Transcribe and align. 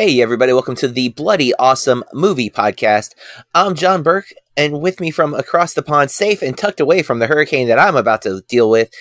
Hey, 0.00 0.22
everybody, 0.22 0.52
welcome 0.52 0.76
to 0.76 0.86
the 0.86 1.08
Bloody 1.08 1.52
Awesome 1.54 2.04
Movie 2.12 2.50
Podcast. 2.50 3.16
I'm 3.52 3.74
John 3.74 4.04
Berk, 4.04 4.32
and 4.56 4.80
with 4.80 5.00
me 5.00 5.10
from 5.10 5.34
across 5.34 5.74
the 5.74 5.82
pond, 5.82 6.12
safe 6.12 6.40
and 6.40 6.56
tucked 6.56 6.78
away 6.78 7.02
from 7.02 7.18
the 7.18 7.26
hurricane 7.26 7.66
that 7.66 7.80
I'm 7.80 7.96
about 7.96 8.22
to 8.22 8.42
deal 8.42 8.70
with, 8.70 8.94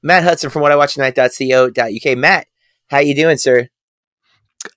Matt 0.00 0.22
Hudson 0.22 0.50
from 0.50 0.62
whatIwatchtonight.co.uk. 0.62 2.18
Matt, 2.18 2.46
how 2.86 3.00
you 3.00 3.16
doing, 3.16 3.36
sir? 3.36 3.68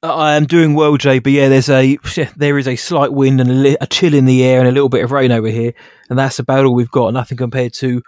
I 0.01 0.33
am 0.33 0.47
doing 0.47 0.73
well, 0.73 0.97
Jay. 0.97 1.19
But 1.19 1.33
yeah, 1.33 1.47
there's 1.47 1.69
a 1.69 1.99
there 2.35 2.57
is 2.57 2.67
a 2.67 2.75
slight 2.75 3.13
wind 3.13 3.39
and 3.39 3.51
a, 3.51 3.53
li- 3.53 3.77
a, 3.79 3.85
chill 3.85 4.15
in 4.15 4.25
the 4.25 4.43
air 4.43 4.57
and 4.57 4.67
a 4.67 4.71
little 4.71 4.89
bit 4.89 5.03
of 5.03 5.11
rain 5.11 5.31
over 5.31 5.47
here, 5.47 5.75
and 6.09 6.17
that's 6.17 6.39
about 6.39 6.65
all 6.65 6.73
we've 6.73 6.89
got. 6.89 7.13
Nothing 7.13 7.37
compared 7.37 7.73
to 7.73 8.01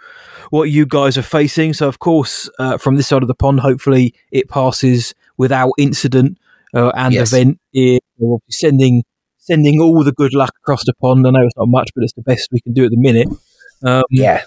what 0.50 0.70
you 0.70 0.86
guys 0.86 1.16
are 1.16 1.22
facing. 1.22 1.74
So, 1.74 1.86
of 1.86 2.00
course, 2.00 2.50
uh, 2.58 2.78
from 2.78 2.96
this 2.96 3.06
side 3.06 3.22
of 3.22 3.28
the 3.28 3.34
pond, 3.36 3.60
hopefully 3.60 4.12
it 4.32 4.48
passes 4.48 5.14
without 5.36 5.70
incident 5.78 6.36
uh, 6.74 6.90
and 6.96 7.14
yes. 7.14 7.32
event. 7.32 7.58
We'll 8.18 8.38
be 8.46 8.52
sending 8.52 9.02
sending 9.38 9.80
all 9.80 10.04
the 10.04 10.12
good 10.12 10.34
luck 10.34 10.52
across 10.62 10.84
the 10.84 10.94
pond. 10.94 11.26
I 11.26 11.30
know 11.30 11.44
it's 11.44 11.56
not 11.56 11.68
much, 11.68 11.90
but 11.94 12.04
it's 12.04 12.12
the 12.12 12.22
best 12.22 12.48
we 12.52 12.60
can 12.60 12.72
do 12.72 12.84
at 12.84 12.90
the 12.90 12.96
minute. 12.96 13.28
Um, 13.82 14.04
yeah. 14.10 14.44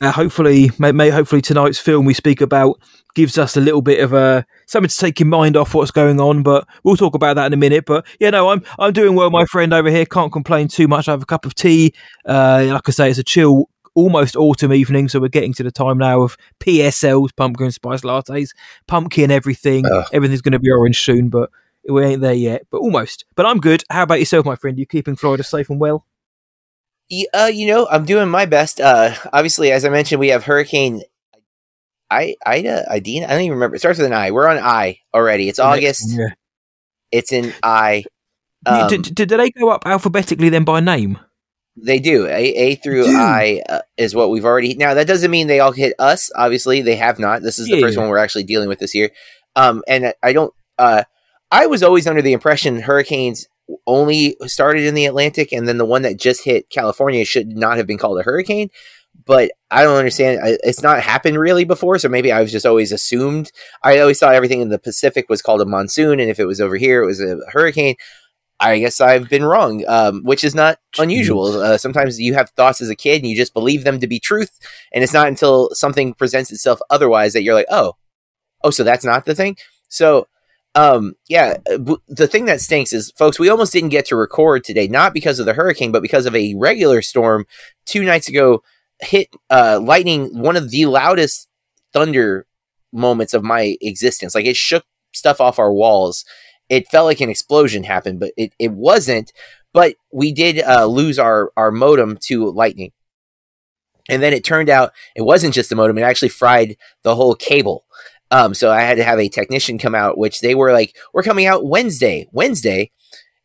Uh, 0.00 0.12
hopefully, 0.12 0.70
may, 0.78 0.92
may, 0.92 1.10
hopefully 1.10 1.40
tonight's 1.40 1.78
film 1.78 2.04
we 2.04 2.14
speak 2.14 2.40
about 2.40 2.80
gives 3.14 3.38
us 3.38 3.56
a 3.56 3.60
little 3.60 3.80
bit 3.80 4.00
of 4.00 4.12
a 4.12 4.44
something 4.66 4.88
to 4.88 4.96
take 4.96 5.20
your 5.20 5.28
mind 5.28 5.56
off 5.56 5.72
what's 5.72 5.90
going 5.90 6.20
on. 6.20 6.42
But 6.42 6.66
we'll 6.82 6.96
talk 6.96 7.14
about 7.14 7.36
that 7.36 7.46
in 7.46 7.52
a 7.52 7.56
minute. 7.56 7.84
But 7.86 8.06
yeah, 8.18 8.30
no, 8.30 8.50
I'm 8.50 8.62
I'm 8.78 8.92
doing 8.92 9.14
well, 9.14 9.30
my 9.30 9.44
friend 9.46 9.72
over 9.72 9.90
here. 9.90 10.04
Can't 10.04 10.32
complain 10.32 10.68
too 10.68 10.88
much. 10.88 11.08
I 11.08 11.12
have 11.12 11.22
a 11.22 11.26
cup 11.26 11.46
of 11.46 11.54
tea. 11.54 11.94
Uh, 12.26 12.66
like 12.68 12.88
I 12.88 12.92
say, 12.92 13.10
it's 13.10 13.18
a 13.18 13.24
chill, 13.24 13.68
almost 13.94 14.36
autumn 14.36 14.72
evening, 14.72 15.08
so 15.08 15.20
we're 15.20 15.28
getting 15.28 15.52
to 15.54 15.62
the 15.62 15.70
time 15.70 15.98
now 15.98 16.22
of 16.22 16.36
PSLs, 16.60 17.34
pumpkin 17.36 17.70
spice 17.70 18.02
lattes, 18.02 18.50
pumpkin 18.86 19.30
everything. 19.30 19.84
Ugh. 19.86 20.06
Everything's 20.12 20.42
going 20.42 20.52
to 20.52 20.58
be 20.58 20.70
orange 20.70 21.00
soon, 21.00 21.28
but 21.28 21.50
we 21.88 22.04
ain't 22.04 22.20
there 22.20 22.34
yet. 22.34 22.66
But 22.70 22.78
almost. 22.78 23.24
But 23.34 23.46
I'm 23.46 23.60
good. 23.60 23.84
How 23.90 24.02
about 24.02 24.18
yourself, 24.18 24.46
my 24.46 24.56
friend? 24.56 24.78
You 24.78 24.86
keeping 24.86 25.16
Florida 25.16 25.44
safe 25.44 25.70
and 25.70 25.80
well? 25.80 26.06
Uh, 27.32 27.50
you 27.52 27.66
know, 27.66 27.86
I'm 27.90 28.04
doing 28.04 28.28
my 28.28 28.46
best. 28.46 28.80
Uh, 28.80 29.14
obviously, 29.32 29.70
as 29.70 29.84
I 29.84 29.90
mentioned, 29.90 30.20
we 30.20 30.28
have 30.28 30.44
Hurricane 30.44 31.02
I 32.10 32.36
Ida 32.46 32.86
Idina. 32.92 33.26
I 33.26 33.30
don't 33.30 33.42
even 33.42 33.52
remember. 33.52 33.76
It 33.76 33.80
starts 33.80 33.98
with 33.98 34.06
an 34.06 34.12
I. 34.12 34.30
We're 34.30 34.48
on 34.48 34.58
I 34.58 35.00
already. 35.12 35.48
It's 35.48 35.58
August. 35.58 36.06
Yeah. 36.08 36.28
It's 37.10 37.32
in 37.32 37.52
I. 37.62 38.04
Um, 38.66 38.88
did, 38.88 39.02
did, 39.02 39.28
did, 39.28 39.40
they 39.40 39.50
go 39.50 39.68
up 39.68 39.86
alphabetically 39.86 40.48
then 40.48 40.64
by 40.64 40.80
name? 40.80 41.18
They 41.76 41.98
do. 41.98 42.26
A, 42.26 42.30
a 42.30 42.74
through 42.76 43.06
I 43.08 43.62
uh, 43.68 43.80
is 43.96 44.14
what 44.14 44.30
we've 44.30 44.44
already. 44.44 44.74
Now 44.74 44.94
that 44.94 45.08
doesn't 45.08 45.30
mean 45.30 45.48
they 45.48 45.60
all 45.60 45.72
hit 45.72 45.94
us. 45.98 46.30
Obviously, 46.36 46.82
they 46.82 46.96
have 46.96 47.18
not. 47.18 47.42
This 47.42 47.58
is 47.58 47.66
the 47.66 47.80
first 47.80 47.98
one 47.98 48.08
we're 48.08 48.18
actually 48.18 48.44
dealing 48.44 48.68
with 48.68 48.78
this 48.78 48.94
year. 48.94 49.10
Um, 49.56 49.82
and 49.88 50.14
I 50.22 50.32
don't. 50.32 50.54
Uh, 50.78 51.04
I 51.50 51.66
was 51.66 51.82
always 51.82 52.06
under 52.06 52.22
the 52.22 52.32
impression 52.32 52.80
hurricanes 52.80 53.46
only 53.86 54.36
started 54.46 54.84
in 54.84 54.94
the 54.94 55.06
Atlantic, 55.06 55.52
and 55.52 55.66
then 55.66 55.78
the 55.78 55.84
one 55.84 56.02
that 56.02 56.18
just 56.18 56.44
hit 56.44 56.70
California 56.70 57.24
should 57.24 57.48
not 57.48 57.76
have 57.76 57.86
been 57.86 57.98
called 57.98 58.18
a 58.18 58.22
hurricane. 58.22 58.70
But 59.24 59.52
I 59.70 59.84
don't 59.84 59.96
understand. 59.96 60.40
It's 60.64 60.82
not 60.82 61.00
happened 61.00 61.38
really 61.38 61.64
before, 61.64 61.98
so 61.98 62.08
maybe 62.08 62.30
I 62.30 62.42
was 62.42 62.52
just 62.52 62.66
always 62.66 62.92
assumed. 62.92 63.52
I 63.82 63.98
always 64.00 64.18
thought 64.18 64.34
everything 64.34 64.60
in 64.60 64.68
the 64.68 64.78
Pacific 64.78 65.28
was 65.28 65.40
called 65.40 65.60
a 65.60 65.66
monsoon, 65.66 66.20
and 66.20 66.30
if 66.30 66.38
it 66.38 66.46
was 66.46 66.60
over 66.60 66.76
here, 66.76 67.02
it 67.02 67.06
was 67.06 67.20
a 67.20 67.38
hurricane. 67.50 67.96
I 68.60 68.78
guess 68.78 69.00
I've 69.00 69.28
been 69.28 69.44
wrong, 69.44 69.84
um, 69.88 70.22
which 70.22 70.44
is 70.44 70.54
not 70.54 70.78
unusual. 70.98 71.46
Uh, 71.60 71.76
sometimes 71.76 72.20
you 72.20 72.34
have 72.34 72.50
thoughts 72.50 72.80
as 72.80 72.88
a 72.88 72.96
kid 72.96 73.20
and 73.20 73.26
you 73.28 73.36
just 73.36 73.54
believe 73.54 73.84
them 73.84 74.00
to 74.00 74.06
be 74.06 74.20
truth, 74.20 74.58
and 74.92 75.02
it's 75.02 75.12
not 75.12 75.28
until 75.28 75.70
something 75.74 76.14
presents 76.14 76.52
itself 76.52 76.80
otherwise 76.90 77.32
that 77.32 77.42
you're 77.42 77.54
like, 77.54 77.66
oh, 77.70 77.94
oh, 78.62 78.70
so 78.70 78.84
that's 78.84 79.04
not 79.04 79.24
the 79.24 79.34
thing. 79.34 79.56
So 79.88 80.28
um 80.74 81.14
yeah 81.28 81.56
uh, 81.70 81.96
the 82.08 82.26
thing 82.26 82.46
that 82.46 82.60
stinks 82.60 82.92
is 82.92 83.12
folks 83.12 83.38
we 83.38 83.48
almost 83.48 83.72
didn't 83.72 83.90
get 83.90 84.06
to 84.06 84.16
record 84.16 84.64
today 84.64 84.88
not 84.88 85.14
because 85.14 85.38
of 85.38 85.46
the 85.46 85.54
hurricane 85.54 85.92
but 85.92 86.02
because 86.02 86.26
of 86.26 86.34
a 86.34 86.54
regular 86.56 87.00
storm 87.00 87.46
two 87.86 88.02
nights 88.02 88.28
ago 88.28 88.62
hit 89.00 89.28
uh 89.50 89.78
lightning 89.82 90.36
one 90.36 90.56
of 90.56 90.70
the 90.70 90.86
loudest 90.86 91.48
thunder 91.92 92.46
moments 92.92 93.34
of 93.34 93.44
my 93.44 93.76
existence 93.80 94.34
like 94.34 94.46
it 94.46 94.56
shook 94.56 94.84
stuff 95.12 95.40
off 95.40 95.58
our 95.58 95.72
walls 95.72 96.24
it 96.68 96.88
felt 96.88 97.06
like 97.06 97.20
an 97.20 97.30
explosion 97.30 97.84
happened 97.84 98.20
but 98.20 98.32
it, 98.36 98.52
it 98.58 98.72
wasn't 98.72 99.32
but 99.72 99.96
we 100.12 100.32
did 100.32 100.62
uh, 100.62 100.86
lose 100.86 101.18
our 101.18 101.52
our 101.56 101.70
modem 101.70 102.16
to 102.16 102.50
lightning 102.50 102.92
and 104.08 104.22
then 104.22 104.32
it 104.32 104.44
turned 104.44 104.68
out 104.68 104.92
it 105.16 105.22
wasn't 105.22 105.54
just 105.54 105.70
the 105.70 105.76
modem 105.76 105.98
it 105.98 106.02
actually 106.02 106.28
fried 106.28 106.76
the 107.02 107.14
whole 107.14 107.34
cable 107.34 107.84
um, 108.30 108.52
so 108.52 108.70
I 108.70 108.80
had 108.80 108.96
to 108.96 109.04
have 109.04 109.20
a 109.20 109.28
technician 109.28 109.78
come 109.78 109.94
out, 109.94 110.18
which 110.18 110.40
they 110.40 110.56
were 110.56 110.72
like, 110.72 110.96
"We're 111.12 111.22
coming 111.22 111.46
out 111.46 111.66
Wednesday. 111.66 112.26
Wednesday 112.32 112.90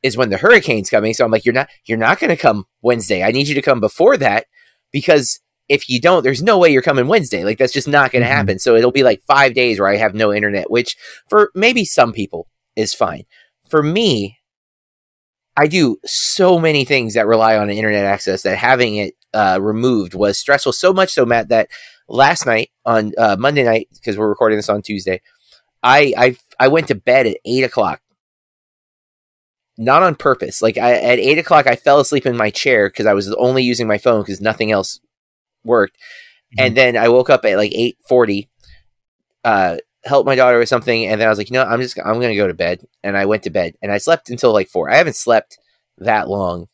is 0.01 0.17
when 0.17 0.31
the 0.31 0.37
hurricane's 0.37 0.89
coming." 0.89 1.13
So 1.13 1.23
I'm 1.23 1.31
like, 1.31 1.45
"You're 1.45 1.53
not, 1.53 1.69
you're 1.85 1.97
not 1.97 2.19
going 2.19 2.29
to 2.31 2.41
come 2.41 2.65
Wednesday. 2.81 3.21
I 3.21 3.31
need 3.31 3.47
you 3.47 3.55
to 3.55 3.61
come 3.61 3.79
before 3.79 4.17
that 4.17 4.47
because 4.91 5.41
if 5.67 5.89
you 5.89 6.01
don't, 6.01 6.23
there's 6.23 6.41
no 6.41 6.57
way 6.57 6.71
you're 6.71 6.81
coming 6.81 7.07
Wednesday. 7.07 7.43
Like 7.43 7.59
that's 7.59 7.71
just 7.71 7.87
not 7.87 8.11
going 8.11 8.23
to 8.23 8.27
mm-hmm. 8.27 8.35
happen. 8.35 8.59
So 8.59 8.75
it'll 8.75 8.91
be 8.91 9.03
like 9.03 9.21
five 9.27 9.53
days 9.53 9.79
where 9.79 9.89
I 9.89 9.97
have 9.97 10.15
no 10.15 10.33
internet, 10.33 10.71
which 10.71 10.97
for 11.29 11.51
maybe 11.53 11.85
some 11.85 12.11
people 12.11 12.47
is 12.79 12.93
fine. 12.93 13.25
For 13.69 13.83
me, 13.83 14.39
I 15.55 15.67
do 15.67 15.97
so 16.05 16.57
many 16.57 16.85
things 16.85 17.13
that 17.13 17.27
rely 17.27 17.57
on 17.57 17.69
internet 17.69 18.05
access 18.05 18.43
that 18.43 18.57
having 18.57 18.95
it 18.95 19.13
uh, 19.33 19.59
removed 19.61 20.13
was 20.13 20.39
stressful. 20.39 20.71
So 20.71 20.93
much 20.93 21.11
so, 21.11 21.25
Matt, 21.25 21.49
that 21.49 21.67
last 22.07 22.45
night 22.45 22.69
on 22.85 23.11
uh, 23.17 23.35
Monday 23.37 23.63
night 23.63 23.89
because 23.93 24.17
we're 24.17 24.29
recording 24.29 24.57
this 24.57 24.69
on 24.69 24.81
Tuesday, 24.81 25.21
I 25.83 26.13
I 26.17 26.37
I 26.59 26.67
went 26.69 26.87
to 26.87 26.95
bed 26.95 27.27
at 27.27 27.37
eight 27.45 27.63
o'clock. 27.63 28.01
Not 29.77 30.03
on 30.03 30.15
purpose. 30.15 30.61
Like 30.61 30.77
I, 30.77 30.93
at 30.93 31.19
eight 31.19 31.37
o'clock, 31.37 31.67
I 31.67 31.75
fell 31.75 31.99
asleep 31.99 32.25
in 32.25 32.35
my 32.35 32.49
chair 32.49 32.89
because 32.89 33.05
I 33.05 33.13
was 33.13 33.33
only 33.35 33.63
using 33.63 33.87
my 33.87 33.97
phone 33.97 34.21
because 34.21 34.41
nothing 34.41 34.71
else 34.71 34.99
worked. 35.63 35.95
Mm-hmm. 35.95 36.65
And 36.65 36.77
then 36.77 36.97
I 36.97 37.09
woke 37.09 37.29
up 37.29 37.45
at 37.45 37.57
like 37.57 37.73
eight 37.73 37.97
forty, 38.07 38.49
uh, 39.43 39.77
helped 40.05 40.27
my 40.27 40.35
daughter 40.35 40.59
with 40.59 40.69
something, 40.69 41.05
and 41.05 41.19
then 41.19 41.27
I 41.27 41.29
was 41.29 41.37
like, 41.37 41.49
you 41.49 41.55
know, 41.55 41.63
I'm 41.63 41.81
just 41.81 41.97
I'm 41.99 42.19
gonna 42.19 42.35
go 42.35 42.47
to 42.47 42.53
bed, 42.53 42.85
and 43.03 43.17
I 43.17 43.25
went 43.25 43.43
to 43.43 43.49
bed, 43.49 43.75
and 43.81 43.91
I 43.91 43.97
slept 43.97 44.29
until 44.29 44.53
like 44.53 44.69
four. 44.69 44.89
I 44.89 44.97
haven't 44.97 45.15
slept 45.15 45.59
that 45.99 46.29
long 46.29 46.67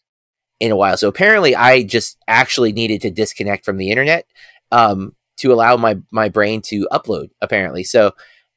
in 0.60 0.72
a 0.72 0.76
while, 0.76 0.98
so 0.98 1.08
apparently 1.08 1.56
I 1.56 1.84
just 1.84 2.18
actually 2.28 2.74
needed 2.74 3.02
to 3.02 3.12
disconnect 3.12 3.66
from 3.66 3.78
the 3.78 3.92
internet. 3.92 4.26
Um, 4.72 5.16
to 5.38 5.54
allow 5.54 5.78
my 5.78 5.98
my 6.12 6.30
brain 6.30 6.62
to 6.62 6.88
upload 6.92 7.30
apparently 7.42 7.84
so 7.84 8.12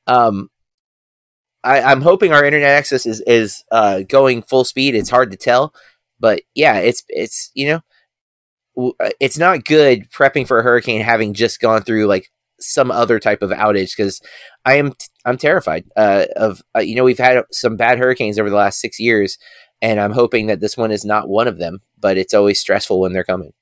um 0.06 0.48
I, 1.64 1.80
i'm 1.82 2.00
hoping 2.00 2.32
our 2.32 2.44
internet 2.44 2.70
access 2.70 3.06
is 3.06 3.20
is 3.22 3.64
uh 3.70 4.00
going 4.00 4.42
full 4.42 4.64
speed 4.64 4.94
it's 4.94 5.10
hard 5.10 5.30
to 5.30 5.36
tell 5.36 5.74
but 6.20 6.42
yeah 6.54 6.78
it's 6.78 7.02
it's 7.08 7.50
you 7.54 7.66
know 7.66 7.80
uh, 9.00 9.10
it's 9.18 9.38
not 9.38 9.64
good 9.64 10.10
prepping 10.10 10.46
for 10.46 10.60
a 10.60 10.62
hurricane 10.62 11.00
having 11.00 11.34
just 11.34 11.60
gone 11.60 11.82
through 11.82 12.06
like 12.06 12.30
some 12.60 12.90
other 12.90 13.18
type 13.18 13.42
of 13.42 13.50
outage 13.50 13.96
because 13.96 14.20
i 14.64 14.74
am 14.74 14.92
i'm 15.24 15.36
terrified 15.38 15.84
uh 15.96 16.26
of 16.36 16.62
uh, 16.76 16.80
you 16.80 16.94
know 16.94 17.04
we've 17.04 17.18
had 17.18 17.42
some 17.52 17.76
bad 17.76 17.98
hurricanes 17.98 18.38
over 18.38 18.50
the 18.50 18.56
last 18.56 18.80
six 18.80 18.98
years 18.98 19.38
and 19.80 20.00
i'm 20.00 20.12
hoping 20.12 20.46
that 20.46 20.60
this 20.60 20.76
one 20.76 20.90
is 20.90 21.04
not 21.04 21.28
one 21.28 21.48
of 21.48 21.58
them 21.58 21.78
but 21.98 22.16
it's 22.18 22.34
always 22.34 22.60
stressful 22.60 23.00
when 23.00 23.12
they're 23.12 23.24
coming 23.24 23.52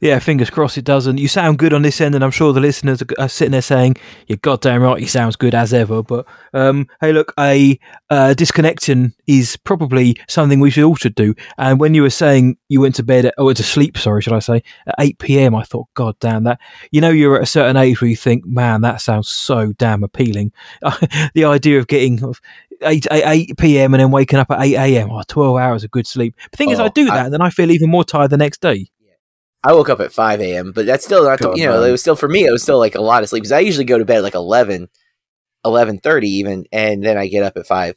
yeah, 0.00 0.18
fingers 0.18 0.50
crossed 0.50 0.78
it 0.78 0.84
doesn't. 0.84 1.18
You 1.18 1.28
sound 1.28 1.58
good 1.58 1.72
on 1.72 1.82
this 1.82 2.00
end, 2.00 2.14
and 2.14 2.24
I'm 2.24 2.30
sure 2.30 2.52
the 2.52 2.60
listeners 2.60 3.02
are 3.18 3.28
sitting 3.28 3.52
there 3.52 3.62
saying, 3.62 3.96
"You're 4.26 4.38
goddamn 4.38 4.82
right, 4.82 5.00
he 5.00 5.06
sounds 5.06 5.36
good 5.36 5.54
as 5.54 5.72
ever." 5.72 6.02
But 6.02 6.26
um, 6.52 6.86
hey, 7.00 7.12
look, 7.12 7.32
a 7.38 7.78
uh, 8.08 8.34
disconnection 8.34 9.14
is 9.26 9.56
probably 9.56 10.16
something 10.28 10.60
we 10.60 10.70
should 10.70 10.84
all 10.84 10.96
should 10.96 11.14
do. 11.14 11.34
And 11.58 11.80
when 11.80 11.94
you 11.94 12.02
were 12.02 12.10
saying 12.10 12.56
you 12.68 12.80
went 12.80 12.94
to 12.96 13.02
bed, 13.02 13.26
at, 13.26 13.34
or 13.38 13.46
went 13.46 13.56
to 13.58 13.62
sleep, 13.62 13.96
sorry, 13.98 14.22
should 14.22 14.32
I 14.32 14.38
say, 14.38 14.62
at 14.86 14.94
8 14.98 15.18
p.m., 15.18 15.54
I 15.54 15.62
thought, 15.62 15.88
God 15.94 16.16
damn 16.20 16.44
that. 16.44 16.60
You 16.90 17.00
know, 17.00 17.10
you're 17.10 17.36
at 17.36 17.42
a 17.42 17.46
certain 17.46 17.76
age 17.76 18.00
where 18.00 18.10
you 18.10 18.16
think, 18.16 18.46
man, 18.46 18.80
that 18.82 19.00
sounds 19.00 19.28
so 19.28 19.72
damn 19.72 20.02
appealing. 20.02 20.52
the 21.34 21.44
idea 21.44 21.78
of 21.78 21.86
getting 21.86 22.34
8, 22.82 23.06
8, 23.10 23.22
8, 23.24 23.58
p.m. 23.58 23.94
and 23.94 24.00
then 24.00 24.10
waking 24.10 24.38
up 24.38 24.50
at 24.50 24.62
8 24.62 24.74
a.m. 24.76 25.10
Oh, 25.10 25.22
12 25.26 25.56
hours 25.56 25.84
of 25.84 25.90
good 25.90 26.06
sleep. 26.06 26.34
The 26.50 26.56
thing 26.56 26.68
oh, 26.70 26.72
is, 26.72 26.80
I 26.80 26.88
do 26.88 27.04
that, 27.06 27.12
I, 27.12 27.24
and 27.24 27.32
then 27.32 27.42
I 27.42 27.50
feel 27.50 27.70
even 27.70 27.90
more 27.90 28.04
tired 28.04 28.30
the 28.30 28.36
next 28.36 28.60
day. 28.60 28.90
I 29.62 29.72
woke 29.72 29.90
up 29.90 30.00
at 30.00 30.12
5 30.12 30.40
a.m., 30.40 30.72
but 30.72 30.86
that's 30.86 31.04
still 31.04 31.24
not, 31.24 31.40
you 31.56 31.66
know, 31.66 31.82
it 31.82 31.90
was 31.90 32.00
still 32.00 32.16
for 32.16 32.28
me, 32.28 32.46
it 32.46 32.50
was 32.50 32.62
still 32.62 32.78
like 32.78 32.94
a 32.94 33.00
lot 33.00 33.22
of 33.22 33.28
sleep 33.28 33.42
because 33.42 33.52
I 33.52 33.60
usually 33.60 33.84
go 33.84 33.98
to 33.98 34.04
bed 34.06 34.22
like 34.22 34.34
11, 34.34 34.88
11.30 35.66 36.22
even, 36.24 36.64
and 36.72 37.04
then 37.04 37.18
I 37.18 37.26
get 37.26 37.42
up 37.42 37.56
at 37.56 37.66
5. 37.66 37.94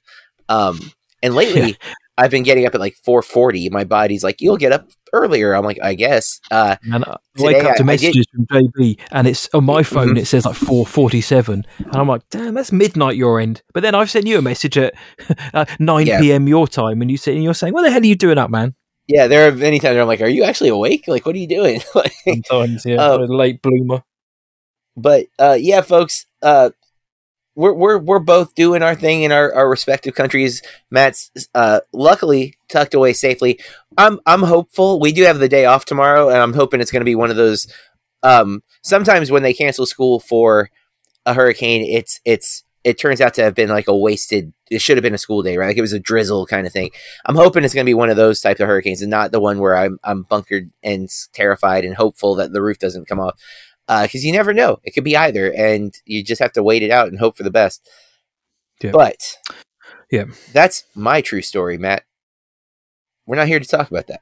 Um, 0.49 0.79
and 1.21 1.33
lately, 1.35 1.77
I've 2.17 2.31
been 2.31 2.43
getting 2.43 2.65
up 2.65 2.75
at 2.75 2.81
like 2.81 2.95
4.40. 3.07 3.71
My 3.71 3.85
body's 3.85 4.23
like, 4.23 4.41
you'll 4.41 4.57
get 4.57 4.73
up 4.73 4.89
earlier. 5.13 5.53
I'm 5.53 5.63
like, 5.63 5.79
I 5.81 5.95
guess. 5.95 6.41
Uh, 6.51 6.75
and 6.91 7.05
I 7.05 7.17
wake 7.37 7.63
up 7.63 7.77
to 7.77 7.83
I, 7.83 7.85
messages 7.85 8.27
I 8.33 8.35
from 8.35 8.45
JB, 8.47 8.99
and 9.11 9.27
it's 9.27 9.49
on 9.53 9.63
my 9.63 9.83
phone, 9.83 10.09
mm-hmm. 10.09 10.17
it 10.17 10.27
says 10.27 10.45
like 10.45 10.57
4.47. 10.57 11.47
And 11.47 11.65
I'm 11.93 12.09
like, 12.09 12.27
damn, 12.29 12.55
that's 12.55 12.73
midnight 12.73 13.15
your 13.15 13.39
end. 13.39 13.63
But 13.73 13.83
then 13.83 13.95
I've 13.95 14.11
sent 14.11 14.27
you 14.27 14.37
a 14.37 14.41
message 14.41 14.77
at 14.77 14.93
uh, 15.53 15.65
9 15.79 16.05
yeah. 16.05 16.19
p.m. 16.19 16.47
your 16.47 16.67
time, 16.67 17.01
and, 17.01 17.09
you 17.09 17.17
say, 17.17 17.33
and 17.33 17.43
you're 17.43 17.53
saying, 17.53 17.73
what 17.73 17.83
the 17.83 17.91
hell 17.91 18.01
are 18.01 18.05
you 18.05 18.15
doing 18.15 18.37
up, 18.37 18.49
man? 18.49 18.75
Yeah, 19.07 19.27
there 19.27 19.47
are 19.47 19.51
many 19.51 19.79
times 19.79 19.97
I'm 19.97 20.07
like, 20.07 20.21
"Are 20.21 20.27
you 20.27 20.43
actually 20.43 20.69
awake? 20.69 21.05
Like, 21.07 21.25
what 21.25 21.35
are 21.35 21.39
you 21.39 21.47
doing?" 21.47 21.81
like, 21.95 22.13
Sometimes, 22.23 22.85
yeah, 22.85 22.95
um, 22.95 23.25
late 23.25 23.61
bloomer. 23.61 24.03
But 24.95 25.27
uh, 25.39 25.57
yeah, 25.59 25.81
folks, 25.81 26.25
uh, 26.41 26.69
we're 27.55 27.73
we're 27.73 27.97
we're 27.97 28.19
both 28.19 28.55
doing 28.55 28.81
our 28.81 28.95
thing 28.95 29.23
in 29.23 29.31
our, 29.31 29.53
our 29.53 29.69
respective 29.69 30.15
countries. 30.15 30.61
Matt's 30.89 31.31
uh, 31.53 31.81
luckily 31.91 32.55
tucked 32.69 32.93
away 32.93 33.13
safely. 33.13 33.59
I'm 33.97 34.19
I'm 34.25 34.43
hopeful. 34.43 34.99
We 34.99 35.11
do 35.11 35.23
have 35.23 35.39
the 35.39 35.49
day 35.49 35.65
off 35.65 35.85
tomorrow, 35.85 36.29
and 36.29 36.37
I'm 36.37 36.53
hoping 36.53 36.81
it's 36.81 36.91
going 36.91 37.01
to 37.01 37.05
be 37.05 37.15
one 37.15 37.29
of 37.29 37.35
those. 37.35 37.67
Um, 38.23 38.63
sometimes 38.81 39.31
when 39.31 39.43
they 39.43 39.53
cancel 39.53 39.85
school 39.85 40.19
for 40.19 40.69
a 41.25 41.33
hurricane, 41.33 41.83
it's 41.83 42.19
it's 42.25 42.62
it 42.83 42.99
turns 42.99 43.21
out 43.21 43.33
to 43.35 43.43
have 43.43 43.55
been 43.55 43.69
like 43.69 43.87
a 43.87 43.95
wasted. 43.95 44.53
It 44.69 44.81
should 44.81 44.97
have 44.97 45.03
been 45.03 45.13
a 45.13 45.19
school 45.19 45.41
day, 45.41 45.57
right? 45.57 45.67
Like 45.67 45.77
it 45.77 45.81
was 45.81 45.93
a 45.93 45.99
drizzle 45.99 46.45
kind 46.45 46.67
of 46.67 46.73
thing. 46.73 46.91
I'm 47.25 47.35
hoping 47.35 47.63
it's 47.63 47.73
going 47.73 47.85
to 47.85 47.89
be 47.89 47.93
one 47.93 48.09
of 48.09 48.17
those 48.17 48.41
types 48.41 48.59
of 48.59 48.67
hurricanes, 48.67 49.01
and 49.01 49.11
not 49.11 49.31
the 49.31 49.39
one 49.39 49.59
where 49.59 49.75
I'm 49.75 49.99
I'm 50.03 50.23
bunkered 50.23 50.71
and 50.83 51.09
terrified 51.33 51.85
and 51.85 51.95
hopeful 51.95 52.35
that 52.35 52.51
the 52.51 52.61
roof 52.61 52.79
doesn't 52.79 53.07
come 53.07 53.19
off 53.19 53.39
because 53.87 54.23
uh, 54.23 54.27
you 54.27 54.31
never 54.31 54.53
know. 54.53 54.79
It 54.83 54.91
could 54.91 55.03
be 55.03 55.17
either, 55.17 55.53
and 55.53 55.93
you 56.05 56.23
just 56.23 56.41
have 56.41 56.53
to 56.53 56.63
wait 56.63 56.83
it 56.83 56.91
out 56.91 57.07
and 57.07 57.19
hope 57.19 57.37
for 57.37 57.43
the 57.43 57.51
best. 57.51 57.89
Yeah. 58.81 58.91
But 58.91 59.37
yeah, 60.11 60.25
that's 60.51 60.83
my 60.95 61.21
true 61.21 61.41
story, 61.41 61.77
Matt. 61.77 62.03
We're 63.25 63.37
not 63.37 63.47
here 63.47 63.59
to 63.59 63.65
talk 63.65 63.89
about 63.89 64.07
that. 64.07 64.21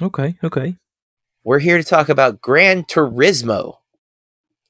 Okay, 0.00 0.36
okay. 0.42 0.76
We're 1.44 1.60
here 1.60 1.78
to 1.78 1.84
talk 1.84 2.08
about 2.08 2.40
Gran 2.40 2.84
Turismo, 2.84 3.78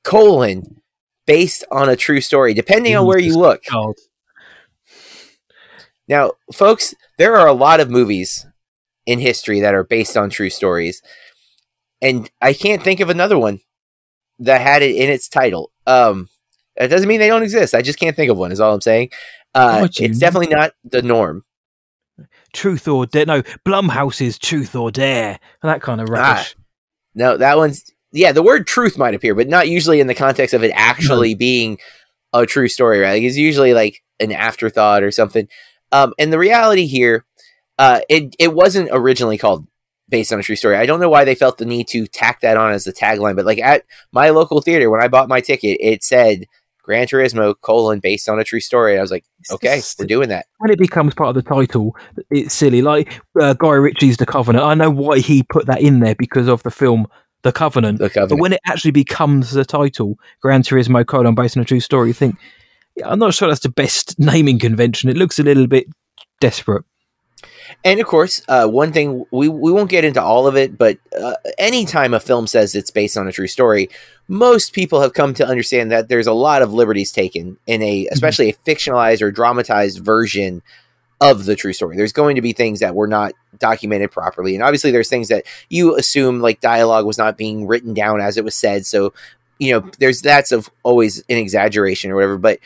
colon, 0.04 0.81
based 1.26 1.64
on 1.70 1.88
a 1.88 1.96
true 1.96 2.20
story, 2.20 2.54
depending 2.54 2.96
on 2.96 3.06
where 3.06 3.18
you 3.18 3.36
look. 3.36 3.62
Now, 6.08 6.32
folks, 6.52 6.94
there 7.18 7.36
are 7.36 7.46
a 7.46 7.52
lot 7.52 7.80
of 7.80 7.90
movies 7.90 8.46
in 9.06 9.18
history 9.18 9.60
that 9.60 9.74
are 9.74 9.84
based 9.84 10.16
on 10.16 10.30
true 10.30 10.50
stories, 10.50 11.02
and 12.00 12.30
I 12.40 12.52
can't 12.52 12.82
think 12.82 13.00
of 13.00 13.10
another 13.10 13.38
one 13.38 13.60
that 14.40 14.60
had 14.60 14.82
it 14.82 14.96
in 14.96 15.08
its 15.10 15.28
title. 15.28 15.70
Um, 15.86 16.28
it 16.76 16.88
doesn't 16.88 17.08
mean 17.08 17.20
they 17.20 17.28
don't 17.28 17.42
exist. 17.42 17.74
I 17.74 17.82
just 17.82 17.98
can't 17.98 18.16
think 18.16 18.30
of 18.30 18.38
one. 18.38 18.50
Is 18.52 18.60
all 18.60 18.74
I'm 18.74 18.80
saying. 18.80 19.10
Uh, 19.54 19.86
it's 19.94 20.18
definitely 20.18 20.54
not 20.54 20.72
the 20.84 21.02
norm. 21.02 21.44
Truth 22.52 22.88
or 22.88 23.06
dare? 23.06 23.26
No, 23.26 23.42
Blumhouse's 23.64 24.38
Truth 24.38 24.74
or 24.74 24.90
Dare, 24.90 25.38
that 25.62 25.82
kind 25.82 26.00
of 26.00 26.08
rubbish. 26.08 26.54
Ah, 26.56 26.62
no, 27.14 27.36
that 27.36 27.56
one's 27.56 27.91
yeah. 28.12 28.32
The 28.32 28.42
word 28.42 28.66
truth 28.66 28.98
might 28.98 29.14
appear, 29.14 29.34
but 29.34 29.48
not 29.48 29.68
usually 29.68 30.00
in 30.00 30.06
the 30.06 30.14
context 30.14 30.54
of 30.54 30.62
it 30.62 30.72
actually 30.74 31.34
being 31.34 31.78
a 32.32 32.46
true 32.46 32.68
story. 32.68 33.00
Right? 33.00 33.12
Like, 33.12 33.22
it's 33.22 33.36
usually 33.36 33.74
like 33.74 34.02
an 34.20 34.32
afterthought 34.32 35.02
or 35.02 35.10
something. 35.10 35.48
Um, 35.90 36.14
and 36.18 36.32
the 36.32 36.38
reality 36.38 36.86
here, 36.86 37.24
uh, 37.78 38.00
it 38.08 38.34
it 38.38 38.54
wasn't 38.54 38.88
originally 38.92 39.38
called 39.38 39.66
based 40.08 40.32
on 40.32 40.38
a 40.38 40.42
true 40.42 40.56
story. 40.56 40.76
I 40.76 40.86
don't 40.86 41.00
know 41.00 41.08
why 41.08 41.24
they 41.24 41.34
felt 41.34 41.58
the 41.58 41.64
need 41.64 41.88
to 41.88 42.06
tack 42.06 42.40
that 42.40 42.56
on 42.56 42.72
as 42.72 42.84
the 42.84 42.92
tagline, 42.92 43.34
but 43.34 43.46
like 43.46 43.58
at 43.58 43.84
my 44.12 44.28
local 44.30 44.60
theater, 44.60 44.90
when 44.90 45.02
I 45.02 45.08
bought 45.08 45.28
my 45.28 45.40
ticket, 45.40 45.78
it 45.80 46.04
said 46.04 46.44
Gran 46.82 47.06
Turismo 47.06 47.54
colon 47.60 48.00
based 48.00 48.28
on 48.28 48.38
a 48.38 48.44
true 48.44 48.60
story. 48.60 48.98
I 48.98 49.00
was 49.00 49.10
like, 49.10 49.24
okay, 49.50 49.80
we're 49.98 50.06
doing 50.06 50.28
that. 50.28 50.46
When 50.58 50.70
it 50.70 50.78
becomes 50.78 51.14
part 51.14 51.30
of 51.30 51.34
the 51.42 51.48
title, 51.48 51.96
it's 52.30 52.54
silly. 52.54 52.82
Like 52.82 53.20
uh, 53.40 53.54
Guy 53.54 53.72
Ritchie's 53.72 54.16
The 54.16 54.26
Covenant. 54.26 54.64
I 54.64 54.74
know 54.74 54.90
why 54.90 55.18
he 55.20 55.44
put 55.44 55.66
that 55.66 55.80
in 55.80 56.00
there 56.00 56.16
because 56.16 56.48
of 56.48 56.62
the 56.62 56.70
film 56.70 57.06
The 57.42 57.52
Covenant. 57.52 57.98
The 57.98 58.08
Covenant. 58.08 58.30
But 58.30 58.40
when 58.40 58.52
it 58.52 58.60
actually 58.66 58.92
becomes 58.92 59.50
the 59.50 59.64
title, 59.64 60.18
Gran 60.40 60.62
Turismo 60.62 61.06
colon 61.06 61.34
based 61.34 61.56
on 61.56 61.62
a 61.62 61.66
true 61.66 61.80
story, 61.80 62.08
you 62.08 62.14
think, 62.14 62.36
yeah, 62.96 63.08
I'm 63.08 63.18
not 63.18 63.34
sure 63.34 63.48
that's 63.48 63.60
the 63.60 63.68
best 63.68 64.18
naming 64.18 64.58
convention. 64.58 65.10
It 65.10 65.16
looks 65.16 65.38
a 65.38 65.42
little 65.42 65.66
bit 65.66 65.86
desperate. 66.40 66.84
And 67.84 68.00
of 68.00 68.06
course, 68.06 68.42
uh, 68.48 68.66
one 68.68 68.92
thing 68.92 69.24
we 69.30 69.48
we 69.48 69.72
won't 69.72 69.90
get 69.90 70.04
into 70.04 70.22
all 70.22 70.46
of 70.46 70.56
it, 70.56 70.76
but 70.76 70.98
uh, 71.18 71.34
anytime 71.58 72.14
a 72.14 72.20
film 72.20 72.46
says 72.46 72.74
it's 72.74 72.90
based 72.90 73.16
on 73.16 73.26
a 73.26 73.32
true 73.32 73.46
story, 73.46 73.88
most 74.28 74.72
people 74.72 75.00
have 75.00 75.14
come 75.14 75.34
to 75.34 75.46
understand 75.46 75.90
that 75.90 76.08
there's 76.08 76.26
a 76.26 76.32
lot 76.32 76.62
of 76.62 76.72
liberties 76.72 77.12
taken 77.12 77.56
in 77.66 77.82
a, 77.82 78.04
mm-hmm. 78.04 78.12
especially 78.12 78.50
a 78.50 78.54
fictionalized 78.54 79.22
or 79.22 79.30
dramatized 79.30 80.04
version 80.04 80.62
of 81.22 81.44
the 81.44 81.56
true 81.56 81.72
story. 81.72 81.96
There's 81.96 82.12
going 82.12 82.36
to 82.36 82.42
be 82.42 82.52
things 82.52 82.80
that 82.80 82.94
were 82.94 83.06
not 83.06 83.32
documented 83.58 84.10
properly, 84.10 84.54
and 84.54 84.62
obviously, 84.62 84.90
there's 84.90 85.08
things 85.08 85.28
that 85.28 85.44
you 85.70 85.96
assume 85.96 86.40
like 86.40 86.60
dialogue 86.60 87.06
was 87.06 87.18
not 87.18 87.38
being 87.38 87.66
written 87.66 87.94
down 87.94 88.20
as 88.20 88.36
it 88.36 88.44
was 88.44 88.54
said. 88.54 88.84
So, 88.84 89.14
you 89.58 89.72
know, 89.72 89.90
there's 89.98 90.20
that's 90.20 90.52
of 90.52 90.68
always 90.82 91.18
an 91.28 91.38
exaggeration 91.38 92.10
or 92.10 92.16
whatever, 92.16 92.38
but 92.38 92.58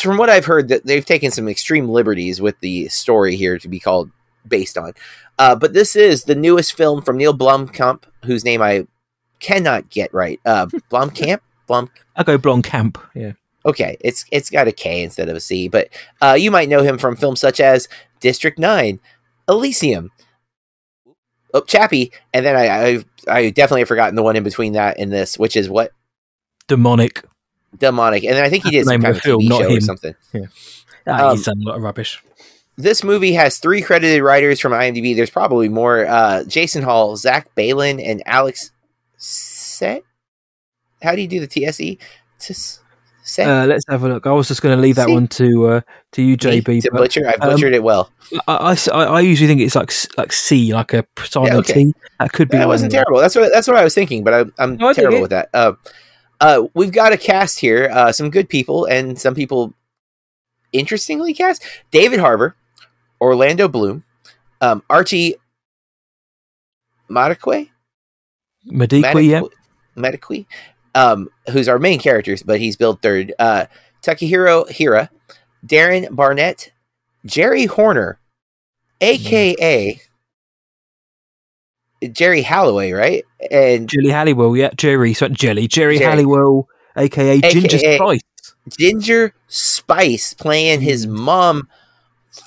from 0.00 0.16
what 0.16 0.30
I've 0.30 0.46
heard, 0.46 0.68
that 0.68 0.86
they've 0.86 1.04
taken 1.04 1.30
some 1.30 1.48
extreme 1.48 1.88
liberties 1.88 2.40
with 2.40 2.58
the 2.60 2.88
story 2.88 3.36
here 3.36 3.58
to 3.58 3.68
be 3.68 3.78
called 3.78 4.10
based 4.46 4.78
on. 4.78 4.92
Uh, 5.38 5.54
but 5.54 5.72
this 5.72 5.96
is 5.96 6.24
the 6.24 6.34
newest 6.34 6.74
film 6.74 7.02
from 7.02 7.16
Neill 7.16 7.36
Blomkamp, 7.36 8.04
whose 8.24 8.44
name 8.44 8.62
I 8.62 8.86
cannot 9.38 9.90
get 9.90 10.12
right. 10.14 10.40
Uh, 10.44 10.66
Blomkamp, 10.90 11.40
Blom. 11.66 11.90
I 12.16 12.22
go 12.22 12.38
Blomkamp. 12.38 12.96
Yeah. 13.14 13.32
Okay, 13.66 13.96
it's 14.00 14.24
it's 14.30 14.48
got 14.48 14.68
a 14.68 14.72
K 14.72 15.02
instead 15.02 15.28
of 15.28 15.36
a 15.36 15.40
C, 15.40 15.66
but 15.66 15.88
uh, 16.22 16.36
you 16.38 16.52
might 16.52 16.68
know 16.68 16.82
him 16.82 16.98
from 16.98 17.16
films 17.16 17.40
such 17.40 17.58
as 17.58 17.88
District 18.20 18.60
Nine, 18.60 19.00
Elysium, 19.48 20.12
oh, 21.52 21.62
Chappie, 21.62 22.12
and 22.32 22.46
then 22.46 22.54
I, 22.54 22.68
I 22.68 23.04
I 23.28 23.50
definitely 23.50 23.80
have 23.80 23.88
forgotten 23.88 24.14
the 24.14 24.22
one 24.22 24.36
in 24.36 24.44
between 24.44 24.74
that 24.74 24.98
and 24.98 25.12
this, 25.12 25.36
which 25.36 25.56
is 25.56 25.68
what 25.68 25.90
demonic 26.68 27.24
demonic, 27.76 28.22
and 28.22 28.34
then 28.34 28.44
I 28.44 28.50
think 28.50 28.64
he 28.64 28.70
did 28.70 28.86
some 28.86 29.02
kind 29.02 29.16
of 29.16 29.22
film, 29.22 29.42
TV 29.42 29.48
show 29.48 29.68
him. 29.68 29.76
or 29.76 29.80
something. 29.80 30.14
Yeah, 30.32 30.46
ah, 31.08 31.30
um, 31.30 31.36
he's 31.36 31.44
done 31.44 31.60
a 31.60 31.64
lot 31.66 31.76
of 31.76 31.82
rubbish. 31.82 32.22
This 32.76 33.02
movie 33.02 33.32
has 33.32 33.58
three 33.58 33.82
credited 33.82 34.22
writers 34.22 34.60
from 34.60 34.72
IMDb. 34.72 35.16
There's 35.16 35.30
probably 35.30 35.68
more: 35.68 36.06
uh, 36.06 36.44
Jason 36.44 36.82
Hall, 36.82 37.16
Zach 37.16 37.52
Baylin, 37.56 38.00
and 38.04 38.22
Alex 38.26 38.70
Set. 39.16 40.02
How 41.02 41.14
do 41.14 41.22
you 41.22 41.28
do 41.28 41.44
the 41.44 41.48
TSE? 41.48 41.98
Uh, 43.38 43.66
let's 43.66 43.84
have 43.88 44.04
a 44.04 44.08
look. 44.08 44.26
I 44.26 44.32
was 44.32 44.48
just 44.48 44.62
going 44.62 44.76
to 44.76 44.80
leave 44.80 44.96
that 44.96 45.08
one 45.08 45.26
to 45.28 45.66
uh, 45.66 45.80
to 46.12 46.22
you, 46.22 46.36
JB. 46.36 46.82
To 46.82 46.90
but, 46.92 46.98
butcher, 46.98 47.26
I 47.26 47.36
butchered 47.36 47.72
um, 47.72 47.74
it 47.74 47.82
well. 47.82 48.10
I, 48.46 48.76
I, 48.92 49.04
I, 49.04 49.20
usually 49.20 49.48
think 49.48 49.60
it's 49.60 49.74
like 49.74 49.92
like 50.16 50.32
C, 50.32 50.72
like 50.72 50.94
a 50.94 51.04
silent 51.18 51.52
yeah, 51.52 51.58
okay. 51.58 51.84
T. 51.86 51.94
That 52.20 52.32
could 52.32 52.48
be. 52.48 52.58
That 52.58 52.68
wasn't 52.68 52.92
terrible. 52.92 53.18
That's 53.18 53.34
what 53.34 53.50
that's 53.52 53.66
what 53.66 53.76
I 53.76 53.84
was 53.84 53.94
thinking, 53.94 54.22
but 54.22 54.32
I, 54.32 54.62
am 54.62 54.76
no, 54.76 54.92
terrible 54.92 55.20
with 55.20 55.30
that. 55.30 55.48
Uh, 55.52 55.72
uh, 56.40 56.66
we've 56.74 56.92
got 56.92 57.12
a 57.12 57.16
cast 57.16 57.58
here, 57.58 57.88
uh, 57.92 58.12
some 58.12 58.30
good 58.30 58.48
people 58.48 58.84
and 58.84 59.18
some 59.18 59.34
people 59.34 59.74
interestingly 60.72 61.34
cast. 61.34 61.64
David 61.90 62.20
Harbour, 62.20 62.54
Orlando 63.20 63.68
Bloom, 63.68 64.04
um, 64.60 64.82
Archie 64.90 65.34
Madekwe, 67.10 67.70
Madekwe, 68.70 69.28
yeah, 69.28 69.42
Madekwe, 69.96 70.46
um, 70.96 71.28
who's 71.52 71.68
our 71.68 71.78
main 71.78 72.00
characters, 72.00 72.42
but 72.42 72.58
he's 72.58 72.76
billed 72.76 73.02
third. 73.02 73.32
Uh, 73.38 73.66
Takehiro 74.02 74.68
Hira, 74.68 75.10
Darren 75.64 76.08
Barnet, 76.10 76.72
Geri 77.24 77.66
Horner, 77.66 78.18
aka 79.00 80.00
Geri 82.12 82.42
Halliwell, 82.42 82.92
right? 82.92 83.24
And 83.50 83.88
Geri 83.88 84.08
Halliwell, 84.08 84.56
yeah, 84.56 84.70
Jerry, 84.76 85.12
so 85.12 85.28
Jelly, 85.28 85.68
Geri, 85.68 85.98
Jerry. 85.98 86.10
Halliwell, 86.10 86.66
aka, 86.96 87.38
AKA 87.38 87.50
Ginger 87.52 87.78
Spice. 87.78 88.20
Ginger 88.78 89.34
Spice 89.48 90.34
playing 90.34 90.80
his 90.80 91.06
mm. 91.06 91.10
mom 91.10 91.68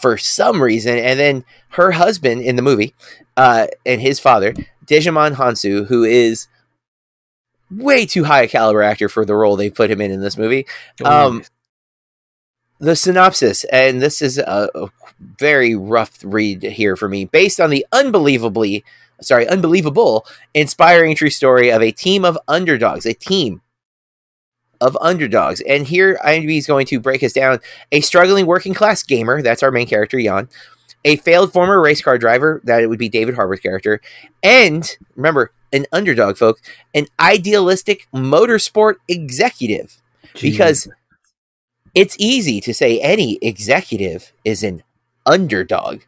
for 0.01 0.17
some 0.17 0.61
reason, 0.61 0.97
and 0.97 1.19
then 1.19 1.45
her 1.69 1.91
husband 1.91 2.41
in 2.41 2.55
the 2.55 2.61
movie, 2.61 2.95
uh, 3.37 3.67
and 3.85 4.01
his 4.01 4.19
father, 4.19 4.53
Djimon 4.85 5.35
Hounsou, 5.35 5.85
who 5.85 6.03
is 6.03 6.47
way 7.71 8.05
too 8.05 8.23
high 8.23 8.43
a 8.43 8.47
caliber 8.47 8.81
actor 8.81 9.09
for 9.09 9.25
the 9.25 9.35
role 9.35 9.55
they 9.55 9.69
put 9.69 9.91
him 9.91 10.01
in 10.01 10.11
in 10.11 10.21
this 10.21 10.37
movie. 10.37 10.65
Oh, 11.03 11.27
um, 11.27 11.43
the 12.79 12.95
synopsis, 12.95 13.65
and 13.65 14.01
this 14.01 14.21
is 14.21 14.37
a, 14.37 14.69
a, 14.73 14.89
very 15.37 15.75
rough 15.75 16.17
read 16.23 16.63
here 16.63 16.95
for 16.95 17.09
me, 17.09 17.25
based 17.25 17.59
on 17.59 17.69
the 17.69 17.85
unbelievably 17.91 18.85
sorry, 19.21 19.47
unbelievable, 19.47 20.25
inspiring 20.53 21.15
true 21.15 21.29
story 21.29 21.71
of 21.71 21.81
a 21.81 21.91
team 21.91 22.25
of 22.25 22.37
underdogs, 22.47 23.05
a 23.05 23.13
team 23.13 23.61
of 24.81 24.97
underdogs. 25.01 25.61
And 25.61 25.85
here 25.85 26.19
IMDb 26.25 26.57
is 26.57 26.67
going 26.67 26.85
to 26.87 26.99
break 26.99 27.23
us 27.23 27.33
down 27.33 27.59
a 27.91 28.01
struggling 28.01 28.45
working 28.45 28.73
class 28.73 29.03
gamer, 29.03 29.41
that's 29.41 29.63
our 29.63 29.71
main 29.71 29.87
character, 29.87 30.21
Jann, 30.21 30.49
a 31.05 31.17
failed 31.17 31.51
former 31.51 31.81
race 31.81 32.01
car 32.01 32.17
driver, 32.17 32.61
that 32.63 32.81
it 32.81 32.87
would 32.87 32.99
be 32.99 33.09
David 33.09 33.35
Harbour's 33.35 33.59
character, 33.59 34.01
and 34.43 34.97
remember, 35.15 35.51
an 35.71 35.85
underdog, 35.91 36.37
folks, 36.37 36.61
an 36.93 37.07
idealistic 37.19 38.07
motorsport 38.13 38.95
executive. 39.07 40.01
Jeez. 40.33 40.41
Because 40.41 40.87
it's 41.95 42.15
easy 42.19 42.61
to 42.61 42.73
say 42.73 42.99
any 42.99 43.37
executive 43.41 44.31
is 44.43 44.63
an 44.63 44.83
underdog 45.25 46.01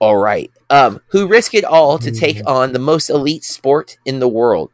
all 0.00 0.16
right, 0.16 0.50
um, 0.70 1.00
who 1.08 1.28
risk 1.28 1.54
it 1.54 1.64
all 1.64 1.98
to 1.98 2.10
take 2.10 2.38
mm-hmm. 2.38 2.48
on 2.48 2.72
the 2.72 2.78
most 2.78 3.10
elite 3.10 3.44
sport 3.44 3.98
in 4.06 4.18
the 4.18 4.28
world. 4.28 4.70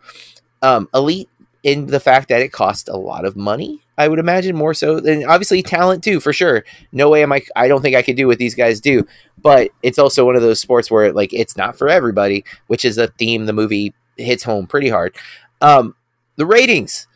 Um, 0.63 0.89
elite 0.95 1.29
in 1.63 1.89
the 1.89 2.01
fact 2.01 2.29
that 2.29 2.41
it 2.41 2.53
costs 2.53 2.89
a 2.89 2.97
lot 2.97 3.25
of 3.25 3.37
money, 3.37 3.83
I 3.99 4.09
would 4.09 4.19
imagine 4.19 4.57
more 4.57 4.75
so 4.75 5.01
than 5.01 5.25
obviously 5.25 5.63
talent 5.63 6.05
too, 6.05 6.21
for 6.21 6.33
sure. 6.33 6.65
No 6.93 7.09
way 7.11 7.23
am 7.23 7.33
I. 7.33 7.43
I 7.55 7.69
don't 7.69 7.83
think 7.83 7.97
I 7.97 8.03
could 8.03 8.17
do 8.17 8.27
what 8.27 8.39
these 8.39 8.55
guys 8.55 8.81
do, 8.81 9.07
but 9.41 9.71
it's 9.83 9.99
also 9.99 10.25
one 10.25 10.37
of 10.37 10.43
those 10.43 10.61
sports 10.61 10.91
where 10.91 11.13
like 11.13 11.33
it's 11.33 11.57
not 11.57 11.77
for 11.77 11.89
everybody, 11.89 12.45
which 12.67 12.85
is 12.85 12.99
a 12.99 13.09
theme 13.09 13.47
the 13.47 13.53
movie 13.53 13.95
hits 14.17 14.45
home 14.45 14.67
pretty 14.67 14.89
hard. 14.89 15.15
Um, 15.61 15.95
the 16.37 16.47
ratings 16.47 17.07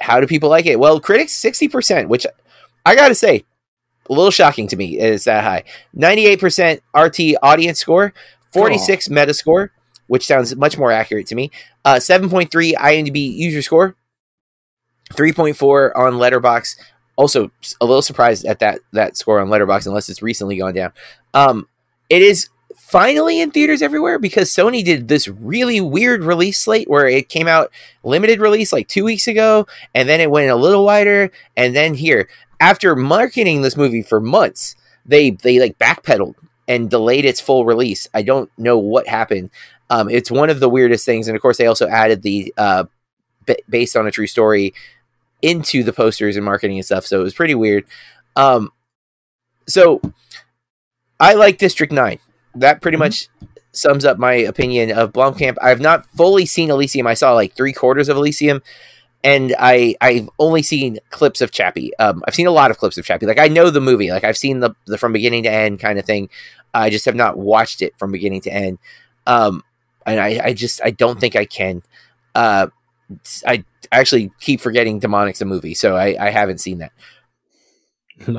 how 0.00 0.20
do 0.20 0.26
people 0.26 0.48
like 0.48 0.66
it? 0.66 0.78
Well, 0.78 1.00
critics 1.00 1.32
sixty 1.32 1.68
percent, 1.68 2.08
which 2.08 2.26
I 2.86 2.94
gotta 2.94 3.14
say, 3.14 3.44
a 4.08 4.12
little 4.12 4.30
shocking 4.30 4.68
to 4.68 4.76
me 4.76 4.98
is 4.98 5.24
that 5.24 5.44
high. 5.44 5.64
Ninety 5.92 6.26
eight 6.26 6.40
percent 6.40 6.82
RT 6.96 7.20
audience 7.42 7.78
score, 7.78 8.12
forty-six 8.52 9.08
Metascore, 9.08 9.70
which 10.06 10.26
sounds 10.26 10.54
much 10.56 10.78
more 10.78 10.92
accurate 10.92 11.26
to 11.28 11.34
me. 11.34 11.50
Uh, 11.84 11.98
seven 12.00 12.30
point 12.30 12.50
three 12.50 12.74
IMDb 12.74 13.32
user 13.32 13.62
score, 13.62 13.96
three 15.14 15.32
point 15.32 15.56
four 15.56 15.96
on 15.96 16.14
Letterboxd. 16.14 16.76
Also, 17.16 17.50
a 17.80 17.86
little 17.86 18.02
surprised 18.02 18.44
at 18.44 18.60
that 18.60 18.80
that 18.92 19.16
score 19.16 19.40
on 19.40 19.48
Letterboxd, 19.48 19.86
unless 19.86 20.08
it's 20.08 20.22
recently 20.22 20.56
gone 20.56 20.74
down. 20.74 20.92
Um, 21.34 21.68
it 22.08 22.22
is 22.22 22.48
finally 22.76 23.40
in 23.40 23.50
theaters 23.50 23.82
everywhere 23.82 24.18
because 24.18 24.50
Sony 24.50 24.84
did 24.84 25.08
this 25.08 25.28
really 25.28 25.80
weird 25.80 26.22
release 26.22 26.60
slate 26.60 26.88
where 26.88 27.06
it 27.06 27.28
came 27.28 27.46
out 27.48 27.70
limited 28.02 28.40
release 28.40 28.72
like 28.72 28.88
two 28.88 29.04
weeks 29.04 29.26
ago, 29.26 29.66
and 29.94 30.08
then 30.08 30.20
it 30.20 30.30
went 30.30 30.50
a 30.50 30.56
little 30.56 30.84
wider, 30.84 31.30
and 31.56 31.74
then 31.74 31.94
here 31.94 32.28
after 32.60 32.96
marketing 32.96 33.62
this 33.62 33.76
movie 33.76 34.02
for 34.02 34.20
months, 34.20 34.74
they 35.04 35.30
they 35.30 35.58
like 35.58 35.78
backpedaled 35.78 36.34
and 36.66 36.90
delayed 36.90 37.24
its 37.24 37.40
full 37.40 37.64
release. 37.64 38.08
I 38.14 38.22
don't 38.22 38.50
know 38.58 38.78
what 38.78 39.08
happened. 39.08 39.50
Um, 39.90 40.08
it's 40.08 40.30
one 40.30 40.50
of 40.50 40.60
the 40.60 40.68
weirdest 40.68 41.04
things, 41.06 41.28
and 41.28 41.34
of 41.34 41.42
course, 41.42 41.56
they 41.56 41.66
also 41.66 41.88
added 41.88 42.22
the 42.22 42.52
uh, 42.56 42.84
b- 43.46 43.62
based 43.68 43.96
on 43.96 44.06
a 44.06 44.10
true 44.10 44.26
story 44.26 44.74
into 45.42 45.82
the 45.82 45.92
posters 45.92 46.36
and 46.36 46.44
marketing 46.44 46.78
and 46.78 46.86
stuff. 46.86 47.06
So 47.06 47.20
it 47.20 47.24
was 47.24 47.34
pretty 47.34 47.54
weird. 47.54 47.84
Um, 48.36 48.70
so 49.66 50.00
I 51.20 51.34
like 51.34 51.58
District 51.58 51.92
Nine 51.92 52.18
that 52.60 52.80
pretty 52.80 52.96
mm-hmm. 52.96 53.04
much 53.04 53.28
sums 53.72 54.04
up 54.04 54.18
my 54.18 54.32
opinion 54.32 54.90
of 54.92 55.12
Blomkamp. 55.12 55.56
I've 55.60 55.80
not 55.80 56.06
fully 56.06 56.46
seen 56.46 56.70
Elysium. 56.70 57.06
I 57.06 57.14
saw 57.14 57.32
like 57.32 57.54
three 57.54 57.72
quarters 57.72 58.08
of 58.08 58.16
Elysium, 58.16 58.62
and 59.22 59.54
I 59.58 59.96
I've 60.00 60.28
only 60.38 60.62
seen 60.62 60.98
clips 61.10 61.40
of 61.40 61.50
Chappie. 61.50 61.96
Um, 61.98 62.22
I've 62.26 62.34
seen 62.34 62.46
a 62.46 62.52
lot 62.52 62.70
of 62.70 62.78
clips 62.78 62.98
of 62.98 63.04
Chappie. 63.04 63.26
Like 63.26 63.38
I 63.38 63.48
know 63.48 63.70
the 63.70 63.80
movie. 63.80 64.10
Like 64.10 64.24
I've 64.24 64.36
seen 64.36 64.60
the 64.60 64.74
the 64.86 64.98
from 64.98 65.12
beginning 65.12 65.44
to 65.44 65.50
end 65.50 65.80
kind 65.80 65.98
of 65.98 66.04
thing. 66.04 66.28
I 66.74 66.90
just 66.90 67.06
have 67.06 67.14
not 67.14 67.38
watched 67.38 67.82
it 67.82 67.94
from 67.98 68.12
beginning 68.12 68.42
to 68.42 68.50
end. 68.50 68.78
Um, 69.26 69.62
and 70.06 70.20
I 70.20 70.40
I 70.44 70.52
just 70.52 70.80
I 70.82 70.90
don't 70.90 71.20
think 71.20 71.36
I 71.36 71.44
can. 71.44 71.82
Uh, 72.34 72.68
I 73.46 73.64
actually 73.92 74.30
keep 74.40 74.60
forgetting 74.60 75.00
Demonic's 75.00 75.40
a 75.40 75.44
movie, 75.44 75.74
so 75.74 75.96
I 75.96 76.16
I 76.18 76.30
haven't 76.30 76.58
seen 76.58 76.78
that. 76.78 76.92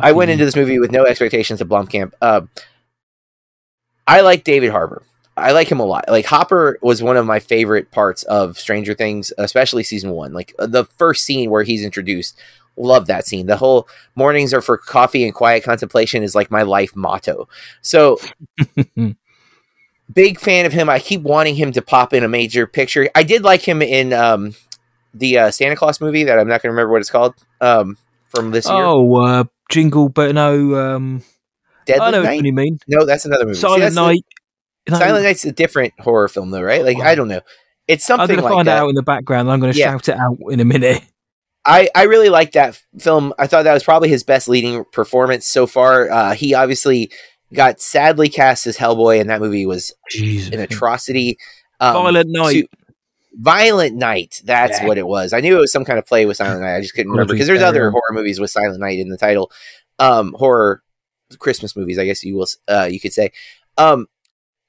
I 0.01 0.11
went 0.11 0.31
into 0.31 0.45
this 0.45 0.55
movie 0.55 0.79
with 0.79 0.91
no 0.91 1.05
expectations 1.05 1.61
of 1.61 1.69
Blomkamp. 1.69 2.13
Uh, 2.21 2.41
I 4.05 4.21
like 4.21 4.43
David 4.43 4.71
Harbour. 4.71 5.03
I 5.37 5.51
like 5.51 5.71
him 5.71 5.79
a 5.79 5.85
lot. 5.85 6.05
Like 6.09 6.25
Hopper 6.25 6.77
was 6.81 7.01
one 7.01 7.17
of 7.17 7.25
my 7.25 7.39
favorite 7.39 7.91
parts 7.91 8.23
of 8.23 8.59
Stranger 8.59 8.93
Things, 8.93 9.31
especially 9.37 9.83
season 9.83 10.11
one. 10.11 10.33
Like 10.33 10.53
uh, 10.59 10.67
the 10.67 10.85
first 10.85 11.23
scene 11.23 11.49
where 11.49 11.63
he's 11.63 11.83
introduced, 11.83 12.37
love 12.75 13.07
that 13.07 13.25
scene. 13.25 13.45
The 13.45 13.57
whole 13.57 13.87
mornings 14.15 14.53
are 14.53 14.61
for 14.61 14.77
coffee 14.77 15.23
and 15.23 15.33
quiet 15.33 15.63
contemplation 15.63 16.23
is 16.23 16.35
like 16.35 16.51
my 16.51 16.63
life 16.63 16.95
motto. 16.95 17.47
So 17.81 18.19
big 20.13 20.39
fan 20.39 20.65
of 20.65 20.73
him. 20.73 20.89
I 20.89 20.99
keep 20.99 21.21
wanting 21.21 21.55
him 21.55 21.71
to 21.73 21.81
pop 21.81 22.13
in 22.13 22.23
a 22.23 22.29
major 22.29 22.67
picture. 22.67 23.09
I 23.15 23.23
did 23.23 23.43
like 23.43 23.61
him 23.61 23.81
in 23.81 24.11
um, 24.13 24.55
the 25.13 25.37
uh, 25.37 25.51
Santa 25.51 25.75
Claus 25.75 26.01
movie 26.01 26.23
that 26.23 26.39
I'm 26.39 26.47
not 26.47 26.61
going 26.61 26.69
to 26.69 26.73
remember 26.73 26.91
what 26.91 27.01
it's 27.01 27.11
called 27.11 27.35
um, 27.61 27.97
from 28.29 28.51
this 28.51 28.67
year. 28.67 28.75
Oh, 28.75 29.15
uh, 29.15 29.43
Jingle, 29.69 30.09
but 30.09 30.33
no. 30.35 30.75
Um, 30.75 31.23
Deadly 31.85 32.05
I 32.05 32.11
know 32.11 32.23
Night? 32.23 32.35
what 32.37 32.45
you 32.45 32.53
mean. 32.53 32.79
No, 32.87 33.05
that's 33.05 33.25
another 33.25 33.45
movie. 33.45 33.57
Silent 33.57 33.93
See, 33.93 33.99
Night. 33.99 34.25
The, 34.85 34.97
Silent 34.97 35.23
Night's 35.23 35.45
a 35.45 35.51
different 35.51 35.93
horror 35.99 36.27
film, 36.27 36.51
though, 36.51 36.61
right? 36.61 36.83
Like 36.83 36.99
I 36.99 37.15
don't 37.15 37.27
know. 37.27 37.41
It's 37.87 38.05
something. 38.05 38.23
I'm 38.23 38.27
going 38.27 38.39
to 38.39 38.43
like 38.43 38.53
find 38.53 38.67
that. 38.67 38.77
out 38.77 38.89
in 38.89 38.95
the 38.95 39.03
background. 39.03 39.51
I'm 39.51 39.59
going 39.59 39.73
to 39.73 39.77
yeah. 39.77 39.91
shout 39.91 40.09
it 40.09 40.17
out 40.17 40.37
in 40.49 40.59
a 40.59 40.65
minute. 40.65 41.03
I, 41.65 41.89
I 41.93 42.03
really 42.03 42.29
like 42.29 42.53
that 42.53 42.81
film. 42.99 43.33
I 43.37 43.47
thought 43.47 43.63
that 43.63 43.73
was 43.73 43.83
probably 43.83 44.09
his 44.09 44.23
best 44.23 44.47
leading 44.47 44.85
performance 44.91 45.45
so 45.45 45.67
far. 45.67 46.09
Uh, 46.09 46.33
he 46.33 46.53
obviously 46.53 47.11
got 47.53 47.81
sadly 47.81 48.29
cast 48.29 48.65
as 48.67 48.77
Hellboy, 48.77 49.19
and 49.19 49.29
that 49.29 49.41
movie 49.41 49.65
was 49.65 49.93
Jesus. 50.09 50.53
an 50.53 50.59
atrocity. 50.59 51.37
Um, 51.79 51.93
Violent 51.93 52.29
Night. 52.29 52.69
To, 53.31 53.37
Violent 53.41 53.95
Night. 53.95 54.41
That's 54.43 54.79
yeah. 54.79 54.87
what 54.87 54.97
it 54.97 55.07
was. 55.07 55.33
I 55.33 55.39
knew 55.39 55.57
it 55.57 55.61
was 55.61 55.71
some 55.71 55.85
kind 55.85 55.99
of 55.99 56.05
play 56.05 56.25
with 56.25 56.37
Silent 56.37 56.61
Night. 56.61 56.75
I 56.75 56.81
just 56.81 56.93
couldn't 56.93 57.11
remember 57.11 57.33
because 57.33 57.47
there's 57.47 57.61
other 57.61 57.91
horror 57.91 58.11
movies 58.11 58.39
with 58.39 58.51
Silent 58.51 58.79
Night 58.79 58.99
in 58.99 59.09
the 59.09 59.17
title. 59.17 59.51
Um, 59.99 60.33
horror 60.37 60.81
Christmas 61.37 61.75
movies, 61.75 61.99
I 61.99 62.05
guess 62.05 62.23
you 62.23 62.35
will 62.35 62.47
uh, 62.67 62.87
you 62.89 62.99
could 62.99 63.13
say. 63.13 63.31
Um, 63.77 64.07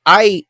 I 0.04 0.44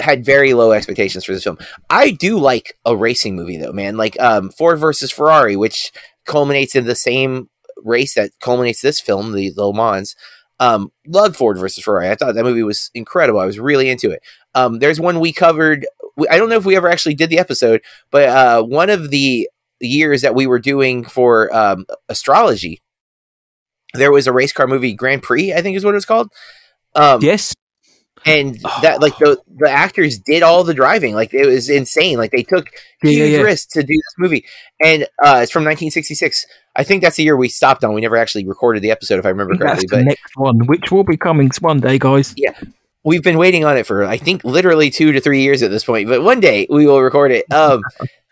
had 0.00 0.24
very 0.24 0.54
low 0.54 0.72
expectations 0.72 1.24
for 1.24 1.32
this 1.32 1.44
film. 1.44 1.58
I 1.90 2.10
do 2.10 2.38
like 2.38 2.78
a 2.84 2.96
racing 2.96 3.34
movie 3.34 3.56
though, 3.56 3.72
man. 3.72 3.96
Like 3.96 4.20
um, 4.20 4.50
Ford 4.50 4.78
versus 4.78 5.10
Ferrari, 5.10 5.56
which 5.56 5.92
culminates 6.24 6.76
in 6.76 6.84
the 6.84 6.94
same 6.94 7.48
race 7.78 8.14
that 8.14 8.30
culminates 8.40 8.80
this 8.80 9.00
film, 9.00 9.32
the 9.32 9.52
Le 9.56 9.74
Mans. 9.74 10.14
Um, 10.60 10.92
loved 11.06 11.34
Ford 11.34 11.58
versus 11.58 11.82
Ferrari. 11.82 12.08
I 12.08 12.14
thought 12.14 12.36
that 12.36 12.44
movie 12.44 12.62
was 12.62 12.90
incredible. 12.94 13.40
I 13.40 13.46
was 13.46 13.58
really 13.58 13.90
into 13.90 14.12
it. 14.12 14.22
Um, 14.54 14.78
there's 14.78 15.00
one 15.00 15.18
we 15.18 15.32
covered. 15.32 15.86
I 16.30 16.38
don't 16.38 16.48
know 16.48 16.56
if 16.56 16.64
we 16.64 16.76
ever 16.76 16.90
actually 16.90 17.14
did 17.14 17.30
the 17.30 17.38
episode, 17.38 17.82
but 18.10 18.28
uh, 18.28 18.62
one 18.62 18.90
of 18.90 19.10
the 19.10 19.48
years 19.80 20.22
that 20.22 20.34
we 20.34 20.46
were 20.46 20.58
doing 20.58 21.04
for 21.04 21.54
um, 21.54 21.86
astrology, 22.08 22.80
there 23.94 24.12
was 24.12 24.26
a 24.26 24.32
race 24.32 24.52
car 24.52 24.66
movie, 24.66 24.94
Grand 24.94 25.22
Prix, 25.22 25.52
I 25.52 25.62
think 25.62 25.76
is 25.76 25.84
what 25.84 25.92
it 25.92 25.96
was 25.96 26.06
called. 26.06 26.30
Um, 26.94 27.22
yes. 27.22 27.54
And 28.24 28.58
oh. 28.64 28.78
that 28.82 29.00
like 29.00 29.16
the 29.18 29.38
the 29.56 29.70
actors 29.70 30.18
did 30.18 30.42
all 30.42 30.64
the 30.64 30.74
driving, 30.74 31.14
like 31.14 31.34
it 31.34 31.46
was 31.46 31.68
insane. 31.68 32.18
Like 32.18 32.30
they 32.30 32.42
took 32.42 32.70
yeah, 33.02 33.10
huge 33.10 33.30
yeah, 33.32 33.38
yeah. 33.38 33.42
risks 33.42 33.72
to 33.74 33.82
do 33.82 33.94
this 33.94 34.14
movie, 34.18 34.44
and 34.82 35.02
uh, 35.22 35.40
it's 35.42 35.52
from 35.52 35.64
1966. 35.64 36.46
I 36.74 36.84
think 36.84 37.02
that's 37.02 37.16
the 37.16 37.24
year 37.24 37.36
we 37.36 37.48
stopped 37.48 37.84
on. 37.84 37.92
We 37.92 38.00
never 38.00 38.16
actually 38.16 38.46
recorded 38.46 38.82
the 38.82 38.90
episode, 38.90 39.18
if 39.18 39.26
I 39.26 39.28
remember 39.28 39.56
correctly. 39.56 39.88
but 39.90 40.04
next 40.04 40.36
one, 40.36 40.66
which 40.66 40.90
will 40.90 41.04
be 41.04 41.16
coming 41.16 41.50
one 41.60 41.80
day, 41.80 41.98
guys. 41.98 42.32
Yeah, 42.36 42.54
we've 43.04 43.22
been 43.22 43.38
waiting 43.38 43.64
on 43.64 43.76
it 43.76 43.86
for 43.86 44.04
I 44.04 44.16
think 44.16 44.44
literally 44.44 44.90
two 44.90 45.12
to 45.12 45.20
three 45.20 45.42
years 45.42 45.62
at 45.62 45.70
this 45.70 45.84
point. 45.84 46.08
But 46.08 46.22
one 46.22 46.40
day 46.40 46.66
we 46.70 46.86
will 46.86 47.02
record 47.02 47.32
it. 47.32 47.50
Um, 47.52 47.82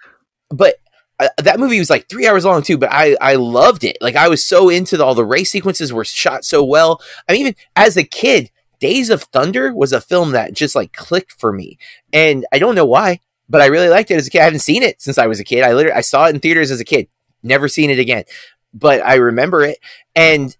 but 0.51 0.77
uh, 1.19 1.29
that 1.39 1.61
movie 1.61 1.79
was 1.79 1.91
like 1.91 2.09
three 2.09 2.27
hours 2.27 2.45
long 2.45 2.63
too, 2.63 2.79
but 2.79 2.91
I 2.91 3.17
I 3.21 3.35
loved 3.35 3.85
it. 3.85 3.99
Like 4.01 4.17
I 4.17 4.29
was 4.29 4.45
so 4.45 4.69
into 4.69 4.97
the, 4.97 5.05
all 5.05 5.15
the 5.15 5.25
race 5.25 5.51
sequences 5.51 5.93
were 5.93 6.05
shot 6.05 6.45
so 6.45 6.65
well. 6.65 7.01
I 7.29 7.33
mean, 7.33 7.41
even 7.43 7.55
as 7.77 7.97
a 7.97 8.05
kid, 8.05 8.51
Days 8.79 9.11
of 9.11 9.25
Thunder 9.25 9.75
was 9.75 9.93
a 9.93 10.01
film 10.01 10.31
that 10.33 10.55
just 10.55 10.75
like 10.75 10.95
clicked 10.95 11.33
for 11.33 11.53
me, 11.53 11.79
and 12.13 12.47
I 12.53 12.59
don't 12.59 12.75
know 12.75 12.87
why, 12.87 13.21
but 13.49 13.61
I 13.61 13.67
really 13.67 13.91
liked 13.91 14.11
it 14.11 14.15
as 14.15 14.27
a 14.27 14.31
kid. 14.31 14.41
I 14.41 14.45
haven't 14.45 14.61
seen 14.61 14.83
it 14.83 15.03
since 15.03 15.19
I 15.19 15.27
was 15.27 15.41
a 15.41 15.45
kid. 15.45 15.63
I 15.63 15.75
literally 15.75 15.97
I 15.97 16.01
saw 16.01 16.27
it 16.27 16.35
in 16.35 16.41
theaters 16.41 16.71
as 16.71 16.81
a 16.81 16.85
kid, 16.85 17.09
never 17.43 17.69
seen 17.69 17.91
it 17.91 17.99
again, 17.99 18.25
but 18.73 19.05
I 19.05 19.17
remember 19.17 19.63
it, 19.63 19.79
and 20.17 20.57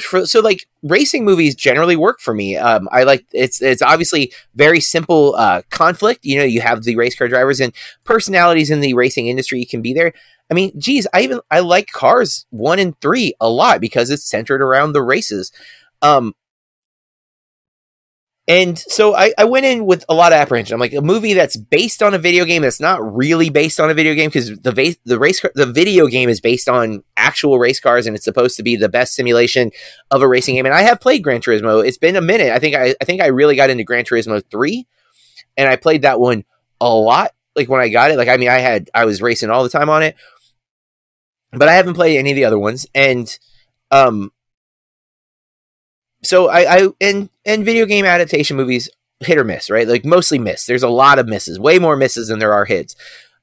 for, 0.00 0.26
so 0.26 0.40
like 0.40 0.66
racing 0.82 1.24
movies 1.24 1.54
generally 1.54 1.96
work 1.96 2.20
for 2.20 2.34
me. 2.34 2.56
Um, 2.56 2.88
I 2.90 3.04
like 3.04 3.26
it's 3.32 3.60
it's 3.60 3.82
obviously 3.82 4.32
very 4.54 4.80
simple 4.80 5.34
uh, 5.36 5.62
conflict. 5.70 6.24
You 6.24 6.38
know, 6.38 6.44
you 6.44 6.60
have 6.60 6.84
the 6.84 6.96
race 6.96 7.16
car 7.16 7.28
drivers 7.28 7.60
and 7.60 7.72
personalities 8.04 8.70
in 8.70 8.80
the 8.80 8.94
racing 8.94 9.26
industry 9.28 9.64
can 9.64 9.82
be 9.82 9.92
there. 9.92 10.12
I 10.50 10.54
mean, 10.54 10.78
geez, 10.78 11.06
I 11.12 11.22
even 11.22 11.40
I 11.50 11.60
like 11.60 11.90
Cars 11.92 12.46
one 12.50 12.78
and 12.78 12.98
three 13.00 13.34
a 13.40 13.48
lot 13.48 13.80
because 13.80 14.10
it's 14.10 14.28
centered 14.28 14.62
around 14.62 14.92
the 14.92 15.02
races. 15.02 15.52
Um, 16.02 16.34
and 18.46 18.78
so 18.78 19.14
I, 19.14 19.32
I 19.38 19.44
went 19.44 19.64
in 19.64 19.86
with 19.86 20.04
a 20.06 20.14
lot 20.14 20.32
of 20.32 20.36
apprehension. 20.36 20.74
I'm 20.74 20.80
like 20.80 20.92
a 20.92 21.00
movie 21.00 21.32
that's 21.32 21.56
based 21.56 22.02
on 22.02 22.12
a 22.12 22.18
video 22.18 22.44
game 22.44 22.60
that's 22.60 22.80
not 22.80 23.00
really 23.16 23.48
based 23.48 23.80
on 23.80 23.88
a 23.88 23.94
video 23.94 24.14
game 24.14 24.28
because 24.28 24.54
the 24.60 24.72
va- 24.72 24.96
the 25.06 25.18
race 25.18 25.40
car- 25.40 25.52
the 25.54 25.64
video 25.64 26.06
game 26.08 26.28
is 26.28 26.42
based 26.42 26.68
on 26.68 27.02
actual 27.16 27.58
race 27.58 27.80
cars 27.80 28.06
and 28.06 28.14
it's 28.14 28.24
supposed 28.24 28.58
to 28.58 28.62
be 28.62 28.76
the 28.76 28.88
best 28.90 29.14
simulation 29.14 29.70
of 30.10 30.20
a 30.20 30.28
racing 30.28 30.56
game. 30.56 30.66
And 30.66 30.74
I 30.74 30.82
have 30.82 31.00
played 31.00 31.24
Gran 31.24 31.40
Turismo. 31.40 31.86
It's 31.86 31.96
been 31.96 32.16
a 32.16 32.20
minute. 32.20 32.52
I 32.52 32.58
think 32.58 32.76
I, 32.76 32.94
I 33.00 33.04
think 33.06 33.22
I 33.22 33.28
really 33.28 33.56
got 33.56 33.70
into 33.70 33.82
Gran 33.82 34.04
Turismo 34.04 34.42
three, 34.50 34.86
and 35.56 35.66
I 35.66 35.76
played 35.76 36.02
that 36.02 36.20
one 36.20 36.44
a 36.82 36.92
lot. 36.92 37.30
Like 37.56 37.70
when 37.70 37.80
I 37.80 37.88
got 37.88 38.10
it, 38.10 38.18
like 38.18 38.28
I 38.28 38.36
mean, 38.36 38.50
I 38.50 38.58
had 38.58 38.90
I 38.92 39.06
was 39.06 39.22
racing 39.22 39.48
all 39.48 39.62
the 39.62 39.70
time 39.70 39.88
on 39.88 40.02
it, 40.02 40.16
but 41.50 41.68
I 41.68 41.74
haven't 41.74 41.94
played 41.94 42.18
any 42.18 42.32
of 42.32 42.36
the 42.36 42.44
other 42.44 42.58
ones. 42.58 42.86
And 42.94 43.26
um, 43.90 44.32
so 46.26 46.48
I, 46.48 46.76
I 46.76 46.88
and 47.00 47.28
and 47.44 47.64
video 47.64 47.86
game 47.86 48.04
adaptation 48.04 48.56
movies 48.56 48.88
hit 49.20 49.38
or 49.38 49.44
miss, 49.44 49.70
right? 49.70 49.88
Like 49.88 50.04
mostly 50.04 50.38
miss. 50.38 50.66
There's 50.66 50.82
a 50.82 50.88
lot 50.88 51.18
of 51.18 51.28
misses, 51.28 51.58
way 51.58 51.78
more 51.78 51.96
misses 51.96 52.28
than 52.28 52.38
there 52.38 52.52
are 52.52 52.64
hits. 52.64 52.96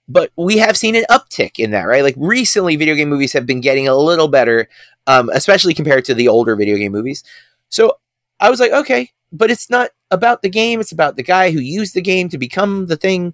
But 0.08 0.32
we 0.36 0.58
have 0.58 0.78
seen 0.78 0.96
an 0.96 1.06
uptick 1.10 1.58
in 1.58 1.72
that, 1.72 1.84
right? 1.84 2.04
Like 2.04 2.16
recently, 2.18 2.76
video 2.76 2.96
game 2.96 3.10
movies 3.10 3.34
have 3.34 3.46
been 3.46 3.62
getting 3.62 3.88
a 3.88 3.96
little 3.96 4.28
better, 4.28 4.68
um, 5.08 5.30
especially 5.34 5.74
compared 5.74 6.06
to 6.06 6.14
the 6.14 6.28
older 6.28 6.56
video 6.56 6.78
game 6.78 6.92
movies. 6.92 7.24
So 7.70 7.98
I 8.40 8.50
was 8.50 8.60
like, 8.60 8.72
okay, 8.72 9.12
but 9.32 9.52
it's 9.52 9.70
not 9.70 9.92
about 10.10 10.42
the 10.42 10.50
game. 10.50 10.82
It's 10.82 10.92
about 10.92 11.16
the 11.16 11.24
guy 11.24 11.52
who 11.52 11.60
used 11.60 11.94
the 11.94 12.02
game 12.02 12.30
to 12.30 12.38
become 12.38 12.88
the 12.88 12.98
thing 12.98 13.34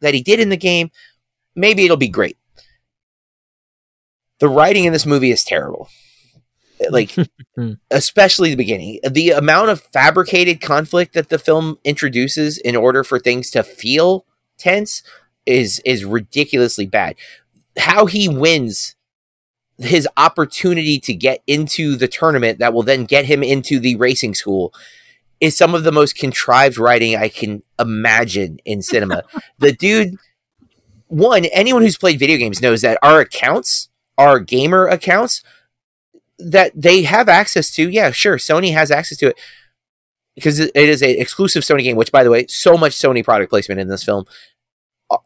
that 0.00 0.14
he 0.14 0.22
did 0.22 0.40
in 0.40 0.50
the 0.50 0.56
game. 0.56 0.90
Maybe 1.54 1.84
it'll 1.84 1.96
be 1.96 2.08
great. 2.08 2.36
The 4.40 4.48
writing 4.48 4.84
in 4.84 4.92
this 4.92 5.06
movie 5.06 5.30
is 5.30 5.44
terrible 5.44 5.88
like 6.90 7.14
hmm. 7.56 7.72
especially 7.90 8.50
the 8.50 8.56
beginning 8.56 8.98
the 9.08 9.30
amount 9.30 9.70
of 9.70 9.80
fabricated 9.92 10.60
conflict 10.60 11.14
that 11.14 11.28
the 11.28 11.38
film 11.38 11.78
introduces 11.84 12.58
in 12.58 12.76
order 12.76 13.04
for 13.04 13.18
things 13.18 13.50
to 13.50 13.62
feel 13.62 14.24
tense 14.58 15.02
is 15.46 15.80
is 15.84 16.04
ridiculously 16.04 16.86
bad 16.86 17.14
how 17.78 18.06
he 18.06 18.28
wins 18.28 18.96
his 19.78 20.06
opportunity 20.16 20.98
to 21.00 21.14
get 21.14 21.42
into 21.46 21.96
the 21.96 22.08
tournament 22.08 22.58
that 22.58 22.72
will 22.72 22.82
then 22.82 23.04
get 23.04 23.24
him 23.24 23.42
into 23.42 23.78
the 23.78 23.96
racing 23.96 24.34
school 24.34 24.72
is 25.42 25.56
some 25.56 25.74
of 25.74 25.82
the 25.82 25.92
most 25.92 26.16
contrived 26.16 26.78
writing 26.78 27.16
I 27.16 27.28
can 27.28 27.62
imagine 27.78 28.58
in 28.64 28.80
cinema. 28.82 29.24
the 29.58 29.72
dude, 29.72 30.16
one, 31.08 31.44
anyone 31.46 31.82
who's 31.82 31.98
played 31.98 32.18
video 32.18 32.38
games 32.38 32.62
knows 32.62 32.80
that 32.82 32.98
our 33.02 33.20
accounts, 33.20 33.88
our 34.16 34.38
gamer 34.38 34.86
accounts, 34.86 35.42
that 36.50 36.72
they 36.74 37.02
have 37.02 37.28
access 37.28 37.70
to. 37.74 37.88
Yeah, 37.88 38.10
sure, 38.10 38.36
Sony 38.36 38.72
has 38.72 38.90
access 38.90 39.18
to 39.18 39.28
it 39.28 39.40
because 40.34 40.58
it 40.58 40.74
is 40.74 41.02
an 41.02 41.10
exclusive 41.10 41.62
Sony 41.62 41.82
game. 41.82 41.96
Which, 41.96 42.12
by 42.12 42.24
the 42.24 42.30
way, 42.30 42.46
so 42.48 42.76
much 42.76 42.92
Sony 42.92 43.24
product 43.24 43.50
placement 43.50 43.80
in 43.80 43.88
this 43.88 44.04
film, 44.04 44.24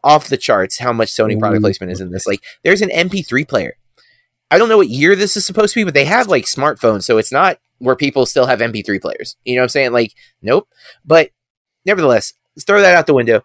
off 0.03 0.27
the 0.27 0.37
charts. 0.37 0.79
How 0.79 0.93
much 0.93 1.09
Sony 1.09 1.39
product 1.39 1.57
mm-hmm. 1.57 1.63
placement 1.63 1.91
is 1.91 2.01
in 2.01 2.11
this? 2.11 2.27
Like, 2.27 2.43
there's 2.63 2.81
an 2.81 2.89
MP3 2.89 3.47
player. 3.47 3.77
I 4.49 4.57
don't 4.57 4.69
know 4.69 4.77
what 4.77 4.89
year 4.89 5.15
this 5.15 5.35
is 5.35 5.45
supposed 5.45 5.73
to 5.73 5.79
be, 5.79 5.83
but 5.83 5.93
they 5.93 6.05
have 6.05 6.27
like 6.27 6.45
smartphones, 6.45 7.03
so 7.03 7.17
it's 7.17 7.31
not 7.31 7.59
where 7.79 7.95
people 7.95 8.25
still 8.25 8.45
have 8.45 8.59
MP3 8.59 9.01
players. 9.01 9.35
You 9.43 9.55
know 9.55 9.61
what 9.61 9.65
I'm 9.65 9.69
saying? 9.69 9.91
Like, 9.91 10.13
nope. 10.41 10.67
But 11.05 11.31
nevertheless, 11.85 12.33
let's 12.55 12.63
throw 12.63 12.81
that 12.81 12.95
out 12.95 13.07
the 13.07 13.13
window. 13.13 13.43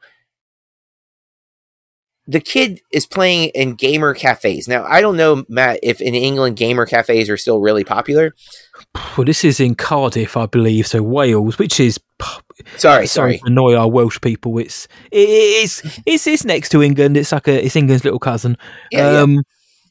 The 2.26 2.40
kid 2.40 2.80
is 2.92 3.04
playing 3.04 3.50
in 3.50 3.74
gamer 3.74 4.14
cafes. 4.14 4.68
Now, 4.68 4.84
I 4.84 5.00
don't 5.00 5.16
know, 5.16 5.44
Matt, 5.48 5.80
if 5.82 6.00
in 6.00 6.14
England 6.14 6.56
gamer 6.56 6.86
cafes 6.86 7.28
are 7.28 7.36
still 7.36 7.60
really 7.60 7.84
popular. 7.84 8.34
Well, 9.16 9.24
this 9.24 9.44
is 9.44 9.58
in 9.58 9.74
Cardiff, 9.74 10.36
I 10.36 10.46
believe, 10.46 10.86
so 10.86 11.02
Wales, 11.02 11.58
which 11.58 11.80
is 11.80 11.98
sorry, 12.76 13.06
sorry, 13.06 13.38
to 13.38 13.46
annoy 13.46 13.74
our 13.74 13.90
Welsh 13.90 14.20
people. 14.20 14.58
It's 14.58 14.86
it's 15.10 15.82
it's 16.06 16.26
it's 16.26 16.44
next 16.44 16.68
to 16.70 16.82
England. 16.82 17.16
It's 17.16 17.32
like 17.32 17.48
a 17.48 17.64
it's 17.64 17.76
England's 17.76 18.04
little 18.04 18.20
cousin. 18.20 18.56
Yeah, 18.90 19.20
um, 19.20 19.34
yeah 19.34 19.40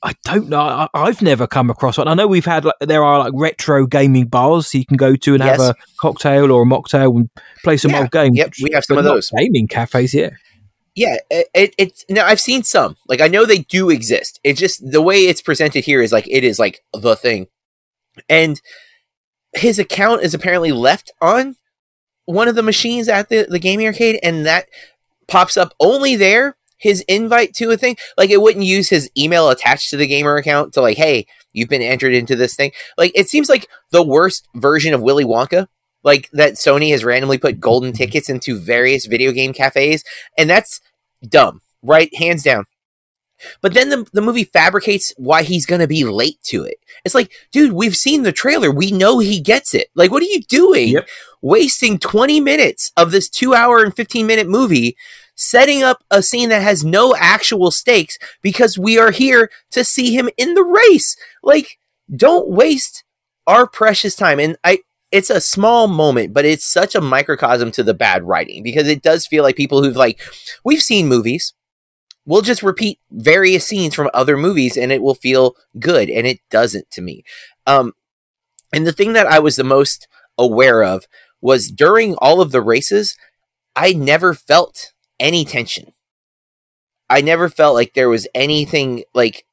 I 0.04 0.14
don't 0.24 0.50
know. 0.50 0.88
I, 0.94 1.06
have 1.06 1.22
never 1.22 1.46
come 1.46 1.70
across 1.70 2.00
one. 2.00 2.08
I 2.08 2.16
know 2.16 2.26
we've 2.26 2.46
had 2.46 2.66
like 2.66 2.76
there 2.80 3.04
are 3.04 3.20
like 3.20 3.34
retro 3.36 3.86
gaming 3.86 4.26
bars 4.28 4.74
you 4.74 4.86
can 4.86 4.98
go 4.98 5.16
to 5.16 5.34
and 5.36 5.44
yes. 5.44 5.62
have 5.62 5.76
a 5.76 5.80
cocktail 6.00 6.52
or 6.52 6.64
a 6.64 6.66
mocktail 6.66 7.16
and 7.16 7.30
play 7.64 7.78
some 7.78 7.92
yeah. 7.92 8.00
old 8.00 8.12
games. 8.12 8.36
Yep, 8.36 8.54
we 8.64 8.72
have 8.74 8.84
some 8.84 8.98
of 8.98 9.04
those 9.04 9.30
gaming 9.30 9.68
cafes. 9.68 10.14
Yeah, 10.14 10.32
yeah. 10.96 11.18
It, 11.30 11.48
it, 11.54 11.76
it's 11.78 12.06
now 12.10 12.26
I've 12.26 12.40
seen 12.40 12.64
some. 12.64 12.98
Like 13.08 13.22
I 13.22 13.28
know 13.28 13.46
they 13.46 13.60
do 13.60 13.90
exist. 13.90 14.40
It's 14.44 14.60
just 14.60 14.92
the 14.92 15.02
way 15.02 15.22
it's 15.22 15.42
presented 15.42 15.86
here 15.86 16.02
is 16.02 16.12
like 16.12 16.28
it 16.28 16.44
is 16.44 16.60
like 16.60 16.84
the 16.94 17.16
thing, 17.16 17.48
and 18.30 18.62
his 19.54 19.80
account 19.80 20.24
is 20.24 20.34
apparently 20.34 20.72
left 20.72 21.12
on 21.22 21.56
one 22.26 22.48
of 22.48 22.56
the 22.56 22.64
machines 22.64 23.08
at 23.08 23.30
the 23.30 23.46
the 23.50 23.60
gaming 23.60 23.88
arcade, 23.88 24.20
and 24.24 24.46
that 24.46 24.68
pops 25.28 25.58
up 25.58 25.74
only 25.80 26.16
there 26.16 26.58
his 26.82 27.02
invite 27.02 27.54
to 27.54 27.72
a 27.72 27.78
thing. 27.78 27.96
Like 28.18 28.32
it 28.32 28.42
wouldn't 28.42 28.66
use 28.66 28.90
his 28.90 29.10
email 29.18 29.50
attached 29.50 29.92
to 29.92 29.98
the 29.98 30.08
gamer 30.08 30.36
account 30.36 30.74
to 30.74 30.82
like, 30.82 30.98
hey, 30.98 31.28
you've 31.54 31.70
been 31.70 31.82
entered 31.82 32.14
into 32.14 32.36
this 32.36 32.56
thing. 32.56 32.72
Like 32.98 33.12
it 33.16 33.30
seems 33.30 33.50
like 33.50 33.68
the 33.92 34.04
worst 34.04 34.48
version 34.56 34.94
of 34.94 35.02
Willy 35.02 35.24
Wonka. 35.24 35.68
Like 36.04 36.30
that 36.32 36.54
Sony 36.54 36.92
has 36.92 37.04
randomly 37.04 37.38
put 37.38 37.60
golden 37.60 37.94
tickets 37.94 38.30
into 38.30 38.60
various 38.60 39.06
video 39.06 39.32
game 39.32 39.54
cafes, 39.54 40.04
and 40.38 40.50
that's 40.50 40.82
dumb, 41.28 41.62
right? 41.82 42.14
Hands 42.16 42.42
down. 42.42 42.66
But 43.62 43.74
then 43.74 43.90
the, 43.90 44.08
the 44.14 44.22
movie 44.22 44.44
fabricates 44.44 45.14
why 45.18 45.44
he's 45.44 45.66
going 45.66 45.82
to 45.82 45.88
be 45.88 46.04
late 46.04 46.42
to 46.46 46.64
it. 46.64 46.78
It's 47.04 47.16
like, 47.16 47.32
dude, 47.52 47.74
we've 47.74 47.96
seen 47.96 48.24
the 48.24 48.32
trailer. 48.32 48.72
We 48.72 48.92
know 48.92 49.20
he 49.20 49.40
gets 49.40 49.74
it. 49.74 49.88
Like, 49.96 50.12
what 50.12 50.22
are 50.22 50.28
you 50.28 50.42
doing? 50.42 50.90
Yep. 50.90 51.08
Wasting 51.42 51.98
20 51.98 52.40
minutes 52.40 52.92
of 52.96 53.12
this 53.12 53.30
two 53.30 53.54
hour 53.54 53.84
and 53.84 53.96
15 53.96 54.28
minute 54.28 54.48
movie 54.48 54.96
setting 55.36 55.82
up 55.82 56.04
a 56.12 56.22
scene 56.22 56.50
that 56.50 56.62
has 56.62 56.84
no 56.84 57.16
actual 57.16 57.72
stakes 57.72 58.18
because 58.42 58.78
we 58.78 59.00
are 59.00 59.12
here 59.12 59.50
to 59.72 59.84
see 59.84 60.16
him 60.16 60.30
in 60.38 60.54
the 60.54 60.64
race. 60.64 61.16
Like, 61.42 61.80
don't 62.16 62.50
waste 62.50 63.04
our 63.48 63.66
precious 63.66 64.16
time. 64.16 64.40
And 64.40 64.58
I, 64.64 64.80
it's 65.12 65.30
a 65.30 65.42
small 65.42 65.88
moment, 65.88 66.34
but 66.34 66.46
it's 66.46 66.66
such 66.66 66.96
a 66.96 67.02
microcosm 67.02 67.72
to 67.72 67.84
the 67.84 67.94
bad 67.94 68.24
writing 68.24 68.64
because 68.64 68.88
it 68.88 69.02
does 69.02 69.28
feel 69.28 69.44
like 69.44 69.56
people 69.56 69.84
who've 69.84 69.96
like, 69.96 70.22
we've 70.64 70.82
seen 70.82 71.08
movies. 71.08 71.54
We'll 72.26 72.42
just 72.42 72.64
repeat 72.64 73.00
various 73.12 73.66
scenes 73.66 73.96
from 73.96 74.10
other 74.14 74.38
movies 74.38 74.78
and 74.78 74.92
it 74.92 75.02
will 75.02 75.16
feel 75.16 75.56
good. 75.80 76.10
And 76.10 76.26
it 76.26 76.40
doesn't 76.50 76.90
to 76.92 77.02
me. 77.02 77.24
Um, 77.66 77.94
and 78.72 78.88
the 78.88 78.94
thing 78.94 79.14
that 79.14 79.28
I 79.28 79.40
was 79.40 79.56
the 79.56 79.64
most 79.64 80.08
aware 80.38 80.84
of 80.84 81.06
was 81.42 81.72
during 81.72 82.16
all 82.16 82.40
of 82.40 82.52
the 82.52 82.62
races, 82.62 83.18
I 83.76 83.94
never 83.94 84.34
felt 84.34 84.94
any 85.20 85.44
tension. 85.44 85.94
I 87.10 87.20
never 87.22 87.50
felt 87.50 87.76
like 87.76 87.94
there 87.94 88.08
was 88.08 88.28
anything 88.34 89.04
like 89.14 89.46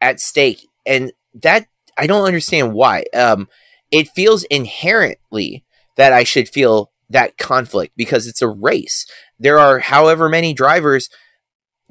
at 0.00 0.20
stake, 0.20 0.66
and 0.86 1.12
that 1.34 1.66
I 1.98 2.06
don't 2.06 2.24
understand 2.24 2.72
why. 2.72 3.04
Um, 3.12 3.48
it 3.90 4.08
feels 4.08 4.44
inherently 4.44 5.64
that 5.96 6.12
I 6.12 6.24
should 6.24 6.48
feel 6.48 6.90
that 7.08 7.36
conflict 7.36 7.94
because 7.96 8.26
it's 8.26 8.42
a 8.42 8.48
race. 8.48 9.06
There 9.38 9.58
are 9.58 9.80
however 9.80 10.28
many 10.28 10.52
drivers 10.54 11.10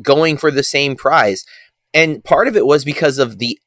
going 0.01 0.37
for 0.37 0.49
the 0.49 0.63
same 0.63 0.95
prize, 0.95 1.45
and 1.93 2.23
part 2.23 2.47
of 2.47 2.55
it 2.55 2.65
was 2.65 2.85
because 2.85 3.17
of 3.17 3.37
the, 3.39 3.59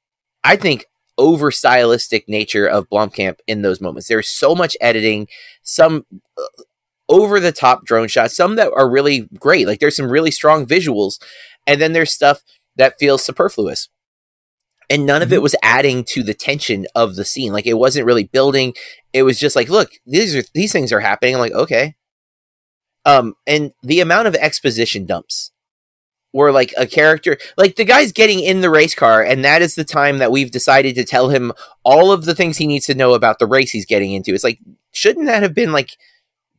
I 0.43 0.57
think, 0.57 0.87
over 1.19 1.51
stylistic 1.51 2.29
nature 2.29 2.67
of 2.67 2.89
Blomkamp 2.89 3.39
in 3.47 3.63
those 3.63 3.81
moments. 3.81 4.09
There's 4.09 4.31
so 4.31 4.55
much 4.55 4.77
editing, 4.81 5.29
some 5.63 6.07
uh, 6.39 6.63
over 7.09 7.39
the 7.39 7.53
top 7.53 7.85
drone 7.85 8.09
shots, 8.09 8.35
some 8.35 8.57
that 8.57 8.73
are 8.75 8.89
really 8.89 9.29
great. 9.39 9.67
Like 9.67 9.81
there's 9.81 9.97
some 9.97 10.11
really 10.11 10.31
strong 10.31 10.67
visuals, 10.67 11.21
and 11.67 11.81
then 11.81 11.93
there's 11.93 12.13
stuff 12.13 12.43
that 12.77 12.99
feels 12.99 13.23
superfluous. 13.23 13.89
And 14.91 15.07
none 15.07 15.23
of 15.23 15.33
it 15.33 15.37
mm-hmm. 15.37 15.43
was 15.43 15.57
adding 15.63 16.05
to 16.05 16.23
the 16.23 16.35
tension 16.35 16.87
of 16.95 17.17
the 17.17 17.25
scene. 17.25 17.53
Like 17.53 17.67
it 17.67 17.75
wasn't 17.75 18.07
really 18.07 18.25
building. 18.25 18.75
It 19.13 19.23
was 19.23 19.39
just 19.39 19.57
like, 19.57 19.69
look, 19.69 19.91
these 20.07 20.37
are 20.37 20.43
these 20.55 20.73
things 20.73 20.93
are 20.93 21.01
happening. 21.01 21.35
I'm 21.35 21.41
like, 21.41 21.53
okay. 21.53 21.97
Um, 23.05 23.35
and 23.47 23.73
the 23.83 24.01
amount 24.01 24.29
of 24.29 24.35
exposition 24.37 25.07
dumps 25.07 25.51
where 26.31 26.53
like 26.53 26.73
a 26.79 26.87
character 26.87 27.37
like 27.59 27.77
the 27.77 27.85
guy's 27.85 28.13
getting 28.13 28.41
in 28.41 28.63
the 28.63 28.71
race 28.71 28.95
car 28.95 29.23
and 29.23 29.45
that 29.45 29.61
is 29.61 29.75
the 29.75 29.85
time 29.85 30.17
that 30.19 30.31
we've 30.31 30.53
decided 30.53 30.95
to 30.95 31.05
tell 31.05 31.29
him 31.29 31.53
all 31.83 32.11
of 32.11 32.25
the 32.25 32.35
things 32.35 32.57
he 32.57 32.67
needs 32.67 32.87
to 32.87 32.95
know 32.95 33.13
about 33.13 33.39
the 33.39 33.47
race 33.47 33.73
he's 33.73 33.85
getting 33.85 34.13
into 34.13 34.33
it's 34.33 34.45
like 34.45 34.59
shouldn't 34.93 35.27
that 35.27 35.43
have 35.43 35.53
been 35.53 35.73
like 35.73 35.91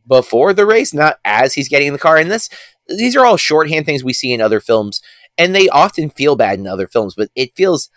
before 0.07 0.53
the 0.53 0.65
race, 0.65 0.93
not 0.93 1.19
as 1.23 1.53
he's 1.53 1.69
getting 1.69 1.87
in 1.87 1.93
the 1.93 1.99
car. 1.99 2.17
And 2.17 2.29
this, 2.29 2.49
these 2.87 3.15
are 3.15 3.25
all 3.25 3.37
shorthand 3.37 3.85
things 3.85 4.03
we 4.03 4.13
see 4.13 4.33
in 4.33 4.41
other 4.41 4.59
films, 4.59 5.01
and 5.37 5.55
they 5.55 5.69
often 5.69 6.09
feel 6.09 6.35
bad 6.35 6.59
in 6.59 6.67
other 6.67 6.87
films, 6.87 7.15
but 7.15 7.29
it 7.35 7.55
feels 7.55 7.89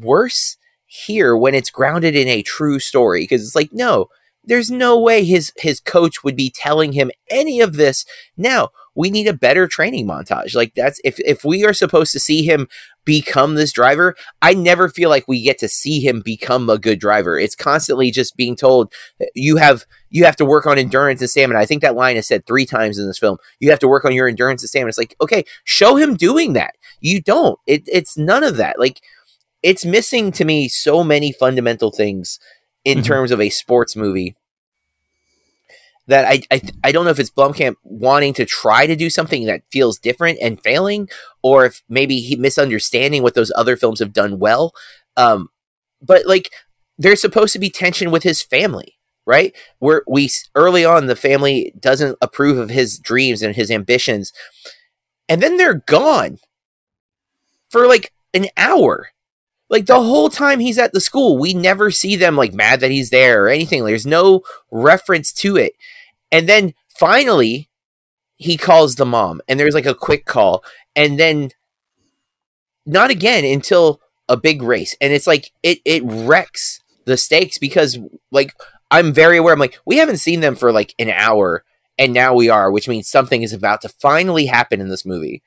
worse 0.00 0.56
here 0.86 1.36
when 1.36 1.54
it's 1.54 1.70
grounded 1.70 2.14
in 2.14 2.28
a 2.28 2.42
true 2.42 2.78
story 2.78 3.22
because 3.22 3.42
it's 3.42 3.54
like, 3.54 3.72
no, 3.72 4.08
there's 4.44 4.70
no 4.70 5.00
way 5.00 5.24
his 5.24 5.52
his 5.56 5.80
coach 5.80 6.24
would 6.24 6.36
be 6.36 6.50
telling 6.50 6.92
him 6.92 7.10
any 7.30 7.60
of 7.60 7.74
this. 7.74 8.04
Now 8.36 8.70
we 8.94 9.08
need 9.08 9.28
a 9.28 9.32
better 9.32 9.66
training 9.66 10.06
montage. 10.06 10.54
Like 10.54 10.74
that's 10.74 11.00
if 11.04 11.18
if 11.20 11.44
we 11.44 11.64
are 11.64 11.72
supposed 11.72 12.12
to 12.12 12.20
see 12.20 12.44
him 12.44 12.68
become 13.04 13.56
this 13.56 13.72
driver 13.72 14.14
i 14.42 14.54
never 14.54 14.88
feel 14.88 15.10
like 15.10 15.26
we 15.26 15.42
get 15.42 15.58
to 15.58 15.68
see 15.68 15.98
him 15.98 16.20
become 16.20 16.68
a 16.68 16.78
good 16.78 17.00
driver. 17.00 17.38
It's 17.38 17.56
constantly 17.56 18.10
just 18.10 18.36
being 18.36 18.56
told 18.56 18.92
uh, 19.20 19.26
you 19.34 19.56
have 19.56 19.84
you 20.10 20.24
have 20.24 20.36
to 20.36 20.44
work 20.44 20.66
on 20.66 20.78
endurance 20.78 21.20
and 21.20 21.30
stamina. 21.30 21.58
I 21.58 21.66
think 21.66 21.82
that 21.82 21.94
line 21.94 22.16
is 22.16 22.26
said 22.26 22.46
three 22.46 22.66
times 22.66 22.98
in 22.98 23.06
this 23.06 23.18
film. 23.18 23.38
You 23.60 23.70
have 23.70 23.80
to 23.80 23.88
work 23.88 24.04
on 24.04 24.12
your 24.12 24.28
endurance 24.28 24.62
and 24.62 24.68
stamina. 24.68 24.88
It's 24.88 24.98
like 24.98 25.16
okay 25.20 25.44
show 25.64 25.96
him 25.96 26.16
doing 26.16 26.52
that. 26.54 26.74
You 27.00 27.20
don't. 27.20 27.58
It, 27.66 27.82
it's 27.90 28.16
none 28.16 28.44
of 28.44 28.56
that. 28.56 28.78
Like 28.78 29.00
it's 29.62 29.84
missing 29.84 30.32
to 30.32 30.44
me 30.44 30.68
so 30.68 31.04
many 31.04 31.32
fundamental 31.32 31.90
things 31.90 32.38
in 32.84 32.98
mm-hmm. 32.98 33.06
terms 33.06 33.30
of 33.30 33.40
a 33.40 33.50
sports 33.50 33.94
movie 33.96 34.36
that 36.08 36.24
I, 36.26 36.42
I 36.50 36.60
I 36.84 36.92
don't 36.92 37.04
know 37.04 37.10
if 37.10 37.18
it's 37.18 37.30
Blomkamp 37.30 37.76
wanting 37.84 38.34
to 38.34 38.44
try 38.44 38.86
to 38.86 38.96
do 38.96 39.08
something 39.08 39.46
that 39.46 39.62
feels 39.70 39.98
different 39.98 40.38
and 40.42 40.60
failing, 40.60 41.08
or 41.42 41.66
if 41.66 41.82
maybe 41.88 42.20
he 42.20 42.36
misunderstanding 42.36 43.22
what 43.22 43.34
those 43.34 43.52
other 43.54 43.76
films 43.76 44.00
have 44.00 44.12
done 44.12 44.38
well. 44.38 44.72
Um, 45.16 45.48
but 46.00 46.26
like 46.26 46.50
there's 46.98 47.20
supposed 47.20 47.52
to 47.52 47.58
be 47.58 47.70
tension 47.70 48.10
with 48.10 48.24
his 48.24 48.42
family, 48.42 48.98
right? 49.26 49.54
Where 49.78 50.02
we 50.08 50.28
early 50.54 50.84
on 50.84 51.06
the 51.06 51.16
family 51.16 51.72
doesn't 51.78 52.18
approve 52.20 52.58
of 52.58 52.70
his 52.70 52.98
dreams 52.98 53.42
and 53.42 53.54
his 53.54 53.70
ambitions, 53.70 54.32
and 55.28 55.40
then 55.40 55.56
they're 55.56 55.82
gone 55.86 56.38
for 57.70 57.86
like 57.86 58.12
an 58.34 58.46
hour. 58.56 59.11
Like 59.72 59.86
the 59.86 60.02
whole 60.02 60.28
time 60.28 60.60
he's 60.60 60.76
at 60.76 60.92
the 60.92 61.00
school, 61.00 61.38
we 61.38 61.54
never 61.54 61.90
see 61.90 62.14
them 62.14 62.36
like 62.36 62.52
mad 62.52 62.80
that 62.80 62.90
he's 62.90 63.08
there 63.08 63.46
or 63.46 63.48
anything. 63.48 63.82
There's 63.82 64.06
no 64.06 64.42
reference 64.70 65.32
to 65.32 65.56
it. 65.56 65.72
And 66.30 66.46
then 66.46 66.74
finally, 66.88 67.70
he 68.36 68.58
calls 68.58 68.96
the 68.96 69.06
mom, 69.06 69.40
and 69.48 69.58
there's 69.58 69.74
like 69.74 69.86
a 69.86 69.94
quick 69.94 70.26
call, 70.26 70.62
and 70.94 71.18
then 71.18 71.52
not 72.84 73.10
again 73.10 73.46
until 73.46 74.02
a 74.28 74.36
big 74.36 74.60
race. 74.62 74.94
And 75.00 75.14
it's 75.14 75.26
like 75.26 75.52
it 75.62 75.78
it 75.86 76.02
wrecks 76.04 76.80
the 77.06 77.16
stakes 77.16 77.56
because 77.56 77.98
like 78.30 78.52
I'm 78.90 79.14
very 79.14 79.38
aware. 79.38 79.54
I'm 79.54 79.58
like, 79.58 79.78
we 79.86 79.96
haven't 79.96 80.18
seen 80.18 80.40
them 80.40 80.54
for 80.54 80.70
like 80.70 80.94
an 80.98 81.08
hour, 81.08 81.64
and 81.96 82.12
now 82.12 82.34
we 82.34 82.50
are, 82.50 82.70
which 82.70 82.88
means 82.88 83.08
something 83.08 83.40
is 83.40 83.54
about 83.54 83.80
to 83.82 83.88
finally 83.88 84.46
happen 84.46 84.82
in 84.82 84.90
this 84.90 85.06
movie 85.06 85.42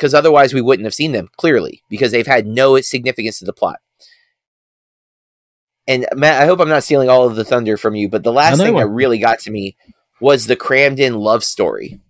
because 0.00 0.14
otherwise 0.14 0.54
we 0.54 0.62
wouldn't 0.62 0.86
have 0.86 0.94
seen 0.94 1.12
them 1.12 1.28
clearly 1.36 1.82
because 1.90 2.10
they've 2.10 2.26
had 2.26 2.46
no 2.46 2.80
significance 2.80 3.38
to 3.38 3.44
the 3.44 3.52
plot. 3.52 3.80
And 5.86 6.06
Matt, 6.14 6.40
I 6.40 6.46
hope 6.46 6.58
I'm 6.58 6.70
not 6.70 6.84
stealing 6.84 7.10
all 7.10 7.26
of 7.26 7.36
the 7.36 7.44
thunder 7.44 7.76
from 7.76 7.94
you, 7.94 8.08
but 8.08 8.22
the 8.22 8.32
last 8.32 8.58
thing 8.58 8.76
that 8.76 8.86
really 8.86 9.18
got 9.18 9.40
to 9.40 9.50
me 9.50 9.76
was 10.18 10.46
the 10.46 10.56
crammed 10.56 11.00
in 11.00 11.14
love 11.16 11.44
story. 11.44 12.00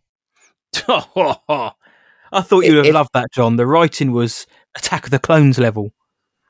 I 0.88 1.72
thought 2.42 2.64
you'd 2.64 2.76
have 2.76 2.86
if, 2.86 2.94
loved 2.94 3.10
that, 3.14 3.32
John. 3.32 3.56
The 3.56 3.66
writing 3.66 4.12
was 4.12 4.46
Attack 4.76 5.06
of 5.06 5.10
the 5.10 5.18
Clones 5.18 5.58
level. 5.58 5.92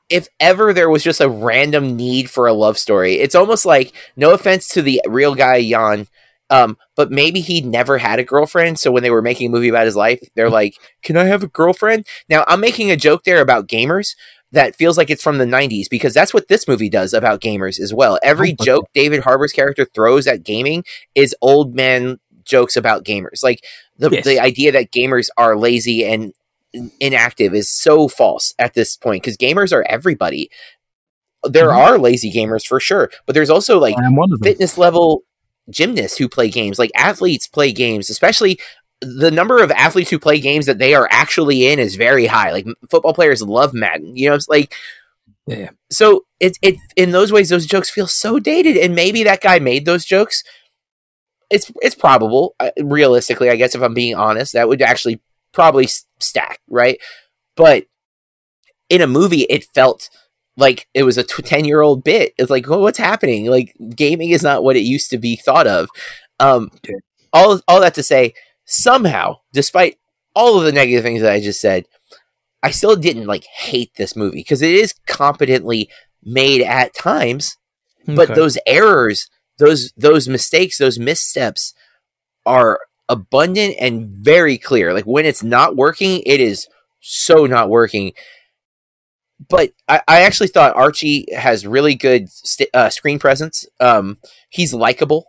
If 0.09 0.27
ever 0.39 0.73
there 0.73 0.89
was 0.89 1.03
just 1.03 1.21
a 1.21 1.29
random 1.29 1.95
need 1.95 2.29
for 2.29 2.45
a 2.45 2.53
love 2.53 2.77
story, 2.77 3.15
it's 3.15 3.33
almost 3.33 3.65
like 3.65 3.93
no 4.15 4.33
offense 4.33 4.67
to 4.69 4.83
the 4.83 5.01
real 5.07 5.33
guy 5.33 5.67
Jann, 5.67 6.07
um, 6.51 6.77
but 6.95 7.09
maybe 7.09 7.39
he 7.39 7.61
never 7.61 7.97
had 7.97 8.19
a 8.19 8.23
girlfriend. 8.23 8.77
So 8.77 8.91
when 8.91 9.01
they 9.01 9.09
were 9.09 9.21
making 9.21 9.47
a 9.47 9.49
movie 9.49 9.69
about 9.69 9.85
his 9.85 9.95
life, 9.95 10.19
they're 10.35 10.49
like, 10.49 10.75
"Can 11.01 11.17
I 11.17 11.23
have 11.23 11.41
a 11.41 11.47
girlfriend?" 11.47 12.05
Now 12.29 12.43
I'm 12.47 12.59
making 12.59 12.91
a 12.91 12.97
joke 12.97 13.23
there 13.23 13.41
about 13.41 13.67
gamers 13.67 14.15
that 14.51 14.75
feels 14.75 14.97
like 14.97 15.09
it's 15.09 15.23
from 15.23 15.37
the 15.37 15.45
90s 15.45 15.89
because 15.89 16.13
that's 16.13 16.33
what 16.33 16.49
this 16.49 16.67
movie 16.67 16.89
does 16.89 17.13
about 17.13 17.39
gamers 17.39 17.79
as 17.79 17.93
well. 17.93 18.19
Every 18.21 18.53
oh, 18.59 18.65
joke 18.65 18.85
David 18.93 19.23
Harbour's 19.23 19.53
character 19.53 19.85
throws 19.85 20.27
at 20.27 20.43
gaming 20.43 20.83
is 21.15 21.33
old 21.41 21.73
man 21.73 22.19
jokes 22.43 22.75
about 22.75 23.05
gamers. 23.05 23.43
Like 23.43 23.63
the 23.97 24.09
yes. 24.09 24.25
the 24.25 24.39
idea 24.39 24.73
that 24.73 24.91
gamers 24.91 25.29
are 25.37 25.57
lazy 25.57 26.05
and 26.05 26.33
inactive 26.99 27.53
is 27.53 27.69
so 27.69 28.07
false 28.07 28.53
at 28.59 28.73
this 28.73 28.97
point 28.97 29.23
because 29.23 29.37
gamers 29.37 29.73
are 29.73 29.85
everybody. 29.87 30.49
There 31.43 31.69
mm-hmm. 31.69 31.93
are 31.93 31.97
lazy 31.97 32.31
gamers 32.31 32.67
for 32.67 32.79
sure, 32.79 33.09
but 33.25 33.33
there's 33.33 33.49
also 33.49 33.79
like 33.79 33.95
fitness 34.43 34.77
level 34.77 35.23
gymnasts 35.71 36.17
who 36.17 36.29
play 36.29 36.49
games. 36.49 36.79
Like 36.79 36.91
athletes 36.95 37.47
play 37.47 37.71
games, 37.71 38.09
especially 38.09 38.59
the 39.01 39.31
number 39.31 39.63
of 39.63 39.71
athletes 39.71 40.11
who 40.11 40.19
play 40.19 40.39
games 40.39 40.67
that 40.67 40.77
they 40.77 40.93
are 40.93 41.07
actually 41.11 41.67
in 41.67 41.79
is 41.79 41.95
very 41.95 42.27
high. 42.27 42.51
Like 42.51 42.67
football 42.89 43.13
players 43.13 43.41
love 43.41 43.73
Madden. 43.73 44.15
You 44.15 44.29
know, 44.29 44.35
it's 44.35 44.49
like 44.49 44.73
yeah. 45.47 45.69
So 45.89 46.25
it 46.39 46.57
it 46.61 46.75
in 46.95 47.11
those 47.11 47.31
ways 47.31 47.49
those 47.49 47.65
jokes 47.65 47.89
feel 47.89 48.07
so 48.07 48.39
dated, 48.39 48.77
and 48.77 48.95
maybe 48.95 49.23
that 49.23 49.41
guy 49.41 49.59
made 49.59 49.85
those 49.85 50.05
jokes 50.05 50.43
it's 51.51 51.71
it's 51.81 51.95
probable. 51.95 52.55
Uh, 52.59 52.71
realistically, 52.81 53.49
I 53.49 53.57
guess 53.57 53.75
if 53.75 53.81
I'm 53.81 53.93
being 53.93 54.15
honest, 54.15 54.53
that 54.53 54.67
would 54.67 54.81
actually 54.81 55.21
probably 55.51 55.87
stack, 56.19 56.59
right? 56.69 56.97
But 57.55 57.85
in 58.89 59.01
a 59.01 59.07
movie, 59.07 59.41
it 59.41 59.65
felt 59.75 60.09
like 60.61 60.87
it 60.93 61.03
was 61.03 61.17
a 61.17 61.23
10 61.23 61.65
year 61.65 61.81
old 61.81 62.03
bit. 62.03 62.33
It's 62.37 62.49
like, 62.49 62.67
well, 62.67 62.81
what's 62.81 62.97
happening? 62.97 63.47
Like, 63.47 63.75
gaming 63.95 64.29
is 64.29 64.43
not 64.43 64.63
what 64.63 64.77
it 64.77 64.81
used 64.81 65.09
to 65.09 65.17
be 65.17 65.35
thought 65.35 65.67
of. 65.67 65.89
Um, 66.39 66.69
all, 67.33 67.59
all 67.67 67.81
that 67.81 67.95
to 67.95 68.03
say, 68.03 68.33
somehow, 68.65 69.37
despite 69.53 69.97
all 70.33 70.57
of 70.57 70.63
the 70.63 70.71
negative 70.71 71.03
things 71.03 71.21
that 71.21 71.33
I 71.33 71.41
just 71.41 71.59
said, 71.59 71.85
I 72.63 72.71
still 72.71 72.95
didn't 72.95 73.25
like 73.25 73.43
hate 73.45 73.91
this 73.95 74.15
movie 74.15 74.37
because 74.37 74.61
it 74.61 74.73
is 74.73 74.93
competently 75.07 75.89
made 76.23 76.61
at 76.61 76.95
times, 76.95 77.57
okay. 78.07 78.15
but 78.15 78.35
those 78.35 78.57
errors 78.67 79.29
those 79.61 79.93
those 79.95 80.27
mistakes, 80.27 80.77
those 80.77 80.99
missteps 80.99 81.73
are 82.45 82.79
abundant 83.07 83.75
and 83.79 84.09
very 84.09 84.57
clear. 84.57 84.93
Like 84.93 85.05
when 85.05 85.25
it's 85.25 85.43
not 85.43 85.75
working, 85.75 86.21
it 86.25 86.41
is 86.41 86.67
so 86.99 87.45
not 87.45 87.69
working. 87.69 88.13
But 89.49 89.71
I, 89.87 90.01
I 90.07 90.21
actually 90.21 90.49
thought 90.49 90.75
Archie 90.75 91.25
has 91.35 91.65
really 91.65 91.95
good 91.95 92.29
st- 92.29 92.69
uh, 92.73 92.89
screen 92.89 93.19
presence. 93.19 93.65
Um, 93.79 94.17
he's 94.49 94.73
likable, 94.73 95.25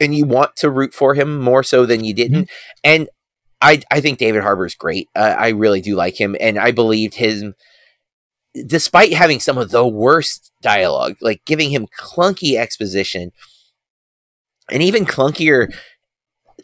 and 0.00 0.14
you 0.14 0.26
want 0.26 0.56
to 0.56 0.70
root 0.70 0.92
for 0.92 1.14
him 1.14 1.40
more 1.40 1.62
so 1.62 1.86
than 1.86 2.04
you 2.04 2.12
didn't. 2.14 2.44
Mm-hmm. 2.44 2.80
And 2.84 3.08
I 3.60 3.82
I 3.90 4.00
think 4.00 4.18
David 4.18 4.42
Harbour 4.42 4.66
is 4.66 4.74
great. 4.74 5.08
Uh, 5.14 5.34
I 5.38 5.48
really 5.48 5.80
do 5.80 5.96
like 5.96 6.20
him, 6.20 6.36
and 6.40 6.58
I 6.58 6.70
believed 6.70 7.14
his 7.14 7.44
despite 8.66 9.12
having 9.12 9.40
some 9.40 9.58
of 9.58 9.70
the 9.70 9.86
worst 9.86 10.50
dialogue, 10.62 11.16
like 11.20 11.44
giving 11.44 11.70
him 11.70 11.88
clunky 11.98 12.56
exposition 12.56 13.32
and 14.70 14.82
even 14.82 15.04
clunkier 15.04 15.72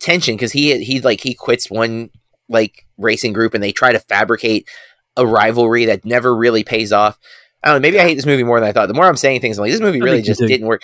tension 0.00 0.34
because 0.34 0.52
he 0.52 0.82
he 0.82 1.00
like 1.00 1.20
he 1.20 1.34
quits 1.34 1.70
one 1.70 2.10
like 2.48 2.86
racing 2.98 3.32
group 3.32 3.54
and 3.54 3.62
they 3.62 3.72
try 3.72 3.92
to 3.92 4.00
fabricate 4.00 4.68
a 5.16 5.26
rivalry 5.26 5.86
that 5.86 6.04
never 6.04 6.34
really 6.34 6.64
pays 6.64 6.92
off. 6.92 7.18
I 7.62 7.68
don't 7.68 7.76
know. 7.76 7.86
Maybe 7.86 8.00
I 8.00 8.04
hate 8.04 8.14
this 8.14 8.26
movie 8.26 8.44
more 8.44 8.58
than 8.58 8.68
I 8.68 8.72
thought. 8.72 8.88
The 8.88 8.94
more 8.94 9.06
I'm 9.06 9.16
saying 9.16 9.40
things, 9.40 9.58
I'm 9.58 9.62
like, 9.62 9.72
this 9.72 9.80
movie 9.80 10.00
really 10.00 10.22
just 10.22 10.40
didn't 10.40 10.66
work. 10.66 10.82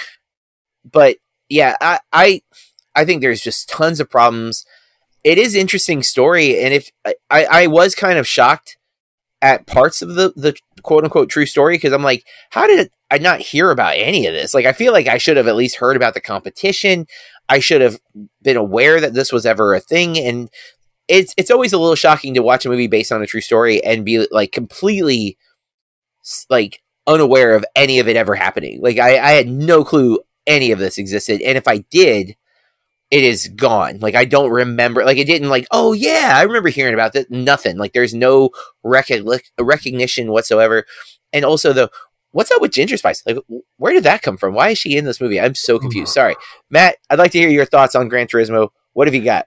But 0.90 1.16
yeah, 1.48 1.74
I, 1.80 1.98
I 2.12 2.42
I 2.94 3.04
think 3.04 3.20
there's 3.20 3.40
just 3.40 3.68
tons 3.68 4.00
of 4.00 4.10
problems. 4.10 4.64
It 5.24 5.38
is 5.38 5.54
interesting 5.54 6.02
story, 6.02 6.60
and 6.60 6.72
if 6.72 6.90
I, 7.30 7.44
I 7.50 7.66
was 7.66 7.94
kind 7.94 8.18
of 8.18 8.26
shocked 8.26 8.76
at 9.42 9.66
parts 9.66 10.02
of 10.02 10.14
the 10.14 10.32
the 10.36 10.56
quote 10.82 11.04
unquote 11.04 11.30
true 11.30 11.46
story 11.46 11.74
because 11.74 11.92
I'm 11.92 12.02
like, 12.02 12.24
how 12.50 12.66
did 12.66 12.90
I 13.10 13.18
not 13.18 13.40
hear 13.40 13.70
about 13.70 13.94
any 13.96 14.26
of 14.26 14.34
this? 14.34 14.54
Like, 14.54 14.66
I 14.66 14.72
feel 14.72 14.92
like 14.92 15.06
I 15.06 15.18
should 15.18 15.36
have 15.36 15.48
at 15.48 15.56
least 15.56 15.76
heard 15.76 15.96
about 15.96 16.14
the 16.14 16.20
competition. 16.20 17.06
I 17.48 17.60
should 17.60 17.80
have 17.80 17.98
been 18.42 18.56
aware 18.56 19.00
that 19.00 19.14
this 19.14 19.32
was 19.32 19.46
ever 19.46 19.74
a 19.74 19.80
thing, 19.80 20.18
and 20.18 20.48
it's 21.08 21.34
it's 21.36 21.50
always 21.50 21.72
a 21.72 21.78
little 21.78 21.94
shocking 21.94 22.34
to 22.34 22.42
watch 22.42 22.66
a 22.66 22.68
movie 22.68 22.86
based 22.86 23.12
on 23.12 23.22
a 23.22 23.26
true 23.26 23.40
story 23.40 23.82
and 23.82 24.04
be 24.04 24.26
like 24.30 24.52
completely 24.52 25.38
like 26.50 26.82
unaware 27.06 27.54
of 27.54 27.64
any 27.74 27.98
of 27.98 28.08
it 28.08 28.16
ever 28.16 28.34
happening. 28.34 28.80
Like, 28.82 28.98
I, 28.98 29.18
I 29.18 29.30
had 29.32 29.48
no 29.48 29.82
clue 29.82 30.20
any 30.46 30.70
of 30.70 30.78
this 30.78 30.98
existed, 30.98 31.40
and 31.40 31.56
if 31.56 31.66
I 31.66 31.78
did, 31.78 32.36
it 33.10 33.24
is 33.24 33.48
gone. 33.48 33.98
Like 34.00 34.14
I 34.14 34.24
don't 34.24 34.50
remember. 34.50 35.04
Like 35.04 35.18
it 35.18 35.26
didn't. 35.26 35.48
Like 35.48 35.66
oh 35.70 35.92
yeah, 35.92 36.32
I 36.34 36.42
remember 36.42 36.68
hearing 36.68 36.94
about 36.94 37.14
that. 37.14 37.30
Nothing. 37.30 37.78
Like 37.78 37.94
there's 37.94 38.14
no 38.14 38.50
rec- 38.82 39.08
recognition 39.58 40.30
whatsoever. 40.30 40.84
And 41.32 41.44
also 41.44 41.72
the 41.72 41.90
what's 42.32 42.50
up 42.50 42.60
with 42.60 42.72
Ginger 42.72 42.98
Spice? 42.98 43.22
Like 43.24 43.38
where 43.78 43.94
did 43.94 44.04
that 44.04 44.20
come 44.20 44.36
from? 44.36 44.52
Why 44.54 44.70
is 44.70 44.78
she 44.78 44.96
in 44.96 45.06
this 45.06 45.20
movie? 45.20 45.40
I'm 45.40 45.54
so 45.54 45.76
oh, 45.76 45.78
confused. 45.78 46.12
Sorry, 46.12 46.36
Matt. 46.70 46.96
I'd 47.08 47.18
like 47.18 47.32
to 47.32 47.38
hear 47.38 47.48
your 47.48 47.64
thoughts 47.64 47.94
on 47.94 48.08
Gran 48.08 48.26
Turismo. 48.26 48.68
What 48.92 49.06
have 49.06 49.14
you 49.14 49.24
got? 49.24 49.46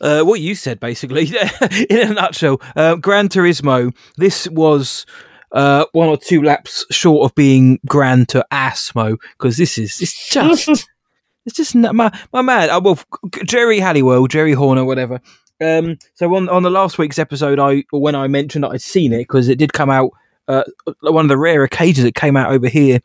Uh, 0.00 0.22
what 0.22 0.40
you 0.40 0.54
said, 0.54 0.80
basically, 0.80 1.26
in 1.90 2.10
a 2.10 2.14
nutshell. 2.14 2.60
Uh, 2.76 2.96
Gran 2.96 3.28
Turismo. 3.28 3.94
This 4.16 4.48
was 4.48 5.06
uh, 5.52 5.84
one 5.92 6.08
or 6.08 6.16
two 6.16 6.42
laps 6.42 6.84
short 6.90 7.24
of 7.24 7.34
being 7.34 7.78
Gran 7.86 8.26
to 8.26 8.46
Asmo 8.50 9.18
because 9.38 9.56
this 9.56 9.78
is 9.78 10.00
it's 10.00 10.28
just 10.28 10.88
It's 11.46 11.56
just 11.56 11.74
my 11.74 12.10
my 12.32 12.42
man. 12.42 12.70
Uh, 12.70 12.80
well, 12.80 12.98
Geri 13.30 13.78
Halliwell, 13.78 14.26
Geri 14.26 14.52
Horner, 14.52 14.84
whatever. 14.84 15.20
Um, 15.60 15.98
so 16.14 16.34
on 16.34 16.48
on 16.48 16.62
the 16.62 16.70
last 16.70 16.98
week's 16.98 17.18
episode, 17.18 17.58
I 17.58 17.84
when 17.90 18.14
I 18.14 18.28
mentioned 18.28 18.64
that 18.64 18.70
I'd 18.70 18.82
seen 18.82 19.12
it 19.12 19.18
because 19.18 19.48
it 19.48 19.58
did 19.58 19.72
come 19.72 19.90
out. 19.90 20.10
Uh, 20.46 20.64
one 21.00 21.24
of 21.24 21.30
the 21.30 21.38
rare 21.38 21.64
occasions 21.64 22.06
it 22.06 22.14
came 22.14 22.36
out 22.36 22.52
over 22.52 22.68
here 22.68 23.00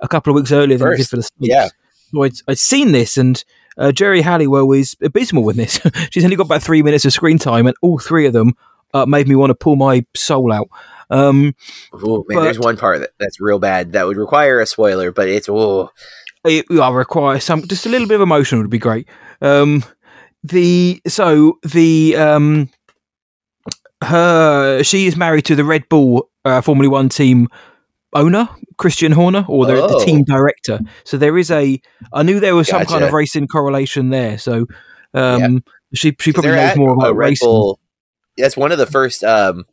a 0.00 0.08
couple 0.08 0.30
of 0.30 0.36
weeks 0.36 0.52
earlier 0.52 0.78
than 0.78 0.92
it 0.92 0.96
did 0.96 1.08
for 1.08 1.16
the 1.16 1.22
States. 1.22 1.38
Yeah. 1.40 1.68
So 2.10 2.22
I'd, 2.22 2.32
I'd 2.48 2.58
seen 2.58 2.92
this, 2.92 3.18
and 3.18 3.42
uh, 3.78 3.92
Geri 3.92 4.20
Halliwell 4.20 4.72
is 4.72 4.96
abysmal 5.00 5.44
with 5.44 5.56
this. 5.56 5.80
She's 6.10 6.24
only 6.24 6.36
got 6.36 6.46
about 6.46 6.62
three 6.62 6.82
minutes 6.82 7.04
of 7.04 7.12
screen 7.12 7.38
time, 7.38 7.66
and 7.66 7.76
all 7.82 7.98
three 7.98 8.26
of 8.26 8.32
them 8.32 8.54
uh, 8.94 9.06
made 9.06 9.28
me 9.28 9.36
want 9.36 9.50
to 9.50 9.54
pull 9.54 9.76
my 9.76 10.04
soul 10.16 10.52
out. 10.52 10.68
Um, 11.10 11.54
Ooh, 11.94 12.24
man, 12.28 12.38
but, 12.38 12.44
there's 12.44 12.58
one 12.58 12.76
part 12.76 13.00
that, 13.00 13.10
that's 13.18 13.40
real 13.40 13.58
bad 13.58 13.92
that 13.92 14.06
would 14.06 14.16
require 14.16 14.60
a 14.60 14.66
spoiler, 14.66 15.10
but 15.10 15.28
it's 15.28 15.48
oh, 15.48 15.90
it, 16.44 16.66
I 16.70 16.90
require 16.90 17.40
some 17.40 17.66
just 17.66 17.86
a 17.86 17.88
little 17.88 18.08
bit 18.08 18.16
of 18.16 18.20
emotion 18.20 18.58
would 18.58 18.70
be 18.70 18.78
great. 18.78 19.08
Um, 19.40 19.84
the 20.42 21.00
so 21.06 21.58
the 21.62 22.16
um, 22.16 22.70
her 24.02 24.82
she 24.82 25.06
is 25.06 25.16
married 25.16 25.46
to 25.46 25.56
the 25.56 25.64
Red 25.64 25.88
Bull 25.88 26.30
uh, 26.44 26.60
Formula 26.60 26.90
One 26.90 27.08
team 27.08 27.48
owner 28.12 28.48
Christian 28.78 29.12
Horner 29.12 29.44
or 29.48 29.66
the, 29.66 29.82
oh. 29.82 29.98
the, 29.98 30.04
team 30.04 30.24
director. 30.24 30.80
So 31.04 31.18
there 31.18 31.36
is 31.36 31.50
a. 31.50 31.80
I 32.12 32.22
knew 32.22 32.40
there 32.40 32.56
was 32.56 32.68
some 32.68 32.84
kind 32.86 33.04
of 33.04 33.12
racing 33.12 33.48
correlation 33.48 34.10
there. 34.10 34.38
So 34.38 34.66
um, 35.14 35.40
yeah. 35.40 35.48
she 35.94 36.16
she 36.18 36.32
probably 36.32 36.52
knows 36.52 36.76
more 36.76 36.94
about 36.94 37.14
Red 37.16 37.30
racing. 37.30 37.46
Bull. 37.46 37.78
That's 38.36 38.56
one 38.56 38.70
of 38.70 38.78
the 38.78 38.86
first 38.86 39.24
um, 39.24 39.64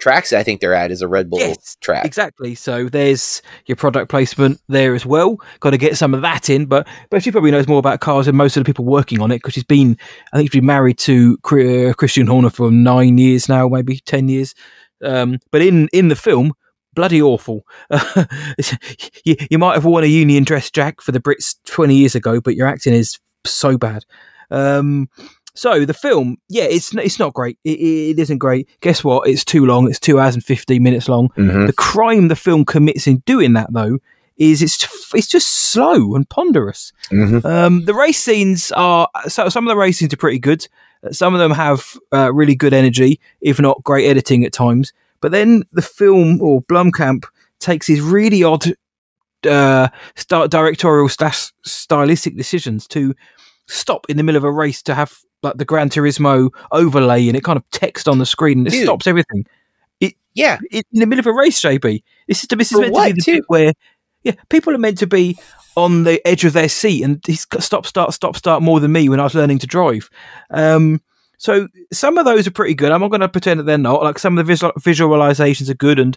tracks 0.00 0.32
I 0.32 0.42
think 0.42 0.60
they're 0.60 0.74
at 0.74 0.90
is 0.90 1.00
a 1.00 1.08
Red 1.08 1.30
Bull 1.30 1.38
yes, 1.38 1.76
track. 1.80 2.04
Exactly. 2.04 2.56
So 2.56 2.88
there's 2.88 3.40
your 3.66 3.76
product 3.76 4.10
placement 4.10 4.60
there 4.68 4.94
as 4.94 5.06
well. 5.06 5.36
Got 5.60 5.70
to 5.70 5.78
get 5.78 5.96
some 5.96 6.12
of 6.12 6.22
that 6.22 6.50
in, 6.50 6.66
but 6.66 6.88
but 7.10 7.22
she 7.22 7.30
probably 7.30 7.52
knows 7.52 7.68
more 7.68 7.78
about 7.78 8.00
cars 8.00 8.26
than 8.26 8.36
most 8.36 8.56
of 8.56 8.64
the 8.64 8.68
people 8.68 8.84
working 8.84 9.20
on 9.20 9.30
it 9.30 9.36
because 9.36 9.54
she's 9.54 9.64
been 9.64 9.96
I 10.32 10.36
think 10.36 10.50
she's 10.50 10.60
been 10.60 10.66
married 10.66 10.98
to 10.98 11.38
uh, 11.44 11.92
Christian 11.94 12.26
Horner 12.26 12.50
for 12.50 12.70
nine 12.70 13.18
years 13.18 13.48
now, 13.48 13.68
maybe 13.68 14.00
ten 14.00 14.28
years. 14.28 14.54
Um, 15.02 15.38
but 15.52 15.62
in 15.62 15.88
in 15.92 16.08
the 16.08 16.16
film. 16.16 16.54
Bloody 16.94 17.22
awful. 17.22 17.66
you, 19.24 19.36
you 19.50 19.58
might 19.58 19.74
have 19.74 19.84
worn 19.84 20.04
a 20.04 20.08
union 20.08 20.44
dress, 20.44 20.70
Jack, 20.70 21.00
for 21.00 21.12
the 21.12 21.20
Brits 21.20 21.56
20 21.66 21.94
years 21.94 22.14
ago, 22.14 22.40
but 22.40 22.56
your 22.56 22.66
acting 22.66 22.94
is 22.94 23.18
so 23.44 23.78
bad. 23.78 24.04
Um, 24.50 25.08
so 25.54 25.84
the 25.84 25.94
film, 25.94 26.38
yeah, 26.48 26.64
it's 26.64 26.94
it's 26.94 27.18
not 27.18 27.34
great. 27.34 27.58
It, 27.64 27.78
it 27.80 28.18
isn't 28.18 28.38
great. 28.38 28.68
Guess 28.80 29.04
what? 29.04 29.28
It's 29.28 29.44
too 29.44 29.66
long. 29.66 29.88
It's 29.88 30.00
two 30.00 30.18
hours 30.18 30.34
and 30.34 30.44
fifteen 30.44 30.82
minutes 30.82 31.08
long. 31.08 31.28
Mm-hmm. 31.30 31.66
The 31.66 31.72
crime 31.72 32.28
the 32.28 32.36
film 32.36 32.64
commits 32.64 33.06
in 33.06 33.18
doing 33.26 33.52
that, 33.54 33.72
though, 33.72 33.98
is 34.36 34.62
it's 34.62 35.12
it's 35.14 35.28
just 35.28 35.48
slow 35.48 36.14
and 36.14 36.28
ponderous. 36.28 36.92
Mm-hmm. 37.10 37.46
Um, 37.46 37.84
the 37.84 37.94
race 37.94 38.18
scenes 38.18 38.72
are 38.72 39.08
so 39.28 39.48
some 39.48 39.66
of 39.66 39.70
the 39.70 39.76
race 39.76 39.98
scenes 39.98 40.14
are 40.14 40.18
pretty 40.18 40.38
good. 40.38 40.66
Some 41.12 41.34
of 41.34 41.40
them 41.40 41.52
have 41.52 41.96
uh, 42.12 42.32
really 42.32 42.54
good 42.54 42.74
energy, 42.74 43.20
if 43.40 43.58
not 43.60 43.82
great 43.82 44.06
editing 44.06 44.44
at 44.44 44.52
times. 44.52 44.92
But 45.20 45.32
then 45.32 45.64
the 45.72 45.82
film 45.82 46.40
or 46.40 46.62
Blomkamp 46.62 47.24
takes 47.58 47.86
these 47.86 48.00
really 48.00 48.42
odd 48.42 48.64
uh, 49.48 49.88
directorial 50.28 51.08
slash 51.08 51.52
stylistic 51.64 52.36
decisions 52.36 52.86
to 52.88 53.14
stop 53.66 54.06
in 54.08 54.16
the 54.16 54.22
middle 54.22 54.38
of 54.38 54.44
a 54.44 54.50
race 54.50 54.82
to 54.82 54.94
have 54.94 55.18
like 55.42 55.56
the 55.56 55.64
Gran 55.64 55.88
Turismo 55.88 56.50
overlay 56.72 57.26
and 57.28 57.36
it 57.36 57.44
kind 57.44 57.56
of 57.56 57.68
text 57.70 58.08
on 58.08 58.18
the 58.18 58.26
screen 58.26 58.58
and 58.58 58.66
it 58.66 58.70
Dude. 58.70 58.84
stops 58.84 59.06
everything. 59.06 59.46
It 60.00 60.14
yeah, 60.34 60.58
it, 60.70 60.86
in 60.92 61.00
the 61.00 61.06
middle 61.06 61.20
of 61.20 61.26
a 61.26 61.32
race, 61.32 61.60
JB. 61.60 62.02
This 62.28 62.42
is 62.42 62.48
this 62.48 62.72
is 62.72 62.78
meant 62.78 62.92
what, 62.92 63.08
to 63.08 63.14
be 63.14 63.20
the 63.20 63.24
too? 63.24 63.32
bit 63.36 63.44
where 63.48 63.72
yeah, 64.22 64.32
people 64.48 64.74
are 64.74 64.78
meant 64.78 64.98
to 64.98 65.06
be 65.06 65.38
on 65.76 66.04
the 66.04 66.26
edge 66.26 66.44
of 66.44 66.52
their 66.52 66.68
seat 66.68 67.02
and 67.02 67.22
he's 67.26 67.46
stop 67.60 67.86
start 67.86 68.12
stop 68.12 68.36
start 68.36 68.62
more 68.62 68.80
than 68.80 68.92
me 68.92 69.08
when 69.08 69.20
I 69.20 69.24
was 69.24 69.34
learning 69.34 69.60
to 69.60 69.66
drive. 69.66 70.10
Um, 70.50 71.00
so 71.40 71.68
some 71.90 72.18
of 72.18 72.26
those 72.26 72.46
are 72.46 72.50
pretty 72.50 72.74
good. 72.74 72.92
I'm 72.92 73.00
not 73.00 73.08
going 73.08 73.22
to 73.22 73.28
pretend 73.28 73.58
that 73.58 73.64
they're 73.64 73.78
not. 73.78 74.02
Like 74.02 74.18
some 74.18 74.36
of 74.36 74.44
the 74.44 74.52
visual, 74.52 74.74
visualizations 74.74 75.70
are 75.70 75.74
good, 75.74 75.98
and 75.98 76.14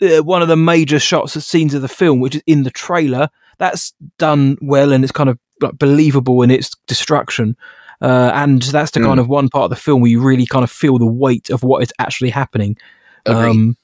uh, 0.00 0.22
one 0.22 0.40
of 0.40 0.46
the 0.46 0.56
major 0.56 1.00
shots, 1.00 1.34
of 1.34 1.42
scenes 1.42 1.74
of 1.74 1.82
the 1.82 1.88
film, 1.88 2.20
which 2.20 2.36
is 2.36 2.42
in 2.46 2.62
the 2.62 2.70
trailer, 2.70 3.28
that's 3.58 3.92
done 4.18 4.56
well 4.62 4.92
and 4.92 5.02
it's 5.02 5.12
kind 5.12 5.28
of 5.28 5.36
like 5.60 5.76
believable 5.78 6.42
in 6.42 6.52
its 6.52 6.76
destruction. 6.86 7.56
Uh, 8.00 8.30
and 8.34 8.62
that's 8.62 8.92
the 8.92 9.00
mm. 9.00 9.06
kind 9.06 9.18
of 9.18 9.28
one 9.28 9.48
part 9.48 9.64
of 9.64 9.70
the 9.70 9.76
film 9.76 10.00
where 10.00 10.10
you 10.10 10.22
really 10.22 10.46
kind 10.46 10.62
of 10.62 10.70
feel 10.70 10.96
the 10.96 11.06
weight 11.06 11.50
of 11.50 11.64
what 11.64 11.82
is 11.82 11.92
actually 11.98 12.30
happening. 12.30 12.76
Um, 13.26 13.76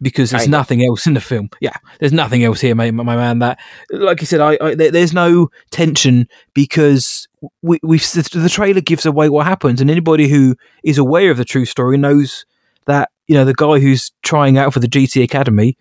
because 0.00 0.30
there's 0.30 0.48
nothing 0.48 0.82
else 0.82 1.06
in 1.06 1.14
the 1.14 1.20
film. 1.20 1.50
Yeah, 1.60 1.76
there's 2.00 2.12
nothing 2.12 2.44
else 2.44 2.62
here, 2.62 2.74
my, 2.74 2.90
my 2.90 3.16
man. 3.16 3.40
That, 3.40 3.58
like 3.90 4.20
you 4.20 4.26
said, 4.26 4.40
I, 4.40 4.56
I 4.60 4.74
there, 4.74 4.90
there's 4.90 5.12
no 5.12 5.50
tension 5.70 6.28
because 6.54 7.28
we, 7.62 7.78
we 7.82 7.98
the 7.98 8.50
trailer 8.50 8.80
gives 8.80 9.06
away 9.06 9.28
what 9.28 9.46
happens, 9.46 9.80
and 9.80 9.90
anybody 9.90 10.28
who 10.28 10.56
is 10.82 10.98
aware 10.98 11.30
of 11.30 11.36
the 11.36 11.44
true 11.44 11.64
story 11.64 11.96
knows 11.96 12.44
that 12.86 13.10
you 13.26 13.34
know 13.34 13.44
the 13.44 13.54
guy 13.54 13.78
who's 13.78 14.12
trying 14.22 14.58
out 14.58 14.72
for 14.72 14.80
the 14.80 14.88
GT 14.88 15.22
Academy, 15.22 15.76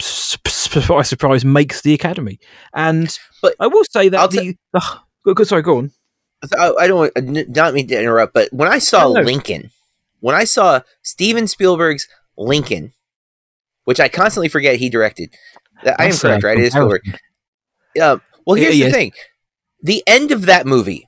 surprise, 0.00 1.08
surprise, 1.08 1.44
makes 1.44 1.82
the 1.82 1.94
academy. 1.94 2.38
And 2.74 3.18
but 3.42 3.54
I 3.60 3.66
will 3.66 3.84
say 3.84 4.08
that 4.08 4.20
I'll 4.20 4.28
the, 4.28 4.56
the, 4.72 5.44
sorry, 5.44 5.62
go 5.62 5.78
on. 5.78 5.92
I 6.58 6.86
don't 6.86 7.12
not 7.48 7.74
mean 7.74 7.88
to 7.88 7.98
interrupt, 7.98 8.34
but 8.34 8.52
when 8.52 8.68
I 8.68 8.78
saw 8.78 9.06
Lincoln, 9.06 9.70
when 10.20 10.34
I 10.34 10.44
saw 10.44 10.80
Steven 11.02 11.46
Spielberg's 11.48 12.08
Lincoln, 12.36 12.92
which 13.84 14.00
I 14.00 14.08
constantly 14.08 14.48
forget 14.48 14.76
he 14.76 14.88
directed. 14.88 15.34
I 15.98 16.06
am 16.06 16.16
correct, 16.16 16.44
right? 16.44 16.58
It 16.58 16.64
is 16.64 16.72
Spielberg. 16.72 17.02
Uh, 18.00 18.18
well, 18.46 18.56
here's 18.56 18.78
yeah, 18.78 18.86
the 18.86 18.92
thing: 18.92 19.12
the 19.82 20.02
end 20.06 20.32
of 20.32 20.46
that 20.46 20.66
movie 20.66 21.06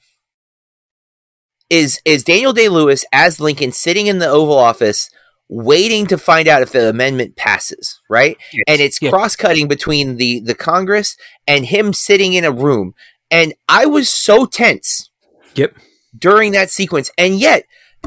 is 1.70 2.00
is 2.04 2.24
Daniel 2.24 2.52
Day 2.52 2.68
Lewis 2.68 3.04
as 3.12 3.40
Lincoln 3.40 3.72
sitting 3.72 4.06
in 4.06 4.18
the 4.18 4.28
Oval 4.28 4.58
Office 4.58 5.10
waiting 5.48 6.06
to 6.06 6.18
find 6.18 6.46
out 6.46 6.62
if 6.62 6.72
the 6.72 6.88
amendment 6.88 7.36
passes, 7.36 8.00
right? 8.10 8.36
Yes. 8.52 8.64
And 8.66 8.80
it's 8.80 8.98
cross 8.98 9.36
cutting 9.36 9.68
between 9.68 10.16
the 10.16 10.40
the 10.40 10.54
Congress 10.54 11.16
and 11.46 11.66
him 11.66 11.92
sitting 11.92 12.34
in 12.34 12.44
a 12.44 12.52
room. 12.52 12.94
And 13.30 13.54
I 13.68 13.86
was 13.86 14.08
so 14.08 14.46
tense. 14.46 15.10
Yep. 15.54 15.76
During 16.16 16.52
that 16.52 16.70
sequence, 16.70 17.10
and 17.18 17.38
yet 17.38 17.64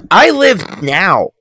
I 0.09 0.31
live 0.31 0.81
now. 0.81 1.31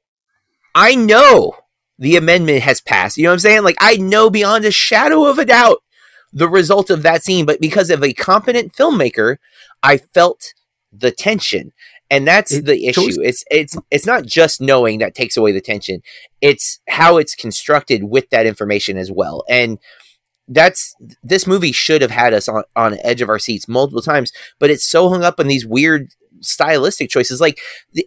I 0.75 0.95
know 0.95 1.57
the 1.99 2.17
amendment 2.17 2.63
has 2.63 2.81
passed. 2.81 3.17
You 3.17 3.25
know 3.25 3.31
what 3.31 3.35
I'm 3.35 3.41
saying? 3.41 3.63
Like 3.63 3.77
I 3.81 3.97
know 3.97 4.31
beyond 4.31 4.65
a 4.65 4.71
shadow 4.71 5.27
of 5.27 5.39
a 5.39 5.45
doubt 5.45 5.83
the 6.33 6.49
result 6.49 6.91
of 6.91 7.03
that 7.03 7.23
scene, 7.23 7.47
but 7.47 7.61
because 7.61 7.91
of 7.91 8.03
a 8.03 8.13
competent 8.13 8.73
filmmaker, 8.73 9.37
I 9.83 9.99
felt 9.99 10.55
the 10.93 11.11
tension. 11.11 11.73
And 12.13 12.27
that's 12.27 12.53
it 12.53 12.65
the 12.65 12.87
issue. 12.87 13.09
it's 13.23 13.45
it's 13.51 13.77
it's 13.91 14.07
not 14.07 14.27
just 14.27 14.61
knowing 14.61 14.99
that 14.99 15.15
takes 15.15 15.37
away 15.37 15.53
the 15.53 15.61
tension. 15.61 16.03
It's 16.41 16.81
how 16.89 17.19
it's 17.19 17.37
constructed 17.37 18.05
with 18.05 18.31
that 18.31 18.47
information 18.47 18.97
as 18.97 19.13
well. 19.13 19.45
And 19.49 19.79
that's 20.49 20.95
this 21.23 21.47
movie 21.47 21.73
should 21.73 22.03
have 22.03 22.11
had 22.11 22.35
us 22.35 22.49
on 22.49 22.65
on 22.75 22.99
edge 23.05 23.23
of 23.23 23.29
our 23.29 23.39
seats 23.39 23.69
multiple 23.69 24.03
times 24.03 24.33
but 24.59 24.69
it's 24.69 24.85
so 24.85 25.09
hung 25.09 25.23
up 25.23 25.39
on 25.39 25.47
these 25.47 25.65
weird 25.65 26.09
stylistic 26.41 27.11
choices 27.11 27.41
like 27.41 27.59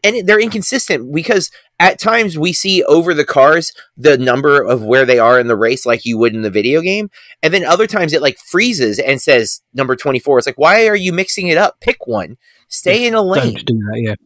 and 0.04 0.28
they're 0.28 0.39
inconsistent 0.39 1.13
because 1.13 1.52
at 1.80 2.00
times 2.00 2.38
we 2.38 2.54
see 2.54 2.84
over 2.84 3.13
the 3.13 3.26
cars 3.26 3.72
the 3.98 4.17
number 4.17 4.62
of 4.62 4.84
where 4.84 5.06
they 5.06 5.19
are 5.19 5.39
in 5.39 5.48
the 5.48 5.56
race 5.56 5.86
like 5.86 6.06
you 6.06 6.17
would 6.17 6.34
in 6.34 6.41
the 6.41 6.50
video 6.50 6.82
game 6.82 7.10
and 7.41 7.54
then 7.54 7.63
other 7.63 7.88
times 7.88 8.13
it 8.13 8.22
like 8.22 8.38
freezes 8.39 9.00
and 9.00 9.22
says 9.22 9.62
number 9.74 9.96
24 9.96 10.38
it's 10.38 10.48
like 10.48 10.58
why 10.58 10.88
are 10.88 10.96
you 10.96 11.13
mixing 11.13 11.48
it 11.48 11.58
up 11.58 11.80
pick 11.80 12.08
one 12.08 12.38
Stay 12.74 13.06
in 13.06 13.13
a 13.13 13.22
lane. 13.22 13.54
Don't 13.54 13.65
do 13.65 13.78
that. 13.78 14.17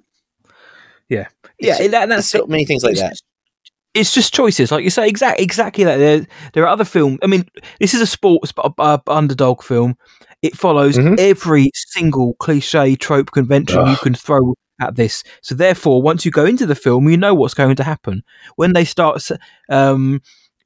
Yeah. 0.45 0.49
Yeah. 1.09 1.27
It's, 1.59 1.79
yeah. 1.81 1.87
That, 1.89 2.09
that's 2.09 2.29
so 2.29 2.45
many 2.47 2.63
things 2.63 2.81
like 2.81 2.95
that. 2.95 3.19
It's 3.93 4.13
just 4.13 4.33
choices, 4.33 4.71
like 4.71 4.85
you 4.85 4.89
say, 4.89 5.07
exactly, 5.07 5.43
exactly 5.43 5.83
that. 5.83 5.97
There, 5.97 6.27
there 6.53 6.63
are 6.63 6.69
other 6.69 6.85
films. 6.85 7.19
I 7.23 7.27
mean, 7.27 7.45
this 7.79 7.93
is 7.93 7.99
a 7.99 8.07
sports 8.07 8.53
uh, 8.57 8.99
underdog 9.07 9.63
film. 9.63 9.97
It 10.41 10.55
follows 10.55 10.97
mm-hmm. 10.97 11.15
every 11.17 11.71
single 11.73 12.35
cliche, 12.35 12.95
trope, 12.95 13.31
convention 13.31 13.79
Ugh. 13.79 13.89
you 13.89 13.97
can 13.97 14.13
throw 14.13 14.53
at 14.79 14.95
this. 14.95 15.23
So 15.41 15.55
therefore, 15.55 16.01
once 16.01 16.25
you 16.25 16.31
go 16.31 16.45
into 16.45 16.65
the 16.65 16.75
film, 16.75 17.09
you 17.09 17.17
know 17.17 17.33
what's 17.33 17.55
going 17.55 17.75
to 17.77 17.83
happen. 17.83 18.23
When 18.55 18.73
they 18.73 18.85
start 18.85 19.27
um, 19.69 20.21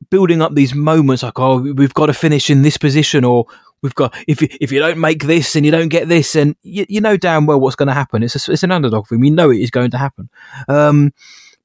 building 0.09 0.41
up 0.41 0.53
these 0.55 0.75
moments, 0.75 1.23
like 1.23 1.39
oh, 1.39 1.73
we've 1.73 1.93
got 1.93 2.07
to 2.07 2.13
finish 2.13 2.49
in 2.49 2.61
this 2.61 2.77
position, 2.77 3.23
or 3.23 3.45
we've 3.81 3.95
got 3.95 4.15
if 4.27 4.41
you, 4.41 4.47
if 4.59 4.71
you 4.71 4.79
don't 4.79 4.99
make 4.99 5.23
this 5.23 5.55
and 5.55 5.65
you 5.65 5.71
don't 5.71 5.89
get 5.89 6.07
this 6.07 6.35
and 6.35 6.55
you, 6.63 6.85
you 6.87 7.01
know 7.01 7.17
damn 7.17 7.45
well 7.45 7.59
what's 7.59 7.75
going 7.75 7.87
to 7.87 7.93
happen 7.93 8.23
it's 8.23 8.47
a, 8.47 8.51
it's 8.51 8.63
an 8.63 8.71
underdog 8.71 9.07
film 9.07 9.23
you 9.23 9.31
know 9.31 9.49
it 9.49 9.59
is 9.59 9.71
going 9.71 9.91
to 9.91 9.97
happen 9.97 10.29
um, 10.67 11.11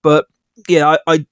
but 0.03 0.27
yeah 0.69 0.89
I, 0.89 0.99
I 1.07 1.27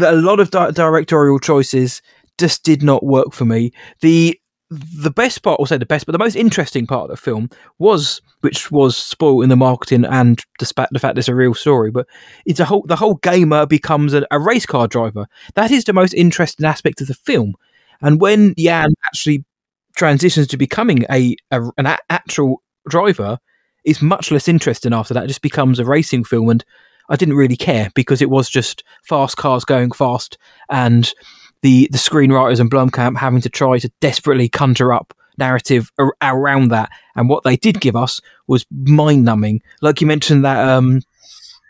a 0.00 0.12
lot 0.12 0.40
of 0.40 0.50
di- 0.50 0.70
directorial 0.70 1.38
choices 1.38 2.02
just 2.38 2.62
did 2.62 2.82
not 2.82 3.04
work 3.04 3.32
for 3.32 3.44
me 3.44 3.72
the 4.00 4.38
the 4.70 5.10
best 5.10 5.42
part, 5.42 5.58
I'll 5.58 5.66
say 5.66 5.78
the 5.78 5.86
best, 5.86 6.06
but 6.06 6.12
the 6.12 6.18
most 6.18 6.36
interesting 6.36 6.86
part 6.86 7.04
of 7.04 7.10
the 7.10 7.16
film 7.16 7.48
was, 7.78 8.20
which 8.40 8.70
was 8.70 8.96
spoiled 8.96 9.42
in 9.44 9.48
the 9.48 9.56
marketing 9.56 10.04
and 10.04 10.40
sp- 10.60 10.90
the 10.90 10.98
fact 10.98 11.18
it's 11.18 11.28
a 11.28 11.34
real 11.34 11.54
story, 11.54 11.90
but 11.90 12.06
it's 12.44 12.60
a 12.60 12.64
whole, 12.66 12.82
the 12.86 12.96
whole 12.96 13.14
gamer 13.16 13.66
becomes 13.66 14.12
a, 14.12 14.26
a 14.30 14.38
race 14.38 14.66
car 14.66 14.86
driver. 14.86 15.26
That 15.54 15.70
is 15.70 15.84
the 15.84 15.92
most 15.92 16.12
interesting 16.14 16.66
aspect 16.66 17.00
of 17.00 17.06
the 17.06 17.14
film. 17.14 17.54
And 18.02 18.20
when 18.20 18.54
Jann 18.58 18.92
actually 19.06 19.44
transitions 19.96 20.46
to 20.46 20.56
becoming 20.56 21.04
a, 21.10 21.36
a 21.50 21.62
an 21.76 21.86
a- 21.86 21.98
actual 22.08 22.62
driver 22.88 23.38
is 23.84 24.00
much 24.00 24.30
less 24.30 24.48
interesting 24.48 24.94
after 24.94 25.12
that. 25.12 25.24
It 25.24 25.28
just 25.28 25.42
becomes 25.42 25.78
a 25.78 25.84
racing 25.84 26.24
film, 26.24 26.48
and 26.48 26.64
I 27.08 27.16
didn't 27.16 27.36
really 27.36 27.56
care 27.56 27.90
because 27.94 28.22
it 28.22 28.30
was 28.30 28.48
just 28.48 28.84
fast 29.02 29.36
cars 29.36 29.64
going 29.64 29.92
fast, 29.92 30.38
and 30.70 31.12
the 31.62 31.88
the 31.90 31.98
screenwriters 31.98 32.60
and 32.60 32.70
Blomkamp 32.70 33.16
having 33.16 33.40
to 33.40 33.48
try 33.48 33.78
to 33.78 33.90
desperately 34.00 34.48
conjure 34.48 34.92
up 34.92 35.14
narrative 35.38 35.90
ar- 35.98 36.16
around 36.22 36.68
that. 36.68 36.90
And 37.16 37.28
what 37.28 37.44
they 37.44 37.56
did 37.56 37.80
give 37.80 37.96
us 37.96 38.20
was 38.46 38.66
mind 38.70 39.24
numbing. 39.24 39.62
Like 39.80 40.00
you 40.00 40.06
mentioned 40.06 40.44
that 40.44 40.68
um, 40.68 41.00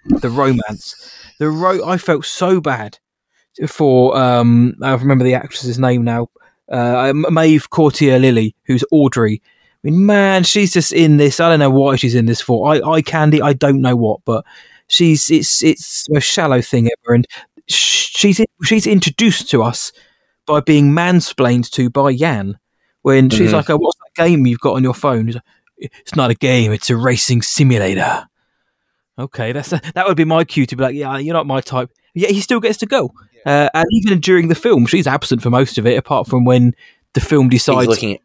the 0.06 0.30
romance, 0.30 1.12
the 1.38 1.50
ro- 1.50 1.86
I 1.86 1.98
felt 1.98 2.24
so 2.24 2.60
bad 2.60 2.98
for 3.66 4.16
um, 4.16 4.74
I 4.82 4.94
remember 4.94 5.24
the 5.24 5.34
actress's 5.34 5.78
name 5.78 6.04
now, 6.04 6.28
uh, 6.70 7.12
Maeve 7.14 7.70
Courtier 7.70 8.18
Lilley, 8.18 8.54
who's 8.64 8.84
Audrey. 8.90 9.42
I 9.44 9.90
mean, 9.90 10.06
man, 10.06 10.42
she's 10.44 10.72
just 10.72 10.92
in 10.92 11.18
this. 11.18 11.38
I 11.40 11.48
don't 11.48 11.60
know 11.60 11.70
why 11.70 11.96
she's 11.96 12.14
in 12.14 12.26
this 12.26 12.40
for. 12.40 12.72
I, 12.72 12.80
I 12.80 13.02
candy, 13.02 13.40
I 13.40 13.52
don't 13.52 13.80
know 13.80 13.96
what, 13.96 14.20
but 14.24 14.44
she's 14.88 15.30
it's 15.30 15.62
it's 15.62 16.08
most 16.10 16.24
shallow 16.24 16.60
thing 16.60 16.88
ever, 16.88 17.14
and 17.14 17.26
she's 17.68 18.40
she's 18.62 18.86
introduced 18.86 19.50
to 19.50 19.62
us 19.62 19.92
by 20.46 20.60
being 20.60 20.90
mansplained 20.90 21.70
to 21.70 21.90
by 21.90 22.14
Jann. 22.14 22.58
When 23.02 23.30
she's 23.30 23.48
mm-hmm. 23.48 23.56
like, 23.56 23.70
oh, 23.70 23.76
"What's 23.76 23.98
that 23.98 24.22
game 24.22 24.46
you've 24.46 24.60
got 24.60 24.74
on 24.74 24.82
your 24.82 24.94
phone?" 24.94 25.26
Like, 25.28 25.42
it's 25.78 26.16
not 26.16 26.30
a 26.30 26.34
game; 26.34 26.72
it's 26.72 26.90
a 26.90 26.96
racing 26.96 27.42
simulator. 27.42 28.26
Okay, 29.18 29.52
that's 29.52 29.72
a, 29.72 29.80
that 29.94 30.06
would 30.06 30.16
be 30.16 30.24
my 30.24 30.44
cue 30.44 30.66
to 30.66 30.76
be 30.76 30.82
like, 30.82 30.94
"Yeah, 30.94 31.16
you're 31.18 31.34
not 31.34 31.46
my 31.46 31.60
type." 31.60 31.90
Yet 32.14 32.30
he 32.30 32.40
still 32.40 32.60
gets 32.60 32.78
to 32.78 32.86
go. 32.86 33.12
Uh, 33.46 33.68
and 33.72 33.86
even 33.92 34.20
during 34.20 34.48
the 34.48 34.54
film, 34.54 34.86
she's 34.86 35.06
absent 35.06 35.42
for 35.42 35.50
most 35.50 35.78
of 35.78 35.86
it, 35.86 35.96
apart 35.96 36.26
from 36.26 36.44
when 36.44 36.74
the 37.14 37.20
film 37.20 37.48
decides. 37.48 37.80
He's 37.80 37.88
looking 37.88 38.14
at, 38.14 38.20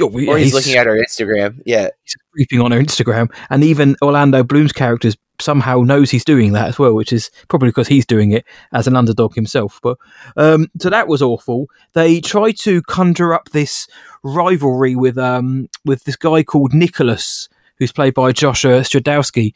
oh, 0.00 0.06
or 0.06 0.38
he's, 0.38 0.46
he's, 0.46 0.54
looking 0.54 0.74
at 0.74 0.86
her 0.86 0.96
Instagram. 0.96 1.60
Yeah, 1.64 1.90
he's 2.02 2.16
creeping 2.32 2.60
on 2.60 2.72
her 2.72 2.80
Instagram, 2.80 3.32
and 3.50 3.64
even 3.64 3.96
Orlando 4.02 4.42
Bloom's 4.42 4.72
character 4.72 5.10
somehow 5.40 5.80
knows 5.80 6.10
he's 6.10 6.24
doing 6.24 6.52
that 6.52 6.68
as 6.68 6.78
well, 6.78 6.94
which 6.94 7.12
is 7.12 7.30
probably 7.48 7.68
because 7.68 7.88
he's 7.88 8.06
doing 8.06 8.32
it 8.32 8.44
as 8.72 8.86
an 8.86 8.96
underdog 8.96 9.34
himself. 9.34 9.80
But 9.82 9.98
um, 10.36 10.68
so 10.80 10.90
that 10.90 11.08
was 11.08 11.22
awful. 11.22 11.66
They 11.92 12.20
tried 12.20 12.58
to 12.60 12.82
conjure 12.82 13.34
up 13.34 13.50
this 13.50 13.86
rivalry 14.22 14.96
with 14.96 15.18
um, 15.18 15.68
with 15.84 16.04
this 16.04 16.16
guy 16.16 16.42
called 16.42 16.74
Nicholas, 16.74 17.48
who's 17.78 17.92
played 17.92 18.14
by 18.14 18.32
Joshua 18.32 18.80
Stradowski. 18.80 19.54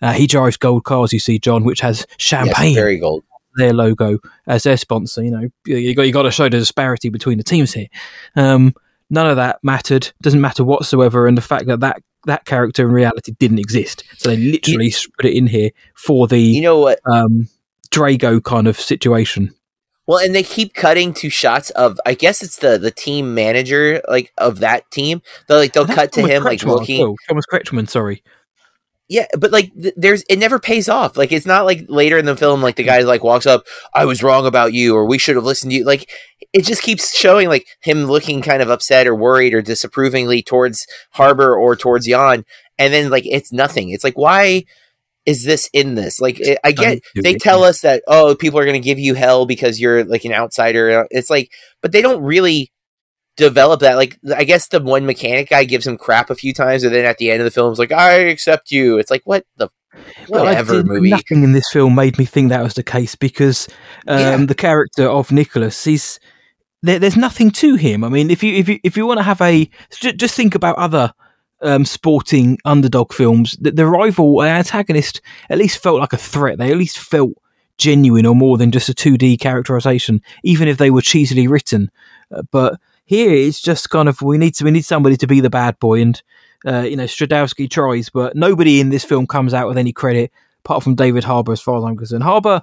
Uh, 0.00 0.12
he 0.12 0.26
drives 0.26 0.56
gold 0.56 0.84
cars, 0.84 1.12
you 1.12 1.20
see, 1.20 1.38
John, 1.38 1.62
which 1.62 1.80
has 1.80 2.06
champagne. 2.18 2.72
Yes, 2.72 2.74
very 2.74 2.98
gold 2.98 3.24
their 3.56 3.72
logo 3.72 4.18
as 4.46 4.62
their 4.62 4.76
sponsor. 4.76 5.22
You 5.22 5.30
know, 5.30 5.48
you 5.66 5.94
got 5.94 6.02
you 6.02 6.12
got 6.12 6.22
to 6.22 6.30
show 6.30 6.44
the 6.44 6.58
disparity 6.58 7.08
between 7.08 7.38
the 7.38 7.44
teams 7.44 7.72
here. 7.72 7.88
Um, 8.36 8.74
none 9.12 9.28
of 9.28 9.36
that 9.36 9.60
mattered. 9.62 10.10
Doesn't 10.22 10.40
matter 10.40 10.64
whatsoever. 10.64 11.28
And 11.28 11.38
the 11.38 11.42
fact 11.42 11.66
that 11.66 11.80
that 11.80 12.02
that 12.24 12.44
character 12.44 12.84
in 12.86 12.92
reality 12.92 13.32
didn't 13.38 13.58
exist. 13.58 14.02
So 14.16 14.30
they 14.30 14.36
literally 14.36 14.86
you, 14.86 14.92
put 15.16 15.26
it 15.26 15.36
in 15.36 15.46
here 15.46 15.70
for 15.94 16.26
the 16.26 16.40
you 16.40 16.62
know 16.62 16.80
what 16.80 16.98
um, 17.06 17.48
Drago 17.90 18.42
kind 18.42 18.66
of 18.66 18.80
situation. 18.80 19.54
Well, 20.06 20.18
and 20.18 20.34
they 20.34 20.42
keep 20.42 20.74
cutting 20.74 21.14
to 21.14 21.30
shots 21.30 21.70
of 21.70 22.00
I 22.04 22.14
guess 22.14 22.42
it's 22.42 22.56
the 22.56 22.78
the 22.78 22.90
team 22.90 23.34
manager 23.34 24.02
like 24.08 24.32
of 24.38 24.58
that 24.60 24.90
team. 24.90 25.22
They'll 25.46 25.58
like 25.58 25.74
they'll 25.74 25.86
cut 25.86 26.10
to 26.12 26.26
him 26.26 26.42
like 26.42 26.64
looking 26.64 27.02
oh, 27.02 27.16
Thomas 27.28 27.44
Kretschmann, 27.52 27.88
sorry. 27.88 28.22
Yeah, 29.12 29.26
but 29.38 29.52
like 29.52 29.70
th- 29.74 29.92
there's 29.94 30.24
it 30.30 30.38
never 30.38 30.58
pays 30.58 30.88
off. 30.88 31.18
Like 31.18 31.32
it's 31.32 31.44
not 31.44 31.66
like 31.66 31.84
later 31.90 32.16
in 32.16 32.24
the 32.24 32.34
film 32.34 32.62
like 32.62 32.76
the 32.76 32.82
guy 32.82 33.00
like 33.02 33.22
walks 33.22 33.44
up, 33.44 33.66
I 33.92 34.06
was 34.06 34.22
wrong 34.22 34.46
about 34.46 34.72
you 34.72 34.96
or 34.96 35.04
we 35.04 35.18
should 35.18 35.36
have 35.36 35.44
listened 35.44 35.70
to 35.72 35.76
you. 35.76 35.84
Like 35.84 36.10
it 36.54 36.64
just 36.64 36.80
keeps 36.80 37.14
showing 37.14 37.48
like 37.48 37.66
him 37.82 38.06
looking 38.06 38.40
kind 38.40 38.62
of 38.62 38.70
upset 38.70 39.06
or 39.06 39.14
worried 39.14 39.52
or 39.52 39.60
disapprovingly 39.60 40.42
towards 40.42 40.86
Harbour 41.10 41.54
or 41.54 41.76
towards 41.76 42.06
Jann 42.06 42.46
and 42.78 42.90
then 42.90 43.10
like 43.10 43.26
it's 43.26 43.52
nothing. 43.52 43.90
It's 43.90 44.02
like 44.02 44.16
why 44.16 44.64
is 45.26 45.44
this 45.44 45.68
in 45.74 45.94
this? 45.94 46.18
Like, 46.18 46.40
I 46.64 46.72
get 46.72 47.02
they 47.14 47.34
tell 47.34 47.64
us 47.64 47.82
that 47.82 48.02
oh, 48.08 48.34
people 48.34 48.58
are 48.58 48.64
going 48.64 48.80
to 48.80 48.88
give 48.88 48.98
you 48.98 49.12
hell 49.12 49.44
because 49.44 49.78
you're 49.78 50.04
like 50.04 50.24
an 50.24 50.32
outsider. 50.32 51.02
Uh, 51.02 51.04
it's 51.10 51.28
like, 51.28 51.52
but 51.82 51.92
they 51.92 52.00
don't 52.00 52.22
really 52.22 52.72
develop 53.48 53.80
that. 53.80 53.96
Like, 53.96 54.18
I 54.34 54.44
guess 54.44 54.68
the 54.68 54.80
one 54.80 55.06
mechanic 55.06 55.50
guy 55.50 55.64
gives 55.64 55.86
him 55.86 55.96
crap 55.96 56.30
a 56.30 56.34
few 56.34 56.52
times, 56.52 56.84
and 56.84 56.94
then 56.94 57.04
at 57.04 57.18
the 57.18 57.30
end 57.30 57.40
of 57.40 57.44
the 57.44 57.50
film, 57.50 57.72
is 57.72 57.78
like, 57.78 57.92
I 57.92 58.12
accept 58.12 58.70
you. 58.70 58.98
It's 58.98 59.10
like, 59.10 59.22
what 59.24 59.44
the 59.56 59.68
whatever 60.28 60.74
well, 60.74 60.84
movie. 60.84 61.10
Nothing 61.10 61.42
in 61.42 61.52
this 61.52 61.70
film 61.70 61.94
made 61.94 62.18
me 62.18 62.24
think 62.24 62.48
that 62.48 62.62
was 62.62 62.74
the 62.74 62.82
case 62.82 63.14
because 63.14 63.68
um, 64.06 64.18
yeah. 64.18 64.36
the 64.46 64.54
character 64.54 65.04
of 65.04 65.32
Nicholas, 65.32 65.84
he's 65.84 66.18
there, 66.82 66.98
there's 66.98 67.16
nothing 67.16 67.50
to 67.52 67.76
him. 67.76 68.04
I 68.04 68.08
mean, 68.08 68.30
if 68.30 68.42
you 68.42 68.54
if 68.54 68.68
you 68.68 68.78
if 68.82 68.96
you 68.96 69.06
want 69.06 69.18
to 69.18 69.24
have 69.24 69.40
a 69.40 69.68
just 69.90 70.34
think 70.34 70.54
about 70.54 70.76
other 70.76 71.12
um, 71.62 71.84
sporting 71.84 72.58
underdog 72.64 73.12
films, 73.12 73.56
the, 73.60 73.70
the 73.70 73.86
rival 73.86 74.42
antagonist 74.42 75.20
at 75.48 75.58
least 75.58 75.82
felt 75.82 76.00
like 76.00 76.12
a 76.12 76.18
threat. 76.18 76.58
They 76.58 76.70
at 76.70 76.78
least 76.78 76.98
felt 76.98 77.32
genuine 77.78 78.26
or 78.26 78.34
more 78.34 78.58
than 78.58 78.70
just 78.70 78.88
a 78.88 78.94
2D 78.94 79.40
characterization, 79.40 80.20
even 80.42 80.68
if 80.68 80.78
they 80.78 80.90
were 80.90 81.00
cheesily 81.00 81.48
written. 81.48 81.90
Uh, 82.30 82.42
but 82.50 82.80
here 83.04 83.32
it's 83.32 83.60
just 83.60 83.90
kind 83.90 84.08
of 84.08 84.22
we 84.22 84.38
need 84.38 84.54
to, 84.56 84.64
we 84.64 84.70
need 84.70 84.84
somebody 84.84 85.16
to 85.16 85.26
be 85.26 85.40
the 85.40 85.50
bad 85.50 85.78
boy, 85.78 86.00
and 86.00 86.22
uh, 86.66 86.80
you 86.80 86.96
know 86.96 87.04
Stradowski 87.04 87.70
tries, 87.70 88.08
but 88.08 88.36
nobody 88.36 88.80
in 88.80 88.90
this 88.90 89.04
film 89.04 89.26
comes 89.26 89.54
out 89.54 89.68
with 89.68 89.78
any 89.78 89.92
credit 89.92 90.32
apart 90.64 90.82
from 90.84 90.94
David 90.94 91.24
Harbour, 91.24 91.52
as 91.52 91.60
far 91.60 91.78
as 91.78 91.84
I'm 91.84 91.96
concerned. 91.96 92.22
Harbour 92.22 92.62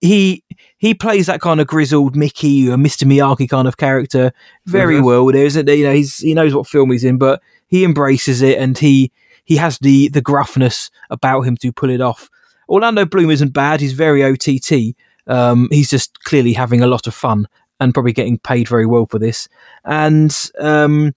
he 0.00 0.44
he 0.78 0.94
plays 0.94 1.26
that 1.26 1.40
kind 1.40 1.60
of 1.60 1.66
grizzled 1.66 2.14
Mickey 2.14 2.68
or 2.68 2.76
Mr. 2.76 3.04
Miyagi 3.04 3.48
kind 3.48 3.66
of 3.66 3.76
character 3.76 4.32
very 4.66 4.96
mm-hmm. 4.96 5.04
well. 5.04 5.26
There 5.26 5.44
isn't 5.44 5.68
you 5.68 5.84
know 5.84 5.92
he's 5.92 6.18
he 6.18 6.34
knows 6.34 6.54
what 6.54 6.66
film 6.66 6.90
he's 6.90 7.04
in, 7.04 7.18
but 7.18 7.42
he 7.66 7.84
embraces 7.84 8.42
it 8.42 8.58
and 8.58 8.76
he 8.78 9.10
he 9.44 9.56
has 9.56 9.78
the 9.78 10.08
the 10.08 10.22
gruffness 10.22 10.90
about 11.10 11.42
him 11.42 11.56
to 11.58 11.72
pull 11.72 11.90
it 11.90 12.00
off. 12.00 12.30
Orlando 12.68 13.04
Bloom 13.04 13.30
isn't 13.30 13.52
bad. 13.52 13.80
He's 13.80 13.92
very 13.92 14.22
OTT. 14.22 14.94
Um, 15.26 15.68
he's 15.70 15.90
just 15.90 16.22
clearly 16.24 16.52
having 16.52 16.82
a 16.82 16.86
lot 16.86 17.06
of 17.06 17.14
fun 17.14 17.48
and 17.80 17.94
probably 17.94 18.12
getting 18.12 18.38
paid 18.38 18.68
very 18.68 18.86
well 18.86 19.06
for 19.06 19.18
this. 19.18 19.48
And 19.84 20.34
um, 20.58 21.14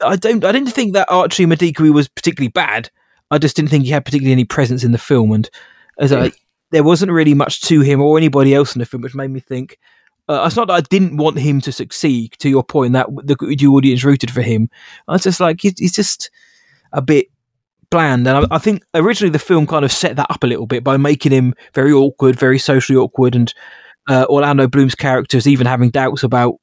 I 0.00 0.16
don't 0.16 0.44
I 0.44 0.52
didn't 0.52 0.70
think 0.70 0.92
that 0.94 1.10
Archie 1.10 1.46
Madekwe 1.46 1.92
was 1.92 2.08
particularly 2.08 2.50
bad. 2.50 2.90
I 3.30 3.38
just 3.38 3.56
didn't 3.56 3.70
think 3.70 3.84
he 3.84 3.90
had 3.90 4.04
particularly 4.04 4.32
any 4.32 4.44
presence 4.44 4.84
in 4.84 4.92
the 4.92 4.98
film, 4.98 5.32
and 5.32 5.48
as 5.98 6.12
I, 6.12 6.32
there 6.70 6.82
wasn't 6.82 7.12
really 7.12 7.34
much 7.34 7.60
to 7.62 7.80
him 7.80 8.00
or 8.00 8.16
anybody 8.16 8.54
else 8.54 8.74
in 8.74 8.78
the 8.78 8.86
film, 8.86 9.02
which 9.02 9.14
made 9.14 9.30
me 9.30 9.40
think 9.40 9.78
uh, 10.28 10.44
it's 10.46 10.56
not 10.56 10.68
that 10.68 10.74
I 10.74 10.80
didn't 10.82 11.16
want 11.16 11.38
him 11.38 11.60
to 11.62 11.72
succeed. 11.72 12.34
To 12.40 12.48
your 12.48 12.62
point, 12.62 12.92
that 12.92 13.06
the, 13.24 13.36
the 13.36 13.66
audience 13.66 14.04
rooted 14.04 14.30
for 14.30 14.42
him. 14.42 14.68
I 15.06 15.12
was 15.12 15.22
just 15.22 15.40
like, 15.40 15.60
he's, 15.62 15.78
he's 15.78 15.94
just 15.94 16.30
a 16.92 17.00
bit 17.00 17.28
bland, 17.90 18.28
and 18.28 18.46
I, 18.46 18.56
I, 18.56 18.58
think 18.58 18.82
originally 18.94 19.30
the 19.30 19.38
film 19.38 19.66
kind 19.66 19.84
of 19.84 19.92
set 19.92 20.16
that 20.16 20.30
up 20.30 20.44
a 20.44 20.46
little 20.46 20.66
bit 20.66 20.84
by 20.84 20.98
making 20.98 21.32
him 21.32 21.54
very 21.72 21.92
awkward, 21.92 22.38
very 22.38 22.58
socially 22.58 22.98
awkward, 22.98 23.34
and 23.34 23.52
uh, 24.08 24.26
Orlando 24.28 24.66
Bloom's 24.66 24.94
characters 24.94 25.46
even 25.46 25.66
having 25.66 25.90
doubts 25.90 26.22
about 26.22 26.56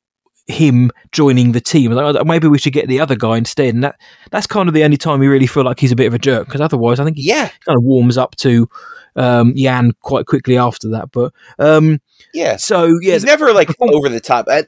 him 0.47 0.91
joining 1.11 1.51
the 1.53 1.61
team. 1.61 1.91
Like, 1.91 2.15
oh, 2.15 2.23
maybe 2.23 2.47
we 2.47 2.57
should 2.57 2.73
get 2.73 2.87
the 2.87 2.99
other 2.99 3.15
guy 3.15 3.37
instead. 3.37 3.73
And 3.73 3.83
that 3.83 3.99
that's 4.31 4.47
kind 4.47 4.67
of 4.67 4.73
the 4.73 4.83
only 4.83 4.97
time 4.97 5.19
we 5.19 5.27
really 5.27 5.47
feel 5.47 5.63
like 5.63 5.79
he's 5.79 5.91
a 5.91 5.95
bit 5.95 6.07
of 6.07 6.13
a 6.13 6.19
jerk. 6.19 6.47
Because 6.47 6.61
otherwise, 6.61 6.99
I 6.99 7.05
think 7.05 7.17
he 7.17 7.27
yeah. 7.27 7.49
kind 7.65 7.77
of 7.77 7.83
warms 7.83 8.17
up 8.17 8.35
to 8.37 8.69
um, 9.15 9.53
Jann 9.55 9.93
quite 10.01 10.25
quickly 10.25 10.57
after 10.57 10.89
that. 10.89 11.11
But 11.11 11.33
um, 11.59 11.99
yeah, 12.33 12.57
so 12.57 12.99
yeah, 13.01 13.13
he's 13.13 13.23
never 13.23 13.53
like 13.53 13.69
over 13.79 14.09
the 14.09 14.19
top. 14.19 14.47
Uh, 14.49 14.63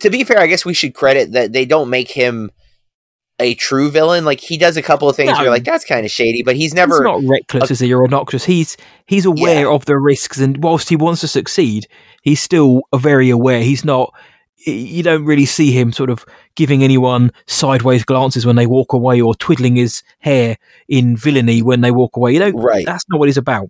to 0.00 0.10
be 0.10 0.24
fair, 0.24 0.38
I 0.38 0.46
guess 0.46 0.64
we 0.64 0.74
should 0.74 0.94
credit 0.94 1.32
that 1.32 1.52
they 1.52 1.64
don't 1.64 1.90
make 1.90 2.10
him 2.10 2.50
a 3.42 3.54
true 3.54 3.90
villain. 3.90 4.24
Like 4.24 4.40
he 4.40 4.56
does 4.56 4.76
a 4.76 4.82
couple 4.82 5.08
of 5.08 5.16
things 5.16 5.28
no. 5.28 5.34
where 5.34 5.42
you're 5.44 5.52
like, 5.52 5.64
that's 5.64 5.84
kind 5.84 6.06
of 6.06 6.10
shady, 6.10 6.42
but 6.42 6.56
he's 6.56 6.74
never 6.74 6.94
he's 6.94 7.02
not 7.02 7.22
reckless 7.24 7.70
a, 7.70 7.72
as 7.72 7.80
he 7.80 7.92
or 7.92 8.04
obnoxious. 8.04 8.44
He's 8.44 8.76
he's 9.06 9.26
aware 9.26 9.62
yeah. 9.62 9.74
of 9.74 9.84
the 9.84 9.98
risks, 9.98 10.38
and 10.38 10.62
whilst 10.62 10.88
he 10.88 10.96
wants 10.96 11.20
to 11.22 11.28
succeed, 11.28 11.86
he's 12.22 12.40
still 12.40 12.82
very 12.94 13.30
aware. 13.30 13.62
He's 13.62 13.84
not. 13.84 14.14
You 14.64 15.02
don't 15.02 15.24
really 15.24 15.46
see 15.46 15.72
him 15.72 15.92
sort 15.92 16.08
of 16.08 16.24
giving 16.54 16.84
anyone 16.84 17.32
sideways 17.46 18.04
glances 18.04 18.46
when 18.46 18.54
they 18.54 18.66
walk 18.66 18.92
away, 18.92 19.20
or 19.20 19.34
twiddling 19.34 19.76
his 19.76 20.02
hair 20.20 20.56
in 20.88 21.16
villainy 21.16 21.62
when 21.62 21.80
they 21.80 21.90
walk 21.90 22.16
away. 22.16 22.32
You 22.32 22.38
know, 22.38 22.50
right? 22.50 22.86
That's 22.86 23.04
not 23.10 23.18
what 23.18 23.28
he's 23.28 23.36
about. 23.36 23.68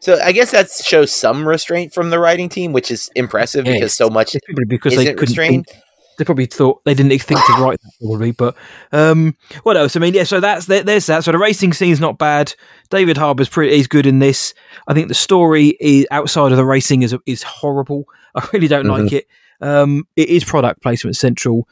So 0.00 0.20
I 0.20 0.32
guess 0.32 0.50
that 0.50 0.68
shows 0.70 1.12
some 1.12 1.46
restraint 1.46 1.94
from 1.94 2.10
the 2.10 2.18
writing 2.18 2.48
team, 2.48 2.72
which 2.72 2.90
is 2.90 3.10
impressive 3.14 3.66
yeah, 3.66 3.74
because 3.74 3.94
so 3.94 4.10
much 4.10 4.36
because 4.66 4.96
they 4.96 5.04
couldn't 5.06 5.20
restrained. 5.20 5.66
Think, 5.66 5.82
they 6.22 6.24
probably 6.24 6.46
thought 6.46 6.84
they 6.84 6.94
didn't 6.94 7.18
think 7.20 7.40
to 7.40 7.52
write 7.54 7.80
that 7.82 7.92
probably. 8.00 8.30
But 8.30 8.56
um, 8.92 9.36
what 9.64 9.76
else? 9.76 9.96
I 9.96 10.00
mean, 10.00 10.14
yeah. 10.14 10.22
So 10.22 10.38
that's 10.38 10.66
there's 10.66 11.06
that. 11.06 11.24
So 11.24 11.32
the 11.32 11.38
racing 11.38 11.72
scene's 11.72 12.00
not 12.00 12.16
bad. 12.16 12.54
David 12.90 13.16
Harbour's 13.16 13.48
pretty 13.48 13.76
he's 13.76 13.88
good 13.88 14.06
in 14.06 14.20
this. 14.20 14.54
I 14.86 14.94
think 14.94 15.08
the 15.08 15.14
story 15.14 15.76
is 15.80 16.06
outside 16.12 16.52
of 16.52 16.58
the 16.58 16.64
racing 16.64 17.02
is 17.02 17.16
is 17.26 17.42
horrible. 17.42 18.04
I 18.36 18.48
really 18.52 18.68
don't 18.68 18.86
mm-hmm. 18.86 19.02
like 19.04 19.12
it. 19.12 19.26
Um, 19.60 20.06
it 20.14 20.28
is 20.28 20.44
product 20.44 20.80
placement 20.80 21.16
central. 21.16 21.66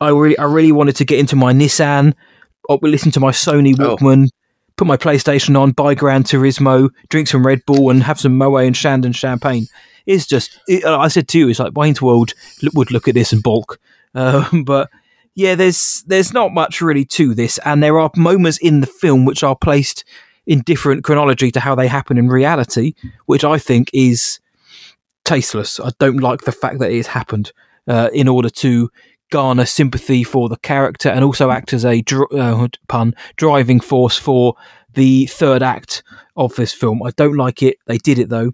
I 0.00 0.10
really 0.10 0.38
I 0.38 0.44
really 0.44 0.72
wanted 0.72 0.96
to 0.96 1.04
get 1.04 1.18
into 1.18 1.34
my 1.34 1.52
Nissan. 1.52 2.14
Or 2.68 2.78
listen 2.82 3.12
to 3.12 3.20
my 3.20 3.30
Sony 3.30 3.76
oh. 3.78 3.96
Walkman. 3.96 4.26
Oh 4.26 4.36
put 4.76 4.86
my 4.86 4.96
PlayStation 4.96 5.58
on, 5.58 5.72
buy 5.72 5.94
Gran 5.94 6.22
Turismo, 6.22 6.90
drink 7.08 7.28
some 7.28 7.46
Red 7.46 7.64
Bull, 7.66 7.90
and 7.90 8.02
have 8.02 8.20
some 8.20 8.36
Moet 8.36 8.66
and 8.66 8.76
Chandon 8.76 9.12
champagne. 9.12 9.66
It's 10.04 10.26
just, 10.26 10.60
it, 10.68 10.84
I 10.84 11.08
said 11.08 11.28
to 11.28 11.38
you, 11.38 11.48
it's 11.48 11.58
like 11.58 11.76
Wayne's 11.76 12.02
World 12.02 12.34
would 12.74 12.90
look 12.90 13.08
at 13.08 13.14
this 13.14 13.32
and 13.32 13.42
balk. 13.42 13.80
Um, 14.16 14.64
but 14.66 14.90
yeah, 15.36 15.54
there's 15.54 16.02
there's 16.06 16.32
not 16.32 16.52
much 16.52 16.80
really 16.80 17.04
to 17.04 17.34
this, 17.34 17.58
and 17.64 17.82
there 17.82 18.00
are 18.00 18.10
moments 18.16 18.58
in 18.58 18.80
the 18.80 18.86
film 18.86 19.24
which 19.24 19.44
are 19.44 19.54
placed 19.54 20.04
in 20.46 20.62
different 20.62 21.04
chronology 21.04 21.50
to 21.50 21.60
how 21.60 21.74
they 21.74 21.88
happen 21.88 22.18
in 22.18 22.28
reality, 22.28 22.94
which 23.26 23.44
I 23.44 23.58
think 23.58 23.90
is 23.92 24.40
tasteless. 25.24 25.78
I 25.78 25.90
don't 25.98 26.18
like 26.18 26.42
the 26.42 26.52
fact 26.52 26.78
that 26.78 26.90
it 26.90 26.96
has 26.96 27.08
happened 27.08 27.52
uh, 27.86 28.10
in 28.12 28.28
order 28.28 28.48
to 28.48 28.90
garner 29.30 29.66
sympathy 29.66 30.22
for 30.22 30.48
the 30.48 30.56
character 30.56 31.08
and 31.08 31.24
also 31.24 31.50
act 31.50 31.72
as 31.72 31.84
a 31.84 32.00
dr- 32.02 32.32
uh, 32.32 32.68
pun 32.88 33.12
driving 33.36 33.80
force 33.80 34.16
for 34.16 34.54
the 34.94 35.26
third 35.26 35.62
act 35.62 36.02
of 36.36 36.54
this 36.54 36.72
film. 36.72 37.02
I 37.02 37.10
don't 37.10 37.36
like 37.36 37.62
it. 37.62 37.76
They 37.86 37.98
did 37.98 38.18
it 38.18 38.28
though, 38.28 38.52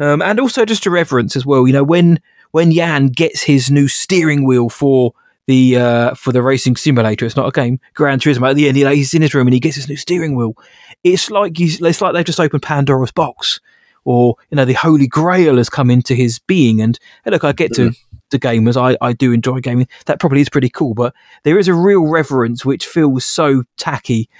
um, 0.00 0.22
and 0.22 0.40
also 0.40 0.64
just 0.64 0.86
a 0.86 0.90
reverence 0.90 1.36
as 1.36 1.46
well. 1.46 1.66
You 1.66 1.74
know 1.74 1.84
when 1.84 2.20
when 2.56 2.72
Jann 2.72 3.08
gets 3.08 3.42
his 3.42 3.70
new 3.70 3.86
steering 3.86 4.46
wheel 4.46 4.70
for 4.70 5.12
the 5.46 5.76
uh, 5.76 6.14
for 6.14 6.32
the 6.32 6.40
racing 6.40 6.76
simulator. 6.76 7.26
It's 7.26 7.36
not 7.36 7.46
a 7.46 7.50
game. 7.50 7.78
Gran 7.92 8.18
Turismo. 8.18 8.48
At 8.48 8.56
the 8.56 8.66
end, 8.66 8.78
he's 8.78 9.12
in 9.12 9.20
his 9.20 9.34
room 9.34 9.46
and 9.46 9.52
he 9.52 9.60
gets 9.60 9.76
his 9.76 9.90
new 9.90 9.96
steering 9.98 10.34
wheel. 10.34 10.56
It's 11.04 11.30
like 11.30 11.58
he's, 11.58 11.82
it's 11.82 12.00
like 12.00 12.14
they've 12.14 12.24
just 12.24 12.40
opened 12.40 12.62
Pandora's 12.62 13.12
box, 13.12 13.60
or 14.06 14.36
you 14.48 14.56
know, 14.56 14.64
the 14.64 14.72
Holy 14.72 15.06
Grail 15.06 15.58
has 15.58 15.68
come 15.68 15.90
into 15.90 16.14
his 16.14 16.38
being. 16.38 16.80
And 16.80 16.98
hey, 17.26 17.30
look, 17.30 17.44
I 17.44 17.52
get 17.52 17.74
to 17.74 17.92
the 18.30 18.38
gamers. 18.38 18.80
I, 18.80 18.96
I 19.06 19.12
do 19.12 19.32
enjoy 19.32 19.60
gaming. 19.60 19.86
That 20.06 20.18
probably 20.18 20.40
is 20.40 20.48
pretty 20.48 20.70
cool, 20.70 20.94
but 20.94 21.12
there 21.42 21.58
is 21.58 21.68
a 21.68 21.74
real 21.74 22.06
reverence 22.06 22.64
which 22.64 22.86
feels 22.86 23.26
so 23.26 23.64
tacky, 23.76 24.30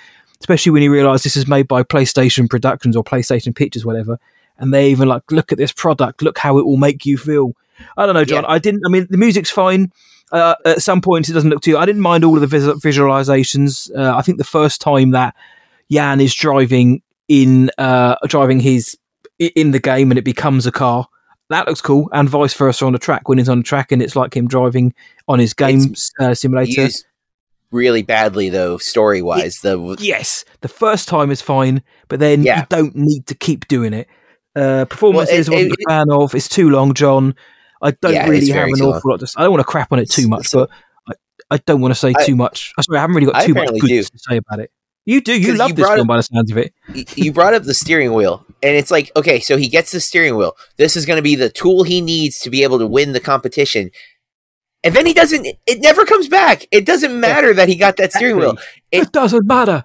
especially 0.41 0.72
when 0.72 0.82
you 0.82 0.91
realise 0.91 1.22
this 1.22 1.36
is 1.36 1.47
made 1.47 1.68
by 1.68 1.82
PlayStation 1.82 2.49
Productions 2.49 2.97
or 2.97 3.05
PlayStation 3.05 3.55
Pictures, 3.55 3.84
whatever. 3.84 4.18
And 4.57 4.72
they 4.72 4.88
even 4.91 5.07
like, 5.07 5.30
look 5.30 5.53
at 5.53 5.59
this 5.59 5.70
product, 5.70 6.22
look 6.22 6.38
how 6.38 6.57
it 6.57 6.64
will 6.64 6.78
make 6.78 7.05
you 7.05 7.18
feel. 7.18 7.55
I 7.97 8.07
don't 8.07 8.14
know, 8.14 8.24
John. 8.24 8.45
Yeah. 8.45 8.51
I 8.51 8.59
didn't. 8.59 8.83
I 8.87 8.89
mean, 8.89 9.07
the 9.11 9.18
music's 9.18 9.51
fine. 9.51 9.93
Uh, 10.33 10.55
at 10.64 10.83
some 10.83 11.01
point, 11.01 11.29
it 11.29 11.33
doesn't 11.33 11.51
look 11.51 11.62
too. 11.62 11.79
I 11.79 11.87
didn't 11.87 12.03
mind 12.03 12.24
all 12.24 12.35
of 12.35 12.41
the 12.41 12.47
vis- 12.47 12.83
visualizations. 12.83 13.91
Uh, 13.97 14.16
I 14.16 14.22
think 14.22 14.39
the 14.39 14.45
first 14.45 14.81
time 14.81 15.12
that 15.12 15.35
Jann 15.91 16.20
is 16.20 16.35
driving 16.35 17.03
in, 17.29 17.70
uh, 17.79 18.16
driving 18.27 18.61
his 18.61 18.99
in 19.39 19.70
the 19.70 19.79
game, 19.79 20.11
and 20.11 20.18
it 20.18 20.24
becomes 20.24 20.66
a 20.66 20.72
car, 20.72 21.07
that 21.49 21.68
looks 21.68 21.81
cool, 21.81 22.09
and 22.12 22.29
vice 22.29 22.55
versa 22.55 22.85
on 22.85 22.93
the 22.93 22.99
track 22.99 23.29
when 23.29 23.39
he's 23.39 23.49
on 23.49 23.59
the 23.59 23.64
track 23.64 23.93
and 23.93 24.03
it's 24.03 24.16
like 24.16 24.35
him 24.35 24.49
driving 24.49 24.95
on 25.29 25.39
his 25.39 25.55
game 25.55 25.95
uh, 26.18 26.35
simulator. 26.35 26.89
Really 27.70 28.03
badly 28.03 28.49
though, 28.49 28.79
story 28.79 29.22
wise. 29.22 29.61
The 29.61 29.97
yes, 30.01 30.45
the 30.61 30.68
first 30.68 31.09
time 31.09 31.31
is 31.31 31.43
fine, 31.43 31.83
but 32.09 32.20
then 32.20 32.43
yeah. 32.43 32.61
you 32.61 32.66
don't 32.68 32.97
need 32.97 33.27
to 33.27 33.35
keep 33.35 33.68
doing 33.68 33.93
it. 33.93 34.09
Uh, 34.55 34.87
performances 34.87 35.51
well, 35.51 35.59
it, 35.59 35.66
it, 35.66 35.72
a 35.72 35.91
fan 35.91 36.11
of. 36.11 36.35
It's 36.35 36.49
too 36.49 36.70
long, 36.70 36.95
John. 36.95 37.35
I 37.83 37.91
don't 37.93 38.12
yeah, 38.12 38.29
really 38.29 38.49
have 38.51 38.68
an 38.68 38.83
awful 38.83 39.11
lot. 39.11 39.20
To, 39.20 39.27
say. 39.27 39.35
I 39.39 39.43
don't 39.43 39.53
want 39.53 39.61
to 39.61 39.70
crap 39.70 39.93
on 39.93 39.99
it 39.99 40.11
too 40.11 40.29
much, 40.29 40.53
but 40.53 40.70
I 41.51 41.59
don't 41.59 41.81
want 41.81 41.93
to 41.93 41.99
say 41.99 42.12
I, 42.16 42.24
too 42.24 42.37
much. 42.37 42.72
I 42.79 42.83
sorry, 42.83 42.99
I 42.99 43.01
haven't 43.03 43.16
really 43.16 43.33
got 43.33 43.45
too 43.45 43.55
much 43.55 43.68
good 43.68 43.87
do. 43.87 44.03
to 44.03 44.18
say 44.18 44.37
about 44.39 44.61
it. 44.61 44.70
You 45.05 45.20
do. 45.20 45.41
You 45.41 45.55
love 45.55 45.68
you 45.68 45.74
this 45.77 45.89
film 45.89 46.01
up, 46.01 46.07
by 46.09 46.16
the 46.16 46.22
sounds 46.22 46.51
of 46.51 46.59
it. 46.59 46.74
you 47.16 47.33
brought 47.33 47.55
up 47.55 47.62
the 47.62 47.74
steering 47.74 48.12
wheel, 48.12 48.45
and 48.62 48.74
it's 48.74 48.91
like, 48.91 49.12
okay, 49.14 49.39
so 49.39 49.57
he 49.57 49.68
gets 49.68 49.93
the 49.93 50.01
steering 50.01 50.37
wheel. 50.37 50.57
This 50.79 50.97
is 50.97 51.07
going 51.07 51.16
to 51.18 51.22
be 51.22 51.37
the 51.37 51.49
tool 51.49 51.85
he 51.85 52.01
needs 52.01 52.41
to 52.41 52.51
be 52.51 52.64
able 52.64 52.81
to 52.81 52.87
win 52.87 53.12
the 53.12 53.20
competition. 53.20 53.93
And 54.83 54.95
then 54.95 55.07
he 55.07 55.14
doesn't. 55.14 55.47
It 55.66 55.81
never 55.81 56.05
comes 56.05 56.29
back. 56.29 56.66
It 56.72 56.85
doesn't 56.85 57.18
matter 57.18 57.55
that 57.55 57.68
he 57.68 57.77
got 57.77 57.97
that 57.99 58.12
steering 58.12 58.39
wheel. 58.39 58.59
It, 58.91 59.05
it 59.05 59.12
doesn't 59.12 59.47
matter. 59.47 59.85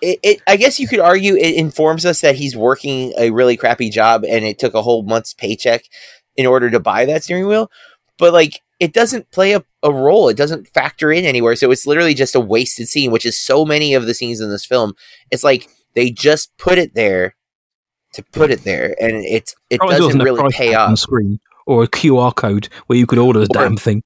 It, 0.00 0.20
it, 0.22 0.42
I 0.46 0.56
guess 0.56 0.78
you 0.78 0.86
could 0.86 1.00
argue 1.00 1.34
it 1.34 1.54
informs 1.54 2.04
us 2.04 2.20
that 2.20 2.36
he's 2.36 2.56
working 2.56 3.14
a 3.18 3.30
really 3.30 3.56
crappy 3.56 3.90
job, 3.90 4.24
and 4.24 4.44
it 4.44 4.58
took 4.60 4.74
a 4.74 4.82
whole 4.82 5.02
month's 5.02 5.34
paycheck 5.34 5.84
in 6.36 6.46
order 6.46 6.70
to 6.70 6.80
buy 6.80 7.04
that 7.04 7.24
steering 7.24 7.46
wheel. 7.46 7.70
But 8.18 8.32
like, 8.32 8.60
it 8.78 8.92
doesn't 8.92 9.30
play 9.30 9.52
a, 9.52 9.64
a 9.82 9.92
role. 9.92 10.28
It 10.28 10.36
doesn't 10.36 10.68
factor 10.68 11.10
in 11.12 11.24
anywhere. 11.24 11.56
So 11.56 11.70
it's 11.70 11.86
literally 11.86 12.14
just 12.14 12.34
a 12.34 12.40
wasted 12.40 12.88
scene, 12.88 13.10
which 13.10 13.26
is 13.26 13.38
so 13.38 13.64
many 13.64 13.94
of 13.94 14.06
the 14.06 14.14
scenes 14.14 14.40
in 14.40 14.50
this 14.50 14.64
film. 14.64 14.94
It's 15.30 15.44
like 15.44 15.68
they 15.94 16.10
just 16.10 16.56
put 16.58 16.78
it 16.78 16.94
there 16.94 17.34
to 18.14 18.22
put 18.22 18.50
it 18.50 18.64
there, 18.64 18.94
and 19.00 19.24
it's 19.24 19.54
it 19.70 19.78
Probably 19.78 19.96
doesn't 19.98 20.22
really 20.22 20.50
pay 20.50 20.74
off. 20.74 20.98
Screen 20.98 21.38
or 21.66 21.82
a 21.82 21.88
QR 21.88 22.34
code 22.34 22.68
where 22.86 22.98
you 22.98 23.06
could 23.06 23.18
order 23.18 23.40
the 23.40 23.48
or, 23.50 23.62
damn 23.62 23.76
thing, 23.76 24.02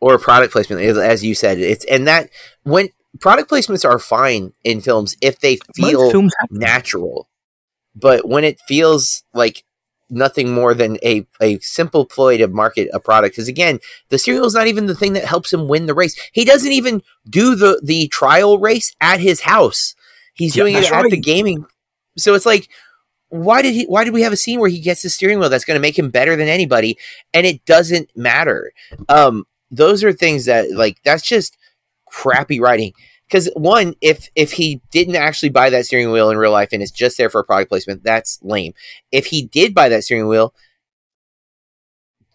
or 0.00 0.14
a 0.14 0.18
product 0.18 0.52
placement, 0.52 0.82
as 0.82 1.24
you 1.24 1.34
said. 1.34 1.58
It's 1.58 1.84
and 1.86 2.06
that 2.06 2.30
when 2.64 2.88
product 3.20 3.50
placements 3.50 3.88
are 3.88 3.98
fine 3.98 4.52
in 4.64 4.80
films 4.80 5.16
if 5.20 5.40
they 5.40 5.58
feel 5.74 6.28
natural, 6.50 7.28
but 7.94 8.28
when 8.28 8.44
it 8.44 8.60
feels 8.66 9.22
like 9.32 9.64
nothing 10.08 10.52
more 10.52 10.74
than 10.74 10.98
a, 11.02 11.26
a 11.40 11.58
simple 11.58 12.04
ploy 12.04 12.36
to 12.38 12.48
market 12.48 12.88
a 12.92 13.00
product. 13.00 13.34
Because 13.34 13.48
again, 13.48 13.80
the 14.08 14.18
cereal 14.18 14.46
is 14.46 14.54
not 14.54 14.66
even 14.66 14.86
the 14.86 14.94
thing 14.94 15.12
that 15.14 15.24
helps 15.24 15.52
him 15.52 15.68
win 15.68 15.86
the 15.86 15.94
race. 15.94 16.16
He 16.32 16.44
doesn't 16.44 16.72
even 16.72 17.02
do 17.28 17.54
the 17.54 17.80
the 17.82 18.08
trial 18.08 18.58
race 18.58 18.94
at 19.00 19.20
his 19.20 19.42
house. 19.42 19.94
He's 20.34 20.54
doing 20.54 20.74
it 20.74 20.90
at 20.90 21.10
the 21.10 21.16
gaming. 21.16 21.64
So 22.18 22.34
it's 22.34 22.46
like, 22.46 22.68
why 23.28 23.62
did 23.62 23.74
he? 23.74 23.84
Why 23.84 24.04
did 24.04 24.14
we 24.14 24.22
have 24.22 24.32
a 24.32 24.36
scene 24.36 24.60
where 24.60 24.70
he 24.70 24.80
gets 24.80 25.02
the 25.02 25.10
steering 25.10 25.38
wheel 25.38 25.48
that's 25.48 25.64
going 25.64 25.76
to 25.76 25.82
make 25.82 25.98
him 25.98 26.10
better 26.10 26.36
than 26.36 26.48
anybody, 26.48 26.98
and 27.34 27.46
it 27.46 27.64
doesn't 27.64 28.10
matter? 28.16 28.72
Um, 29.08 29.46
those 29.70 30.04
are 30.04 30.12
things 30.12 30.44
that 30.44 30.72
like 30.72 30.98
that's 31.04 31.26
just 31.26 31.56
crappy 32.06 32.60
writing 32.60 32.92
because 33.28 33.50
one, 33.56 33.94
if 34.00 34.28
if 34.34 34.52
he 34.52 34.80
didn't 34.90 35.16
actually 35.16 35.48
buy 35.48 35.70
that 35.70 35.86
steering 35.86 36.12
wheel 36.12 36.30
in 36.30 36.38
real 36.38 36.52
life 36.52 36.68
and 36.72 36.82
it's 36.82 36.92
just 36.92 37.18
there 37.18 37.30
for 37.30 37.40
a 37.40 37.44
product 37.44 37.70
placement, 37.70 38.04
that's 38.04 38.38
lame. 38.42 38.72
If 39.10 39.26
he 39.26 39.46
did 39.46 39.74
buy 39.74 39.88
that 39.88 40.04
steering 40.04 40.28
wheel, 40.28 40.54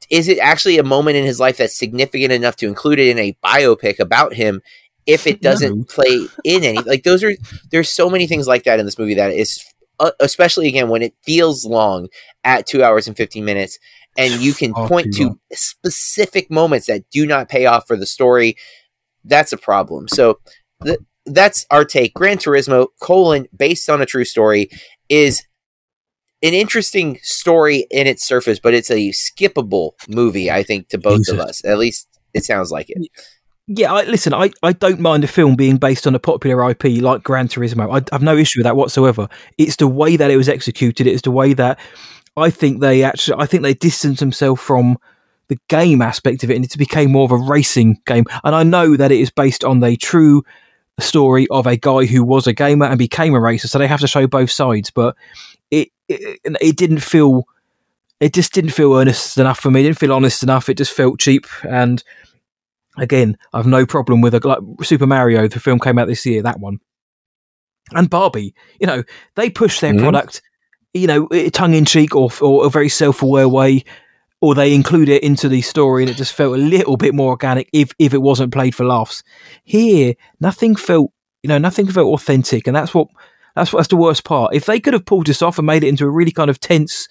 is 0.10 0.28
it 0.28 0.38
actually 0.40 0.78
a 0.78 0.84
moment 0.84 1.16
in 1.16 1.24
his 1.24 1.40
life 1.40 1.58
that's 1.58 1.78
significant 1.78 2.34
enough 2.34 2.58
to 2.58 2.68
include 2.68 3.00
it 3.00 3.08
in 3.08 3.20
a 3.20 3.38
biopic 3.44 4.00
about 4.00 4.34
him? 4.34 4.62
If 5.06 5.26
it 5.26 5.42
doesn't 5.42 5.78
no. 5.78 5.84
play 5.86 6.28
in 6.44 6.64
any, 6.64 6.80
like 6.80 7.04
those 7.04 7.24
are 7.24 7.34
there's 7.72 7.90
so 7.90 8.10
many 8.10 8.28
things 8.28 8.48
like 8.48 8.64
that 8.66 8.80
in 8.80 8.86
this 8.86 9.00
movie 9.00 9.16
that 9.16 9.32
is, 9.32 9.64
uh, 10.00 10.12
especially 10.20 10.68
again 10.68 10.90
when 10.90 11.02
it 11.02 11.16
feels 11.24 11.66
long 11.66 12.10
at 12.44 12.68
two 12.68 12.84
hours 12.84 13.08
and 13.08 13.16
fifteen 13.16 13.46
minutes, 13.46 13.80
and 14.18 14.42
you 14.42 14.54
can 14.54 14.74
point 14.74 15.14
to 15.16 15.40
specific 15.54 16.52
moments 16.52 16.88
that 16.88 17.10
do 17.12 17.26
not 17.26 17.48
pay 17.48 17.66
off 17.66 17.88
for 17.88 17.96
the 17.96 18.06
story. 18.06 18.58
That's 19.24 19.54
a 19.54 19.58
problem. 19.58 20.08
So 20.08 20.40
th- 20.84 21.00
that's 21.26 21.66
our 21.72 21.86
take. 21.86 22.14
Gran 22.14 22.38
Turismo 22.38 22.88
colon 23.02 23.48
based 23.56 23.90
on 23.90 24.02
a 24.02 24.06
true 24.06 24.26
story 24.26 24.70
is 25.10 25.44
an 26.44 26.54
interesting 26.54 27.20
story 27.22 27.86
in 27.92 28.08
its 28.08 28.24
surface, 28.24 28.60
but 28.60 28.74
it's 28.74 28.90
a 28.90 29.10
skippable 29.10 29.92
movie. 30.10 30.50
I 30.50 30.64
think 30.64 30.90
to 30.90 30.98
both 30.98 31.20
Jesus. 31.20 31.34
of 31.34 31.40
us, 31.40 31.66
at 31.66 31.78
least 31.78 32.08
it 32.34 32.44
sounds 32.44 32.72
like 32.72 32.90
it. 32.90 33.08
Yeah, 33.68 33.94
I, 33.94 34.04
listen, 34.04 34.34
I, 34.34 34.52
I 34.64 34.74
don't 34.74 35.00
mind 35.00 35.24
a 35.24 35.28
film 35.28 35.56
being 35.56 35.78
based 35.78 36.08
on 36.08 36.16
a 36.16 36.20
popular 36.20 36.70
IP 36.72 37.02
like 37.02 37.24
Gran 37.24 37.48
Turismo. 37.48 37.90
I 37.90 38.04
have 38.14 38.24
no 38.24 38.36
issue 38.36 38.60
with 38.60 38.66
that 38.66 38.76
whatsoever. 38.76 39.30
It's 39.58 39.76
the 39.76 39.88
way 39.88 40.18
that 40.18 40.32
it 40.32 40.38
was 40.38 40.50
executed. 40.50 41.08
It's 41.08 41.22
the 41.22 41.32
way 41.32 41.54
that 41.54 41.80
I 42.36 42.50
think 42.50 42.82
they 42.82 43.04
actually, 43.04 43.42
I 43.42 43.46
think 43.46 43.64
they 43.64 43.74
distanced 43.74 44.20
themselves 44.20 44.62
from 44.62 44.98
the 45.48 45.58
game 45.70 46.02
aspect 46.02 46.44
of 46.44 46.50
it, 46.50 46.56
and 46.56 46.66
it 46.66 46.78
became 46.78 47.12
more 47.12 47.26
of 47.26 47.32
a 47.32 47.38
racing 47.38 48.02
game. 48.06 48.26
And 48.44 48.56
I 48.56 48.64
know 48.64 48.98
that 48.98 49.12
it 49.12 49.20
is 49.20 49.30
based 49.30 49.64
on 49.64 49.80
the 49.80 49.96
true 49.96 50.44
story 51.00 51.48
of 51.50 51.68
a 51.68 51.78
guy 51.78 52.06
who 52.06 52.24
was 52.24 52.48
a 52.48 52.54
gamer 52.54 52.86
and 52.86 52.98
became 52.98 53.34
a 53.34 53.40
racer, 53.40 53.68
so 53.68 53.78
they 53.78 53.88
have 53.88 54.02
to 54.02 54.08
show 54.08 54.28
both 54.28 54.52
sides. 54.52 54.92
But 54.92 55.16
it 55.70 55.90
it, 56.08 56.40
it 56.62 56.78
didn't 56.78 57.00
feel 57.00 57.46
it 58.20 58.34
just 58.34 58.54
didn't 58.54 58.72
feel 58.72 58.96
earnest 58.96 59.38
enough 59.38 59.60
for 59.60 59.72
me. 59.72 59.82
It 59.82 59.84
didn't 59.84 60.00
feel 60.00 60.14
honest 60.14 60.44
enough. 60.44 60.70
It 60.70 60.78
just 60.78 60.94
felt 60.94 61.20
cheap. 61.20 61.48
And 61.68 62.04
again, 62.98 63.38
I've 63.54 63.68
no 63.68 63.86
problem 63.86 64.22
with 64.22 64.36
a 64.36 64.48
like 64.48 64.60
Super 64.84 65.08
Mario. 65.08 65.48
The 65.48 65.60
film 65.60 65.80
came 65.80 65.98
out 65.98 66.08
this 66.08 66.26
year. 66.26 66.42
That 66.44 66.60
one 66.60 66.80
and 67.94 68.10
Barbie. 68.10 68.54
You 68.80 68.88
know, 68.88 69.04
they 69.36 69.50
push 69.50 69.80
their 69.80 69.94
mm-hmm. 69.94 70.04
product. 70.04 70.42
You 70.94 71.08
know, 71.08 71.28
tongue 71.52 71.74
in 71.74 71.86
cheek 71.86 72.16
or 72.16 72.30
or 72.42 72.66
a 72.66 72.70
very 72.70 72.90
self 72.90 73.22
aware 73.22 73.48
way 73.48 73.84
or 74.42 74.56
they 74.56 74.74
include 74.74 75.08
it 75.08 75.24
into 75.24 75.48
the 75.48 75.62
story 75.62 76.04
and 76.04 76.10
it 76.10 76.18
just 76.18 76.34
felt 76.34 76.56
a 76.56 76.62
little 76.62 76.98
bit 76.98 77.14
more 77.14 77.30
organic 77.30 77.70
if 77.72 77.94
if 78.00 78.14
it 78.14 78.22
wasn't 78.22 78.52
played 78.52 78.76
for 78.76 78.86
laughs. 78.86 79.24
Here, 79.64 80.16
nothing 80.40 80.76
felt 80.76 81.12
you 81.44 81.48
know 81.48 81.58
nothing 81.58 81.88
felt 81.88 82.14
authentic, 82.14 82.68
and 82.68 82.76
that's 82.76 82.94
what 82.94 83.08
that's 83.56 83.72
what's 83.72 83.88
the 83.88 83.96
worst 83.96 84.24
part. 84.24 84.54
If 84.54 84.66
they 84.66 84.80
could 84.80 84.94
have 84.94 85.06
pulled 85.06 85.28
this 85.28 85.42
off 85.42 85.58
and 85.58 85.66
made 85.66 85.84
it 85.84 85.90
into 85.90 86.06
a 86.06 86.10
really 86.10 86.32
kind 86.32 86.50
of 86.50 86.60
tense 86.60 87.08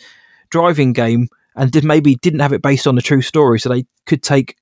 driving 0.51 0.93
game 0.93 1.29
and 1.57 1.71
did 1.71 1.85
maybe 1.85 2.17
didn't 2.17 2.41
have 2.41 2.53
it 2.53 2.63
based 2.63 2.87
on 2.87 2.99
a 2.99 3.03
true 3.03 3.23
story, 3.23 3.61
so 3.61 3.69
they 3.69 3.87
could 4.07 4.23
take 4.23 4.57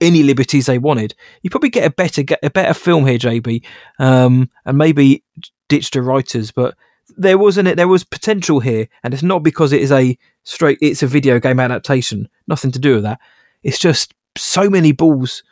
any 0.00 0.22
liberties 0.22 0.66
they 0.66 0.78
wanted, 0.78 1.14
you 1.42 1.50
probably 1.50 1.70
get 1.70 1.86
a 1.86 1.90
better 1.90 2.22
get 2.22 2.38
a 2.42 2.50
better 2.50 2.74
film 2.74 3.06
here, 3.06 3.18
JB, 3.18 3.64
um, 3.98 4.50
and 4.64 4.78
maybe 4.78 5.24
ditch 5.68 5.90
the 5.90 6.02
writers, 6.02 6.52
but 6.52 6.76
there 7.16 7.38
wasn't 7.38 7.68
it 7.68 7.76
there 7.76 7.88
was 7.88 8.04
potential 8.04 8.60
here 8.60 8.88
and 9.02 9.14
it's 9.14 9.22
not 9.22 9.42
because 9.42 9.72
it 9.72 9.80
is 9.80 9.92
a 9.92 10.18
straight 10.44 10.78
it's 10.80 11.02
a 11.02 11.06
video 11.06 11.38
game 11.38 11.60
adaptation. 11.60 12.28
Nothing 12.46 12.72
to 12.72 12.78
do 12.78 12.94
with 12.94 13.04
that. 13.04 13.20
It's 13.62 13.78
just 13.78 14.14
so 14.36 14.68
many 14.68 14.92
balls 14.92 15.42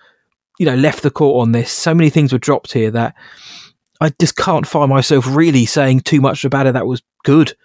you 0.58 0.66
know 0.66 0.76
left 0.76 1.02
the 1.02 1.10
court 1.10 1.42
on 1.42 1.52
this. 1.52 1.70
So 1.72 1.94
many 1.94 2.10
things 2.10 2.32
were 2.32 2.38
dropped 2.38 2.72
here 2.72 2.90
that 2.92 3.14
i 4.00 4.10
just 4.20 4.36
can't 4.36 4.66
find 4.66 4.90
myself 4.90 5.24
really 5.28 5.66
saying 5.66 6.00
too 6.00 6.20
much 6.20 6.44
about 6.44 6.66
it. 6.66 6.74
That 6.74 6.86
was 6.86 7.02
good. 7.24 7.56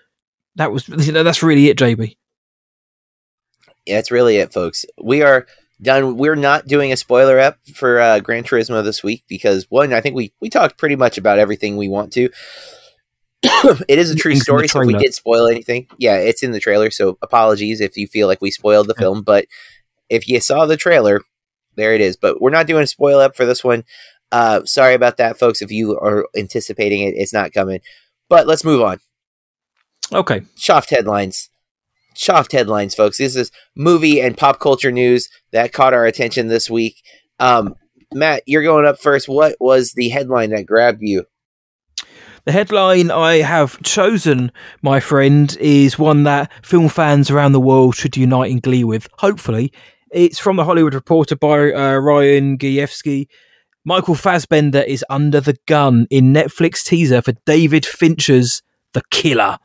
That 0.55 0.71
was 0.71 0.87
you 0.87 1.11
know 1.11 1.23
that's 1.23 1.43
really 1.43 1.69
it 1.69 1.77
jb 1.77 2.15
yeah 3.89 3.95
that's 3.95 4.11
really 4.11 4.37
it 4.37 4.53
folks. 4.53 4.85
We 5.01 5.21
are 5.23 5.47
done. 5.81 6.17
We're 6.17 6.35
not 6.35 6.67
doing 6.67 6.91
a 6.91 6.97
spoiler 6.97 7.39
up 7.39 7.57
for 7.73 7.99
uh, 7.99 8.19
gran 8.19 8.43
turismo 8.43 8.83
this 8.83 9.03
week 9.03 9.23
because 9.27 9.65
one 9.69 9.93
i 9.93 10.01
think 10.01 10.15
we 10.15 10.31
we 10.39 10.49
talked 10.49 10.77
pretty 10.77 10.95
much 10.95 11.17
about 11.17 11.39
everything 11.39 11.75
we 11.75 11.89
want 11.89 12.13
to 12.13 12.29
it 13.43 13.99
is 13.99 14.11
a 14.11 14.15
true 14.15 14.35
story. 14.35 14.67
So 14.67 14.81
if 14.81 14.87
we 14.87 14.93
did 14.93 15.13
spoil 15.13 15.47
anything, 15.47 15.87
yeah, 15.97 16.15
it's 16.15 16.43
in 16.43 16.51
the 16.51 16.59
trailer. 16.59 16.91
So 16.91 17.17
apologies 17.21 17.79
if 17.79 17.95
you 17.95 18.07
feel 18.07 18.27
like 18.27 18.41
we 18.41 18.51
spoiled 18.51 18.87
the 18.87 18.95
film, 18.95 19.21
but 19.21 19.45
if 20.09 20.27
you 20.27 20.39
saw 20.41 20.65
the 20.65 20.77
trailer, 20.77 21.21
there 21.75 21.93
it 21.93 22.01
is. 22.01 22.17
But 22.17 22.41
we're 22.41 22.49
not 22.49 22.67
doing 22.67 22.83
a 22.83 22.87
spoil 22.87 23.19
up 23.19 23.35
for 23.35 23.45
this 23.45 23.63
one. 23.63 23.85
Uh, 24.31 24.63
sorry 24.65 24.93
about 24.93 25.17
that, 25.17 25.39
folks. 25.39 25.61
If 25.61 25.71
you 25.71 25.97
are 25.97 26.27
anticipating 26.35 27.01
it, 27.01 27.15
it's 27.15 27.33
not 27.33 27.53
coming. 27.53 27.79
But 28.27 28.47
let's 28.47 28.63
move 28.63 28.81
on. 28.81 28.99
Okay. 30.11 30.41
Chuffed 30.57 30.89
headlines. 30.89 31.49
Chuffed 32.15 32.51
headlines, 32.51 32.95
folks. 32.95 33.17
This 33.17 33.35
is 33.35 33.51
movie 33.75 34.19
and 34.19 34.37
pop 34.37 34.59
culture 34.59 34.91
news 34.91 35.29
that 35.51 35.71
caught 35.71 35.93
our 35.93 36.05
attention 36.05 36.47
this 36.47 36.69
week. 36.69 37.01
Um, 37.39 37.75
Matt, 38.13 38.43
you're 38.45 38.63
going 38.63 38.85
up 38.85 38.99
first. 38.99 39.29
What 39.29 39.55
was 39.59 39.93
the 39.93 40.09
headline 40.09 40.49
that 40.49 40.65
grabbed 40.65 41.01
you? 41.01 41.25
The 42.49 42.53
headline 42.53 43.11
I 43.11 43.41
have 43.41 43.79
chosen, 43.83 44.51
my 44.81 44.99
friend, 44.99 45.55
is 45.59 45.99
one 45.99 46.23
that 46.23 46.51
film 46.65 46.89
fans 46.89 47.29
around 47.29 47.51
the 47.51 47.59
world 47.59 47.95
should 47.95 48.17
unite 48.17 48.49
in 48.49 48.59
glee 48.59 48.83
with. 48.83 49.07
Hopefully, 49.19 49.71
it's 50.11 50.39
from 50.39 50.55
the 50.55 50.65
Hollywood 50.65 50.95
Reporter 50.95 51.35
by 51.35 51.71
uh, 51.71 51.97
Ryan 51.97 52.57
Gajewski. 52.57 53.27
Michael 53.85 54.15
Fassbender 54.15 54.81
is 54.81 55.05
under 55.11 55.39
the 55.39 55.59
gun 55.67 56.07
in 56.09 56.33
Netflix 56.33 56.83
teaser 56.83 57.21
for 57.21 57.33
David 57.45 57.85
Fincher's 57.85 58.63
The 58.93 59.03
Killer. 59.11 59.59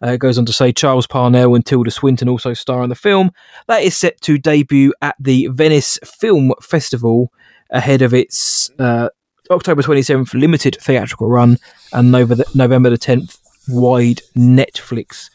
Uh, 0.00 0.10
it 0.10 0.18
goes 0.18 0.38
on 0.38 0.46
to 0.46 0.52
say 0.52 0.70
Charles 0.70 1.08
Parnell 1.08 1.56
and 1.56 1.66
Tilda 1.66 1.90
Swinton 1.90 2.28
also 2.28 2.54
star 2.54 2.84
in 2.84 2.88
the 2.88 2.94
film. 2.94 3.32
That 3.66 3.82
is 3.82 3.96
set 3.96 4.20
to 4.20 4.38
debut 4.38 4.94
at 5.02 5.16
the 5.18 5.48
Venice 5.48 5.98
Film 6.04 6.52
Festival 6.62 7.32
ahead 7.72 8.00
of 8.00 8.14
its 8.14 8.70
uh, 8.78 9.08
October 9.50 9.82
27th 9.82 10.34
limited 10.34 10.76
theatrical 10.80 11.28
run 11.28 11.58
and 11.92 12.12
November 12.12 12.34
the, 12.36 12.50
November 12.54 12.90
the 12.90 12.98
10th 12.98 13.38
wide 13.68 14.20
Netflix 14.36 15.30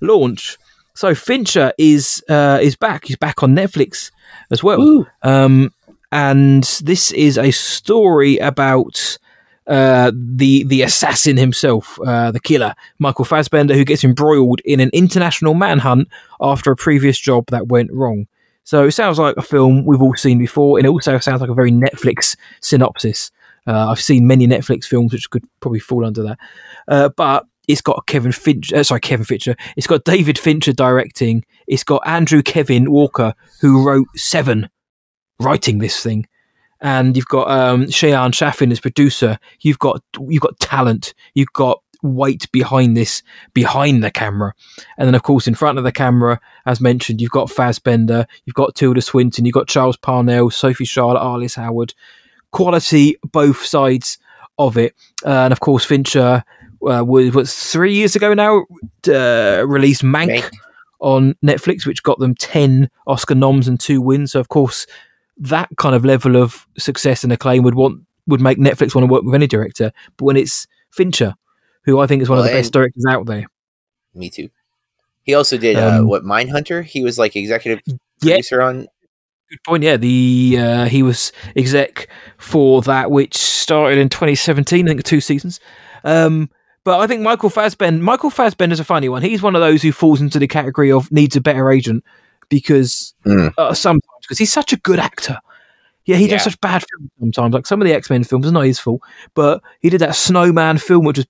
launch. 0.00 0.58
So 0.94 1.14
Fincher 1.14 1.72
is 1.76 2.22
uh, 2.28 2.58
is 2.62 2.76
back. 2.76 3.06
He's 3.06 3.16
back 3.16 3.42
on 3.42 3.54
Netflix 3.54 4.10
as 4.50 4.62
well. 4.62 5.06
Um, 5.22 5.72
and 6.12 6.62
this 6.84 7.10
is 7.10 7.36
a 7.36 7.50
story 7.50 8.38
about 8.38 9.18
uh, 9.66 10.12
the 10.14 10.62
the 10.64 10.82
assassin 10.82 11.36
himself, 11.36 11.98
uh, 12.06 12.30
the 12.30 12.40
killer, 12.40 12.74
Michael 12.98 13.24
Fassbender, 13.24 13.74
who 13.74 13.84
gets 13.84 14.04
embroiled 14.04 14.60
in 14.64 14.78
an 14.78 14.90
international 14.92 15.54
manhunt 15.54 16.08
after 16.40 16.70
a 16.70 16.76
previous 16.76 17.18
job 17.18 17.46
that 17.48 17.68
went 17.68 17.90
wrong. 17.92 18.26
So 18.62 18.84
it 18.84 18.92
sounds 18.92 19.18
like 19.18 19.36
a 19.36 19.42
film 19.42 19.84
we've 19.84 20.00
all 20.00 20.14
seen 20.14 20.38
before, 20.38 20.78
and 20.78 20.86
it 20.86 20.90
also 20.90 21.18
sounds 21.18 21.40
like 21.40 21.50
a 21.50 21.54
very 21.54 21.72
Netflix 21.72 22.36
synopsis. 22.60 23.30
Uh, 23.66 23.88
I've 23.90 24.00
seen 24.00 24.26
many 24.26 24.46
Netflix 24.46 24.84
films 24.84 25.12
which 25.12 25.30
could 25.30 25.44
probably 25.60 25.80
fall 25.80 26.04
under 26.04 26.22
that, 26.22 26.38
uh, 26.88 27.08
but 27.16 27.46
it's 27.66 27.80
got 27.80 28.06
Kevin 28.06 28.32
Fincher. 28.32 28.76
Uh, 28.76 28.82
sorry, 28.82 29.00
Kevin 29.00 29.24
Fincher. 29.24 29.56
It's 29.76 29.86
got 29.86 30.04
David 30.04 30.38
Fincher 30.38 30.72
directing. 30.72 31.44
It's 31.66 31.84
got 31.84 32.06
Andrew 32.06 32.42
Kevin 32.42 32.90
Walker 32.90 33.34
who 33.60 33.86
wrote 33.86 34.08
Seven, 34.16 34.68
writing 35.40 35.78
this 35.78 36.02
thing, 36.02 36.26
and 36.80 37.16
you've 37.16 37.26
got 37.28 37.50
um, 37.50 37.90
Cheyenne 37.90 38.32
Chaffin 38.32 38.70
as 38.70 38.80
producer. 38.80 39.38
You've 39.60 39.78
got 39.78 40.02
you've 40.20 40.42
got 40.42 40.60
talent. 40.60 41.14
You've 41.34 41.52
got 41.52 41.80
weight 42.04 42.50
behind 42.52 42.96
this, 42.96 43.22
behind 43.54 44.04
the 44.04 44.10
camera. 44.10 44.54
And 44.98 45.08
then, 45.08 45.14
of 45.14 45.22
course, 45.22 45.48
in 45.48 45.54
front 45.54 45.78
of 45.78 45.84
the 45.84 45.92
camera, 45.92 46.38
as 46.66 46.80
mentioned, 46.80 47.20
you've 47.20 47.30
got 47.30 47.50
Fassbender, 47.50 48.26
you've 48.44 48.54
got 48.54 48.74
Tilda 48.74 49.00
Swinton, 49.00 49.44
you've 49.44 49.54
got 49.54 49.68
Charles 49.68 49.96
Parnell, 49.96 50.50
Sophie 50.50 50.84
Charlotte, 50.84 51.20
Arliss 51.20 51.56
Howard. 51.56 51.94
Quality, 52.54 53.16
both 53.32 53.64
sides 53.64 54.18
of 54.58 54.78
it. 54.78 54.94
Uh, 55.24 55.44
and 55.44 55.52
of 55.52 55.60
course, 55.60 55.84
Fincher 55.84 56.44
uh, 56.88 57.04
was, 57.04 57.34
was 57.34 57.54
three 57.54 57.94
years 57.94 58.16
ago 58.16 58.32
now 58.34 58.64
uh, 59.08 59.66
released 59.66 60.02
Mank, 60.02 60.30
Mank 60.30 60.50
on 61.00 61.34
Netflix, 61.44 61.86
which 61.86 62.02
got 62.02 62.18
them 62.18 62.34
10 62.34 62.88
Oscar 63.06 63.34
noms 63.34 63.68
and 63.68 63.78
two 63.78 64.00
wins. 64.00 64.32
So, 64.32 64.40
of 64.40 64.48
course, 64.48 64.86
that 65.36 65.68
kind 65.76 65.94
of 65.94 66.04
level 66.04 66.36
of 66.36 66.66
success 66.78 67.24
and 67.24 67.32
acclaim 67.32 67.62
would 67.64 67.74
want 67.74 68.02
would 68.26 68.40
make 68.40 68.58
Netflix 68.58 68.94
want 68.94 69.06
to 69.06 69.12
work 69.12 69.22
with 69.22 69.34
any 69.34 69.46
director. 69.46 69.92
But 70.16 70.24
when 70.24 70.36
it's 70.36 70.66
Fincher, 70.90 71.34
who 71.84 71.98
I 71.98 72.06
think 72.06 72.22
is 72.22 72.28
one 72.28 72.38
well, 72.38 72.46
of 72.46 72.50
the 72.50 72.56
best 72.56 72.72
directors 72.72 73.04
out 73.08 73.26
there. 73.26 73.44
Me 74.14 74.30
too. 74.30 74.48
He 75.24 75.34
also 75.34 75.56
did 75.56 75.76
uh, 75.76 75.88
um, 75.88 76.04
uh, 76.04 76.06
what 76.06 76.22
Mindhunter. 76.22 76.84
He 76.84 77.02
was 77.02 77.18
like 77.18 77.36
executive 77.36 77.80
producer 78.20 78.62
on. 78.62 78.86
Good 79.54 79.62
point. 79.62 79.82
Yeah, 79.84 79.96
the 79.96 80.56
uh, 80.58 80.84
he 80.86 81.04
was 81.04 81.30
exec 81.54 82.08
for 82.38 82.82
that, 82.82 83.12
which 83.12 83.36
started 83.36 83.98
in 83.98 84.08
2017. 84.08 84.84
I 84.84 84.88
think 84.88 85.04
two 85.04 85.20
seasons. 85.20 85.60
Um, 86.02 86.50
but 86.82 86.98
I 86.98 87.06
think 87.06 87.22
Michael 87.22 87.50
Fassbender, 87.50 88.02
Michael 88.02 88.30
Fassbender 88.30 88.74
is 88.74 88.80
a 88.80 88.84
funny 88.84 89.08
one. 89.08 89.22
He's 89.22 89.42
one 89.42 89.54
of 89.54 89.60
those 89.60 89.80
who 89.80 89.92
falls 89.92 90.20
into 90.20 90.40
the 90.40 90.48
category 90.48 90.90
of 90.90 91.10
needs 91.12 91.36
a 91.36 91.40
better 91.40 91.70
agent 91.70 92.02
because 92.48 93.14
mm. 93.24 93.54
uh, 93.56 93.72
sometimes 93.74 94.02
because 94.22 94.38
he's 94.38 94.52
such 94.52 94.72
a 94.72 94.76
good 94.78 94.98
actor. 94.98 95.38
Yeah, 96.04 96.16
he 96.16 96.24
yeah. 96.24 96.32
does 96.32 96.44
such 96.44 96.60
bad 96.60 96.84
films 96.90 97.12
sometimes. 97.20 97.54
Like 97.54 97.66
some 97.66 97.80
of 97.80 97.86
the 97.86 97.94
X 97.94 98.10
Men 98.10 98.24
films, 98.24 98.48
are 98.48 98.52
not 98.52 98.62
his 98.62 98.80
fault, 98.80 99.02
but 99.34 99.62
he 99.78 99.88
did 99.88 100.00
that 100.00 100.16
Snowman 100.16 100.78
film, 100.78 101.04
which 101.04 101.18
was 101.18 101.26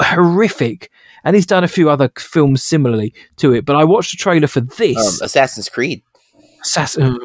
horrific. 0.00 0.90
And 1.22 1.36
he's 1.36 1.46
done 1.46 1.64
a 1.64 1.68
few 1.68 1.88
other 1.90 2.10
films 2.18 2.64
similarly 2.64 3.14
to 3.36 3.52
it. 3.52 3.64
But 3.64 3.76
I 3.76 3.84
watched 3.84 4.10
the 4.10 4.16
trailer 4.16 4.48
for 4.48 4.60
this 4.60 5.20
um, 5.20 5.24
Assassin's 5.24 5.68
Creed. 5.68 6.02
Assassin. 6.66 7.18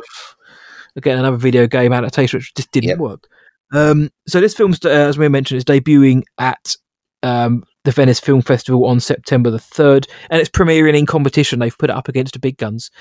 Again, 0.96 1.20
another 1.20 1.38
video 1.38 1.68
game 1.68 1.94
adaptation 1.94 2.38
which 2.38 2.54
just 2.54 2.72
didn't 2.72 2.90
yep. 2.90 2.98
work. 3.00 3.28
Um, 3.74 4.10
so 4.28 4.42
this 4.42 4.54
film, 4.54 4.74
uh, 4.84 4.90
as 4.90 5.18
we 5.18 5.28
mentioned, 5.30 5.58
is 5.58 5.66
debuting 5.66 6.24
at 6.38 6.76
um, 7.24 7.64
the 7.84 7.92
Venice 7.92 8.20
Film 8.20 8.42
Festival 8.42 8.86
on 8.86 9.00
September 9.00 9.50
the 9.50 9.58
3rd, 9.58 10.08
and 10.30 10.42
it's 10.42 10.50
premiering 10.50 10.98
in 10.98 11.06
competition. 11.06 11.60
They've 11.60 11.78
put 11.78 11.90
it 11.90 11.96
up 11.96 12.08
against 12.08 12.34
the 12.34 12.40
big 12.40 12.58
guns. 12.58 12.92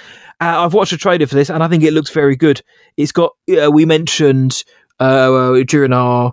Uh, 0.40 0.64
I've 0.64 0.74
watched 0.74 0.92
a 0.92 0.98
trailer 0.98 1.26
for 1.26 1.34
this, 1.34 1.50
and 1.50 1.62
I 1.62 1.68
think 1.68 1.82
it 1.82 1.92
looks 1.92 2.10
very 2.10 2.36
good. 2.36 2.62
It's 2.96 3.12
got, 3.12 3.32
uh, 3.62 3.70
we 3.70 3.84
mentioned 3.84 4.62
uh, 5.00 5.62
during 5.66 5.92
our 5.92 6.32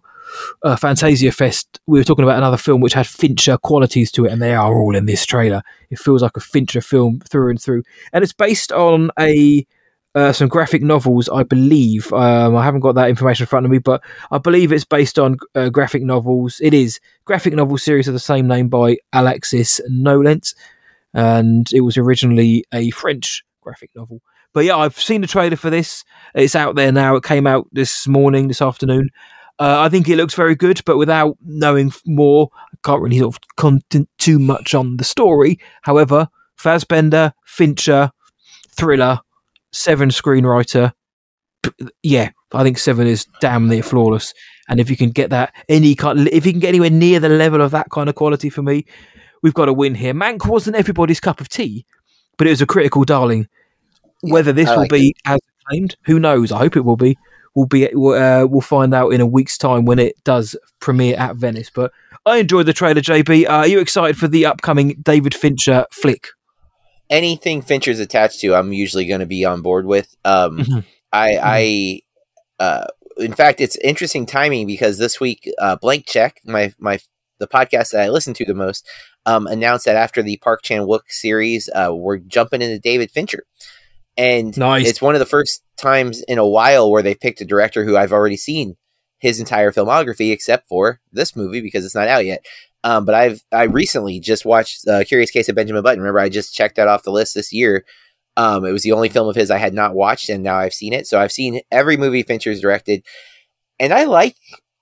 uh, 0.64 0.76
Fantasia 0.76 1.32
Fest, 1.32 1.80
we 1.88 1.99
were 1.99 2.03
talking 2.03 2.24
about 2.24 2.38
another 2.38 2.58
film 2.58 2.82
which 2.82 2.93
had 2.93 3.08
Fincher 3.08 3.58
qualities 3.58 4.12
to 4.12 4.26
it, 4.26 4.32
and 4.32 4.41
they 4.41 4.53
are 4.53 4.76
all 4.76 4.95
in 4.95 5.05
this 5.05 5.26
trailer. 5.26 5.62
It 5.89 5.99
feels 5.99 6.22
like 6.22 6.38
a 6.38 6.41
Fincher 6.41 6.82
film 6.82 7.22
through 7.22 7.49
and 7.49 7.62
through, 7.62 7.84
and 8.14 8.24
it's 8.24 8.34
based 8.34 8.72
on 8.72 9.10
a 9.20 9.66
uh, 10.18 10.34
some 10.34 10.47
graphic 10.47 10.82
novels, 10.82 11.30
I 11.30 11.43
believe. 11.43 12.11
Um, 12.11 12.55
I 12.55 12.63
haven't 12.63 12.82
got 12.82 12.95
that 12.95 13.09
information 13.09 13.43
in 13.43 13.47
front 13.47 13.65
of 13.65 13.72
me, 13.72 13.78
but 13.78 14.03
I 14.32 14.38
believe 14.38 14.72
it's 14.72 14.86
based 14.86 15.20
on 15.20 15.38
uh, 15.55 15.70
graphic 15.70 16.03
novels. 16.03 16.59
It 16.61 16.74
is 16.74 16.99
graphic 17.26 17.53
novel 17.53 17.78
series 17.78 18.07
of 18.07 18.13
the 18.13 18.20
same 18.20 18.47
name 18.47 18.68
by 18.68 18.97
Alexis 19.13 19.80
Nolent, 19.89 20.53
and 21.13 21.72
it 21.72 21.82
was 21.82 21.97
originally 21.97 22.65
a 22.74 22.89
French 22.91 23.43
graphic 23.61 23.91
novel. 23.95 24.22
But 24.53 24.65
yeah, 24.65 24.78
I've 24.78 24.99
seen 24.99 25.22
the 25.22 25.28
trailer 25.28 25.55
for 25.55 25.70
this. 25.70 26.03
It's 26.34 26.55
out 26.55 26.76
there 26.76 26.91
now. 26.91 27.15
It 27.15 27.24
came 27.24 27.45
out 27.45 27.68
this 27.72 28.07
morning, 28.07 28.47
this 28.47 28.61
afternoon, 28.61 29.11
uh, 29.59 29.78
I 29.80 29.89
think 29.89 30.07
it 30.07 30.18
looks 30.18 30.36
very 30.36 30.55
good, 30.55 30.82
but 30.86 30.97
without 30.97 31.36
knowing 31.43 31.91
more, 32.05 32.49
I 32.53 32.78
can't 32.84 33.01
really 33.01 33.18
sort 33.20 33.36
of 33.36 33.55
content 33.55 34.07
too 34.20 34.38
much 34.38 34.76
on 34.76 34.97
the 34.97 35.03
story. 35.03 35.59
However, 35.82 36.28
Fassbender, 36.55 37.34
Fincher, 37.43 38.11
thriller, 38.70 39.20
Seven 39.78 40.10
screenwriter. 40.10 40.94
Yeah, 42.04 42.32
I 42.54 42.64
think 42.64 42.78
Seven 42.78 43.08
is 43.08 43.26
damn 43.42 43.68
near 43.68 43.84
flawless. 43.84 44.34
And 44.70 44.80
if 44.80 44.90
you 44.90 44.98
can 44.98 45.12
get 45.12 45.30
that 45.30 45.54
any 45.70 45.96
kind, 45.96 46.28
if 46.30 46.46
you 46.46 46.52
can 46.52 46.60
get 46.60 46.70
anywhere 46.70 46.90
near 46.90 47.20
the 47.20 47.30
level 47.30 47.62
of 47.62 47.72
that 47.72 47.90
kind 47.90 48.10
of 48.10 48.16
quality 48.16 48.50
for 48.50 48.62
me, 48.62 48.86
we've 49.42 49.54
got 49.54 49.70
a 49.70 49.74
win 49.74 49.96
here. 49.96 50.14
Mank 50.14 50.48
wasn't 50.48 50.76
everybody's 50.76 51.20
cup 51.20 51.40
of 51.40 51.50
tea, 51.50 51.86
but 52.38 52.48
it 52.48 52.52
was 52.52 52.62
a 52.62 52.66
critical 52.66 53.04
darling. 53.04 53.48
Whether 54.22 54.52
this 54.52 54.68
like 54.68 54.78
will 54.92 54.98
be 54.98 55.10
it. 55.10 55.16
as 55.26 55.40
claimed, 55.68 55.96
who 56.06 56.20
knows? 56.20 56.52
I 56.52 56.58
hope 56.58 56.76
it 56.76 56.82
will 56.82 56.98
be 56.98 57.18
we'll 57.58 57.66
be 57.66 57.88
uh, 57.88 58.46
we'll 58.46 58.62
find 58.62 58.94
out 58.94 59.10
in 59.10 59.20
a 59.20 59.26
week's 59.26 59.58
time 59.58 59.84
when 59.86 59.98
it 59.98 60.24
does 60.24 60.56
premiere 60.80 61.18
at 61.18 61.36
Venice. 61.36 61.72
But 61.74 61.92
I 62.26 62.38
enjoyed 62.38 62.68
the 62.68 62.74
trailer, 62.74 63.02
JB. 63.02 63.46
Uh, 63.46 63.50
are 63.50 63.68
you 63.68 63.80
excited 63.80 64.16
for 64.16 64.28
the 64.28 64.46
upcoming 64.46 64.96
David 65.02 65.34
Fincher 65.34 65.86
flick? 65.92 66.30
Anything 67.10 67.62
Fincher's 67.62 67.99
attached 67.99 68.39
to, 68.41 68.53
I'm 68.55 68.74
usually 68.74 69.05
going 69.05 69.22
to 69.22 69.26
be 69.26 69.45
on 69.45 69.62
board 69.62 69.86
with. 69.86 70.16
Um, 70.26 70.60
mm-hmm. 70.60 70.80
I, 71.12 71.30
mm-hmm. 71.32 71.45
I, 71.45 72.64
uh, 72.64 72.88
in 73.18 73.34
fact, 73.34 73.62
it's 73.62 73.78
interesting 73.78 74.26
timing 74.26 74.68
because 74.68 74.97
this 74.97 75.20
week, 75.20 75.49
uh, 75.60 75.76
Blank 75.78 76.05
Check, 76.08 76.41
my 76.45 76.74
my 76.80 76.99
the 77.39 77.47
podcast 77.47 77.91
that 77.91 78.01
I 78.01 78.10
listen 78.10 78.34
to 78.36 78.45
the 78.45 78.55
most, 78.55 78.88
um, 79.26 79.47
announced 79.47 79.86
that 79.86 79.95
after 79.95 80.24
the 80.24 80.38
Park 80.38 80.64
Chan 80.64 80.82
Wook 80.82 81.01
series, 81.08 81.70
uh, 81.74 81.93
we're 81.93 82.18
jumping 82.18 82.62
into 82.62 82.80
David 82.80 83.12
Fincher 83.12 83.43
and 84.18 84.58
nice. 84.58 84.88
it's 84.88 85.01
one 85.01 85.16
of 85.16 85.20
the 85.20 85.26
first 85.26 85.64
times 85.78 86.22
in 86.24 86.39
a 86.39 86.47
while 86.47 86.89
where 86.89 87.03
they 87.03 87.14
picked 87.14 87.41
a 87.41 87.45
director 87.45 87.86
who 87.86 87.95
I've 87.95 88.12
already 88.12 88.38
seen 88.38 88.76
his 89.20 89.39
entire 89.39 89.72
filmography 89.72 90.32
except 90.32 90.68
for 90.68 90.99
this 91.12 91.36
movie 91.36 91.62
because 91.62 91.86
it's 91.86 91.95
not 91.95 92.08
out 92.08 92.26
yet. 92.26 92.43
Um, 92.84 93.06
but 93.06 93.16
I've 93.16 93.42
I 93.52 93.64
recently 93.64 94.20
just 94.20 94.46
watched 94.46 94.88
uh, 94.88 95.04
Curious 95.04 95.32
Case 95.32 95.50
of 95.50 95.56
Benjamin 95.56 95.84
Button. 95.84 96.00
Remember, 96.00 96.20
I 96.20 96.30
just 96.30 96.54
checked 96.54 96.76
that 96.76 96.88
off 96.88 97.04
the 97.04 97.12
list 97.12 97.34
this 97.34 97.52
year. 97.52 97.86
Um, 98.38 98.66
it 98.66 98.72
was 98.72 98.84
the 98.84 98.92
only 98.92 99.10
film 99.10 99.28
of 99.28 99.36
his 99.36 99.50
I 99.50 99.58
had 99.58 99.74
not 99.74 99.96
watched, 99.96 100.30
and 100.30 100.44
now 100.44 100.58
I've 100.58 100.74
seen 100.74 100.94
it. 100.94 101.08
So 101.08 101.20
I've 101.20 101.32
seen 101.32 101.62
every 101.72 101.98
movie 101.98 102.24
Fincher's 102.24 102.62
directed, 102.62 103.04
and 103.80 103.92
I 103.92 104.06
like 104.06 104.36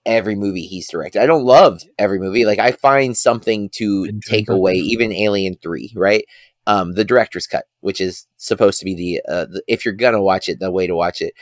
every 0.06 0.36
movie 0.36 0.68
he's 0.68 0.89
directed. 0.89 1.22
I 1.22 1.26
don't 1.26 1.46
love 1.46 1.82
every 1.98 2.20
movie. 2.20 2.46
Like 2.46 2.60
I 2.60 2.72
find 2.74 3.16
something 3.16 3.70
to 3.76 4.20
take 4.28 4.50
away, 4.50 4.74
even 4.76 5.12
Alien 5.12 5.56
Three, 5.62 5.93
right? 5.96 6.26
um, 6.68 6.93
the 6.93 7.06
director's 7.06 7.48
cut, 7.48 7.66
which 7.82 8.02
is 8.02 8.28
supposed 8.38 8.80
to 8.80 8.86
be 8.86 8.96
the, 8.96 9.22
uh, 9.32 9.46
the, 9.46 9.64
if 9.68 9.86
you're 9.86 9.93
gonna 9.93 10.22
watch 10.22 10.50
it, 10.50 10.60
the 10.60 10.72
way 10.72 10.88
to 10.88 10.96
watch 10.96 11.22
it. 11.22 11.34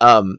Um, 0.00 0.38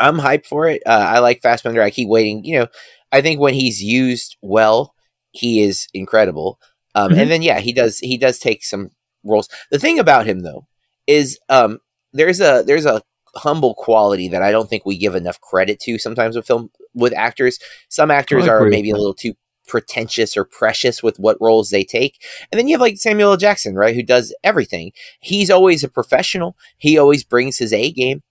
I'm 0.00 0.18
hyped 0.18 0.46
for 0.46 0.66
it. 0.68 0.82
Uh, 0.86 1.06
I 1.08 1.18
like 1.20 1.42
Fassbender. 1.42 1.82
I 1.82 1.90
keep 1.90 2.08
waiting. 2.08 2.44
You 2.44 2.60
know, 2.60 2.66
I 3.12 3.20
think 3.20 3.40
when 3.40 3.54
he's 3.54 3.82
used 3.82 4.36
well, 4.42 4.94
he 5.30 5.62
is 5.62 5.86
incredible. 5.94 6.58
Um, 6.94 7.10
mm-hmm. 7.10 7.20
and 7.20 7.30
then 7.30 7.42
yeah, 7.42 7.60
he 7.60 7.72
does 7.72 7.98
he 7.98 8.18
does 8.18 8.38
take 8.38 8.64
some 8.64 8.90
roles. 9.24 9.48
The 9.70 9.78
thing 9.78 9.98
about 9.98 10.26
him 10.26 10.40
though 10.40 10.66
is 11.06 11.38
um, 11.48 11.78
there's 12.12 12.40
a 12.40 12.64
there's 12.66 12.86
a 12.86 13.02
humble 13.34 13.74
quality 13.74 14.28
that 14.28 14.42
I 14.42 14.50
don't 14.50 14.68
think 14.68 14.84
we 14.84 14.98
give 14.98 15.14
enough 15.14 15.40
credit 15.40 15.80
to 15.80 15.98
sometimes 15.98 16.36
with 16.36 16.46
film 16.46 16.70
with 16.94 17.14
actors. 17.14 17.58
Some 17.88 18.10
actors 18.10 18.46
are 18.46 18.66
maybe 18.66 18.90
a 18.90 18.96
little 18.96 19.14
too 19.14 19.34
pretentious 19.66 20.36
or 20.36 20.44
precious 20.44 21.02
with 21.02 21.18
what 21.18 21.38
roles 21.40 21.70
they 21.70 21.84
take. 21.84 22.22
And 22.50 22.58
then 22.58 22.68
you 22.68 22.74
have 22.74 22.80
like 22.80 22.98
Samuel 22.98 23.30
L. 23.30 23.36
Jackson, 23.36 23.74
right, 23.74 23.94
who 23.94 24.02
does 24.02 24.34
everything. 24.44 24.92
He's 25.20 25.50
always 25.50 25.82
a 25.84 25.88
professional. 25.88 26.56
He 26.76 26.98
always 26.98 27.24
brings 27.24 27.58
his 27.58 27.72
A 27.72 27.90
game. 27.90 28.22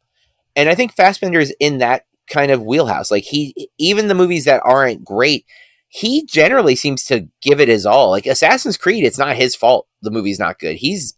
And 0.55 0.69
I 0.69 0.75
think 0.75 0.93
Fassbender 0.93 1.39
is 1.39 1.55
in 1.59 1.77
that 1.79 2.05
kind 2.31 2.51
of 2.51 2.63
wheelhouse. 2.63 3.11
Like 3.11 3.23
he 3.23 3.69
even 3.77 4.07
the 4.07 4.15
movies 4.15 4.45
that 4.45 4.61
aren't 4.65 5.05
great, 5.05 5.45
he 5.89 6.25
generally 6.25 6.75
seems 6.75 7.03
to 7.05 7.27
give 7.41 7.59
it 7.59 7.67
his 7.67 7.85
all. 7.85 8.09
Like 8.09 8.25
Assassin's 8.25 8.77
Creed, 8.77 9.03
it's 9.03 9.19
not 9.19 9.35
his 9.35 9.55
fault 9.55 9.87
the 10.01 10.11
movie's 10.11 10.39
not 10.39 10.59
good. 10.59 10.77
He's 10.77 11.15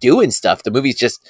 doing 0.00 0.30
stuff. 0.30 0.62
The 0.62 0.70
movie's 0.70 0.98
just 0.98 1.26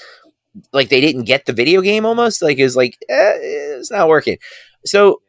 like 0.73 0.89
they 0.89 1.01
didn't 1.01 1.25
get 1.25 1.47
the 1.47 1.53
video 1.53 1.81
game 1.81 2.05
almost. 2.05 2.43
Like 2.43 2.59
it 2.59 2.65
was 2.65 2.77
like 2.77 2.99
eh, 3.09 3.35
it's 3.41 3.91
not 3.91 4.09
working. 4.09 4.39
So 4.85 5.23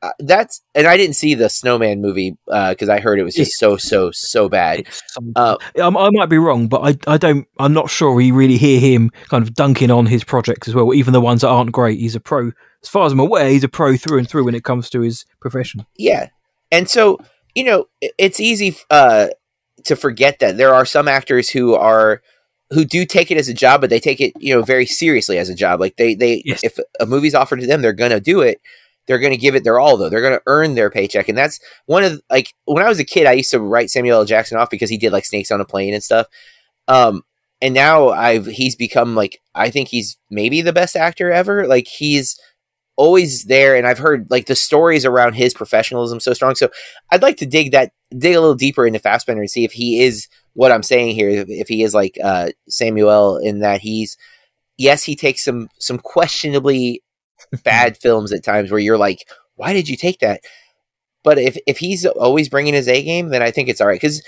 uh, 0.00 0.12
that's 0.20 0.62
and 0.74 0.86
I 0.86 0.96
didn't 0.96 1.16
see 1.16 1.34
the 1.34 1.48
Snowman 1.48 2.00
movie 2.00 2.36
because 2.46 2.88
uh, 2.88 2.92
I 2.92 3.00
heard 3.00 3.18
it 3.18 3.24
was 3.24 3.34
just 3.34 3.58
so 3.58 3.76
so 3.76 4.12
so 4.12 4.48
bad. 4.48 4.86
Uh, 5.34 5.56
I, 5.76 5.88
I, 5.88 6.10
might 6.12 6.28
be 6.28 6.38
wrong, 6.38 6.68
but 6.68 6.82
I 6.82 7.12
I 7.12 7.16
don't 7.16 7.46
I'm 7.58 7.72
not 7.72 7.90
sure 7.90 8.14
we 8.14 8.30
really 8.30 8.58
hear 8.58 8.78
him 8.78 9.10
kind 9.28 9.42
of 9.42 9.54
dunking 9.54 9.90
on 9.90 10.06
his 10.06 10.22
projects 10.22 10.68
as 10.68 10.74
well, 10.74 10.94
even 10.94 11.12
the 11.12 11.20
ones 11.20 11.40
that 11.40 11.48
aren't 11.48 11.72
great. 11.72 11.98
He's 11.98 12.14
a 12.14 12.20
pro, 12.20 12.52
as 12.82 12.88
far 12.88 13.06
as 13.06 13.12
I'm 13.12 13.18
aware, 13.18 13.48
he's 13.48 13.64
a 13.64 13.68
pro 13.68 13.96
through 13.96 14.18
and 14.18 14.28
through 14.28 14.44
when 14.44 14.54
it 14.54 14.62
comes 14.62 14.88
to 14.90 15.00
his 15.00 15.24
profession. 15.40 15.84
Yeah, 15.96 16.28
and 16.70 16.88
so 16.88 17.18
you 17.56 17.64
know 17.64 17.86
it's 18.00 18.38
easy 18.38 18.76
uh, 18.90 19.28
to 19.84 19.96
forget 19.96 20.38
that 20.38 20.58
there 20.58 20.74
are 20.74 20.86
some 20.86 21.08
actors 21.08 21.48
who 21.48 21.74
are 21.74 22.22
who 22.70 22.84
do 22.84 23.04
take 23.04 23.32
it 23.32 23.38
as 23.38 23.48
a 23.48 23.54
job, 23.54 23.80
but 23.80 23.90
they 23.90 23.98
take 23.98 24.20
it 24.20 24.32
you 24.38 24.54
know 24.54 24.62
very 24.62 24.86
seriously 24.86 25.38
as 25.38 25.48
a 25.48 25.56
job. 25.56 25.80
Like 25.80 25.96
they 25.96 26.14
they 26.14 26.42
yes. 26.44 26.62
if 26.62 26.78
a 27.00 27.06
movie's 27.06 27.34
offered 27.34 27.60
to 27.60 27.66
them, 27.66 27.82
they're 27.82 27.92
gonna 27.92 28.20
do 28.20 28.42
it. 28.42 28.60
They're 29.08 29.18
gonna 29.18 29.36
give 29.36 29.56
it 29.56 29.64
their 29.64 29.80
all 29.80 29.96
though. 29.96 30.08
They're 30.08 30.22
gonna 30.22 30.42
earn 30.46 30.74
their 30.74 30.90
paycheck, 30.90 31.28
and 31.28 31.36
that's 31.36 31.58
one 31.86 32.04
of 32.04 32.20
like 32.30 32.54
when 32.66 32.84
I 32.84 32.88
was 32.88 33.00
a 33.00 33.04
kid, 33.04 33.26
I 33.26 33.32
used 33.32 33.50
to 33.50 33.60
write 33.60 33.90
Samuel 33.90 34.18
L. 34.18 34.24
Jackson 34.24 34.58
off 34.58 34.70
because 34.70 34.90
he 34.90 34.98
did 34.98 35.12
like 35.12 35.24
Snakes 35.24 35.50
on 35.50 35.60
a 35.60 35.64
Plane 35.64 35.94
and 35.94 36.04
stuff. 36.04 36.26
Um, 36.86 37.22
and 37.60 37.74
now 37.74 38.10
I've 38.10 38.46
he's 38.46 38.76
become 38.76 39.14
like 39.14 39.40
I 39.54 39.70
think 39.70 39.88
he's 39.88 40.16
maybe 40.30 40.62
the 40.62 40.72
best 40.72 40.94
actor 40.94 41.32
ever. 41.32 41.66
Like 41.66 41.88
he's 41.88 42.38
always 42.96 43.44
there 43.44 43.76
and 43.76 43.86
I've 43.86 43.98
heard 43.98 44.28
like 44.28 44.46
the 44.46 44.56
stories 44.56 45.04
around 45.04 45.34
his 45.34 45.54
professionalism 45.54 46.20
so 46.20 46.34
strong. 46.34 46.54
So 46.54 46.68
I'd 47.10 47.22
like 47.22 47.36
to 47.38 47.46
dig 47.46 47.72
that 47.72 47.92
dig 48.16 48.34
a 48.34 48.40
little 48.40 48.54
deeper 48.54 48.86
into 48.86 48.98
Fassbender 48.98 49.42
and 49.42 49.50
see 49.50 49.64
if 49.64 49.72
he 49.72 50.02
is 50.02 50.28
what 50.54 50.72
I'm 50.72 50.82
saying 50.82 51.14
here, 51.14 51.30
if, 51.30 51.48
if 51.48 51.68
he 51.68 51.82
is 51.82 51.94
like 51.94 52.18
uh, 52.22 52.50
Samuel 52.68 53.38
in 53.38 53.60
that 53.60 53.80
he's 53.80 54.16
yes, 54.76 55.04
he 55.04 55.16
takes 55.16 55.44
some 55.44 55.68
some 55.78 55.98
questionably 55.98 57.02
bad 57.64 57.96
films 58.00 58.32
at 58.32 58.44
times 58.44 58.70
where 58.70 58.80
you're 58.80 58.98
like, 58.98 59.28
why 59.56 59.72
did 59.72 59.88
you 59.88 59.96
take 59.96 60.20
that? 60.20 60.40
But 61.24 61.38
if 61.38 61.58
if 61.66 61.78
he's 61.78 62.06
always 62.06 62.48
bringing 62.48 62.74
his 62.74 62.88
A 62.88 63.02
game, 63.02 63.28
then 63.28 63.42
I 63.42 63.50
think 63.50 63.68
it's 63.68 63.80
all 63.80 63.88
right 63.88 64.00
because 64.00 64.22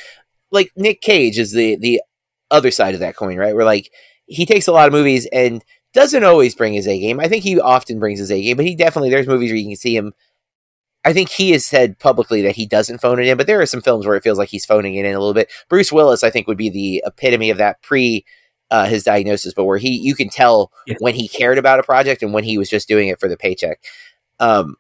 like 0.50 0.70
Nick 0.76 1.00
Cage 1.00 1.38
is 1.38 1.52
the 1.52 1.76
the 1.76 2.02
other 2.50 2.70
side 2.70 2.94
of 2.94 3.00
that 3.00 3.16
coin, 3.16 3.36
right? 3.38 3.54
Where 3.54 3.64
like 3.64 3.90
he 4.26 4.46
takes 4.46 4.66
a 4.66 4.72
lot 4.72 4.86
of 4.86 4.92
movies 4.92 5.26
and 5.32 5.64
doesn't 5.92 6.24
always 6.24 6.54
bring 6.54 6.74
his 6.74 6.86
A 6.86 6.98
game. 6.98 7.20
I 7.20 7.28
think 7.28 7.42
he 7.42 7.61
often 7.61 7.98
brings 7.98 8.18
his 8.18 8.30
A 8.30 8.42
game, 8.42 8.56
but 8.56 8.66
he 8.66 8.74
definitely 8.74 9.11
there's 9.11 9.26
movies 9.26 9.50
where 9.50 9.58
you 9.58 9.66
can 9.68 9.76
see 9.76 9.96
him. 9.96 10.12
I 11.04 11.12
think 11.14 11.30
he 11.30 11.52
has 11.52 11.64
said 11.64 11.98
publicly 11.98 12.42
that 12.42 12.56
he 12.56 12.66
doesn't 12.66 13.00
phone 13.00 13.18
it 13.18 13.26
in, 13.26 13.38
but 13.38 13.46
there 13.46 13.61
are 13.61 13.66
some 13.66 13.80
films 13.80 14.06
where 14.06 14.16
it 14.16 14.22
feels 14.22 14.36
like 14.36 14.50
he's 14.50 14.66
phoning 14.66 14.96
it 14.96 15.06
in 15.06 15.14
a 15.14 15.18
little 15.18 15.32
bit. 15.32 15.50
Bruce 15.68 15.90
Willis, 15.90 16.22
I 16.22 16.28
think, 16.28 16.46
would 16.46 16.58
be 16.58 16.68
the 16.68 17.02
epitome 17.06 17.48
of 17.50 17.56
that 17.58 17.80
pre 17.82 18.24
uh, 18.70 18.86
his 18.86 19.02
diagnosis, 19.02 19.54
but 19.54 19.64
where 19.64 19.78
he 19.78 19.90
you 19.90 20.14
can 20.14 20.28
tell 20.28 20.72
yeah. 20.86 20.96
when 21.00 21.14
he 21.14 21.28
cared 21.28 21.58
about 21.58 21.80
a 21.80 21.84
project 21.84 22.22
and 22.22 22.32
when 22.32 22.44
he 22.44 22.58
was 22.58 22.70
just 22.70 22.88
doing 22.88 23.08
it 23.08 23.20
for 23.20 23.28
the 23.28 23.36
paycheck. 23.36 23.82
Um, 24.38 24.76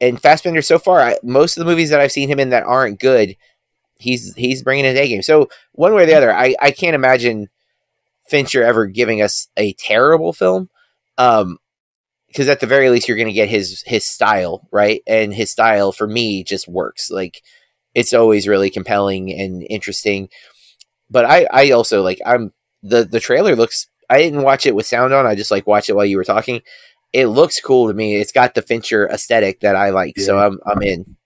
and 0.00 0.20
Fassbender, 0.20 0.62
so 0.62 0.78
far, 0.78 1.00
I, 1.00 1.16
most 1.22 1.56
of 1.56 1.64
the 1.64 1.70
movies 1.70 1.90
that 1.90 2.00
I've 2.00 2.12
seen 2.12 2.28
him 2.28 2.38
in 2.38 2.50
that 2.50 2.64
aren't 2.64 3.00
good, 3.00 3.36
he's 3.98 4.34
he's 4.34 4.62
bringing 4.62 4.84
his 4.84 4.98
A 4.98 5.08
game. 5.08 5.22
So 5.22 5.48
one 5.72 5.94
way 5.94 6.02
or 6.02 6.06
the 6.06 6.14
other, 6.14 6.32
I 6.32 6.54
I 6.60 6.70
can't 6.70 6.94
imagine 6.94 7.48
Fincher 8.28 8.62
ever 8.62 8.86
giving 8.86 9.22
us 9.22 9.48
a 9.56 9.72
terrible 9.74 10.32
film. 10.32 10.68
Um, 11.18 11.58
because 12.36 12.48
at 12.50 12.60
the 12.60 12.66
very 12.66 12.90
least 12.90 13.08
you're 13.08 13.16
going 13.16 13.28
to 13.28 13.32
get 13.32 13.48
his 13.48 13.82
his 13.86 14.04
style 14.04 14.68
right 14.70 15.02
and 15.06 15.32
his 15.32 15.50
style 15.50 15.90
for 15.90 16.06
me 16.06 16.44
just 16.44 16.68
works 16.68 17.10
like 17.10 17.42
it's 17.94 18.12
always 18.12 18.46
really 18.46 18.68
compelling 18.68 19.32
and 19.32 19.66
interesting 19.70 20.28
but 21.08 21.24
i 21.24 21.46
i 21.50 21.70
also 21.70 22.02
like 22.02 22.20
i'm 22.26 22.52
the 22.88 23.04
the 23.04 23.20
trailer 23.20 23.56
looks 23.56 23.86
i 24.10 24.18
didn't 24.18 24.42
watch 24.42 24.66
it 24.66 24.74
with 24.74 24.86
sound 24.86 25.12
on 25.12 25.26
i 25.26 25.34
just 25.34 25.50
like 25.50 25.66
watch 25.66 25.88
it 25.88 25.94
while 25.96 26.04
you 26.04 26.16
were 26.16 26.24
talking 26.24 26.60
it 27.12 27.26
looks 27.26 27.60
cool 27.60 27.88
to 27.88 27.94
me 27.94 28.16
it's 28.16 28.32
got 28.32 28.54
the 28.54 28.62
fincher 28.62 29.08
aesthetic 29.08 29.60
that 29.60 29.76
i 29.76 29.90
like 29.90 30.14
yeah. 30.16 30.24
so 30.24 30.38
i'm 30.38 30.58
i'm 30.66 30.82
in 30.82 31.16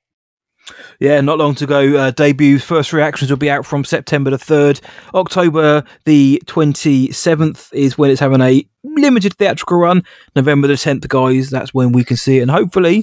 yeah, 0.99 1.21
not 1.21 1.39
long 1.39 1.55
to 1.57 1.67
go. 1.67 1.97
Uh, 1.97 2.11
debut 2.11 2.59
first 2.59 2.93
reactions 2.93 3.31
will 3.31 3.39
be 3.39 3.51
out 3.51 3.67
from 3.67 3.85
September 3.85 4.31
the 4.31 4.37
3rd. 4.37 4.81
October 5.15 5.85
the 6.05 6.43
27th 6.47 7.73
is 7.73 7.99
when 7.99 8.11
it's 8.11 8.21
having 8.21 8.41
a 8.41 8.65
limited 8.85 9.35
theatrical 9.35 9.79
run. 9.79 10.05
November 10.37 10.69
the 10.69 10.75
10th, 10.75 11.09
guys, 11.09 11.51
that's 11.51 11.75
when 11.75 11.93
we 11.93 12.05
can 12.05 12.17
see 12.17 12.39
it. 12.39 12.43
And 12.43 12.51
hopefully 12.51 13.03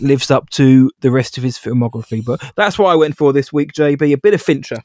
lives 0.00 0.30
up 0.30 0.48
to 0.50 0.90
the 1.00 1.10
rest 1.10 1.36
of 1.36 1.44
his 1.44 1.58
filmography. 1.58 2.24
But 2.24 2.42
that's 2.56 2.78
what 2.78 2.90
I 2.90 2.94
went 2.94 3.16
for 3.16 3.32
this 3.32 3.52
week, 3.52 3.72
JB. 3.72 4.12
A 4.12 4.18
bit 4.18 4.34
of 4.34 4.42
Fincher. 4.42 4.82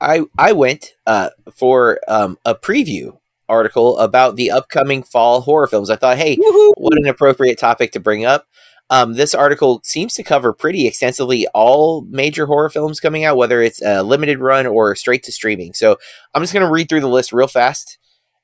I, 0.00 0.22
I 0.38 0.52
went 0.52 0.94
uh, 1.06 1.30
for 1.54 2.00
um, 2.08 2.38
a 2.44 2.54
preview 2.54 3.18
article 3.48 3.98
about 3.98 4.36
the 4.36 4.50
upcoming 4.50 5.02
fall 5.02 5.40
horror 5.40 5.66
films. 5.66 5.90
I 5.90 5.96
thought, 5.96 6.18
hey, 6.18 6.36
Woo-hoo! 6.38 6.74
what 6.76 6.98
an 6.98 7.06
appropriate 7.06 7.58
topic 7.58 7.92
to 7.92 8.00
bring 8.00 8.24
up. 8.24 8.46
Um, 8.88 9.14
this 9.14 9.34
article 9.34 9.80
seems 9.82 10.14
to 10.14 10.22
cover 10.22 10.52
pretty 10.52 10.86
extensively 10.86 11.46
all 11.54 12.02
major 12.02 12.46
horror 12.46 12.70
films 12.70 13.00
coming 13.00 13.24
out, 13.24 13.36
whether 13.36 13.60
it's 13.60 13.82
a 13.82 14.02
limited 14.02 14.38
run 14.38 14.66
or 14.66 14.94
straight 14.94 15.24
to 15.24 15.32
streaming. 15.32 15.74
So 15.74 15.96
I'm 16.34 16.42
just 16.42 16.52
going 16.52 16.64
to 16.64 16.72
read 16.72 16.88
through 16.88 17.00
the 17.00 17.08
list 17.08 17.32
real 17.32 17.48
fast. 17.48 17.98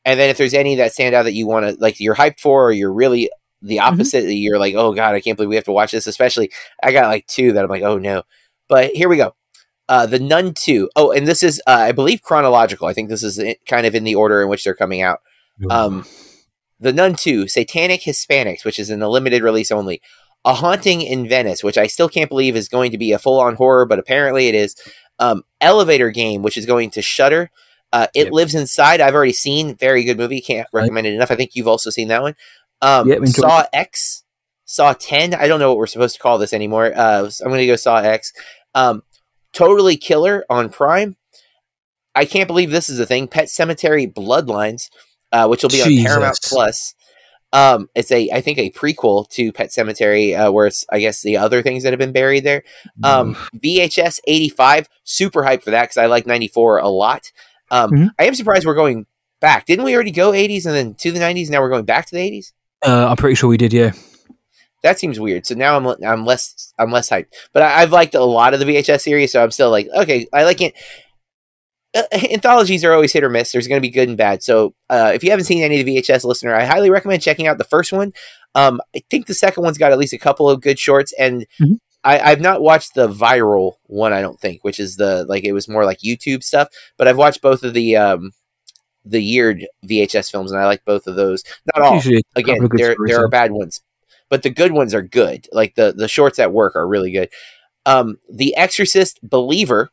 And 0.05 0.19
then 0.19 0.31
if 0.31 0.39
there's 0.39 0.55
any 0.55 0.75
that 0.77 0.93
stand 0.93 1.15
out 1.15 1.25
that 1.25 1.35
you 1.35 1.47
want 1.47 1.67
to, 1.67 1.81
like, 1.81 2.01
you're 2.01 2.17
hyped 2.17 2.41
for, 2.41 2.67
or 2.67 2.73
you're 2.73 2.93
really 2.93 3.31
the 3.61 3.77
mm-hmm. 3.77 3.95
opposite, 3.95 4.25
mm-hmm. 4.25 4.33
you're 4.33 4.59
like, 4.59 4.75
oh 4.75 4.93
God, 4.93 5.15
I 5.15 5.21
can't 5.21 5.37
believe 5.37 5.51
we 5.51 5.57
have 5.57 5.65
to 5.65 5.73
watch 5.73 5.93
this. 5.93 6.09
Especially, 6.09 6.51
I 6.83 6.91
got 6.91 7.07
like 7.07 7.27
two 7.29 7.53
that 7.53 7.63
I'm 7.63 7.71
like, 7.71 7.85
oh 7.85 7.99
no. 7.99 8.25
But 8.69 8.93
here 8.97 9.09
we 9.09 9.17
go. 9.17 9.37
Uh, 9.93 10.07
the 10.07 10.19
Nun 10.19 10.55
2. 10.55 10.89
Oh, 10.97 11.13
and 11.13 11.29
this 11.29 11.43
is, 11.43 11.61
uh, 11.67 11.73
I 11.73 11.93
believe, 11.93 12.23
chronological. 12.23 12.87
I 12.87 12.95
think 12.95 13.11
this 13.11 13.23
is 13.23 13.39
kind 13.69 13.85
of 13.85 13.95
in 13.95 14.05
the 14.05 14.15
order 14.15 14.41
in 14.41 14.49
which 14.49 14.65
they're 14.65 14.75
coming 14.75 15.03
out. 15.03 15.21
Um, 15.69 16.07
the 16.81 16.95
Nun 16.95 17.15
2, 17.15 17.47
Satanic 17.47 18.01
Hispanics, 18.01 18.65
which 18.65 18.79
is 18.79 18.89
in 18.89 19.01
the 19.01 19.11
limited 19.11 19.43
release 19.43 19.71
only. 19.71 20.01
A 20.47 20.55
Haunting 20.55 21.03
in 21.03 21.29
Venice, 21.29 21.63
which 21.63 21.77
I 21.77 21.89
still 21.89 22.09
can't 22.09 22.31
believe 22.31 22.57
is 22.57 22.71
going 22.71 22.91
to 22.93 22.97
be 22.97 23.13
a 23.13 23.19
full 23.19 23.39
on 23.39 23.57
horror, 23.57 23.85
but 23.85 23.99
apparently 23.99 24.49
it 24.49 24.55
is. 24.55 24.77
Um, 25.19 25.43
Elevator 25.61 26.11
Game, 26.11 26.41
which 26.41 26.57
is 26.57 26.65
going 26.65 26.89
to 26.93 27.03
Shudder. 27.03 27.51
Uh, 27.93 28.07
it 28.15 28.25
yep. 28.25 28.33
Lives 28.33 28.55
Inside. 28.55 29.03
I've 29.03 29.15
already 29.15 29.35
seen. 29.35 29.77
Very 29.77 30.05
good 30.05 30.17
movie. 30.17 30.41
Can't 30.41 30.69
recommend 30.73 31.07
it 31.07 31.13
enough. 31.13 31.31
I 31.31 31.37
think 31.37 31.51
you've 31.55 31.69
also 31.69 31.91
seen 31.91 32.09
that 32.09 32.23
one. 32.23 32.35
Um, 32.81 33.09
yep, 33.09 33.27
Saw 33.27 33.67
X, 33.75 34.25
Saw 34.65 34.95
10. 34.95 35.35
I 35.35 35.49
don't 35.49 35.61
know 35.61 35.69
what 35.69 35.77
we're 35.77 35.87
supposed 35.87 36.17
to 36.17 36.23
call 36.23 36.39
this 36.39 36.55
anymore. 36.55 36.95
Uh, 36.97 37.31
I'm 37.43 37.49
going 37.49 37.61
to 37.61 37.67
go 37.67 37.77
Saw 37.77 37.99
X. 37.99 38.33
Um, 38.75 39.03
totally 39.53 39.97
Killer 39.97 40.45
on 40.49 40.69
Prime. 40.69 41.17
I 42.15 42.25
can't 42.25 42.47
believe 42.47 42.71
this 42.71 42.91
is 42.91 42.99
a 42.99 43.07
thing. 43.07 43.29
Pet 43.29 43.47
Sematary 43.47 44.13
Bloodlines, 44.13 44.91
uh, 45.33 45.47
which 45.47 45.63
will 45.63 45.71
be 45.71 45.83
Jesus. 45.83 46.05
on 46.05 46.07
Paramount 46.07 46.39
Plus. 46.43 46.95
Um, 47.55 47.89
it's 47.95 48.11
a 48.11 48.31
I 48.31 48.41
think 48.41 48.59
a 48.59 48.71
prequel 48.71 49.29
to 49.31 49.53
Pet 49.53 49.69
Sematary, 49.69 50.39
uh, 50.39 50.51
where 50.51 50.67
it's 50.67 50.85
I 50.91 51.01
guess 51.01 51.23
the 51.23 51.37
other 51.37 51.63
things 51.63 51.83
that 51.83 51.93
have 51.93 51.99
been 51.99 52.13
buried 52.13 52.45
there. 52.45 52.63
Um, 53.05 53.35
VHS 53.57 54.21
eighty 54.27 54.49
five, 54.49 54.89
super 55.05 55.43
hyped 55.43 55.63
for 55.63 55.71
that 55.71 55.83
because 55.83 55.99
I 55.99 56.07
like 56.07 56.27
ninety 56.27 56.49
four 56.49 56.79
a 56.79 56.89
lot. 56.89 57.31
Um, 57.71 57.91
mm-hmm. 57.91 58.07
I 58.19 58.25
am 58.25 58.35
surprised 58.35 58.67
we're 58.67 58.75
going 58.75 59.07
back. 59.41 59.67
Didn't 59.67 59.85
we 59.85 59.95
already 59.95 60.13
go 60.13 60.33
eighties 60.33 60.65
and 60.65 60.75
then 60.75 60.95
to 60.95 61.13
the 61.13 61.21
nineties? 61.21 61.51
Now 61.51 61.61
we're 61.61 61.71
going 61.71 61.85
back 61.85 62.07
to 62.07 62.15
the 62.15 62.21
eighties. 62.21 62.55
Uh, 62.85 63.09
I'm 63.09 63.17
pretty 63.17 63.35
sure 63.35 63.51
we 63.51 63.59
did. 63.59 63.73
Yeah. 63.73 63.93
That 64.83 64.99
seems 64.99 65.21
weird. 65.21 65.47
So 65.47 65.55
now 65.55 65.77
I'm 65.77 65.87
I'm 66.05 66.25
less 66.25 66.73
I'm 66.79 66.91
less 66.91 67.09
hyped. 67.09 67.29
But 67.53 67.63
I, 67.63 67.81
have 67.81 67.93
liked 67.93 68.15
a 68.15 68.25
lot 68.25 68.55
of 68.55 68.61
the 68.61 68.67
VHS 68.67 69.03
series, 69.03 69.33
so 69.33 69.43
I'm 69.43 69.51
still 69.51 69.71
like 69.71 69.89
okay. 69.95 70.27
I 70.33 70.45
like 70.45 70.61
it 70.61 70.75
uh, 71.95 72.03
anthologies 72.31 72.85
are 72.85 72.93
always 72.93 73.13
hit 73.13 73.25
or 73.25 73.29
miss. 73.29 73.53
There's 73.53 73.69
going 73.69 73.81
to 73.81 73.87
be 73.87 73.91
good 73.91 74.09
and 74.09 74.19
bad. 74.19 74.43
So 74.43 74.75
uh, 74.91 75.13
if 75.15 75.23
you 75.23 75.31
haven't 75.31 75.47
seen 75.47 75.63
any 75.63 75.81
of 75.81 75.87
the 75.87 75.97
VHS 75.97 76.25
listener, 76.25 76.55
I 76.55 76.65
highly 76.65 76.91
recommend 76.91 77.23
checking 77.23 77.47
out 77.47 77.59
the 77.59 77.65
first 77.65 77.93
one. 77.93 78.13
Um, 78.55 78.81
I 78.95 79.03
think 79.11 79.27
the 79.27 79.35
second 79.35 79.63
one's 79.63 79.79
got 79.79 79.93
at 79.93 79.99
least 79.99 80.13
a 80.13 80.19
couple 80.19 80.49
of 80.49 80.61
good 80.61 80.79
shorts, 80.79 81.13
and 81.19 81.47
mm-hmm. 81.61 81.75
I, 82.05 82.31
have 82.31 82.41
not 82.41 82.61
watched 82.61 82.95
the 82.95 83.09
viral 83.09 83.75
one. 83.85 84.13
I 84.13 84.21
don't 84.21 84.41
think, 84.41 84.63
which 84.63 84.79
is 84.79 84.97
the 84.97 85.25
like 85.25 85.45
it 85.45 85.53
was 85.53 85.69
more 85.69 85.85
like 85.85 85.99
YouTube 85.99 86.43
stuff. 86.43 86.69
But 86.99 87.09
I've 87.09 87.17
watched 87.17 87.41
both 87.41 87.63
of 87.63 87.73
the 87.73 87.97
um, 87.97 88.33
the 89.05 89.23
yeared 89.23 89.67
VHS 89.87 90.31
films, 90.31 90.53
and 90.53 90.61
I 90.61 90.67
like 90.67 90.85
both 90.85 91.07
of 91.07 91.17
those. 91.17 91.45
Not 91.75 91.85
all. 91.85 92.03
Again, 92.37 92.69
there 92.75 92.95
there 93.07 93.25
are 93.25 93.29
bad 93.29 93.53
ones, 93.53 93.81
but 94.33 94.43
the 94.43 94.49
good 94.49 94.73
ones 94.73 94.95
are 94.95 95.03
good. 95.03 95.47
Like 95.53 95.75
the 95.75 95.93
the 95.93 96.09
shorts 96.09 96.39
at 96.39 96.55
work 96.55 96.75
are 96.75 96.89
really 96.89 97.11
good. 97.13 97.29
Um, 97.85 98.17
the 98.33 98.57
Exorcist 98.57 99.21
Believer 99.23 99.91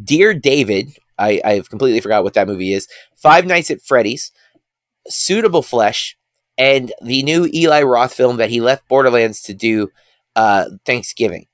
Dear 0.00 0.32
David, 0.32 0.96
I, 1.18 1.40
I've 1.44 1.68
completely 1.68 2.00
forgot 2.00 2.22
what 2.22 2.34
that 2.34 2.46
movie 2.46 2.72
is. 2.72 2.86
Five 3.16 3.46
Nights 3.46 3.72
at 3.72 3.82
Freddy's, 3.82 4.30
Suitable 5.08 5.62
Flesh, 5.62 6.16
and 6.56 6.92
the 7.02 7.24
new 7.24 7.50
Eli 7.52 7.82
Roth 7.82 8.14
film 8.14 8.36
that 8.36 8.50
he 8.50 8.60
left 8.60 8.86
Borderlands 8.86 9.42
to 9.42 9.54
do 9.54 9.90
uh, 10.36 10.66
Thanksgiving. 10.86 11.46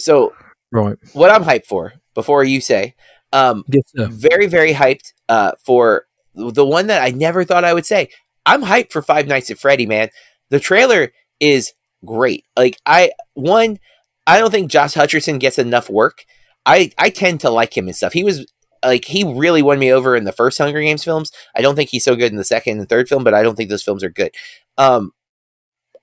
So, 0.00 0.34
right, 0.72 0.96
what 1.12 1.30
I'm 1.30 1.44
hyped 1.44 1.66
for 1.66 1.92
before 2.14 2.42
you 2.42 2.60
say, 2.60 2.96
um, 3.32 3.62
yes, 3.68 3.84
very 3.94 4.48
very 4.48 4.72
hyped 4.72 5.12
uh, 5.28 5.52
for 5.64 6.06
the 6.34 6.66
one 6.66 6.88
that 6.88 7.02
I 7.04 7.10
never 7.10 7.44
thought 7.44 7.64
I 7.64 7.72
would 7.72 7.86
say. 7.86 8.08
I'm 8.46 8.62
hyped 8.62 8.92
for 8.92 9.02
Five 9.02 9.26
Nights 9.26 9.50
at 9.50 9.58
Freddy, 9.58 9.86
man. 9.86 10.10
The 10.50 10.60
trailer 10.60 11.12
is 11.40 11.72
great. 12.04 12.44
Like 12.56 12.78
I 12.86 13.12
one 13.34 13.78
I 14.26 14.38
don't 14.38 14.50
think 14.50 14.70
Josh 14.70 14.94
Hutcherson 14.94 15.40
gets 15.40 15.58
enough 15.58 15.90
work. 15.90 16.24
I 16.64 16.92
I 16.98 17.10
tend 17.10 17.40
to 17.40 17.50
like 17.50 17.76
him 17.76 17.86
and 17.86 17.96
stuff. 17.96 18.12
He 18.12 18.24
was 18.24 18.46
like 18.84 19.04
he 19.04 19.24
really 19.24 19.62
won 19.62 19.78
me 19.78 19.92
over 19.92 20.16
in 20.16 20.24
the 20.24 20.32
first 20.32 20.58
Hunger 20.58 20.80
Games 20.80 21.04
films. 21.04 21.32
I 21.54 21.62
don't 21.62 21.76
think 21.76 21.90
he's 21.90 22.04
so 22.04 22.16
good 22.16 22.32
in 22.32 22.38
the 22.38 22.44
second 22.44 22.78
and 22.78 22.88
third 22.88 23.08
film, 23.08 23.24
but 23.24 23.34
I 23.34 23.42
don't 23.42 23.56
think 23.56 23.70
those 23.70 23.82
films 23.82 24.04
are 24.04 24.10
good. 24.10 24.32
Um, 24.78 25.12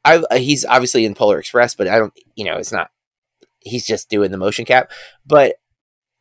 I 0.06 0.24
he's 0.38 0.66
obviously 0.66 1.06
in 1.06 1.16
Polar 1.16 1.40
Express, 1.40 1.76
but 1.76 1.88
I 1.88 2.00
don't. 2.00 2.14
You 2.36 2.46
know, 2.46 2.58
it's 2.58 2.72
not. 2.72 2.90
He's 3.60 3.86
just 3.86 4.10
doing 4.10 4.32
the 4.32 4.38
motion 4.38 4.66
cap, 4.66 4.92
but. 5.26 5.56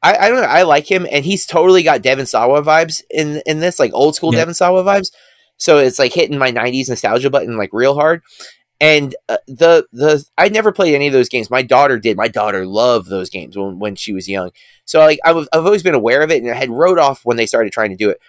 I, 0.01 0.15
I 0.17 0.29
don't 0.29 0.43
know. 0.43 0.47
I 0.47 0.63
like 0.63 0.89
him, 0.89 1.09
and 1.11 1.25
he's 1.25 1.45
totally 1.45 1.83
got 1.83 2.03
Devon 2.03 2.25
Sawa 2.25 2.63
vibes 2.63 3.03
in 3.11 3.43
in 3.47 3.59
this, 3.59 3.81
like 3.81 3.93
old 3.93 4.15
school 4.15 4.33
yeah. 4.33 4.43
Devon 4.43 4.55
Sawa 4.55 4.85
vibes. 4.85 5.11
So 5.59 5.79
it's 5.79 5.99
like 5.99 6.13
hitting 6.15 6.39
my 6.39 6.53
'90s 6.53 6.89
nostalgia 6.89 7.31
button 7.31 7.57
like 7.59 7.71
real 7.73 7.95
hard 7.95 8.23
And 8.81 9.17
uh, 9.29 9.39
the 9.49 9.87
the 9.93 10.25
I 10.39 10.49
never 10.49 10.73
played 10.73 10.95
any 10.95 11.09
of 11.09 11.13
those 11.13 11.29
games. 11.29 11.51
My 11.51 11.63
daughter 11.63 11.99
did. 11.99 12.17
My 12.17 12.29
daughter 12.29 12.65
loved 12.67 13.09
those 13.11 13.31
games 13.31 13.57
when, 13.57 13.79
when 13.81 13.97
she 13.97 14.13
was 14.13 14.29
young. 14.29 14.51
So 14.85 15.01
like 15.01 15.19
I've, 15.25 15.49
I've 15.53 15.67
always 15.67 15.83
been 15.83 15.95
aware 15.95 16.23
of 16.23 16.31
it, 16.31 16.43
and 16.43 16.51
I 16.51 16.55
had 16.55 16.71
wrote 16.71 16.99
off 16.99 17.25
when 17.25 17.37
they 17.37 17.47
started 17.47 17.73
trying 17.73 17.91
to 17.91 17.97
do 17.97 18.11
it. 18.11 18.21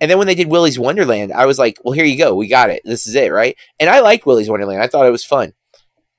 And 0.00 0.10
then 0.10 0.18
when 0.18 0.26
they 0.26 0.34
did 0.36 0.48
Willy's 0.48 0.78
Wonderland, 0.78 1.32
I 1.32 1.46
was 1.46 1.58
like, 1.58 1.78
well, 1.84 1.92
here 1.94 2.04
you 2.04 2.18
go. 2.18 2.34
We 2.34 2.48
got 2.48 2.70
it. 2.70 2.82
This 2.84 3.06
is 3.06 3.14
it, 3.14 3.32
right? 3.32 3.56
And 3.80 3.90
I 3.90 4.00
liked 4.00 4.26
Willy's 4.26 4.50
Wonderland. 4.50 4.82
I 4.82 4.88
thought 4.88 5.06
it 5.06 5.12
was 5.12 5.24
fun. 5.24 5.52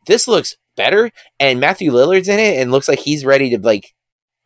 This 0.07 0.27
looks 0.27 0.55
better, 0.75 1.11
and 1.39 1.59
Matthew 1.59 1.91
Lillard's 1.91 2.27
in 2.29 2.39
it, 2.39 2.61
and 2.61 2.71
looks 2.71 2.87
like 2.89 2.99
he's 2.99 3.25
ready 3.25 3.49
to 3.51 3.59
like, 3.59 3.93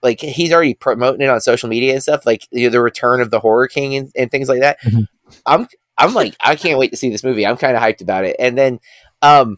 like 0.04 0.20
he's 0.22 0.54
already 0.54 0.76
promoting 0.76 1.22
it 1.22 1.30
on 1.30 1.42
social 1.42 1.70
media 1.70 1.94
and 1.94 2.04
stuff, 2.04 2.26
like 2.26 2.48
you 2.52 2.66
know, 2.68 2.72
the 2.72 2.82
return 2.82 3.22
of 3.22 3.32
the 3.32 3.40
Horror 3.40 3.68
King 3.68 3.96
and, 3.96 4.12
and 4.16 4.32
things 4.32 4.50
like 4.50 4.62
that. 4.62 4.80
Mm-hmm. 4.82 5.02
I'm, 5.46 5.68
I'm 5.98 6.14
like, 6.14 6.36
I 6.40 6.56
can't 6.56 6.80
wait 6.80 6.92
to 6.92 6.98
see 6.98 7.10
this 7.10 7.24
movie. 7.24 7.46
I'm 7.46 7.58
kind 7.58 7.76
of 7.76 7.82
hyped 7.82 8.02
about 8.02 8.26
it. 8.26 8.36
And 8.40 8.58
then, 8.58 8.80
um, 9.22 9.58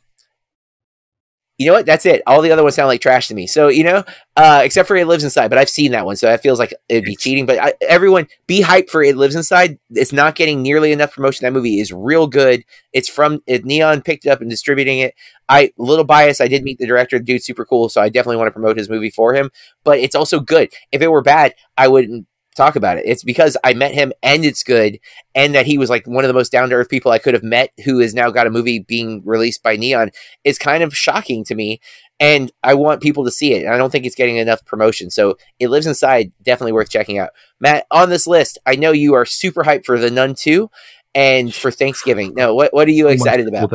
you 1.59 1.65
know 1.67 1.73
what? 1.73 1.85
That's 1.85 2.05
it. 2.05 2.21
All 2.25 2.41
the 2.41 2.51
other 2.51 2.63
ones 2.63 2.75
sound 2.75 2.87
like 2.87 3.01
trash 3.01 3.27
to 3.27 3.35
me. 3.35 3.45
So 3.45 3.67
you 3.67 3.83
know, 3.83 4.05
uh, 4.37 4.61
except 4.63 4.87
for 4.87 4.95
It 4.95 5.07
Lives 5.07 5.25
Inside, 5.25 5.49
but 5.49 5.57
I've 5.57 5.69
seen 5.69 5.91
that 5.91 6.05
one, 6.05 6.15
so 6.15 6.27
that 6.27 6.41
feels 6.41 6.57
like 6.57 6.73
it'd 6.87 7.03
be 7.03 7.17
cheating. 7.17 7.45
But 7.45 7.59
I, 7.59 7.73
everyone, 7.81 8.27
be 8.47 8.61
hyped 8.61 8.89
for 8.89 9.03
It 9.03 9.17
Lives 9.17 9.35
Inside. 9.35 9.77
It's 9.89 10.13
not 10.13 10.35
getting 10.35 10.61
nearly 10.61 10.93
enough 10.93 11.13
promotion. 11.13 11.45
That 11.45 11.51
movie 11.51 11.81
is 11.81 11.91
real 11.91 12.27
good. 12.27 12.63
It's 12.93 13.09
from 13.09 13.43
it, 13.45 13.65
Neon 13.65 14.01
picked 14.01 14.25
it 14.25 14.29
up 14.29 14.39
and 14.39 14.49
distributing 14.49 14.99
it. 14.99 15.15
I 15.49 15.73
little 15.77 16.05
bias. 16.05 16.39
I 16.39 16.47
did 16.47 16.63
meet 16.63 16.79
the 16.79 16.87
director. 16.87 17.19
The 17.19 17.25
dude's 17.25 17.45
super 17.45 17.65
cool, 17.65 17.89
so 17.89 18.01
I 18.01 18.07
definitely 18.07 18.37
want 18.37 18.47
to 18.47 18.53
promote 18.53 18.77
his 18.77 18.89
movie 18.89 19.09
for 19.09 19.33
him. 19.33 19.51
But 19.83 19.99
it's 19.99 20.15
also 20.15 20.39
good. 20.39 20.71
If 20.93 21.01
it 21.01 21.11
were 21.11 21.21
bad, 21.21 21.55
I 21.77 21.89
wouldn't 21.89 22.25
talk 22.59 22.75
about 22.75 22.97
it. 22.97 23.05
It's 23.05 23.23
because 23.23 23.57
I 23.63 23.73
met 23.73 23.93
him 23.93 24.11
and 24.21 24.45
it's 24.45 24.63
good, 24.63 24.99
and 25.33 25.55
that 25.55 25.65
he 25.65 25.77
was 25.77 25.89
like 25.89 26.05
one 26.05 26.23
of 26.23 26.27
the 26.27 26.33
most 26.33 26.51
down 26.51 26.69
to 26.69 26.75
earth 26.75 26.89
people 26.89 27.11
I 27.11 27.19
could 27.19 27.33
have 27.33 27.43
met 27.43 27.71
who 27.85 27.99
has 27.99 28.13
now 28.13 28.29
got 28.29 28.47
a 28.47 28.51
movie 28.51 28.79
being 28.79 29.21
released 29.25 29.63
by 29.63 29.75
Neon 29.75 30.11
is 30.43 30.57
kind 30.57 30.83
of 30.83 30.95
shocking 30.95 31.43
to 31.45 31.55
me. 31.55 31.79
And 32.19 32.51
I 32.63 32.73
want 32.73 33.01
people 33.01 33.23
to 33.23 33.31
see 33.31 33.53
it. 33.53 33.63
And 33.63 33.73
I 33.73 33.77
don't 33.77 33.91
think 33.91 34.05
it's 34.05 34.15
getting 34.15 34.35
enough 34.35 34.65
promotion. 34.65 35.09
So 35.09 35.37
it 35.57 35.69
lives 35.69 35.87
inside, 35.87 36.33
definitely 36.43 36.73
worth 36.73 36.89
checking 36.89 37.17
out. 37.17 37.29
Matt, 37.61 37.85
on 37.91 38.09
this 38.09 38.27
list, 38.27 38.57
I 38.65 38.75
know 38.75 38.91
you 38.91 39.13
are 39.13 39.25
super 39.25 39.63
hyped 39.63 39.85
for 39.85 39.97
The 39.97 40.11
Nun 40.11 40.35
2 40.35 40.69
and 41.15 41.53
for 41.53 41.71
Thanksgiving. 41.71 42.33
No, 42.35 42.53
what, 42.53 42.73
what 42.73 42.89
are 42.89 42.91
you 42.91 43.07
excited 43.07 43.47
about? 43.47 43.71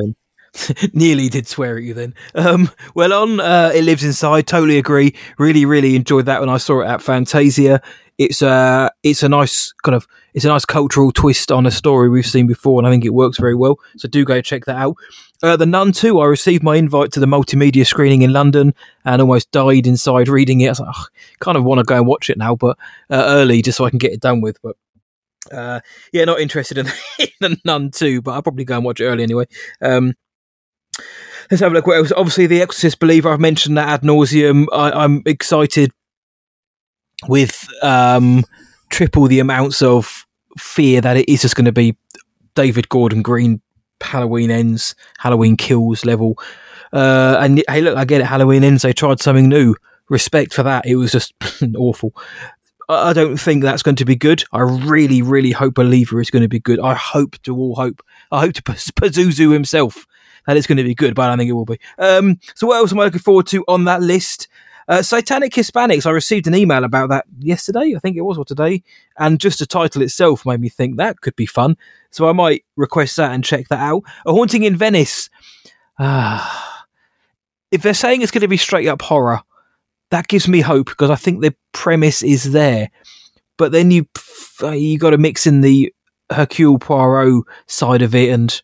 Nearly 0.92 1.28
did 1.28 1.46
swear 1.46 1.76
at 1.76 1.82
you 1.82 1.94
then. 1.94 2.14
Um, 2.34 2.70
well, 2.94 3.12
on 3.12 3.40
uh, 3.40 3.72
It 3.74 3.84
Lives 3.84 4.04
Inside, 4.04 4.46
totally 4.46 4.78
agree. 4.78 5.14
Really, 5.38 5.64
really 5.64 5.96
enjoyed 5.96 6.26
that 6.26 6.40
when 6.40 6.48
I 6.48 6.58
saw 6.58 6.80
it 6.80 6.86
at 6.86 7.02
Fantasia 7.02 7.82
it's 8.18 8.42
a 8.42 8.90
it's 9.02 9.22
a 9.22 9.28
nice 9.28 9.72
kind 9.82 9.94
of 9.94 10.06
it's 10.34 10.44
a 10.44 10.48
nice 10.48 10.64
cultural 10.64 11.12
twist 11.12 11.50
on 11.50 11.66
a 11.66 11.70
story 11.70 12.08
we've 12.08 12.26
seen 12.26 12.46
before, 12.46 12.80
and 12.80 12.86
I 12.86 12.90
think 12.90 13.04
it 13.04 13.14
works 13.14 13.38
very 13.38 13.54
well. 13.54 13.78
So 13.96 14.08
do 14.08 14.24
go 14.24 14.40
check 14.40 14.64
that 14.66 14.76
out. 14.76 14.96
Uh, 15.42 15.56
the 15.56 15.66
Nun 15.66 15.92
2, 15.92 16.20
I 16.20 16.26
received 16.26 16.62
my 16.62 16.76
invite 16.76 17.12
to 17.12 17.20
the 17.20 17.26
multimedia 17.26 17.86
screening 17.86 18.22
in 18.22 18.32
London 18.32 18.72
and 19.04 19.20
almost 19.20 19.50
died 19.50 19.86
inside 19.86 20.28
reading 20.28 20.60
it. 20.60 20.66
I 20.66 20.70
was 20.70 20.80
like, 20.80 20.94
oh, 20.96 21.04
kind 21.40 21.58
of 21.58 21.64
want 21.64 21.80
to 21.80 21.84
go 21.84 21.96
and 21.96 22.06
watch 22.06 22.30
it 22.30 22.38
now, 22.38 22.56
but 22.56 22.78
uh, 23.10 23.24
early 23.26 23.60
just 23.60 23.78
so 23.78 23.84
I 23.84 23.90
can 23.90 23.98
get 23.98 24.12
it 24.12 24.20
done 24.20 24.40
with. 24.40 24.56
But 24.62 24.76
uh, 25.52 25.80
yeah, 26.12 26.24
not 26.24 26.40
interested 26.40 26.78
in, 26.78 26.86
in 27.18 27.28
the 27.40 27.56
Nun 27.64 27.90
2, 27.90 28.22
but 28.22 28.32
I'll 28.32 28.42
probably 28.42 28.64
go 28.64 28.76
and 28.76 28.84
watch 28.84 29.00
it 29.00 29.06
early 29.06 29.22
anyway. 29.22 29.46
Um, 29.82 30.14
let's 31.50 31.60
have 31.60 31.72
a 31.72 31.74
look 31.74 31.86
what 31.86 31.98
else. 31.98 32.12
Obviously, 32.12 32.46
The 32.46 32.62
Exorcist 32.62 32.98
Believer, 32.98 33.30
I've 33.30 33.40
mentioned 33.40 33.76
that 33.76 33.88
ad 33.88 34.02
nauseum. 34.02 34.66
I, 34.72 35.04
am 35.04 35.22
excited 35.26 35.90
with 37.28 37.68
um, 37.82 38.44
triple 38.90 39.26
the 39.26 39.40
amounts 39.40 39.82
of 39.82 40.26
fear 40.58 41.00
that 41.00 41.16
it 41.16 41.28
is 41.28 41.42
just 41.42 41.56
going 41.56 41.64
to 41.64 41.72
be 41.72 41.96
David 42.54 42.88
Gordon 42.88 43.22
Green 43.22 43.60
Halloween 44.00 44.50
ends, 44.50 44.94
Halloween 45.18 45.56
kills 45.56 46.04
level. 46.04 46.38
Uh, 46.92 47.36
and 47.40 47.62
hey, 47.68 47.80
look, 47.80 47.96
I 47.96 48.04
get 48.04 48.20
it. 48.20 48.26
Halloween 48.26 48.62
ends. 48.62 48.82
They 48.82 48.92
tried 48.92 49.20
something 49.20 49.48
new. 49.48 49.74
Respect 50.08 50.52
for 50.52 50.62
that. 50.62 50.86
It 50.86 50.96
was 50.96 51.12
just 51.12 51.34
awful. 51.76 52.14
I 52.88 53.14
don't 53.14 53.38
think 53.38 53.62
that's 53.62 53.82
going 53.82 53.96
to 53.96 54.04
be 54.04 54.14
good. 54.14 54.44
I 54.52 54.60
really, 54.60 55.22
really 55.22 55.52
hope 55.52 55.74
Believer 55.74 56.20
is 56.20 56.30
going 56.30 56.42
to 56.42 56.48
be 56.48 56.60
good. 56.60 56.78
I 56.78 56.94
hope 56.94 57.40
to 57.44 57.56
all 57.56 57.74
hope. 57.74 58.02
I 58.30 58.40
hope 58.40 58.52
to 58.54 58.62
Pazuzu 58.62 59.52
himself 59.52 60.06
that 60.46 60.56
it's 60.56 60.66
going 60.66 60.78
to 60.78 60.84
be 60.84 60.94
good, 60.94 61.14
but 61.14 61.22
I 61.22 61.28
don't 61.28 61.38
think 61.38 61.50
it 61.50 61.54
will 61.54 61.64
be. 61.64 61.80
Um, 61.98 62.38
so 62.54 62.66
what 62.66 62.76
else 62.76 62.92
am 62.92 63.00
I 63.00 63.04
looking 63.04 63.20
forward 63.20 63.46
to 63.48 63.64
on 63.68 63.84
that 63.84 64.02
list? 64.02 64.48
Uh, 64.86 65.02
Satanic 65.02 65.52
Hispanics, 65.52 66.06
I 66.06 66.10
received 66.10 66.46
an 66.46 66.54
email 66.54 66.84
about 66.84 67.08
that 67.08 67.24
yesterday, 67.38 67.94
I 67.96 67.98
think 67.98 68.16
it 68.16 68.22
was, 68.22 68.36
or 68.36 68.44
today, 68.44 68.82
and 69.18 69.40
just 69.40 69.58
the 69.58 69.66
title 69.66 70.02
itself 70.02 70.44
made 70.44 70.60
me 70.60 70.68
think 70.68 70.96
that 70.96 71.22
could 71.22 71.36
be 71.36 71.46
fun. 71.46 71.76
So 72.10 72.28
I 72.28 72.32
might 72.32 72.64
request 72.76 73.16
that 73.16 73.32
and 73.32 73.42
check 73.42 73.68
that 73.68 73.80
out. 73.80 74.02
A 74.26 74.32
Haunting 74.32 74.64
in 74.64 74.76
Venice. 74.76 75.30
Ah, 75.98 76.86
if 77.70 77.82
they're 77.82 77.94
saying 77.94 78.20
it's 78.20 78.30
going 78.30 78.42
to 78.42 78.48
be 78.48 78.56
straight 78.56 78.88
up 78.88 79.00
horror, 79.00 79.40
that 80.10 80.28
gives 80.28 80.48
me 80.48 80.60
hope 80.60 80.86
because 80.86 81.10
I 81.10 81.16
think 81.16 81.40
the 81.40 81.54
premise 81.72 82.22
is 82.22 82.52
there. 82.52 82.90
But 83.56 83.72
then 83.72 83.90
you 83.90 84.06
you 84.60 84.98
got 84.98 85.10
to 85.10 85.18
mix 85.18 85.46
in 85.46 85.60
the 85.60 85.92
Hercule 86.30 86.78
Poirot 86.78 87.44
side 87.66 88.02
of 88.02 88.14
it 88.14 88.30
and 88.30 88.62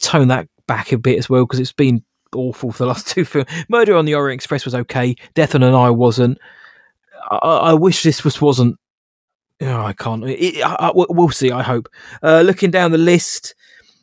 tone 0.00 0.28
that 0.28 0.48
back 0.72 0.90
a 0.90 0.96
bit 0.96 1.18
as 1.18 1.28
well 1.28 1.44
because 1.44 1.60
it's 1.60 1.70
been 1.70 2.02
awful 2.34 2.72
for 2.72 2.78
the 2.78 2.86
last 2.86 3.06
two 3.14 3.26
films. 3.26 3.48
Murder 3.68 3.94
on 3.94 4.06
the 4.06 4.14
Orient 4.14 4.38
Express 4.38 4.64
was 4.64 4.74
okay. 4.74 5.14
Death 5.34 5.54
on 5.54 5.62
an 5.62 5.74
Eye 5.74 5.90
wasn't. 5.90 6.38
I, 7.30 7.36
I 7.36 7.74
wish 7.74 8.02
this 8.02 8.24
was 8.24 8.40
wasn't. 8.40 8.78
Oh, 9.60 9.82
I 9.82 9.92
can't. 9.92 10.24
It, 10.24 10.62
I, 10.64 10.88
I, 10.88 10.92
we'll 10.94 11.28
see. 11.28 11.50
I 11.50 11.62
hope. 11.62 11.88
Uh, 12.22 12.40
looking 12.40 12.70
down 12.70 12.90
the 12.90 12.98
list, 12.98 13.54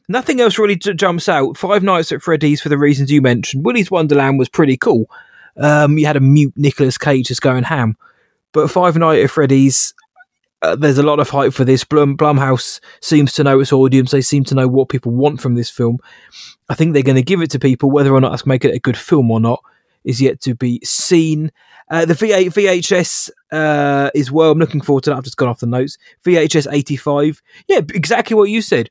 nothing 0.09 0.39
else 0.39 0.59
really 0.59 0.75
j- 0.75 0.93
jumps 0.93 1.27
out. 1.27 1.57
Five 1.57 1.81
Nights 1.81 2.11
at 2.11 2.21
Freddy's 2.21 2.61
for 2.61 2.69
the 2.69 2.77
reasons 2.77 3.11
you 3.11 3.21
mentioned. 3.21 3.65
Willy's 3.65 3.89
Wonderland 3.89 4.37
was 4.37 4.47
pretty 4.47 4.77
cool. 4.77 5.09
Um, 5.57 5.97
you 5.97 6.05
had 6.05 6.15
a 6.17 6.21
mute 6.21 6.53
Nicolas 6.55 6.99
Cage 6.99 7.27
just 7.27 7.41
going 7.41 7.63
ham, 7.63 7.97
but 8.53 8.69
Five 8.69 8.95
Nights 8.95 9.23
at 9.23 9.31
Freddy's. 9.31 9.93
Uh, 10.61 10.75
there's 10.75 10.97
a 10.97 11.03
lot 11.03 11.19
of 11.19 11.29
hype 11.29 11.53
for 11.53 11.63
this. 11.63 11.83
Blum 11.83 12.17
Blumhouse 12.17 12.79
seems 13.01 13.31
to 13.33 13.43
know 13.43 13.59
its 13.59 13.71
audience. 13.71 14.11
They 14.11 14.21
seem 14.21 14.43
to 14.45 14.55
know 14.55 14.67
what 14.67 14.89
people 14.89 15.11
want 15.11 15.39
from 15.39 15.55
this 15.55 15.69
film, 15.69 15.99
I 16.69 16.75
think 16.75 16.93
they're 16.93 17.03
going 17.03 17.15
to 17.15 17.23
give 17.23 17.41
it 17.41 17.49
to 17.51 17.59
people. 17.59 17.89
Whether 17.89 18.13
or 18.13 18.21
not 18.21 18.29
that's 18.29 18.45
make 18.45 18.63
it 18.63 18.75
a 18.75 18.79
good 18.79 18.97
film 18.97 19.31
or 19.31 19.39
not 19.39 19.61
is 20.03 20.21
yet 20.21 20.39
to 20.41 20.55
be 20.55 20.79
seen. 20.83 21.51
Uh, 21.89 22.05
the 22.05 22.13
V8 22.13 22.53
VHS 22.53 23.31
uh, 23.51 24.11
is 24.13 24.31
well. 24.31 24.51
I'm 24.51 24.59
looking 24.59 24.81
forward 24.81 25.03
to 25.05 25.09
that. 25.09 25.17
I've 25.17 25.23
just 25.23 25.37
gone 25.37 25.49
off 25.49 25.59
the 25.59 25.65
notes. 25.65 25.97
VHS 26.23 26.71
85. 26.71 27.41
Yeah, 27.67 27.79
exactly 27.93 28.35
what 28.35 28.49
you 28.49 28.61
said. 28.61 28.89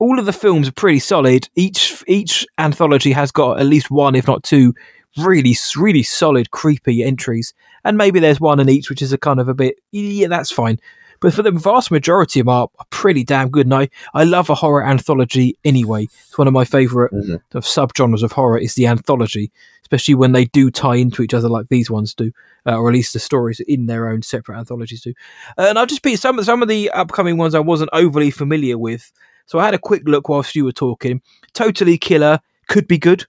All 0.00 0.18
of 0.18 0.26
the 0.26 0.32
films 0.32 0.68
are 0.68 0.72
pretty 0.72 0.98
solid. 0.98 1.48
Each 1.54 2.02
each 2.06 2.46
anthology 2.58 3.12
has 3.12 3.30
got 3.30 3.60
at 3.60 3.66
least 3.66 3.90
one, 3.90 4.14
if 4.16 4.26
not 4.26 4.42
two, 4.42 4.74
really 5.18 5.54
really 5.76 6.02
solid 6.02 6.50
creepy 6.50 7.04
entries. 7.04 7.54
And 7.84 7.96
maybe 7.96 8.18
there's 8.18 8.40
one 8.40 8.60
in 8.60 8.68
each, 8.68 8.90
which 8.90 9.02
is 9.02 9.12
a 9.12 9.18
kind 9.18 9.40
of 9.40 9.48
a 9.48 9.54
bit. 9.54 9.78
Yeah, 9.92 10.28
that's 10.28 10.50
fine. 10.50 10.80
But 11.20 11.34
for 11.34 11.42
the 11.42 11.50
vast 11.50 11.90
majority 11.90 12.40
of 12.40 12.46
them 12.46 12.54
are 12.54 12.68
pretty 12.90 13.24
damn 13.24 13.50
good. 13.50 13.66
And 13.66 13.74
I, 13.74 13.88
I 14.14 14.24
love 14.24 14.48
a 14.50 14.54
horror 14.54 14.84
anthology 14.84 15.56
anyway. 15.64 16.04
It's 16.04 16.38
one 16.38 16.48
of 16.48 16.54
my 16.54 16.64
favorite 16.64 17.12
mm-hmm. 17.12 17.56
of 17.56 17.64
subgenres 17.64 18.22
of 18.22 18.32
horror 18.32 18.58
is 18.58 18.74
the 18.74 18.86
anthology, 18.86 19.52
especially 19.82 20.14
when 20.14 20.32
they 20.32 20.46
do 20.46 20.70
tie 20.70 20.96
into 20.96 21.22
each 21.22 21.34
other 21.34 21.48
like 21.48 21.68
these 21.68 21.90
ones 21.90 22.14
do, 22.14 22.32
uh, 22.66 22.76
or 22.76 22.88
at 22.88 22.94
least 22.94 23.12
the 23.12 23.18
stories 23.18 23.60
in 23.60 23.86
their 23.86 24.08
own 24.08 24.22
separate 24.22 24.58
anthologies 24.58 25.02
do. 25.02 25.12
Uh, 25.58 25.66
and 25.68 25.78
I'll 25.78 25.86
just 25.86 26.02
pick 26.02 26.16
some, 26.16 26.42
some 26.42 26.62
of 26.62 26.68
the 26.68 26.90
upcoming 26.90 27.36
ones 27.36 27.54
I 27.54 27.60
wasn't 27.60 27.90
overly 27.92 28.30
familiar 28.30 28.78
with. 28.78 29.12
So 29.46 29.58
I 29.58 29.64
had 29.64 29.74
a 29.74 29.78
quick 29.78 30.02
look 30.06 30.28
whilst 30.28 30.54
you 30.54 30.64
were 30.64 30.72
talking. 30.72 31.20
Totally 31.52 31.98
Killer 31.98 32.40
could 32.68 32.88
be 32.88 32.98
good. 32.98 33.26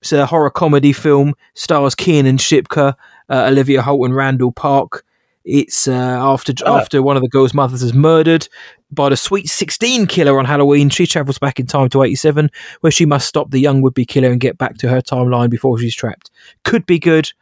It's 0.00 0.12
a 0.12 0.24
horror 0.24 0.50
comedy 0.50 0.94
film, 0.94 1.34
stars 1.54 1.94
Kiernan 1.94 2.38
Shipka, 2.38 2.94
uh, 3.28 3.44
Olivia 3.50 3.82
Holt, 3.82 4.06
and 4.06 4.16
Randall 4.16 4.52
Park. 4.52 5.04
It's 5.44 5.88
uh, 5.88 5.92
after 5.92 6.52
oh. 6.66 6.76
after 6.76 7.02
one 7.02 7.16
of 7.16 7.22
the 7.22 7.28
girls' 7.28 7.54
mothers 7.54 7.82
is 7.82 7.94
murdered 7.94 8.48
by 8.90 9.08
the 9.08 9.16
Sweet 9.16 9.48
16 9.48 10.06
killer 10.06 10.38
on 10.38 10.44
Halloween. 10.44 10.90
She 10.90 11.06
travels 11.06 11.38
back 11.38 11.58
in 11.58 11.66
time 11.66 11.88
to 11.90 12.02
87, 12.02 12.50
where 12.80 12.90
she 12.90 13.06
must 13.06 13.28
stop 13.28 13.50
the 13.50 13.60
young 13.60 13.80
would 13.82 13.94
be 13.94 14.04
killer 14.04 14.30
and 14.30 14.40
get 14.40 14.58
back 14.58 14.76
to 14.78 14.88
her 14.88 15.00
timeline 15.00 15.50
before 15.50 15.78
she's 15.78 15.94
trapped. 15.94 16.30
Could 16.64 16.84
be 16.84 16.98
good, 16.98 17.32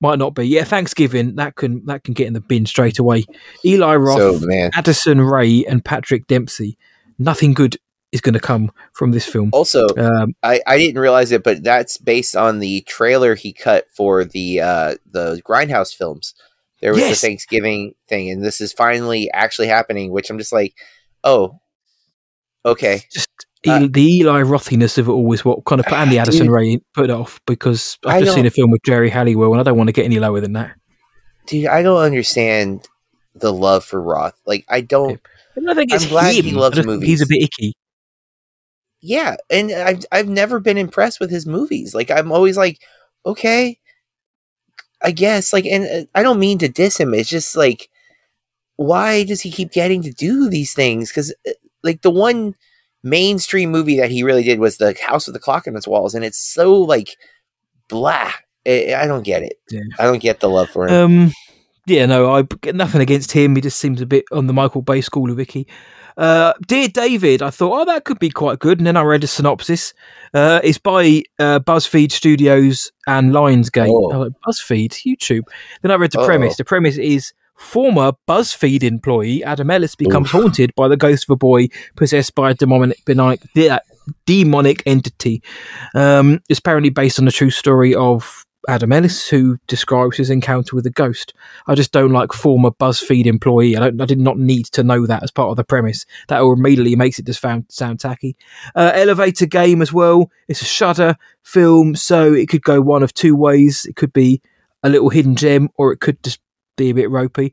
might 0.00 0.18
not 0.18 0.34
be. 0.34 0.46
Yeah, 0.46 0.64
Thanksgiving 0.64 1.36
that 1.36 1.56
can 1.56 1.84
that 1.86 2.04
can 2.04 2.14
get 2.14 2.26
in 2.26 2.32
the 2.32 2.40
bin 2.40 2.66
straight 2.66 2.98
away. 2.98 3.24
Eli 3.64 3.94
Roth, 3.94 4.40
so, 4.40 4.70
Addison 4.74 5.20
Rae, 5.20 5.64
and 5.64 5.84
Patrick 5.84 6.26
Dempsey. 6.26 6.76
Nothing 7.18 7.52
good 7.52 7.76
is 8.12 8.20
going 8.20 8.34
to 8.34 8.40
come 8.40 8.70
from 8.92 9.12
this 9.12 9.26
film. 9.26 9.50
Also, 9.52 9.86
um, 9.98 10.34
I, 10.42 10.60
I 10.66 10.78
didn't 10.78 11.00
realize 11.00 11.30
it, 11.30 11.42
but 11.42 11.62
that's 11.62 11.98
based 11.98 12.36
on 12.36 12.58
the 12.58 12.80
trailer 12.82 13.34
he 13.34 13.52
cut 13.52 13.86
for 13.92 14.24
the 14.24 14.60
uh, 14.60 14.94
the 15.10 15.40
Grindhouse 15.44 15.94
films. 15.94 16.34
There 16.80 16.92
was 16.92 17.00
yes. 17.00 17.20
the 17.20 17.26
Thanksgiving 17.26 17.94
thing, 18.08 18.30
and 18.30 18.44
this 18.44 18.60
is 18.60 18.72
finally 18.72 19.30
actually 19.32 19.68
happening. 19.68 20.12
Which 20.12 20.30
I'm 20.30 20.38
just 20.38 20.52
like, 20.52 20.74
oh, 21.24 21.58
okay. 22.64 23.02
Just 23.12 23.28
uh, 23.66 23.88
the 23.90 24.18
Eli 24.18 24.42
Rothiness 24.42 24.98
of 24.98 25.08
it 25.08 25.10
all 25.10 25.32
is 25.32 25.44
what 25.44 25.64
kind 25.64 25.80
of 25.80 25.92
and 25.92 26.10
the 26.10 26.18
Addison 26.20 26.46
dude, 26.46 26.52
Rae 26.52 26.80
put 26.94 27.10
off 27.10 27.40
because 27.46 27.98
I've 28.04 28.24
just 28.24 28.34
seen 28.34 28.46
a 28.46 28.50
film 28.50 28.70
with 28.70 28.82
Geri 28.82 29.10
Halliwell, 29.10 29.52
and 29.52 29.60
I 29.60 29.64
don't 29.64 29.76
want 29.76 29.88
to 29.88 29.92
get 29.92 30.04
any 30.04 30.18
lower 30.18 30.40
than 30.40 30.52
that. 30.52 30.76
Dude, 31.46 31.66
I 31.66 31.82
don't 31.82 32.00
understand 32.02 32.86
the 33.34 33.52
love 33.52 33.84
for 33.84 34.00
Roth. 34.00 34.38
Like, 34.46 34.64
I 34.68 34.80
don't. 34.80 35.20
I 35.68 35.74
think 35.74 35.92
it's 35.92 36.04
I'm 36.04 36.10
glad 36.10 36.34
him. 36.34 36.44
he 36.44 36.52
loves 36.52 36.84
movies. 36.84 37.08
He's 37.08 37.22
a 37.22 37.26
bit 37.26 37.42
icky. 37.42 37.74
yeah, 39.00 39.36
and 39.50 39.72
I've 39.72 40.04
I've 40.12 40.28
never 40.28 40.60
been 40.60 40.78
impressed 40.78 41.18
with 41.18 41.30
his 41.30 41.46
movies. 41.46 41.94
Like 41.94 42.10
I'm 42.10 42.30
always 42.30 42.56
like, 42.56 42.80
okay, 43.26 43.80
I 45.02 45.10
guess. 45.10 45.52
Like, 45.52 45.66
and 45.66 45.84
uh, 45.84 46.06
I 46.14 46.22
don't 46.22 46.40
mean 46.40 46.58
to 46.58 46.68
diss 46.68 46.98
him. 46.98 47.14
It's 47.14 47.28
just 47.28 47.56
like, 47.56 47.88
why 48.76 49.24
does 49.24 49.40
he 49.40 49.50
keep 49.50 49.72
getting 49.72 50.02
to 50.02 50.10
do 50.10 50.48
these 50.48 50.72
things? 50.74 51.10
Because 51.10 51.34
uh, 51.46 51.52
like 51.82 52.02
the 52.02 52.10
one 52.10 52.54
mainstream 53.02 53.70
movie 53.70 53.98
that 53.98 54.10
he 54.10 54.22
really 54.22 54.42
did 54.42 54.58
was 54.58 54.78
the 54.78 54.96
House 55.00 55.26
with 55.26 55.34
the 55.34 55.40
Clock 55.40 55.66
in 55.66 55.76
its 55.76 55.88
Walls, 55.88 56.14
and 56.14 56.24
it's 56.24 56.38
so 56.38 56.74
like 56.74 57.16
blah. 57.88 58.32
I 58.66 59.04
don't 59.06 59.22
get 59.22 59.42
it. 59.42 59.54
Yeah. 59.70 59.80
I 59.98 60.04
don't 60.04 60.20
get 60.20 60.40
the 60.40 60.48
love 60.50 60.68
for 60.68 60.88
him. 60.88 60.94
Um, 60.94 61.32
yeah, 61.86 62.04
no, 62.04 62.34
I 62.34 62.42
get 62.42 62.74
nothing 62.74 63.00
against 63.00 63.32
him. 63.32 63.56
He 63.56 63.62
just 63.62 63.78
seems 63.78 64.02
a 64.02 64.06
bit 64.06 64.26
on 64.30 64.46
the 64.46 64.52
Michael 64.52 64.82
Bay 64.82 65.00
school 65.00 65.30
of 65.30 65.38
Vicky. 65.38 65.66
Uh, 66.18 66.52
Dear 66.66 66.88
David, 66.88 67.42
I 67.42 67.50
thought, 67.50 67.80
oh, 67.80 67.84
that 67.84 68.04
could 68.04 68.18
be 68.18 68.28
quite 68.28 68.58
good. 68.58 68.78
And 68.78 68.86
then 68.86 68.96
I 68.96 69.02
read 69.02 69.24
a 69.24 69.28
synopsis. 69.28 69.94
Uh, 70.34 70.60
it's 70.64 70.78
by 70.78 71.22
uh, 71.38 71.60
BuzzFeed 71.60 72.12
Studios 72.12 72.90
and 73.06 73.30
Lionsgate. 73.30 73.88
Oh. 73.88 74.18
Like, 74.18 74.32
BuzzFeed, 74.46 74.90
YouTube. 75.06 75.44
Then 75.82 75.92
I 75.92 75.94
read 75.94 76.12
the 76.12 76.20
oh. 76.20 76.26
premise. 76.26 76.56
The 76.56 76.64
premise 76.64 76.98
is 76.98 77.32
former 77.56 78.12
BuzzFeed 78.28 78.82
employee 78.82 79.42
Adam 79.42 79.70
Ellis 79.70 79.94
becomes 79.94 80.28
Oof. 80.28 80.42
haunted 80.42 80.74
by 80.76 80.88
the 80.88 80.96
ghost 80.96 81.24
of 81.24 81.34
a 81.34 81.36
boy 81.36 81.68
possessed 81.96 82.34
by 82.34 82.50
a 82.50 82.54
demonic, 82.54 83.04
benign, 83.04 83.38
demonic 84.26 84.82
entity. 84.86 85.42
Um, 85.94 86.40
it's 86.48 86.58
apparently 86.58 86.90
based 86.90 87.18
on 87.18 87.24
the 87.24 87.32
true 87.32 87.50
story 87.50 87.94
of 87.94 88.44
Adam 88.66 88.92
Ellis, 88.92 89.28
who 89.28 89.58
describes 89.66 90.16
his 90.16 90.30
encounter 90.30 90.74
with 90.74 90.86
a 90.86 90.90
ghost. 90.90 91.32
I 91.66 91.74
just 91.74 91.92
don't 91.92 92.12
like 92.12 92.32
former 92.32 92.70
BuzzFeed 92.70 93.26
employee. 93.26 93.76
I, 93.76 93.80
don't, 93.80 94.00
I 94.00 94.04
did 94.04 94.18
not 94.18 94.38
need 94.38 94.66
to 94.66 94.82
know 94.82 95.06
that 95.06 95.22
as 95.22 95.30
part 95.30 95.50
of 95.50 95.56
the 95.56 95.64
premise. 95.64 96.04
That 96.28 96.42
immediately 96.42 96.96
makes 96.96 97.18
it 97.18 97.26
just 97.26 97.40
sound, 97.40 97.66
sound 97.68 98.00
tacky. 98.00 98.36
Uh, 98.74 98.92
elevator 98.94 99.46
game 99.46 99.80
as 99.80 99.92
well. 99.92 100.30
It's 100.48 100.62
a 100.62 100.66
Shudder 100.66 101.16
film, 101.42 101.94
so 101.94 102.32
it 102.32 102.48
could 102.48 102.62
go 102.62 102.80
one 102.80 103.02
of 103.02 103.14
two 103.14 103.36
ways. 103.36 103.86
It 103.86 103.96
could 103.96 104.12
be 104.12 104.42
a 104.82 104.88
little 104.88 105.10
hidden 105.10 105.36
gem, 105.36 105.68
or 105.76 105.92
it 105.92 106.00
could 106.00 106.22
just 106.22 106.40
be 106.76 106.90
a 106.90 106.94
bit 106.94 107.10
ropey. 107.10 107.52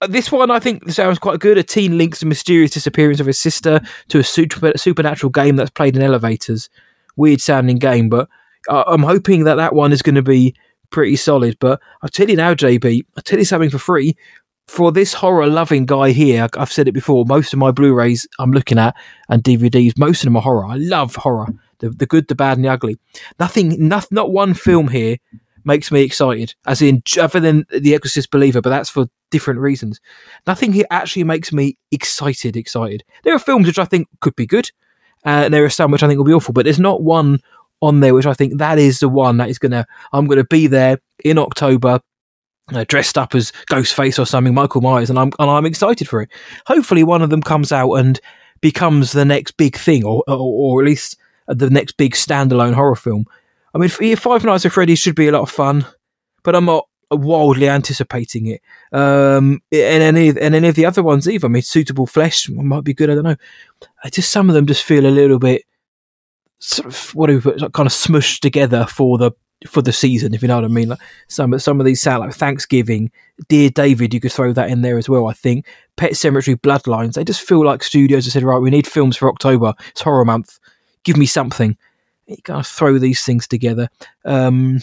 Uh, 0.00 0.06
this 0.06 0.32
one 0.32 0.50
I 0.50 0.58
think 0.58 0.90
sounds 0.90 1.18
quite 1.18 1.40
good. 1.40 1.58
A 1.58 1.62
teen 1.62 1.98
links 1.98 2.20
the 2.20 2.26
mysterious 2.26 2.72
disappearance 2.72 3.20
of 3.20 3.26
his 3.26 3.38
sister 3.38 3.80
to 4.08 4.18
a 4.18 4.24
super, 4.24 4.72
supernatural 4.76 5.30
game 5.30 5.56
that's 5.56 5.70
played 5.70 5.96
in 5.96 6.02
elevators. 6.02 6.68
Weird 7.16 7.40
sounding 7.40 7.78
game, 7.78 8.08
but 8.08 8.28
I'm 8.68 9.02
hoping 9.02 9.44
that 9.44 9.56
that 9.56 9.74
one 9.74 9.92
is 9.92 10.02
going 10.02 10.14
to 10.14 10.22
be 10.22 10.54
pretty 10.90 11.16
solid. 11.16 11.56
But 11.60 11.80
I'll 12.02 12.08
tell 12.08 12.28
you 12.28 12.36
now, 12.36 12.54
JB, 12.54 13.06
I'll 13.16 13.22
tell 13.22 13.38
you 13.38 13.44
something 13.44 13.70
for 13.70 13.78
free. 13.78 14.16
For 14.68 14.92
this 14.92 15.12
horror 15.12 15.48
loving 15.48 15.86
guy 15.86 16.12
here, 16.12 16.48
I've 16.56 16.72
said 16.72 16.86
it 16.88 16.92
before, 16.92 17.24
most 17.26 17.52
of 17.52 17.58
my 17.58 17.72
Blu 17.72 17.92
rays 17.94 18.26
I'm 18.38 18.52
looking 18.52 18.78
at 18.78 18.94
and 19.28 19.42
DVDs, 19.42 19.98
most 19.98 20.20
of 20.20 20.24
them 20.26 20.36
are 20.36 20.42
horror. 20.42 20.66
I 20.66 20.76
love 20.76 21.16
horror 21.16 21.48
the, 21.82 21.90
the 21.90 22.06
good, 22.06 22.28
the 22.28 22.34
bad, 22.34 22.56
and 22.56 22.64
the 22.64 22.70
ugly. 22.70 22.96
Nothing, 23.38 23.88
not, 23.88 24.06
not 24.10 24.32
one 24.32 24.54
film 24.54 24.88
here 24.88 25.18
makes 25.64 25.92
me 25.92 26.02
excited, 26.02 26.54
as 26.64 26.80
in, 26.80 27.02
other 27.20 27.40
than 27.40 27.66
The 27.70 27.94
Exorcist 27.94 28.30
Believer, 28.30 28.60
but 28.62 28.70
that's 28.70 28.88
for 28.88 29.06
different 29.30 29.60
reasons. 29.60 30.00
Nothing 30.46 30.72
here 30.72 30.86
actually 30.90 31.24
makes 31.24 31.52
me 31.52 31.76
excited, 31.90 32.56
excited. 32.56 33.04
There 33.24 33.34
are 33.34 33.38
films 33.38 33.66
which 33.66 33.78
I 33.78 33.84
think 33.84 34.08
could 34.20 34.36
be 34.36 34.46
good, 34.46 34.70
uh, 35.26 35.44
and 35.44 35.54
there 35.54 35.64
are 35.64 35.70
some 35.70 35.90
which 35.90 36.02
I 36.02 36.08
think 36.08 36.18
will 36.18 36.24
be 36.24 36.32
awful, 36.32 36.54
but 36.54 36.64
there's 36.64 36.80
not 36.80 37.02
one 37.02 37.40
on 37.82 38.00
there, 38.00 38.14
which 38.14 38.26
I 38.26 38.32
think 38.32 38.58
that 38.58 38.78
is 38.78 39.00
the 39.00 39.08
one 39.08 39.36
that 39.36 39.50
is 39.50 39.58
gonna. 39.58 39.86
I'm 40.12 40.26
gonna 40.26 40.44
be 40.44 40.66
there 40.68 40.98
in 41.24 41.36
October, 41.36 42.00
uh, 42.72 42.84
dressed 42.88 43.18
up 43.18 43.34
as 43.34 43.52
Ghostface 43.70 44.18
or 44.18 44.24
something, 44.24 44.54
Michael 44.54 44.80
Myers, 44.80 45.10
and 45.10 45.18
I'm 45.18 45.32
and 45.38 45.50
I'm 45.50 45.66
excited 45.66 46.08
for 46.08 46.22
it. 46.22 46.30
Hopefully, 46.66 47.02
one 47.04 47.20
of 47.20 47.30
them 47.30 47.42
comes 47.42 47.72
out 47.72 47.92
and 47.94 48.20
becomes 48.60 49.12
the 49.12 49.24
next 49.24 49.56
big 49.56 49.76
thing, 49.76 50.04
or 50.04 50.22
or, 50.26 50.38
or 50.38 50.80
at 50.80 50.86
least 50.86 51.16
the 51.48 51.68
next 51.68 51.96
big 51.96 52.14
standalone 52.14 52.74
horror 52.74 52.96
film. 52.96 53.26
I 53.74 53.78
mean, 53.78 54.16
Five 54.16 54.44
Nights 54.44 54.66
at 54.66 54.72
Freddy's 54.72 54.98
should 54.98 55.16
be 55.16 55.28
a 55.28 55.32
lot 55.32 55.42
of 55.42 55.50
fun, 55.50 55.84
but 56.42 56.54
I'm 56.54 56.66
not 56.66 56.86
wildly 57.10 57.68
anticipating 57.68 58.46
it. 58.46 58.62
Um, 58.92 59.60
and 59.72 60.02
any 60.02 60.28
and 60.28 60.54
any 60.54 60.68
of 60.68 60.74
the 60.74 60.86
other 60.86 61.02
ones 61.02 61.28
either. 61.28 61.46
I 61.46 61.50
mean, 61.50 61.62
Suitable 61.62 62.06
Flesh 62.06 62.48
might 62.48 62.84
be 62.84 62.94
good. 62.94 63.10
I 63.10 63.14
don't 63.14 63.24
know. 63.24 63.36
I 64.04 64.10
just 64.10 64.30
some 64.30 64.48
of 64.48 64.54
them 64.54 64.66
just 64.66 64.84
feel 64.84 65.06
a 65.06 65.08
little 65.08 65.38
bit 65.38 65.64
sort 66.62 66.86
of 66.86 67.14
what 67.14 67.26
do 67.26 67.34
we 67.34 67.40
put, 67.40 67.72
kind 67.72 67.86
of 67.86 67.92
smushed 67.92 68.40
together 68.40 68.86
for 68.86 69.18
the 69.18 69.32
for 69.66 69.82
the 69.82 69.92
season, 69.92 70.34
if 70.34 70.42
you 70.42 70.48
know 70.48 70.56
what 70.56 70.64
I 70.64 70.68
mean. 70.68 70.88
Like 70.88 71.00
some 71.28 71.58
some 71.58 71.80
of 71.80 71.86
these 71.86 72.00
sound 72.00 72.20
like 72.20 72.34
Thanksgiving, 72.34 73.10
Dear 73.48 73.70
David, 73.70 74.14
you 74.14 74.20
could 74.20 74.32
throw 74.32 74.52
that 74.52 74.70
in 74.70 74.82
there 74.82 74.98
as 74.98 75.08
well. 75.08 75.26
I 75.26 75.32
think 75.32 75.66
Pet 75.96 76.12
Sematary, 76.12 76.56
Bloodlines, 76.56 77.14
they 77.14 77.24
just 77.24 77.42
feel 77.42 77.64
like 77.64 77.82
studios 77.82 78.24
have 78.26 78.32
said, 78.32 78.42
right, 78.44 78.58
we 78.58 78.70
need 78.70 78.86
films 78.86 79.16
for 79.16 79.28
October. 79.28 79.74
It's 79.88 80.02
horror 80.02 80.24
month. 80.24 80.58
Give 81.04 81.16
me 81.16 81.26
something. 81.26 81.76
You 82.26 82.36
kind 82.44 82.60
of 82.60 82.66
throw 82.66 82.98
these 82.98 83.24
things 83.24 83.48
together. 83.48 83.88
Um, 84.24 84.80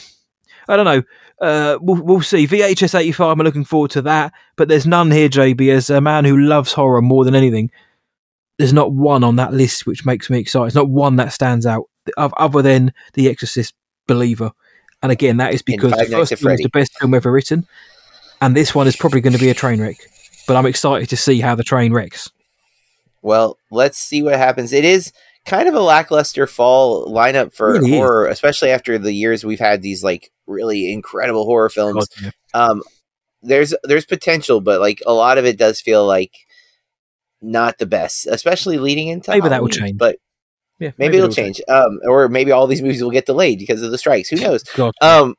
I 0.68 0.76
don't 0.76 0.86
know. 0.86 1.04
Uh, 1.42 1.78
we'll, 1.82 2.02
we'll 2.04 2.22
see. 2.22 2.46
VHS 2.46 3.00
85, 3.00 3.40
I'm 3.40 3.46
looking 3.46 3.64
forward 3.64 3.92
to 3.92 4.02
that. 4.04 4.34
But 4.58 4.68
there's 4.68 4.86
none 4.86 5.10
here, 5.10 5.30
JB, 5.30 5.72
as 5.72 5.90
a 5.90 6.02
man 6.02 6.26
who 6.26 6.38
loves 6.38 6.74
horror 6.74 7.02
more 7.02 7.24
than 7.24 7.36
anything 7.36 7.72
there's 8.60 8.74
not 8.74 8.92
one 8.92 9.24
on 9.24 9.38
that 9.38 9.54
list 9.54 9.88
which 9.88 10.06
makes 10.06 10.30
me 10.30 10.38
excited. 10.38 10.68
It's 10.68 10.76
not 10.76 10.90
one 10.90 11.16
that 11.16 11.32
stands 11.34 11.66
out 11.66 11.86
other 12.18 12.62
than 12.62 12.94
The 13.14 13.30
Exorcist 13.30 13.74
Believer. 14.06 14.52
And 15.02 15.14
again, 15.14 15.38
that 15.38 15.54
is 15.54 15.62
because 15.62 15.92
the 15.94 16.06
first 16.06 16.36
film 16.36 16.52
was 16.52 16.60
the 16.60 16.70
best 16.70 17.00
film 17.00 17.14
ever 17.14 17.32
written, 17.32 17.66
and 18.42 18.56
this 18.56 18.76
one 18.76 18.86
is 18.86 18.98
probably 18.98 19.22
going 19.22 19.34
to 19.34 19.40
be 19.40 19.50
a 19.50 19.54
train 19.54 19.82
wreck. 19.82 19.96
But 20.46 20.58
I'm 20.58 20.66
excited 20.66 21.08
to 21.10 21.16
see 21.16 21.40
how 21.40 21.56
the 21.56 21.64
train 21.64 21.94
wrecks. 21.94 22.30
Well, 23.22 23.58
let's 23.72 23.98
see 23.98 24.22
what 24.22 24.36
happens. 24.36 24.74
It 24.74 24.84
is 24.84 25.14
kind 25.46 25.70
of 25.70 25.74
a 25.74 25.80
lackluster 25.80 26.46
fall 26.46 27.08
lineup 27.08 27.54
for 27.54 27.74
really 27.74 27.92
horror, 27.92 28.28
is. 28.28 28.34
especially 28.34 28.72
after 28.72 28.98
the 28.98 29.14
years 29.14 29.46
we've 29.46 29.60
had 29.60 29.82
these 29.82 30.04
like 30.04 30.32
really 30.48 30.92
incredible 30.92 31.46
horror 31.46 31.70
films. 31.70 32.10
God, 32.10 32.26
yeah. 32.26 32.32
Um, 32.54 32.84
there's 33.42 33.74
there's 33.84 34.06
potential, 34.06 34.60
but 34.60 34.82
like 34.82 35.02
a 35.06 35.14
lot 35.14 35.38
of 35.38 35.46
it 35.46 35.58
does 35.58 35.80
feel 35.80 36.06
like 36.06 36.34
not 37.42 37.78
the 37.78 37.86
best, 37.86 38.28
especially 38.28 38.78
leading 38.78 39.08
into 39.08 39.32
maybe 39.32 39.42
Halloween, 39.42 39.52
that 39.52 39.62
will 39.62 39.70
change. 39.70 39.98
But 39.98 40.18
yeah, 40.80 40.92
maybe, 40.98 41.10
maybe 41.10 41.18
it'll 41.18 41.30
change. 41.30 41.58
change. 41.58 41.70
Um, 41.70 42.00
or 42.06 42.30
maybe 42.30 42.52
all 42.52 42.68
these 42.68 42.82
movies 42.82 43.04
will 43.04 43.12
get 43.12 43.26
delayed 43.26 43.60
because 43.60 43.82
of 43.82 43.92
the 43.92 43.98
strikes. 43.98 44.30
Who 44.30 44.36
knows? 44.42 44.64
Um, 45.02 45.36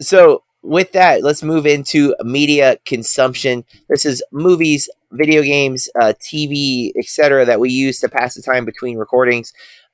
so 0.00 0.42
with 0.62 0.92
that, 0.92 1.22
let's 1.22 1.42
move 1.42 1.66
into 1.66 2.14
media 2.22 2.76
consumption. 2.84 3.64
This 3.88 4.04
is 4.04 4.22
movies, 4.32 4.88
video 5.12 5.42
games, 5.42 5.88
uh, 6.00 6.12
TV, 6.20 6.92
etc. 6.96 7.44
that 7.44 7.60
we 7.60 7.70
use 7.70 8.00
to 8.00 8.08
pass 8.08 8.34
the 8.34 8.42
time 8.42 8.64
between 8.64 8.98
recordings. 8.98 9.52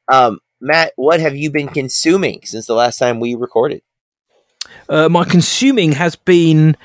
Um, 0.09 0.41
Matt, 0.61 0.93
what 0.97 1.21
have 1.21 1.37
you 1.37 1.51
been 1.51 1.69
consuming 1.69 2.41
since 2.45 2.67
the 2.67 2.75
last 2.75 2.99
time 2.99 3.21
we 3.21 3.35
recorded? 3.35 3.83
Uh, 4.89 5.09
my 5.09 5.25
consuming 5.25 5.93
has 5.93 6.17
been 6.17 6.77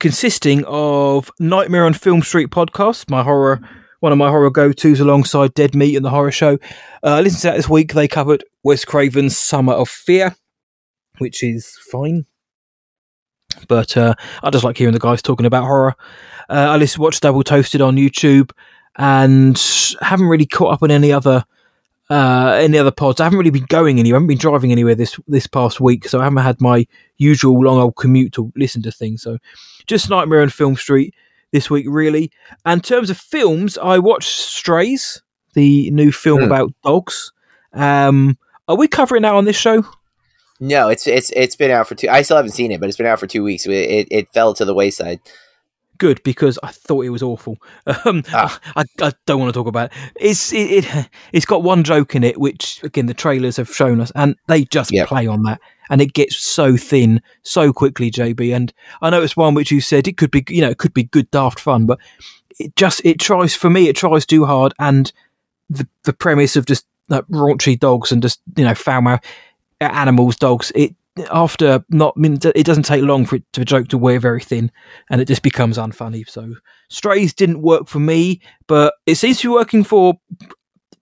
consisting 0.00 0.64
of 0.66 1.30
Nightmare 1.38 1.86
on 1.86 1.94
Film 1.94 2.22
Street 2.22 2.50
podcast, 2.50 3.10
my 3.10 3.22
horror, 3.22 3.60
one 4.00 4.12
of 4.12 4.18
my 4.18 4.28
horror 4.28 4.50
go 4.50 4.72
tos 4.72 5.00
alongside 5.00 5.54
Dead 5.54 5.74
Meat 5.74 5.96
and 5.96 6.04
the 6.04 6.10
Horror 6.10 6.32
Show. 6.32 6.58
Uh, 7.02 7.20
listen 7.20 7.40
to 7.40 7.46
that 7.48 7.56
this 7.56 7.68
week. 7.68 7.92
They 7.92 8.08
covered 8.08 8.44
Wes 8.62 8.84
Craven's 8.84 9.38
Summer 9.38 9.72
of 9.72 9.88
Fear, 9.88 10.34
which 11.18 11.42
is 11.42 11.78
fine. 11.90 12.26
But 13.68 13.96
uh, 13.96 14.14
I 14.42 14.50
just 14.50 14.64
like 14.64 14.76
hearing 14.76 14.94
the 14.94 14.98
guys 14.98 15.22
talking 15.22 15.46
about 15.46 15.64
horror. 15.64 15.94
Uh, 16.48 16.68
I 16.70 16.76
listened, 16.76 17.02
watched 17.02 17.22
Double 17.22 17.44
Toasted 17.44 17.80
on 17.80 17.96
YouTube, 17.96 18.50
and 18.96 19.60
haven't 20.00 20.26
really 20.26 20.46
caught 20.46 20.74
up 20.74 20.82
on 20.82 20.90
any 20.90 21.12
other 21.12 21.44
uh, 22.14 22.52
any 22.60 22.78
other 22.78 22.92
pods. 22.92 23.20
I 23.20 23.24
haven't 23.24 23.38
really 23.40 23.50
been 23.50 23.66
going 23.68 23.98
anywhere. 23.98 24.16
I 24.16 24.18
haven't 24.18 24.28
been 24.28 24.38
driving 24.38 24.70
anywhere 24.70 24.94
this 24.94 25.18
this 25.26 25.48
past 25.48 25.80
week, 25.80 26.08
so 26.08 26.20
I 26.20 26.24
haven't 26.24 26.44
had 26.44 26.60
my 26.60 26.86
usual 27.16 27.60
long 27.60 27.78
old 27.78 27.96
commute 27.96 28.32
to 28.34 28.52
listen 28.54 28.82
to 28.82 28.92
things. 28.92 29.22
So 29.22 29.38
just 29.86 30.08
Nightmare 30.08 30.42
on 30.42 30.48
Film 30.48 30.76
Street 30.76 31.12
this 31.50 31.68
week, 31.68 31.86
really. 31.88 32.30
And 32.64 32.78
in 32.78 32.82
terms 32.82 33.10
of 33.10 33.18
films, 33.18 33.76
I 33.78 33.98
watched 33.98 34.28
Strays, 34.28 35.22
the 35.54 35.90
new 35.90 36.12
film 36.12 36.40
hmm. 36.40 36.46
about 36.46 36.72
dogs. 36.84 37.32
Um, 37.72 38.38
are 38.68 38.76
we 38.76 38.86
covering 38.86 39.22
that 39.22 39.34
on 39.34 39.44
this 39.44 39.56
show? 39.56 39.84
No, 40.60 40.88
it's 40.90 41.08
it's 41.08 41.30
it's 41.30 41.56
been 41.56 41.72
out 41.72 41.88
for 41.88 41.96
two. 41.96 42.08
I 42.08 42.22
still 42.22 42.36
haven't 42.36 42.52
seen 42.52 42.70
it, 42.70 42.78
but 42.78 42.88
it's 42.88 42.96
been 42.96 43.06
out 43.06 43.18
for 43.18 43.26
two 43.26 43.42
weeks. 43.42 43.66
It 43.66 43.72
it, 43.72 44.08
it 44.12 44.32
fell 44.32 44.54
to 44.54 44.64
the 44.64 44.74
wayside 44.74 45.18
good 45.98 46.22
because 46.22 46.58
I 46.62 46.68
thought 46.68 47.04
it 47.04 47.10
was 47.10 47.22
awful. 47.22 47.58
Um, 48.06 48.22
ah. 48.32 48.60
I, 48.76 48.84
I, 49.00 49.12
don't 49.24 49.40
want 49.40 49.54
to 49.54 49.58
talk 49.58 49.66
about 49.66 49.90
it. 49.90 49.98
It's 50.16 50.52
it, 50.52 50.84
it 50.84 51.08
has 51.32 51.44
got 51.44 51.62
one 51.62 51.84
joke 51.84 52.14
in 52.14 52.24
it, 52.24 52.38
which 52.38 52.82
again 52.82 53.06
the 53.06 53.14
trailers 53.14 53.56
have 53.56 53.74
shown 53.74 54.00
us, 54.00 54.10
and 54.14 54.36
they 54.46 54.64
just 54.64 54.92
yep. 54.92 55.08
play 55.08 55.26
on 55.26 55.42
that, 55.44 55.60
and 55.90 56.00
it 56.00 56.12
gets 56.12 56.36
so 56.36 56.76
thin 56.76 57.22
so 57.42 57.72
quickly, 57.72 58.10
JB. 58.10 58.54
And 58.54 58.72
I 59.00 59.10
know 59.10 59.22
it's 59.22 59.36
one 59.36 59.54
which 59.54 59.70
you 59.70 59.80
said 59.80 60.08
it 60.08 60.16
could 60.16 60.30
be, 60.30 60.44
you 60.48 60.60
know, 60.60 60.70
it 60.70 60.78
could 60.78 60.92
be 60.92 61.04
good 61.04 61.30
daft 61.30 61.60
fun, 61.60 61.86
but 61.86 61.98
it 62.58 62.74
just 62.76 63.00
it 63.04 63.20
tries 63.20 63.54
for 63.54 63.70
me, 63.70 63.88
it 63.88 63.96
tries 63.96 64.26
too 64.26 64.44
hard, 64.44 64.74
and 64.78 65.12
the 65.70 65.86
the 66.02 66.12
premise 66.12 66.56
of 66.56 66.66
just 66.66 66.86
like, 67.08 67.26
raunchy 67.28 67.78
dogs 67.78 68.12
and 68.12 68.22
just 68.22 68.40
you 68.56 68.64
know 68.64 68.74
foul 68.74 69.02
mouth 69.02 69.20
animals, 69.80 70.36
dogs, 70.36 70.72
it 70.74 70.94
after 71.30 71.84
not, 71.90 72.14
I 72.16 72.20
mean, 72.20 72.38
it 72.54 72.66
doesn't 72.66 72.84
take 72.84 73.02
long 73.02 73.24
for 73.24 73.36
it 73.36 73.44
to 73.52 73.64
joke 73.64 73.88
to 73.88 73.98
wear 73.98 74.18
very 74.18 74.40
thin, 74.40 74.70
and 75.10 75.20
it 75.20 75.28
just 75.28 75.42
becomes 75.42 75.78
unfunny. 75.78 76.28
So 76.28 76.54
Strays 76.88 77.32
didn't 77.32 77.62
work 77.62 77.88
for 77.88 78.00
me, 78.00 78.40
but 78.66 78.94
it 79.06 79.16
seems 79.16 79.40
to 79.40 79.48
be 79.48 79.54
working 79.54 79.84
for 79.84 80.18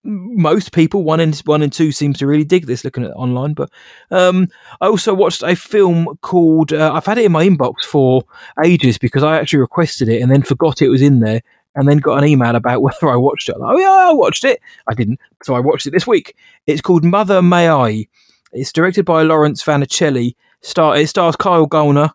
most 0.04 0.72
people. 0.72 1.04
One 1.04 1.20
and 1.20 1.36
one 1.40 1.62
and 1.62 1.72
two 1.72 1.92
seems 1.92 2.18
to 2.18 2.26
really 2.26 2.44
dig 2.44 2.66
this 2.66 2.84
looking 2.84 3.04
at 3.04 3.10
it 3.10 3.14
online 3.14 3.54
but 3.54 3.70
um, 4.10 4.48
i 4.80 4.86
also 4.86 5.14
watched 5.14 5.42
a 5.42 5.54
film 5.54 6.08
called 6.22 6.72
uh, 6.72 6.92
i've 6.92 7.06
had 7.06 7.18
it 7.18 7.24
in 7.24 7.32
my 7.32 7.46
inbox 7.46 7.84
for 7.84 8.24
ages 8.64 8.98
because 8.98 9.22
i 9.22 9.38
actually 9.38 9.60
requested 9.60 10.08
it 10.08 10.20
and 10.20 10.30
then 10.30 10.42
forgot 10.42 10.82
it 10.82 10.88
was 10.88 11.02
in 11.02 11.20
there 11.20 11.40
and 11.74 11.88
then 11.88 11.98
got 11.98 12.18
an 12.18 12.28
email 12.28 12.56
about 12.56 12.82
whether 12.82 13.08
i 13.08 13.16
watched 13.16 13.48
it 13.48 13.58
like, 13.58 13.74
oh 13.74 13.78
yeah 13.78 14.08
i 14.10 14.12
watched 14.12 14.44
it. 14.44 14.60
I 14.88 14.94
didn't 14.94 15.20
so 15.42 15.54
i 15.54 15.60
watched 15.60 15.86
it 15.86 15.92
this 15.92 16.06
week. 16.06 16.36
It's 16.66 16.82
called 16.82 17.04
mother 17.04 17.40
may 17.40 17.68
i 17.68 18.06
it's 18.52 18.72
directed 18.72 19.04
by 19.04 19.22
Laurence 19.22 19.62
Vannicelli 19.62 20.34
Star, 20.60 20.96
it 20.96 21.08
stars 21.08 21.36
kyle 21.36 21.66
gallner 21.66 22.10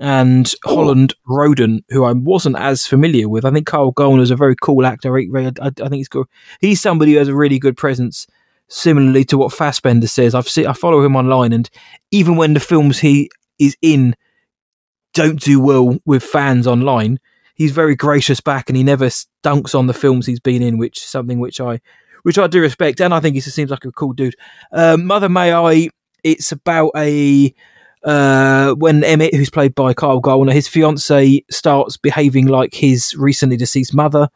and 0.00 0.54
Holland 0.64 1.14
Roden, 1.26 1.84
who 1.90 2.04
I 2.04 2.12
wasn't 2.12 2.56
as 2.56 2.86
familiar 2.86 3.28
with. 3.28 3.44
I 3.44 3.50
think 3.50 3.66
Kyle 3.66 3.92
Gallner 3.92 4.22
is 4.22 4.30
a 4.30 4.36
very 4.36 4.56
cool 4.60 4.86
actor. 4.86 5.16
I, 5.16 5.26
I, 5.36 5.66
I 5.66 5.70
think 5.70 5.94
he's 5.96 6.08
cool. 6.08 6.24
He's 6.60 6.80
somebody 6.80 7.12
who 7.12 7.18
has 7.18 7.28
a 7.28 7.34
really 7.34 7.58
good 7.58 7.76
presence, 7.76 8.26
similarly 8.68 9.24
to 9.26 9.36
what 9.36 9.52
Fassbender 9.52 10.06
says. 10.06 10.34
I've 10.34 10.48
seen, 10.48 10.66
I 10.66 10.72
follow 10.72 11.04
him 11.04 11.16
online, 11.16 11.52
and 11.52 11.68
even 12.10 12.36
when 12.36 12.54
the 12.54 12.60
films 12.60 12.98
he 12.98 13.30
is 13.58 13.76
in 13.82 14.16
don't 15.12 15.38
do 15.38 15.60
well 15.60 15.98
with 16.06 16.22
fans 16.22 16.66
online, 16.66 17.20
he's 17.54 17.72
very 17.72 17.94
gracious 17.94 18.40
back, 18.40 18.70
and 18.70 18.78
he 18.78 18.82
never 18.82 19.08
dunks 19.44 19.74
on 19.74 19.86
the 19.86 19.92
films 19.92 20.24
he's 20.24 20.40
been 20.40 20.62
in, 20.62 20.78
which 20.78 20.98
is 20.98 21.04
something 21.04 21.40
which 21.40 21.60
I 21.60 21.78
which 22.22 22.38
I 22.38 22.46
do 22.46 22.60
respect, 22.60 23.00
and 23.00 23.14
I 23.14 23.20
think 23.20 23.34
he 23.34 23.40
seems 23.40 23.70
like 23.70 23.84
a 23.84 23.92
cool 23.92 24.12
dude. 24.12 24.36
Um, 24.72 25.06
Mother 25.06 25.28
May 25.28 25.52
I. 25.52 25.88
It's 26.22 26.52
about 26.52 26.90
a 26.96 27.54
uh, 28.04 28.74
when 28.74 29.04
Emmett, 29.04 29.34
who's 29.34 29.50
played 29.50 29.74
by 29.74 29.94
Kyle 29.94 30.20
Gallner, 30.20 30.52
his 30.52 30.68
fiance 30.68 31.44
starts 31.50 31.96
behaving 31.96 32.46
like 32.46 32.74
his 32.74 33.14
recently 33.14 33.56
deceased 33.56 33.94
mother, 33.94 34.28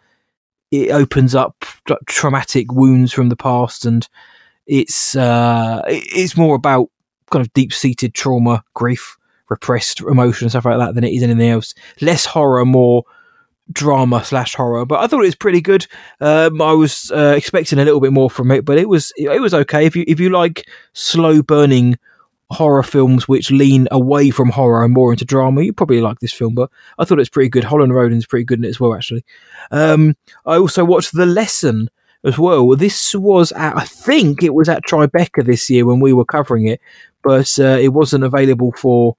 it 0.70 0.90
opens 0.90 1.34
up 1.34 1.64
traumatic 2.06 2.72
wounds 2.72 3.12
from 3.12 3.28
the 3.28 3.36
past, 3.36 3.84
and 3.84 4.08
it's 4.66 5.14
uh, 5.14 5.82
it's 5.86 6.36
more 6.36 6.56
about 6.56 6.90
kind 7.30 7.44
of 7.44 7.52
deep 7.52 7.72
seated 7.72 8.14
trauma, 8.14 8.62
grief, 8.74 9.16
repressed 9.48 10.00
emotion, 10.00 10.46
and 10.46 10.52
stuff 10.52 10.64
like 10.64 10.78
that 10.78 10.94
than 10.94 11.04
it 11.04 11.12
is 11.12 11.22
anything 11.22 11.50
else. 11.50 11.74
Less 12.00 12.24
horror, 12.24 12.64
more 12.64 13.04
drama 13.72 14.24
slash 14.24 14.54
horror. 14.54 14.84
But 14.84 15.00
I 15.00 15.06
thought 15.06 15.22
it 15.22 15.26
was 15.26 15.34
pretty 15.34 15.60
good. 15.60 15.86
Um, 16.20 16.60
I 16.60 16.72
was 16.72 17.10
uh, 17.12 17.34
expecting 17.36 17.78
a 17.78 17.84
little 17.84 18.00
bit 18.00 18.12
more 18.12 18.30
from 18.30 18.50
it, 18.50 18.64
but 18.64 18.78
it 18.78 18.88
was 18.88 19.12
it 19.16 19.40
was 19.40 19.54
okay. 19.54 19.86
If 19.86 19.96
you 19.96 20.04
if 20.06 20.20
you 20.20 20.30
like 20.30 20.68
slow 20.92 21.42
burning 21.42 21.98
horror 22.50 22.82
films 22.82 23.26
which 23.26 23.50
lean 23.50 23.88
away 23.90 24.30
from 24.30 24.50
horror 24.50 24.84
and 24.84 24.94
more 24.94 25.12
into 25.12 25.24
drama, 25.24 25.62
you 25.62 25.72
probably 25.72 26.00
like 26.00 26.20
this 26.20 26.32
film. 26.32 26.54
But 26.54 26.70
I 26.98 27.04
thought 27.04 27.20
it's 27.20 27.28
pretty 27.28 27.48
good. 27.48 27.64
Holland 27.64 27.92
Roden's 27.92 28.26
pretty 28.26 28.44
good 28.44 28.58
in 28.58 28.64
it 28.64 28.68
as 28.68 28.80
well, 28.80 28.94
actually. 28.94 29.24
Um, 29.70 30.14
I 30.46 30.56
also 30.56 30.84
watched 30.84 31.12
The 31.12 31.26
Lesson 31.26 31.90
as 32.22 32.38
well. 32.38 32.76
This 32.76 33.14
was 33.14 33.52
at, 33.52 33.76
I 33.76 33.84
think 33.84 34.42
it 34.42 34.54
was 34.54 34.68
at 34.68 34.84
Tribeca 34.84 35.44
this 35.44 35.68
year 35.68 35.84
when 35.86 36.00
we 36.00 36.12
were 36.12 36.24
covering 36.24 36.66
it, 36.66 36.80
but 37.22 37.58
uh, 37.58 37.78
it 37.80 37.88
wasn't 37.88 38.24
available 38.24 38.72
for 38.72 39.16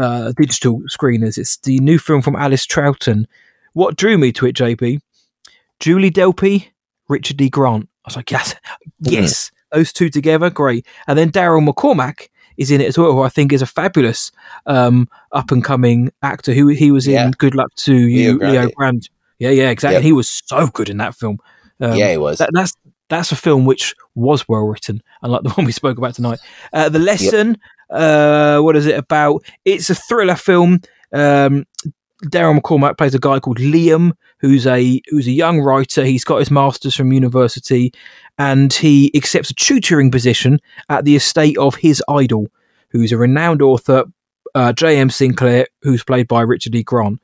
uh, 0.00 0.32
digital 0.32 0.80
screeners. 0.82 1.38
It's 1.38 1.56
the 1.58 1.78
new 1.78 1.98
film 1.98 2.22
from 2.22 2.36
Alice 2.36 2.66
Troughton. 2.66 3.26
What 3.72 3.96
drew 3.96 4.18
me 4.18 4.32
to 4.32 4.46
it, 4.46 4.56
JP? 4.56 5.00
Julie 5.80 6.10
Delpy, 6.10 6.68
Richard 7.08 7.36
D. 7.36 7.48
Grant. 7.48 7.88
I 8.04 8.08
was 8.08 8.16
like, 8.16 8.30
yes, 8.30 8.54
yes, 9.00 9.50
those 9.72 9.92
two 9.92 10.10
together, 10.10 10.50
great. 10.50 10.86
And 11.06 11.18
then 11.18 11.30
Daryl 11.30 11.66
McCormack, 11.66 12.28
is 12.56 12.70
in 12.70 12.80
it 12.80 12.88
as 12.88 12.98
well, 12.98 13.12
who 13.12 13.22
I 13.22 13.28
think 13.28 13.52
is 13.52 13.62
a 13.62 13.66
fabulous 13.66 14.30
um, 14.66 15.08
up 15.32 15.50
and 15.50 15.64
coming 15.64 16.10
actor. 16.22 16.52
Who 16.52 16.68
he 16.68 16.90
was 16.90 17.06
yeah. 17.06 17.26
in 17.26 17.32
Good 17.32 17.54
Luck 17.54 17.74
to 17.76 17.94
You, 17.94 18.32
Leo 18.32 18.38
Grande. 18.38 18.54
Leo 18.54 18.70
Grande. 18.70 19.08
Yeah, 19.38 19.50
yeah, 19.50 19.70
exactly. 19.70 19.96
Yep. 19.96 20.04
He 20.04 20.12
was 20.12 20.28
so 20.28 20.66
good 20.68 20.88
in 20.88 20.98
that 20.98 21.14
film. 21.14 21.38
Um, 21.80 21.96
yeah, 21.96 22.12
he 22.12 22.18
was. 22.18 22.38
That, 22.38 22.50
that's 22.52 22.74
that's 23.08 23.32
a 23.32 23.36
film 23.36 23.64
which 23.64 23.94
was 24.14 24.48
well 24.48 24.62
written, 24.62 25.02
unlike 25.22 25.42
the 25.42 25.50
one 25.54 25.66
we 25.66 25.72
spoke 25.72 25.98
about 25.98 26.14
tonight. 26.14 26.40
Uh, 26.72 26.88
the 26.88 26.98
lesson. 26.98 27.48
Yep. 27.48 27.58
Uh, 27.90 28.60
what 28.60 28.76
is 28.76 28.86
it 28.86 28.96
about? 28.96 29.44
It's 29.64 29.90
a 29.90 29.94
thriller 29.94 30.36
film. 30.36 30.80
Um, 31.12 31.66
Daryl 32.26 32.58
McCormack 32.58 32.96
plays 32.96 33.14
a 33.14 33.18
guy 33.18 33.40
called 33.40 33.58
Liam, 33.58 34.12
who's 34.38 34.66
a 34.66 35.00
who's 35.08 35.26
a 35.26 35.32
young 35.32 35.60
writer. 35.60 36.04
He's 36.04 36.24
got 36.24 36.38
his 36.38 36.50
masters 36.50 36.94
from 36.94 37.12
university, 37.12 37.92
and 38.38 38.72
he 38.72 39.10
accepts 39.14 39.50
a 39.50 39.54
tutoring 39.54 40.10
position 40.10 40.60
at 40.88 41.04
the 41.04 41.16
estate 41.16 41.58
of 41.58 41.74
his 41.76 42.02
idol, 42.08 42.46
who's 42.90 43.12
a 43.12 43.16
renowned 43.16 43.60
author, 43.60 44.04
uh, 44.54 44.72
J.M. 44.72 45.10
Sinclair, 45.10 45.66
who's 45.82 46.04
played 46.04 46.28
by 46.28 46.42
Richard 46.42 46.74
E. 46.74 46.82
Grant. 46.82 47.20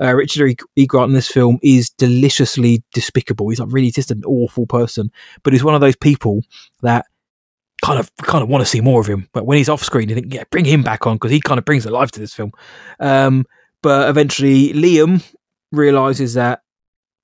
Uh, 0.00 0.12
Richard 0.12 0.60
E. 0.76 0.86
Grant 0.86 1.10
in 1.10 1.14
this 1.14 1.28
film 1.28 1.58
is 1.62 1.88
deliciously 1.90 2.82
despicable. 2.92 3.48
He's 3.48 3.60
like 3.60 3.72
really 3.72 3.92
just 3.92 4.10
an 4.10 4.24
awful 4.26 4.66
person, 4.66 5.10
but 5.42 5.52
he's 5.52 5.64
one 5.64 5.74
of 5.74 5.80
those 5.80 5.96
people 5.96 6.42
that 6.82 7.06
kind 7.82 7.98
of 7.98 8.14
kind 8.18 8.42
of 8.42 8.48
want 8.48 8.62
to 8.62 8.66
see 8.66 8.80
more 8.80 9.00
of 9.00 9.06
him. 9.06 9.28
But 9.32 9.46
when 9.46 9.56
he's 9.56 9.68
off 9.68 9.82
screen, 9.82 10.08
you 10.08 10.14
think, 10.16 10.34
yeah, 10.34 10.44
bring 10.50 10.64
him 10.64 10.82
back 10.82 11.06
on 11.06 11.16
because 11.16 11.30
he 11.30 11.40
kind 11.40 11.58
of 11.58 11.64
brings 11.64 11.84
the 11.84 11.90
life 11.90 12.10
to 12.12 12.20
this 12.20 12.34
film. 12.34 12.52
Um, 12.98 13.46
but 13.84 14.08
eventually, 14.08 14.72
Liam 14.72 15.22
realizes 15.70 16.32
that 16.32 16.62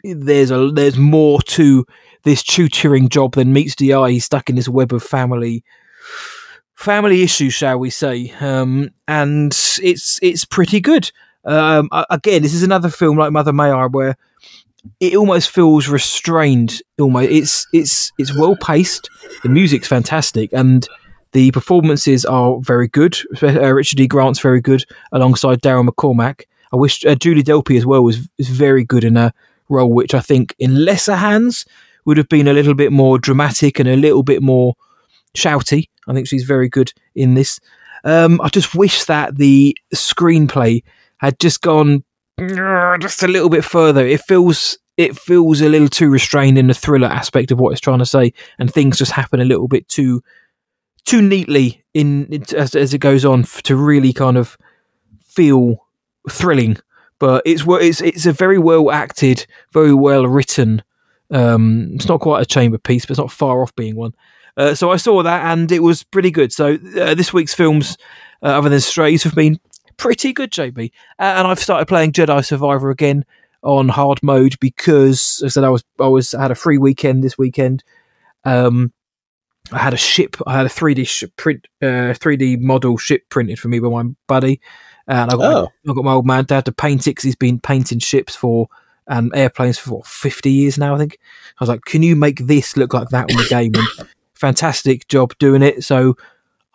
there's 0.04 0.50
a 0.50 0.70
there's 0.70 0.98
more 0.98 1.40
to 1.40 1.86
this 2.24 2.42
tutoring 2.42 3.08
job 3.08 3.34
than 3.34 3.54
meets 3.54 3.76
the 3.76 3.94
eye. 3.94 4.10
He's 4.10 4.26
stuck 4.26 4.50
in 4.50 4.56
this 4.56 4.68
web 4.68 4.92
of 4.92 5.02
family 5.02 5.64
family 6.74 7.22
issues, 7.22 7.54
shall 7.54 7.78
we 7.78 7.88
say? 7.88 8.34
Um, 8.40 8.90
and 9.08 9.52
it's 9.82 10.20
it's 10.20 10.44
pretty 10.44 10.80
good. 10.80 11.10
Um, 11.46 11.88
again, 12.10 12.42
this 12.42 12.52
is 12.52 12.62
another 12.62 12.90
film 12.90 13.16
like 13.16 13.32
Mother 13.32 13.54
May 13.54 13.70
I, 13.70 13.86
where 13.86 14.18
it 15.00 15.16
almost 15.16 15.48
feels 15.48 15.88
restrained. 15.88 16.82
Almost, 16.98 17.30
it's 17.30 17.66
it's 17.72 18.12
it's 18.18 18.36
well 18.36 18.54
paced. 18.56 19.08
The 19.42 19.48
music's 19.48 19.88
fantastic, 19.88 20.52
and 20.52 20.86
the 21.32 21.52
performances 21.52 22.26
are 22.26 22.58
very 22.60 22.88
good. 22.88 23.16
Uh, 23.42 23.48
Richard 23.74 23.96
D. 23.96 24.06
Grant's 24.06 24.40
very 24.40 24.60
good 24.60 24.84
alongside 25.12 25.62
Daryl 25.62 25.88
McCormack. 25.88 26.42
I 26.72 26.76
wish 26.76 27.04
uh, 27.04 27.14
Julie 27.14 27.42
Delpy 27.42 27.76
as 27.76 27.86
well 27.86 28.02
was 28.02 28.28
very 28.38 28.84
good 28.84 29.04
in 29.04 29.16
a 29.16 29.32
role 29.68 29.92
which 29.92 30.14
I 30.14 30.20
think 30.20 30.54
in 30.58 30.84
lesser 30.84 31.16
hands 31.16 31.64
would 32.04 32.16
have 32.16 32.28
been 32.28 32.48
a 32.48 32.52
little 32.52 32.74
bit 32.74 32.92
more 32.92 33.18
dramatic 33.18 33.78
and 33.78 33.88
a 33.88 33.96
little 33.96 34.22
bit 34.22 34.42
more 34.42 34.74
shouty. 35.36 35.88
I 36.08 36.14
think 36.14 36.26
she's 36.26 36.44
very 36.44 36.68
good 36.68 36.92
in 37.14 37.34
this. 37.34 37.60
Um, 38.04 38.40
I 38.40 38.48
just 38.48 38.74
wish 38.74 39.04
that 39.04 39.36
the 39.36 39.76
screenplay 39.94 40.82
had 41.18 41.38
just 41.38 41.60
gone 41.60 42.04
just 42.38 43.22
a 43.22 43.28
little 43.28 43.50
bit 43.50 43.64
further. 43.64 44.06
It 44.06 44.20
feels 44.22 44.78
it 44.96 45.16
feels 45.16 45.60
a 45.60 45.68
little 45.68 45.88
too 45.88 46.10
restrained 46.10 46.58
in 46.58 46.66
the 46.66 46.74
thriller 46.74 47.08
aspect 47.08 47.50
of 47.50 47.60
what 47.60 47.72
it's 47.72 47.80
trying 47.80 47.98
to 47.98 48.06
say, 48.06 48.32
and 48.58 48.72
things 48.72 48.98
just 48.98 49.12
happen 49.12 49.40
a 49.40 49.44
little 49.44 49.68
bit 49.68 49.88
too 49.88 50.22
too 51.04 51.22
neatly 51.22 51.82
in 51.94 52.42
as, 52.56 52.74
as 52.74 52.94
it 52.94 52.98
goes 52.98 53.24
on 53.24 53.42
to 53.42 53.76
really 53.76 54.12
kind 54.12 54.36
of 54.36 54.56
feel 55.24 55.86
thrilling. 56.28 56.76
But 57.18 57.42
it's 57.44 57.64
it's 57.66 58.00
it's 58.00 58.26
a 58.26 58.32
very 58.32 58.58
well 58.58 58.90
acted, 58.90 59.46
very 59.72 59.94
well 59.94 60.26
written. 60.26 60.82
Um, 61.30 61.92
it's 61.94 62.08
not 62.08 62.20
quite 62.20 62.42
a 62.42 62.46
chamber 62.46 62.78
piece, 62.78 63.04
but 63.04 63.10
it's 63.10 63.18
not 63.18 63.30
far 63.30 63.62
off 63.62 63.74
being 63.76 63.94
one. 63.94 64.14
Uh, 64.56 64.74
so 64.74 64.90
I 64.90 64.96
saw 64.96 65.22
that, 65.22 65.44
and 65.46 65.70
it 65.70 65.82
was 65.82 66.02
pretty 66.02 66.30
good. 66.30 66.52
So 66.52 66.74
uh, 67.00 67.14
this 67.14 67.32
week's 67.32 67.54
films, 67.54 67.96
uh, 68.42 68.46
other 68.46 68.68
than 68.68 68.80
Strays, 68.80 69.22
have 69.22 69.34
been 69.34 69.60
pretty 69.96 70.32
good, 70.32 70.50
JB. 70.50 70.90
Uh, 71.18 71.22
and 71.22 71.46
I've 71.46 71.60
started 71.60 71.86
playing 71.86 72.12
Jedi 72.12 72.44
Survivor 72.44 72.90
again 72.90 73.24
on 73.62 73.88
hard 73.88 74.22
mode 74.22 74.58
because 74.60 75.42
I 75.44 75.48
said 75.48 75.64
I 75.64 75.68
was 75.68 75.84
I 76.00 76.08
was 76.08 76.34
I 76.34 76.42
had 76.42 76.50
a 76.50 76.56
free 76.56 76.78
weekend 76.78 77.22
this 77.22 77.36
weekend. 77.36 77.84
Um, 78.44 78.92
I 79.72 79.78
had 79.78 79.94
a 79.94 79.98
ship. 79.98 80.36
I 80.46 80.56
had 80.56 80.66
a 80.66 80.70
three 80.70 80.94
D 80.94 81.06
print, 81.36 81.66
uh, 81.82 82.14
three 82.14 82.36
D 82.36 82.56
model 82.56 82.96
ship 82.96 83.22
printed 83.28 83.58
for 83.58 83.68
me 83.68 83.78
by 83.78 83.88
my 83.88 84.10
buddy, 84.26 84.60
and 85.10 85.30
I 85.30 85.36
got 85.36 85.54
oh. 85.54 85.68
my, 85.84 85.90
I 85.90 85.94
got 85.94 86.04
my 86.04 86.12
old 86.12 86.26
man 86.26 86.44
dad 86.44 86.64
to 86.66 86.72
paint 86.72 87.06
it 87.08 87.10
because 87.10 87.24
he's 87.24 87.36
been 87.36 87.58
painting 87.58 87.98
ships 87.98 88.36
for 88.36 88.68
and 89.08 89.34
airplanes 89.34 89.76
for 89.76 89.96
what, 89.96 90.06
50 90.06 90.50
years 90.50 90.78
now, 90.78 90.94
I 90.94 90.98
think. 90.98 91.18
I 91.58 91.64
was 91.64 91.68
like, 91.68 91.84
can 91.84 92.04
you 92.04 92.14
make 92.14 92.46
this 92.46 92.76
look 92.76 92.94
like 92.94 93.08
that 93.08 93.28
on 93.28 93.36
the 93.36 93.46
game? 93.50 93.72
And 93.74 94.08
fantastic 94.34 95.08
job 95.08 95.36
doing 95.38 95.62
it. 95.62 95.82
So 95.82 96.16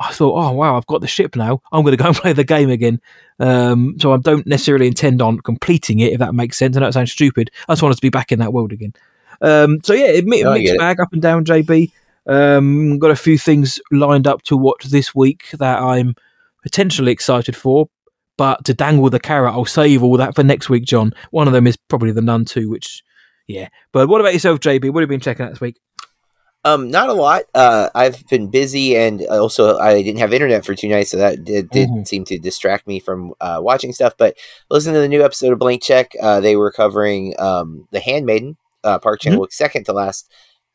I 0.01 0.11
thought, 0.11 0.37
oh 0.37 0.51
wow, 0.51 0.75
I've 0.75 0.85
got 0.85 0.99
the 0.99 1.07
ship 1.07 1.37
now. 1.37 1.61
I'm 1.71 1.83
going 1.83 1.95
to 1.95 2.03
go 2.03 2.07
and 2.09 2.15
play 2.15 2.33
the 2.33 2.43
game 2.43 2.69
again. 2.69 2.99
Um, 3.39 3.95
so 3.99 4.13
I 4.13 4.17
don't 4.17 4.45
necessarily 4.45 4.87
intend 4.87 5.21
on 5.21 5.39
completing 5.39 5.99
it, 5.99 6.11
if 6.11 6.19
that 6.19 6.35
makes 6.35 6.57
sense. 6.57 6.75
I 6.75 6.81
know 6.81 6.87
it 6.87 6.93
sounds 6.93 7.13
stupid. 7.13 7.51
I 7.69 7.71
just 7.71 7.83
wanted 7.83 7.95
to 7.95 8.01
be 8.01 8.09
back 8.09 8.33
in 8.33 8.39
that 8.39 8.51
world 8.51 8.73
again. 8.73 8.93
Um, 9.41 9.79
so 9.81 9.93
yeah, 9.93 10.07
it, 10.07 10.25
mixed 10.25 10.77
bag 10.77 10.99
up 10.99 11.13
and 11.13 11.21
down, 11.21 11.45
JB. 11.45 11.91
Um, 12.27 12.99
got 12.99 13.11
a 13.11 13.15
few 13.15 13.37
things 13.37 13.79
lined 13.91 14.27
up 14.27 14.41
to 14.43 14.57
watch 14.57 14.85
this 14.85 15.15
week 15.15 15.45
that 15.53 15.79
I'm 15.79 16.15
potentially 16.63 17.13
excited 17.13 17.55
for. 17.55 17.87
But 18.37 18.65
to 18.65 18.73
dangle 18.73 19.09
the 19.09 19.19
carrot, 19.19 19.53
I'll 19.53 19.65
save 19.65 20.03
all 20.03 20.17
that 20.17 20.35
for 20.35 20.43
next 20.43 20.69
week, 20.69 20.83
John. 20.83 21.13
One 21.31 21.47
of 21.47 21.53
them 21.53 21.67
is 21.67 21.77
probably 21.77 22.11
the 22.11 22.21
Nun 22.21 22.45
2, 22.45 22.69
which, 22.69 23.01
yeah. 23.47 23.69
But 23.91 24.09
what 24.09 24.19
about 24.21 24.33
yourself, 24.33 24.59
JB? 24.59 24.91
What 24.91 25.01
have 25.01 25.09
you 25.09 25.13
been 25.13 25.21
checking 25.21 25.45
out 25.45 25.51
this 25.51 25.61
week? 25.61 25.77
Um, 26.65 26.89
not 26.89 27.09
a 27.09 27.13
lot. 27.13 27.43
Uh, 27.53 27.89
I've 27.93 28.27
been 28.27 28.49
busy, 28.49 28.97
and 28.97 29.21
also 29.27 29.77
I 29.77 30.01
didn't 30.01 30.19
have 30.19 30.33
internet 30.33 30.65
for 30.65 30.73
two 30.73 30.89
nights, 30.89 31.11
so 31.11 31.17
that 31.17 31.43
did, 31.43 31.69
did 31.69 31.89
mm-hmm. 31.89 32.03
seem 32.05 32.25
to 32.25 32.39
distract 32.39 32.87
me 32.87 32.99
from 32.99 33.33
uh, 33.39 33.59
watching 33.61 33.93
stuff. 33.93 34.15
But 34.17 34.35
listen 34.71 34.95
to 34.95 34.99
the 34.99 35.07
new 35.07 35.23
episode 35.23 35.53
of 35.53 35.59
Blank 35.59 35.83
Check. 35.83 36.13
Uh, 36.19 36.41
they 36.41 36.55
were 36.55 36.71
covering 36.71 37.35
um, 37.37 37.87
the 37.91 37.99
Handmaiden. 37.99 38.57
Uh, 38.83 38.97
Park 38.97 39.21
Chan 39.21 39.37
Wook's 39.37 39.55
mm-hmm. 39.55 39.63
second 39.63 39.83
to 39.85 39.93
last 39.93 40.31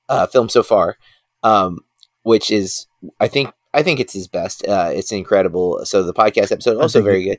uh, 0.08 0.26
film 0.28 0.48
so 0.48 0.62
far, 0.62 0.96
um, 1.42 1.80
which 2.22 2.52
is 2.52 2.86
I 3.18 3.26
think 3.26 3.52
I 3.72 3.82
think 3.82 4.00
it's 4.00 4.12
his 4.12 4.28
best. 4.28 4.66
Uh, 4.66 4.90
it's 4.92 5.12
incredible. 5.12 5.84
So 5.84 6.02
the 6.02 6.14
podcast 6.14 6.52
episode 6.52 6.78
also 6.78 7.02
very 7.02 7.24
good. 7.24 7.38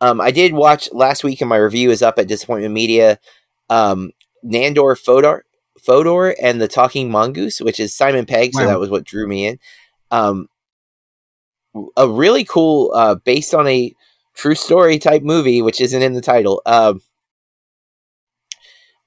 Um, 0.00 0.20
I 0.20 0.30
did 0.30 0.52
watch 0.52 0.88
last 0.92 1.24
week, 1.24 1.40
and 1.40 1.48
my 1.48 1.56
review 1.56 1.90
is 1.90 2.02
up 2.02 2.18
at 2.18 2.28
Disappointment 2.28 2.74
Media. 2.74 3.18
Um, 3.70 4.12
Nandor 4.44 4.98
Fodor, 4.98 5.44
Fodor, 5.80 6.34
and 6.42 6.60
the 6.60 6.68
Talking 6.68 7.10
Mongoose, 7.10 7.60
which 7.60 7.80
is 7.80 7.94
Simon 7.94 8.26
Pegg. 8.26 8.52
Wow. 8.54 8.60
So 8.60 8.66
that 8.66 8.80
was 8.80 8.90
what 8.90 9.04
drew 9.04 9.26
me 9.26 9.46
in. 9.46 9.58
Um, 10.10 10.48
a 11.96 12.08
really 12.08 12.44
cool, 12.44 12.92
uh, 12.94 13.16
based 13.16 13.54
on 13.54 13.66
a 13.66 13.94
true 14.34 14.54
story 14.54 14.98
type 14.98 15.22
movie, 15.22 15.62
which 15.62 15.80
isn't 15.80 16.02
in 16.02 16.12
the 16.12 16.20
title. 16.20 16.62
Um, 16.66 17.00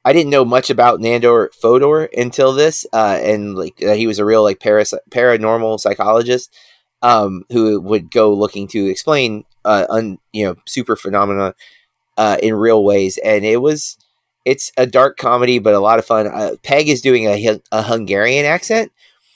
I 0.08 0.14
didn't 0.14 0.32
know 0.32 0.46
much 0.46 0.70
about 0.70 1.02
Nandor 1.02 1.54
Fodor 1.54 2.06
until 2.18 2.54
this, 2.54 2.86
uh, 2.94 3.20
and 3.22 3.58
like 3.58 3.84
uh, 3.84 3.94
he 3.94 4.08
was 4.08 4.20
a 4.20 4.24
real 4.24 4.42
like 4.42 4.62
paras- 4.62 4.94
paranormal 5.10 5.82
psychologist 5.82 6.56
um, 7.02 7.44
who 7.52 7.82
would 7.82 8.10
go 8.10 8.34
looking 8.34 8.70
to 8.70 8.86
explain 8.86 9.44
uh, 9.66 9.86
un, 9.90 10.18
you 10.32 10.46
know 10.46 10.56
super 10.66 10.96
phenomena 10.96 11.56
uh, 12.16 12.38
in 12.42 12.54
real 12.54 12.86
ways, 12.86 13.18
and 13.18 13.44
it 13.44 13.58
was 13.58 13.98
it's 14.46 14.72
a 14.78 14.86
dark 14.86 15.18
comedy 15.18 15.60
but 15.60 15.74
a 15.74 15.80
lot 15.80 16.00
of 16.00 16.06
fun. 16.06 16.26
Uh, 16.26 16.52
Pegg 16.64 16.88
is 16.88 17.02
doing 17.02 17.26
a, 17.26 17.60
a 17.74 17.84
Hungarian 17.84 18.46
accent. 18.46 18.94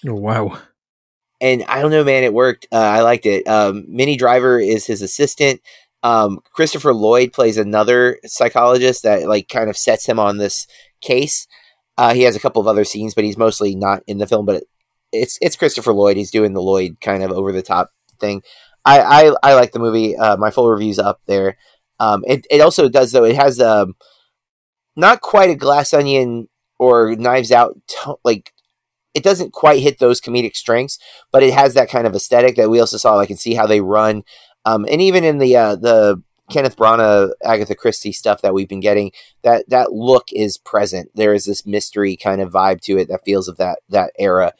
Oh 0.08 0.14
wow! 0.14 0.58
And 1.42 1.66
I 1.66 1.82
don't 1.82 1.92
know, 1.92 2.06
man, 2.06 2.24
it 2.24 2.34
worked. 2.34 2.68
Uh, 2.72 2.78
I 2.78 3.02
liked 3.02 3.26
it. 3.26 3.46
Um, 3.46 3.84
Minnie 3.90 4.16
Driver 4.16 4.58
is 4.58 4.86
his 4.86 5.02
assistant. 5.02 5.60
Um, 6.04 6.40
Christopher 6.54 6.94
Lloyd 6.94 7.34
plays 7.34 7.58
another 7.58 8.20
psychologist 8.26 9.04
that 9.04 9.28
like 9.28 9.48
kind 9.48 9.70
of 9.70 9.78
sets 9.78 10.06
him 10.06 10.20
on 10.20 10.38
this 10.38 10.68
case. 11.02 11.48
Uh, 11.98 12.14
he 12.14 12.24
has 12.24 12.36
a 12.36 12.40
couple 12.40 12.62
of 12.62 12.68
other 12.68 12.84
scenes, 12.84 13.14
but 13.14 13.24
he's 13.24 13.38
mostly 13.38 13.76
not 13.76 14.02
in 14.08 14.18
the 14.18 14.28
film. 14.28 14.46
But 14.46 14.64
it's 15.12 15.38
it's 15.42 15.56
Christopher 15.56 15.94
Lloyd. 15.94 16.18
He's 16.18 16.32
doing 16.32 16.54
the 16.54 16.62
Lloyd 16.62 16.98
kind 17.02 17.24
of 17.24 17.32
over 17.32 17.52
the 17.52 17.62
top 17.62 17.92
thing. 18.20 18.42
I 18.86 19.00
I, 19.00 19.36
I 19.44 19.54
like 19.54 19.74
the 19.74 19.80
movie. 19.80 20.18
Uh, 20.18 20.38
my 20.38 20.52
full 20.52 20.70
review's 20.70 21.00
up 21.00 21.22
there. 21.28 21.58
Um, 22.00 22.24
it 22.28 22.48
it 22.50 22.62
also 22.62 22.90
does 22.90 23.12
though. 23.12 23.26
It 23.26 23.36
has 23.36 23.60
um, 23.60 23.96
not 24.96 25.22
quite 25.22 25.52
a 25.52 25.56
Glass 25.56 25.94
Onion 25.94 26.48
or 26.80 27.16
Knives 27.16 27.52
Out 27.52 27.76
to- 27.88 28.18
like. 28.24 28.54
It 29.14 29.24
doesn't 29.26 29.52
quite 29.52 29.82
hit 29.82 30.00
those 30.00 30.22
comedic 30.22 30.56
strengths, 30.56 30.98
but 31.34 31.44
it 31.44 31.54
has 31.54 31.74
that 31.74 31.90
kind 31.90 32.08
of 32.08 32.16
aesthetic 32.16 32.56
that 32.56 32.70
we 32.70 32.80
also 32.80 32.96
saw. 32.96 33.20
I 33.20 33.26
can 33.26 33.36
see 33.36 33.56
how 33.56 33.68
they 33.68 33.82
run 33.82 34.24
um, 34.66 34.86
and 34.90 35.02
even 35.02 35.24
in 35.24 35.38
the 35.38 35.56
uh, 35.56 35.76
the 35.76 36.22
Kenneth 36.52 36.76
Branagh, 36.76 37.32
Agatha 37.44 37.76
Christie 37.76 38.12
stuff 38.12 38.42
that 38.42 38.54
we've 38.54 38.68
been 38.68 38.80
getting, 38.80 39.12
that 39.44 39.70
that 39.70 39.94
look 39.94 40.28
is 40.32 40.58
present. 40.58 41.10
There 41.16 41.34
is 41.34 41.46
this 41.46 41.66
mystery 41.66 42.16
kind 42.16 42.42
of 42.42 42.52
vibe 42.52 42.82
to 42.82 42.98
it 42.98 43.08
that 43.08 43.26
feels 43.26 43.48
of 43.48 43.58
that 43.58 43.80
that 43.90 44.12
era. 44.20 44.54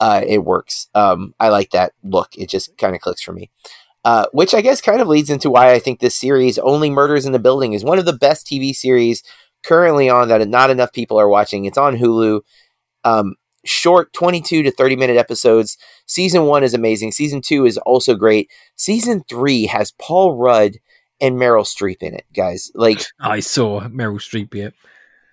Uh, 0.00 0.22
it 0.24 0.44
works. 0.44 0.88
Um, 0.94 1.34
I 1.40 1.48
like 1.48 1.70
that 1.70 1.92
look. 2.04 2.36
It 2.36 2.48
just 2.48 2.76
kind 2.78 2.94
of 2.94 3.00
clicks 3.00 3.22
for 3.22 3.32
me. 3.32 3.50
Uh, 4.04 4.26
which 4.32 4.54
I 4.54 4.60
guess 4.60 4.80
kind 4.80 5.00
of 5.00 5.08
leads 5.08 5.28
into 5.28 5.50
why 5.50 5.72
I 5.72 5.80
think 5.80 5.98
this 5.98 6.16
series, 6.16 6.56
Only 6.56 6.88
Murders 6.88 7.26
in 7.26 7.32
the 7.32 7.38
Building, 7.40 7.72
is 7.72 7.84
one 7.84 7.98
of 7.98 8.06
the 8.06 8.12
best 8.12 8.46
TV 8.46 8.72
series 8.72 9.24
currently 9.64 10.08
on 10.08 10.28
that 10.28 10.46
not 10.48 10.70
enough 10.70 10.92
people 10.92 11.18
are 11.18 11.28
watching. 11.28 11.64
It's 11.64 11.76
on 11.76 11.96
Hulu. 11.96 12.42
Um, 13.02 13.34
short 13.68 14.12
22 14.12 14.62
to 14.62 14.70
30 14.70 14.96
minute 14.96 15.16
episodes. 15.16 15.76
Season 16.06 16.44
one 16.44 16.64
is 16.64 16.74
amazing. 16.74 17.12
Season 17.12 17.40
two 17.40 17.66
is 17.66 17.78
also 17.78 18.14
great. 18.14 18.50
Season 18.76 19.22
three 19.28 19.66
has 19.66 19.92
Paul 19.92 20.36
Rudd 20.36 20.76
and 21.20 21.36
Meryl 21.36 21.64
Streep 21.64 22.02
in 22.02 22.14
it, 22.14 22.26
guys. 22.34 22.70
Like 22.74 23.04
I 23.20 23.40
saw 23.40 23.80
Meryl 23.82 24.18
Streep, 24.18 24.54
yeah. 24.54 24.70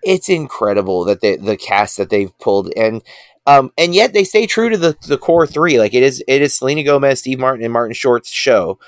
It's 0.03 0.29
incredible 0.29 1.05
that 1.05 1.21
they, 1.21 1.35
the 1.37 1.57
cast 1.57 1.97
that 1.97 2.09
they've 2.09 2.37
pulled 2.39 2.71
and 2.77 3.01
um 3.47 3.71
and 3.77 3.95
yet 3.95 4.13
they 4.13 4.23
stay 4.23 4.45
true 4.45 4.69
to 4.69 4.77
the 4.77 4.95
the 5.07 5.17
core 5.17 5.47
three. 5.47 5.79
Like 5.79 5.93
it 5.93 6.03
is 6.03 6.23
it 6.27 6.41
is 6.41 6.55
Selena 6.55 6.83
Gomez, 6.83 7.19
Steve 7.19 7.39
Martin, 7.39 7.63
and 7.63 7.73
Martin 7.73 7.93
Short's 7.93 8.29
show. 8.29 8.79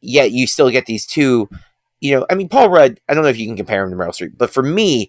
Yet 0.00 0.32
you 0.32 0.48
still 0.48 0.70
get 0.70 0.86
these 0.86 1.06
two, 1.06 1.48
you 2.00 2.12
know, 2.12 2.26
I 2.28 2.34
mean 2.34 2.48
Paul 2.48 2.70
Rudd, 2.70 3.00
I 3.08 3.14
don't 3.14 3.22
know 3.22 3.28
if 3.28 3.38
you 3.38 3.46
can 3.46 3.56
compare 3.56 3.84
him 3.84 3.90
to 3.90 3.96
Meryl 3.96 4.08
Streep, 4.08 4.36
but 4.36 4.50
for 4.50 4.62
me, 4.62 5.08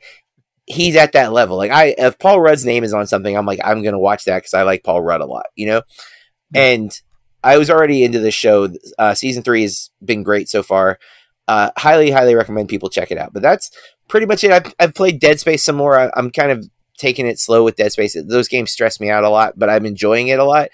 he's 0.66 0.96
at 0.96 1.14
that 1.14 1.34
level. 1.34 1.58
Like 1.58 1.72
I, 1.72 1.96
if 1.98 2.18
Paul 2.20 2.42
Rudd's 2.42 2.66
name 2.66 2.84
is 2.84 2.94
on 2.94 3.08
something, 3.08 3.36
I'm 3.36 3.46
like, 3.46 3.60
I'm 3.64 3.84
gonna 3.84 4.00
watch 4.00 4.26
that 4.26 4.40
because 4.40 4.54
I 4.54 4.64
like 4.64 4.84
Paul 4.84 5.02
Rudd 5.02 5.22
a 5.22 5.26
lot, 5.26 5.46
you 5.56 5.68
know. 5.68 5.80
Mm-hmm. 5.80 6.58
And 6.58 7.02
I 7.44 7.58
was 7.58 7.70
already 7.70 8.04
into 8.04 8.20
this 8.20 8.34
show. 8.34 8.70
Uh, 8.98 9.14
season 9.14 9.44
three 9.44 9.64
has 9.64 9.90
been 10.04 10.24
great 10.24 10.50
so 10.50 10.64
far. 10.64 11.00
Uh, 11.48 11.72
highly, 11.78 12.10
highly 12.10 12.36
recommend 12.36 12.70
people 12.70 12.90
check 12.90 13.12
it 13.12 13.18
out. 13.18 13.34
But 13.34 13.42
that's 13.42 13.70
pretty 14.08 14.26
much 14.26 14.44
it. 14.44 14.52
I've, 14.52 14.74
I've 14.80 14.94
played 14.94 15.20
Dead 15.20 15.40
Space 15.40 15.64
some 15.64 15.76
more. 15.76 16.00
I, 16.00 16.10
am 16.16 16.32
kind 16.32 16.52
of 16.52 16.66
taking 16.98 17.28
it 17.28 17.40
slow 17.40 17.64
with 17.64 17.76
Dead 17.76 17.92
Space. 17.92 18.16
Those 18.28 18.48
games 18.48 18.72
stress 18.72 19.00
me 19.00 19.10
out 19.10 19.26
a 19.26 19.30
lot, 19.30 19.58
but 19.58 19.70
I'm 19.70 19.86
enjoying 19.86 20.30
it 20.30 20.40
a 20.40 20.46
lot. 20.46 20.70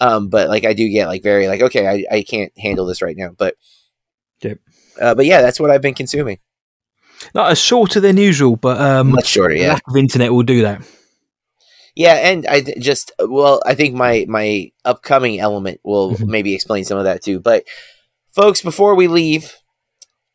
Um, 0.00 0.28
but 0.28 0.48
like 0.48 0.64
I 0.64 0.74
do 0.74 0.88
get 0.88 1.06
like 1.06 1.22
very 1.22 1.48
like 1.48 1.62
okay, 1.62 1.86
I, 1.86 2.16
I 2.16 2.22
can't 2.22 2.52
handle 2.58 2.86
this 2.86 3.02
right 3.02 3.16
now. 3.16 3.30
But 3.36 3.56
yep. 4.42 4.58
Uh, 5.00 5.14
but 5.14 5.26
yeah, 5.26 5.40
that's 5.40 5.58
what 5.58 5.70
I've 5.70 5.82
been 5.82 5.94
consuming. 5.94 6.38
Not 7.34 7.50
as 7.50 7.60
shorter 7.60 8.00
than 8.00 8.16
usual, 8.16 8.56
but 8.56 8.80
um, 8.80 9.10
much 9.10 9.26
shorter. 9.26 9.54
Yeah, 9.54 9.74
lack 9.74 9.82
of 9.88 9.96
internet 9.96 10.32
will 10.32 10.42
do 10.42 10.62
that. 10.62 10.82
Yeah, 11.94 12.14
and 12.14 12.46
I 12.46 12.60
th- 12.60 12.78
just 12.78 13.12
well, 13.18 13.62
I 13.66 13.74
think 13.74 13.94
my 13.94 14.24
my 14.28 14.70
upcoming 14.84 15.40
element 15.40 15.80
will 15.82 16.12
mm-hmm. 16.12 16.30
maybe 16.30 16.54
explain 16.54 16.84
some 16.84 16.98
of 16.98 17.04
that 17.04 17.22
too. 17.22 17.40
But 17.40 17.64
folks, 18.32 18.62
before 18.62 18.94
we 18.94 19.08
leave, 19.08 19.54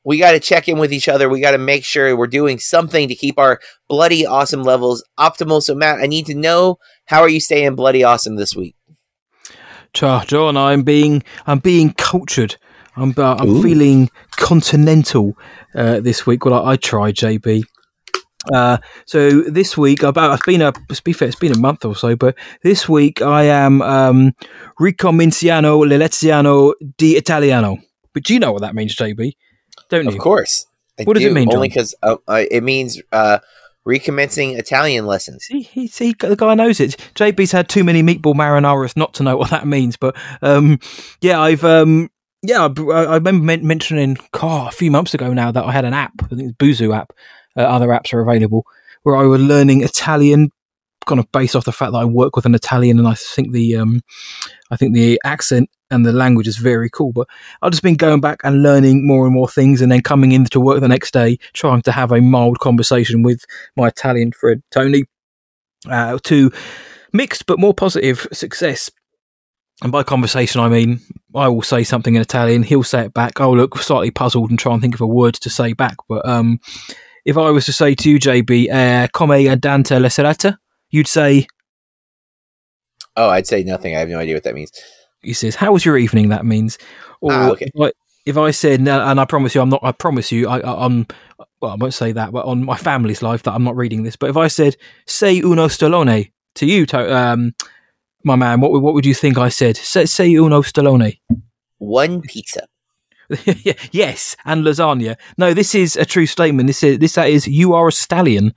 we 0.04 0.18
got 0.18 0.32
to 0.32 0.40
check 0.40 0.68
in 0.68 0.78
with 0.80 0.94
each 0.94 1.10
other. 1.10 1.30
We 1.30 1.42
got 1.42 1.52
to 1.52 1.58
make 1.58 1.84
sure 1.84 2.16
we're 2.16 2.28
doing 2.28 2.60
something 2.60 3.08
to 3.10 3.16
keep 3.16 3.38
our 3.38 3.60
bloody 3.88 4.26
awesome 4.26 4.64
levels 4.64 5.04
optimal. 5.20 5.62
So, 5.62 5.76
Matt, 5.76 6.00
I 6.00 6.08
need 6.08 6.28
to 6.28 6.36
know 6.36 6.78
how 7.06 7.22
are 7.22 7.30
you 7.30 7.40
staying 7.40 7.76
bloody 7.76 8.04
awesome 8.04 8.36
this 8.36 8.56
week? 8.56 8.76
John, 9.94 10.58
I'm 10.58 10.84
being 10.84 11.24
I'm 11.46 11.60
being 11.60 11.92
cultured. 11.94 12.58
I'm 12.98 13.14
uh, 13.16 13.36
I'm 13.36 13.62
feeling 13.62 14.10
continental 14.32 15.38
uh, 15.76 16.00
this 16.00 16.26
week. 16.26 16.46
Well, 16.46 16.66
I, 16.66 16.72
I 16.72 16.76
tried 16.78 17.16
JB. 17.16 17.64
Uh, 18.52 18.78
so 19.06 19.42
this 19.42 19.78
week, 19.78 20.04
about 20.04 20.34
it's 20.34 20.46
been 20.46 20.62
a 20.62 20.72
to 20.72 21.04
be 21.04 21.14
fair, 21.14 21.28
it's 21.28 21.38
been 21.38 21.52
a 21.54 21.60
month 21.60 21.86
or 21.86 21.96
so, 21.96 22.16
but 22.16 22.36
this 22.64 22.90
week 22.90 23.22
I 23.22 23.44
am 23.44 23.82
um, 23.82 24.34
ricominciano 24.80 25.86
l'eleziano 25.88 26.74
di 26.98 27.16
italiano. 27.18 27.78
But 28.14 28.24
do 28.24 28.34
you 28.34 28.40
know 28.40 28.52
what 28.52 28.62
that 28.62 28.74
means, 28.74 28.96
JB? 28.96 29.34
Don't 29.90 30.06
you? 30.06 30.10
Of 30.10 30.18
course. 30.18 30.66
I 31.00 31.04
what 31.04 31.14
do, 31.14 31.20
does 31.20 31.30
it 31.30 31.34
mean? 31.34 31.54
Only 31.54 31.68
because 31.68 31.94
uh, 32.02 32.18
it 32.28 32.64
means 32.64 33.00
uh, 33.12 33.40
recommencing 33.86 34.58
Italian 34.58 35.06
lessons. 35.06 35.46
See, 35.46 35.62
he, 35.62 35.88
see, 35.88 36.16
the 36.20 36.36
guy 36.36 36.56
knows 36.56 36.80
it. 36.80 36.98
JB's 37.14 37.52
had 37.52 37.70
too 37.70 37.84
many 37.84 38.02
meatball 38.02 38.34
marinaras 38.34 38.98
not 38.98 39.14
to 39.16 39.24
know 39.24 39.38
what 39.38 39.52
that 39.52 39.68
means. 39.68 39.98
But 39.98 40.16
um, 40.42 40.80
yeah, 41.22 41.40
I've 41.40 41.64
um, 41.64 42.10
yeah, 42.44 42.68
I, 42.68 43.16
remember 43.16 43.58
mentioning 43.64 44.18
oh, 44.42 44.68
a 44.68 44.72
few 44.72 44.92
months 44.92 45.14
ago 45.14 45.34
now 45.34 45.52
that 45.52 45.64
I 45.64 45.72
had 45.72 45.86
an 45.86 45.94
app. 45.94 46.14
I 46.24 46.28
think 46.28 46.42
it's 46.42 46.58
Busuu 46.58 46.96
app. 46.96 47.14
Uh, 47.58 47.62
other 47.62 47.88
apps 47.88 48.14
are 48.14 48.22
available 48.22 48.66
where 49.04 49.16
I 49.16 49.24
was 49.24 49.42
learning 49.42 49.82
Italian, 49.82 50.52
kind 51.06 51.20
of 51.20 51.32
based 51.32 51.56
off 51.56 51.66
the 51.66 51.72
fact 51.72 51.94
that 51.94 51.98
I 52.00 52.06
work 52.06 52.36
with 52.36 52.46
an 52.46 52.56
Italian, 52.56 53.00
and 53.00 53.08
I 53.08 53.14
think 53.14 53.54
the 53.54 53.78
um, 53.78 54.02
I 54.70 54.76
think 54.76 54.94
the 54.94 55.20
accent 55.24 55.70
and 55.90 56.06
the 56.06 56.12
language 56.12 56.48
is 56.48 56.58
very 56.58 56.90
cool. 56.90 57.14
But 57.14 57.28
I've 57.62 57.72
just 57.72 57.84
been 57.84 57.96
going 57.96 58.22
back 58.22 58.42
and 58.44 58.62
learning 58.62 59.08
more 59.08 59.26
and 59.26 59.34
more 59.34 59.48
things, 59.48 59.82
and 59.82 59.92
then 59.92 60.02
coming 60.02 60.32
into 60.32 60.60
work 60.60 60.82
the 60.82 60.88
next 60.88 61.12
day, 61.12 61.38
trying 61.54 61.82
to 61.84 61.92
have 61.92 62.12
a 62.12 62.22
mild 62.22 62.60
conversation 62.60 63.24
with 63.24 63.46
my 63.76 63.88
Italian 63.88 64.32
friend 64.32 64.62
Tony, 64.72 65.06
uh, 65.90 66.20
to 66.24 66.52
mixed 67.14 67.46
but 67.46 67.60
more 67.60 67.74
positive 67.74 68.28
success. 68.34 68.92
And 69.84 69.92
by 69.92 70.04
conversation, 70.04 70.60
I 70.62 70.70
mean 70.70 71.02
I 71.36 71.48
will 71.48 71.62
say 71.62 71.84
something 71.84 72.16
in 72.16 72.22
Italian, 72.22 72.64
he'll 72.64 72.84
say 72.84 73.06
it 73.06 73.14
back. 73.14 73.40
I'll 73.40 73.56
look 73.56 73.78
slightly 73.78 74.12
puzzled 74.12 74.50
and 74.50 74.58
try 74.58 74.74
and 74.74 74.82
think 74.82 74.96
of 74.96 75.02
a 75.02 75.08
word 75.08 75.36
to 75.36 75.50
say 75.50 75.74
back. 75.74 75.98
But 76.10 76.28
um, 76.28 76.60
if 77.26 77.38
I 77.38 77.52
was 77.52 77.66
to 77.66 77.74
say 77.74 77.94
to 77.96 78.10
you, 78.10 78.20
JB, 78.20 78.72
uh, 78.72 79.08
come 79.14 79.32
andante 79.32 80.00
la 80.00 80.10
serata, 80.10 80.58
you'd 80.90 81.08
say. 81.08 81.48
Oh, 83.16 83.30
I'd 83.30 83.48
say 83.48 83.64
nothing. 83.64 83.96
I 83.96 84.00
have 84.00 84.10
no 84.10 84.20
idea 84.20 84.36
what 84.36 84.44
that 84.44 84.56
means. 84.56 84.72
He 85.22 85.34
says, 85.34 85.56
"How 85.56 85.74
was 85.74 85.84
your 85.84 85.98
evening?" 85.98 86.30
That 86.30 86.46
means. 86.46 86.78
Or 87.22 87.34
ah, 87.34 87.50
okay. 87.52 87.70
if, 87.74 87.82
I, 87.82 87.92
if 88.26 88.38
I 88.38 88.52
said, 88.52 88.88
and 88.88 89.20
I 89.20 89.26
promise 89.26 89.56
you, 89.56 89.62
I'm 89.62 89.70
not. 89.70 89.84
I 89.84 89.92
promise 89.92 90.32
you, 90.32 90.48
I, 90.48 90.60
I, 90.60 90.86
I'm. 90.86 91.08
Well, 91.60 91.72
I 91.72 91.76
won't 91.76 91.96
say 91.96 92.12
that, 92.12 92.32
but 92.32 92.46
on 92.46 92.64
my 92.64 92.78
family's 92.78 93.24
life, 93.24 93.44
that 93.44 93.54
I'm 93.54 93.64
not 93.64 93.76
reading 93.76 94.04
this. 94.04 94.16
But 94.16 94.30
if 94.30 94.38
I 94.38 94.48
said, 94.48 94.78
"Say 95.08 95.40
uno 95.40 95.68
stallone" 95.68 96.32
to 96.56 96.66
you, 96.66 96.86
to, 96.88 97.16
um, 97.16 97.54
my 98.28 98.36
man, 98.36 98.62
what 98.62 98.72
what 98.82 98.94
would 98.94 99.06
you 99.06 99.14
think 99.14 99.38
I 99.38 99.50
said? 99.50 99.78
Say, 99.78 100.06
say 100.06 100.32
uno 100.32 100.62
stallone. 100.62 101.20
One 101.80 102.22
pizza. 102.22 102.68
yes, 103.92 104.36
and 104.46 104.64
lasagna. 104.64 105.18
No, 105.38 105.54
this 105.54 105.76
is 105.76 105.96
a 105.96 106.06
true 106.06 106.26
statement. 106.26 106.68
This 106.68 106.84
is 106.84 107.00
this 107.00 107.16
that 107.16 107.30
is 107.30 107.48
you 107.48 107.74
are 107.74 107.88
a 107.88 107.92
stallion 107.92 108.54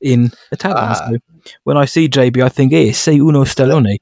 in 0.00 0.30
Italian. 0.52 0.78
Uh, 0.78 0.94
so 0.94 1.18
when 1.64 1.76
I 1.76 1.86
see 1.86 2.08
JB, 2.08 2.42
I 2.42 2.48
think, 2.48 2.72
"Hey, 2.72 2.92
say 2.92 3.16
uno 3.16 3.44
stallone." 3.44 3.98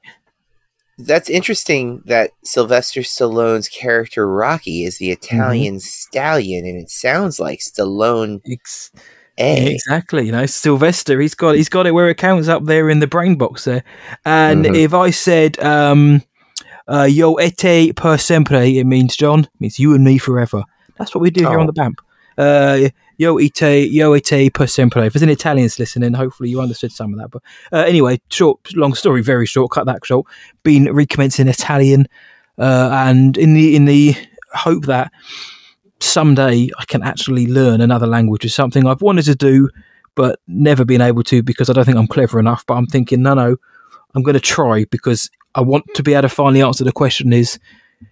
That's 0.97 1.29
interesting. 1.29 2.03
That 2.05 2.31
Sylvester 2.43 3.01
Stallone's 3.01 3.67
character 3.67 4.27
Rocky 4.27 4.83
is 4.83 4.97
the 4.97 5.11
Italian 5.11 5.75
mm-hmm. 5.75 5.79
stallion, 5.79 6.65
and 6.65 6.77
it 6.77 6.89
sounds 6.89 7.39
like 7.39 7.59
Stallone. 7.59 8.41
It's, 8.45 8.91
A. 9.37 9.73
Exactly. 9.73 10.25
You 10.25 10.31
know, 10.31 10.45
Sylvester, 10.45 11.19
he's 11.19 11.35
got 11.35 11.55
he's 11.55 11.69
got 11.69 11.87
it 11.87 11.91
where 11.91 12.09
it 12.09 12.17
counts 12.17 12.47
up 12.47 12.65
there 12.65 12.89
in 12.89 12.99
the 12.99 13.07
brain 13.07 13.35
box 13.35 13.63
there. 13.63 13.83
And 14.25 14.65
mm-hmm. 14.65 14.75
if 14.75 14.93
I 14.93 15.09
said 15.09 15.59
um 15.59 16.21
uh, 16.87 17.07
yo 17.09 17.39
ete 17.39 17.95
per 17.95 18.17
sempre, 18.17 18.77
it 18.77 18.85
means 18.85 19.15
John, 19.15 19.41
it 19.41 19.49
means 19.59 19.79
you 19.79 19.95
and 19.95 20.03
me 20.03 20.17
forever. 20.17 20.63
That's 20.97 21.15
what 21.15 21.21
we 21.21 21.31
do 21.31 21.45
oh. 21.45 21.49
here 21.49 21.59
on 21.59 21.67
oh. 21.67 21.71
the 21.71 21.81
BAMP. 21.81 21.99
Uh, 22.37 22.89
yo 23.17 23.39
ite, 23.39 23.89
yo 23.89 24.13
ite 24.13 24.53
per 24.53 24.67
sempre. 24.67 25.05
If 25.05 25.13
there's 25.13 25.23
any 25.23 25.33
Italians 25.33 25.79
listening, 25.79 26.13
hopefully 26.13 26.49
you 26.49 26.61
understood 26.61 26.91
some 26.91 27.13
of 27.13 27.19
that. 27.19 27.31
But 27.31 27.41
uh, 27.71 27.83
anyway, 27.83 28.19
short, 28.29 28.59
long 28.75 28.93
story, 28.93 29.21
very 29.21 29.45
short. 29.45 29.71
Cut 29.71 29.85
that 29.85 30.05
short. 30.05 30.27
Been 30.63 30.85
recommencing 30.85 31.47
Italian, 31.47 32.07
uh, 32.57 32.89
and 32.91 33.37
in 33.37 33.53
the 33.53 33.75
in 33.75 33.85
the 33.85 34.15
hope 34.53 34.85
that 34.85 35.11
someday 36.03 36.69
I 36.77 36.85
can 36.85 37.03
actually 37.03 37.47
learn 37.47 37.81
another 37.81 38.07
language 38.07 38.45
is 38.45 38.53
something 38.53 38.85
I've 38.85 39.01
wanted 39.01 39.25
to 39.25 39.35
do, 39.35 39.69
but 40.15 40.39
never 40.47 40.85
been 40.85 41.01
able 41.01 41.23
to 41.23 41.41
because 41.41 41.69
I 41.69 41.73
don't 41.73 41.85
think 41.85 41.97
I'm 41.97 42.07
clever 42.07 42.39
enough. 42.39 42.65
But 42.65 42.75
I'm 42.75 42.87
thinking, 42.87 43.21
no, 43.21 43.33
no, 43.33 43.55
I'm 44.15 44.23
going 44.23 44.35
to 44.35 44.39
try 44.39 44.85
because 44.91 45.29
I 45.55 45.61
want 45.61 45.85
to 45.95 46.03
be 46.03 46.13
able 46.13 46.23
to 46.23 46.29
finally 46.29 46.61
answer 46.61 46.83
the 46.83 46.91
question 46.91 47.33
is 47.33 47.59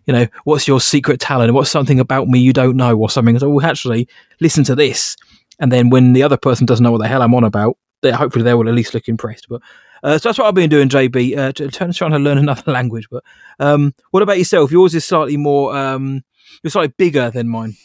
you 0.06 0.14
know, 0.14 0.28
what's 0.44 0.68
your 0.68 0.80
secret 0.80 1.20
talent? 1.20 1.54
What's 1.54 1.70
something 1.70 2.00
about 2.00 2.28
me 2.28 2.40
you 2.40 2.54
don't 2.54 2.78
know 2.78 2.98
or 2.98 3.10
something? 3.10 3.38
So, 3.40 3.50
well, 3.50 3.66
actually, 3.66 4.08
listen 4.40 4.64
to 4.66 4.76
this. 4.76 5.16
And 5.60 5.72
then 5.72 5.90
when 5.90 6.14
the 6.14 6.24
other 6.24 6.38
person 6.38 6.66
doesn't 6.66 6.84
know 6.84 6.92
what 6.92 7.02
the 7.02 7.08
hell 7.08 7.22
I'm 7.22 7.36
on 7.36 7.44
about, 7.44 7.78
they, 8.02 8.12
hopefully 8.12 8.44
they 8.44 8.54
will 8.54 8.68
at 8.68 8.74
least 8.74 8.94
look 8.94 9.08
impressed. 9.08 9.48
But 9.50 9.62
uh, 10.04 10.18
so 10.18 10.30
that's 10.30 10.40
what 10.40 10.48
I've 10.48 10.56
been 10.56 10.70
doing, 10.70 10.90
JB, 10.90 11.38
uh, 11.38 11.52
trying, 11.70 12.12
to 12.12 12.20
learn 12.20 12.38
another 12.38 12.72
language. 12.72 13.08
But 13.10 13.24
um, 13.60 13.94
what 14.12 14.24
about 14.24 14.40
yourself? 14.40 14.72
Yours 14.72 14.96
is 14.96 15.06
slightly 15.06 15.38
more, 15.38 15.76
um, 15.76 16.24
you're 16.64 16.72
slightly 16.72 16.94
bigger 16.98 17.30
than 17.30 17.48
mine. 17.48 17.76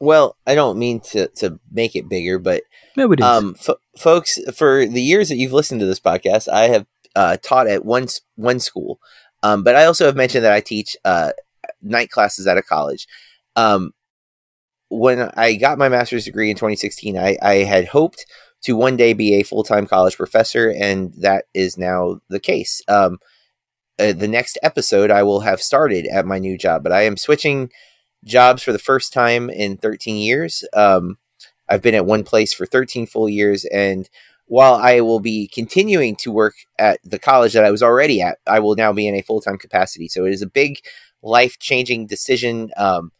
Well, 0.00 0.36
I 0.46 0.54
don't 0.54 0.78
mean 0.78 1.00
to, 1.00 1.28
to 1.36 1.58
make 1.70 1.96
it 1.96 2.08
bigger, 2.08 2.38
but 2.38 2.62
no, 2.96 3.10
it 3.12 3.20
is. 3.20 3.26
Um, 3.26 3.56
f- 3.58 3.76
folks, 3.96 4.38
for 4.54 4.86
the 4.86 5.02
years 5.02 5.28
that 5.28 5.36
you've 5.36 5.52
listened 5.52 5.80
to 5.80 5.86
this 5.86 6.00
podcast, 6.00 6.48
I 6.48 6.68
have 6.68 6.86
uh, 7.16 7.36
taught 7.42 7.66
at 7.66 7.84
one 7.84 8.06
one 8.36 8.60
school, 8.60 9.00
um, 9.42 9.62
but 9.62 9.74
I 9.74 9.84
also 9.84 10.06
have 10.06 10.16
mentioned 10.16 10.44
that 10.44 10.52
I 10.52 10.60
teach 10.60 10.96
uh, 11.04 11.32
night 11.82 12.10
classes 12.10 12.46
at 12.46 12.58
a 12.58 12.62
college. 12.62 13.06
Um, 13.56 13.92
when 14.88 15.30
I 15.36 15.54
got 15.54 15.78
my 15.78 15.88
master's 15.88 16.24
degree 16.24 16.50
in 16.50 16.56
2016, 16.56 17.18
I, 17.18 17.36
I 17.42 17.54
had 17.56 17.88
hoped 17.88 18.24
to 18.62 18.76
one 18.76 18.96
day 18.96 19.12
be 19.12 19.34
a 19.34 19.42
full 19.42 19.64
time 19.64 19.86
college 19.86 20.16
professor, 20.16 20.70
and 20.70 21.12
that 21.14 21.46
is 21.54 21.76
now 21.76 22.20
the 22.28 22.40
case. 22.40 22.82
Um, 22.88 23.18
uh, 23.98 24.12
the 24.12 24.28
next 24.28 24.58
episode, 24.62 25.10
I 25.10 25.24
will 25.24 25.40
have 25.40 25.60
started 25.60 26.06
at 26.06 26.26
my 26.26 26.38
new 26.38 26.56
job, 26.56 26.82
but 26.82 26.92
I 26.92 27.02
am 27.02 27.16
switching 27.16 27.70
jobs 28.24 28.62
for 28.62 28.72
the 28.72 28.78
first 28.78 29.12
time 29.12 29.50
in 29.50 29.76
13 29.76 30.16
years. 30.16 30.64
Um, 30.72 31.18
I've 31.68 31.82
been 31.82 31.94
at 31.94 32.06
one 32.06 32.24
place 32.24 32.52
for 32.52 32.66
13 32.66 33.06
full 33.06 33.28
years, 33.28 33.64
and 33.66 34.08
while 34.46 34.74
I 34.74 35.00
will 35.00 35.20
be 35.20 35.48
continuing 35.48 36.16
to 36.16 36.32
work 36.32 36.54
at 36.78 36.98
the 37.04 37.18
college 37.18 37.52
that 37.52 37.64
I 37.64 37.70
was 37.70 37.82
already 37.82 38.22
at, 38.22 38.38
I 38.46 38.60
will 38.60 38.74
now 38.74 38.92
be 38.92 39.06
in 39.06 39.14
a 39.14 39.22
full 39.22 39.40
time 39.40 39.58
capacity. 39.58 40.08
So 40.08 40.24
it 40.24 40.32
is 40.32 40.42
a 40.42 40.48
big 40.48 40.78
life 41.22 41.58
changing 41.58 42.06
decision. 42.06 42.70
Um, 42.76 43.12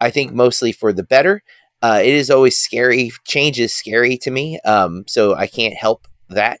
I 0.00 0.10
think 0.10 0.32
mostly 0.32 0.72
for 0.72 0.92
the 0.92 1.04
better. 1.04 1.42
Uh, 1.82 2.00
it 2.02 2.14
is 2.14 2.30
always 2.30 2.56
scary. 2.56 3.12
Change 3.26 3.60
is 3.60 3.74
scary 3.74 4.16
to 4.18 4.30
me. 4.30 4.58
Um, 4.60 5.04
so 5.06 5.34
I 5.34 5.46
can't 5.46 5.74
help 5.74 6.06
that. 6.28 6.60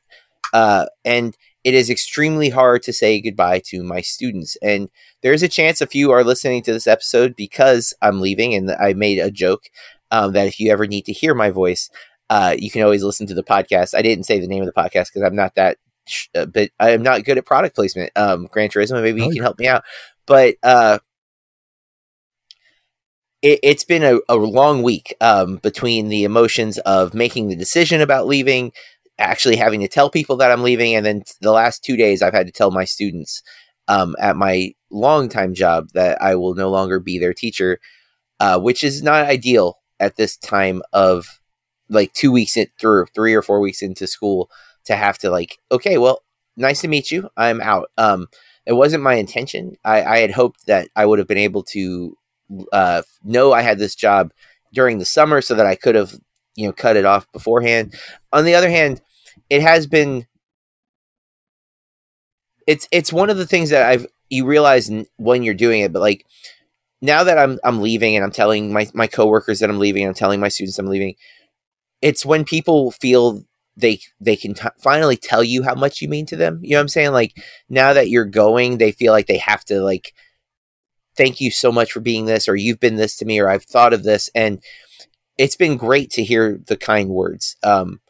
Uh, 0.52 0.86
and 1.04 1.36
it 1.64 1.74
is 1.74 1.90
extremely 1.90 2.48
hard 2.48 2.82
to 2.82 2.92
say 2.92 3.20
goodbye 3.20 3.60
to 3.66 3.82
my 3.82 4.00
students. 4.00 4.56
And 4.62 4.88
there's 5.22 5.42
a 5.42 5.48
chance 5.48 5.80
a 5.80 5.86
few 5.86 6.10
are 6.10 6.24
listening 6.24 6.62
to 6.64 6.72
this 6.72 6.86
episode 6.86 7.36
because 7.36 7.94
I'm 8.02 8.20
leaving. 8.20 8.54
And 8.54 8.70
I 8.70 8.94
made 8.94 9.18
a 9.18 9.30
joke 9.30 9.70
um, 10.10 10.32
that 10.32 10.48
if 10.48 10.58
you 10.58 10.72
ever 10.72 10.86
need 10.86 11.04
to 11.06 11.12
hear 11.12 11.34
my 11.34 11.50
voice, 11.50 11.88
uh, 12.30 12.56
you 12.58 12.70
can 12.70 12.82
always 12.82 13.04
listen 13.04 13.26
to 13.28 13.34
the 13.34 13.44
podcast. 13.44 13.94
I 13.94 14.02
didn't 14.02 14.24
say 14.24 14.40
the 14.40 14.48
name 14.48 14.62
of 14.62 14.66
the 14.66 14.80
podcast 14.80 15.08
because 15.12 15.22
I'm 15.24 15.36
not 15.36 15.54
that, 15.54 15.78
uh, 16.34 16.46
but 16.46 16.70
I 16.80 16.90
am 16.90 17.02
not 17.02 17.24
good 17.24 17.38
at 17.38 17.46
product 17.46 17.76
placement. 17.76 18.10
Um, 18.16 18.48
Gran 18.50 18.68
Turismo, 18.68 19.02
maybe 19.02 19.22
oh, 19.22 19.26
you 19.26 19.34
can 19.34 19.42
help 19.42 19.58
me 19.58 19.68
out. 19.68 19.84
But 20.26 20.56
uh, 20.62 20.98
it, 23.42 23.64
has 23.64 23.84
been 23.84 24.02
a, 24.02 24.18
a, 24.28 24.36
long 24.36 24.82
week 24.82 25.14
um, 25.20 25.56
between 25.56 26.08
the 26.08 26.24
emotions 26.24 26.78
of 26.78 27.12
making 27.12 27.48
the 27.48 27.56
decision 27.56 28.00
about 28.00 28.26
leaving, 28.26 28.72
actually 29.18 29.56
having 29.56 29.80
to 29.80 29.88
tell 29.88 30.10
people 30.10 30.36
that 30.36 30.50
I'm 30.50 30.62
leaving, 30.62 30.94
and 30.94 31.04
then 31.04 31.22
the 31.40 31.52
last 31.52 31.84
two 31.84 31.96
days 31.96 32.22
I've 32.22 32.34
had 32.34 32.46
to 32.46 32.52
tell 32.52 32.70
my 32.70 32.84
students 32.84 33.42
um, 33.88 34.16
at 34.20 34.36
my 34.36 34.72
longtime 34.90 35.54
job 35.54 35.88
that 35.94 36.20
I 36.20 36.34
will 36.34 36.54
no 36.54 36.70
longer 36.70 37.00
be 37.00 37.18
their 37.18 37.34
teacher, 37.34 37.78
uh, 38.40 38.58
which 38.58 38.84
is 38.84 39.02
not 39.02 39.26
ideal 39.26 39.78
at 40.00 40.16
this 40.16 40.36
time 40.36 40.82
of 40.92 41.40
like 41.88 42.12
two 42.12 42.32
weeks 42.32 42.56
in, 42.56 42.66
through 42.80 43.06
three 43.14 43.34
or 43.34 43.42
four 43.42 43.60
weeks 43.60 43.82
into 43.82 44.06
school 44.06 44.50
to 44.84 44.96
have 44.96 45.18
to 45.18 45.30
like 45.30 45.58
okay 45.70 45.98
well 45.98 46.22
nice 46.56 46.80
to 46.80 46.88
meet 46.88 47.10
you 47.10 47.28
i'm 47.36 47.60
out 47.60 47.90
um 47.98 48.26
it 48.66 48.74
wasn't 48.74 49.02
my 49.02 49.14
intention. 49.14 49.76
I, 49.84 50.02
I 50.02 50.18
had 50.18 50.30
hoped 50.30 50.66
that 50.66 50.88
I 50.94 51.06
would 51.06 51.18
have 51.18 51.28
been 51.28 51.38
able 51.38 51.62
to 51.64 52.16
uh, 52.72 53.02
know 53.24 53.52
I 53.52 53.62
had 53.62 53.78
this 53.78 53.94
job 53.94 54.32
during 54.72 54.98
the 54.98 55.04
summer 55.04 55.40
so 55.40 55.54
that 55.54 55.66
I 55.66 55.74
could 55.74 55.94
have, 55.94 56.14
you 56.56 56.66
know, 56.66 56.72
cut 56.72 56.96
it 56.96 57.04
off 57.04 57.30
beforehand. 57.32 57.94
On 58.32 58.44
the 58.44 58.54
other 58.54 58.70
hand, 58.70 59.00
it 59.50 59.62
has 59.62 59.86
been. 59.86 60.26
It's 62.66 62.86
it's 62.92 63.12
one 63.12 63.30
of 63.30 63.36
the 63.36 63.46
things 63.46 63.70
that 63.70 63.88
I've 63.88 64.06
you 64.30 64.46
realize 64.46 64.90
when 65.16 65.42
you're 65.42 65.54
doing 65.54 65.80
it, 65.80 65.92
but 65.92 66.00
like 66.00 66.24
now 67.00 67.24
that 67.24 67.38
I'm 67.38 67.58
I'm 67.64 67.82
leaving 67.82 68.16
and 68.16 68.24
I'm 68.24 68.30
telling 68.30 68.72
my 68.72 68.88
my 68.94 69.06
coworkers 69.06 69.60
that 69.60 69.70
I'm 69.70 69.78
leaving, 69.78 70.06
I'm 70.06 70.14
telling 70.14 70.40
my 70.40 70.48
students 70.48 70.78
I'm 70.78 70.86
leaving. 70.86 71.16
It's 72.00 72.26
when 72.26 72.44
people 72.44 72.92
feel 72.92 73.44
they 73.76 74.00
they 74.20 74.36
can 74.36 74.54
t- 74.54 74.68
finally 74.78 75.16
tell 75.16 75.42
you 75.42 75.62
how 75.62 75.74
much 75.74 76.00
you 76.00 76.08
mean 76.08 76.26
to 76.26 76.36
them. 76.36 76.60
You 76.62 76.72
know 76.72 76.76
what 76.78 76.82
I'm 76.82 76.88
saying? 76.88 77.12
Like 77.12 77.36
now 77.68 77.92
that 77.92 78.10
you're 78.10 78.24
going, 78.24 78.78
they 78.78 78.92
feel 78.92 79.12
like 79.12 79.26
they 79.26 79.38
have 79.38 79.64
to 79.66 79.82
like 79.82 80.12
thank 81.16 81.40
you 81.40 81.50
so 81.50 81.70
much 81.70 81.92
for 81.92 82.00
being 82.00 82.26
this 82.26 82.48
or 82.48 82.56
you've 82.56 82.80
been 82.80 82.96
this 82.96 83.16
to 83.18 83.24
me 83.24 83.38
or 83.38 83.48
I've 83.48 83.64
thought 83.64 83.92
of 83.92 84.02
this 84.02 84.30
and 84.34 84.62
it's 85.42 85.56
been 85.56 85.76
great 85.76 86.10
to 86.12 86.24
hear 86.24 86.60
the 86.66 86.76
kind 86.76 87.10
words. 87.10 87.56
Um 87.62 88.00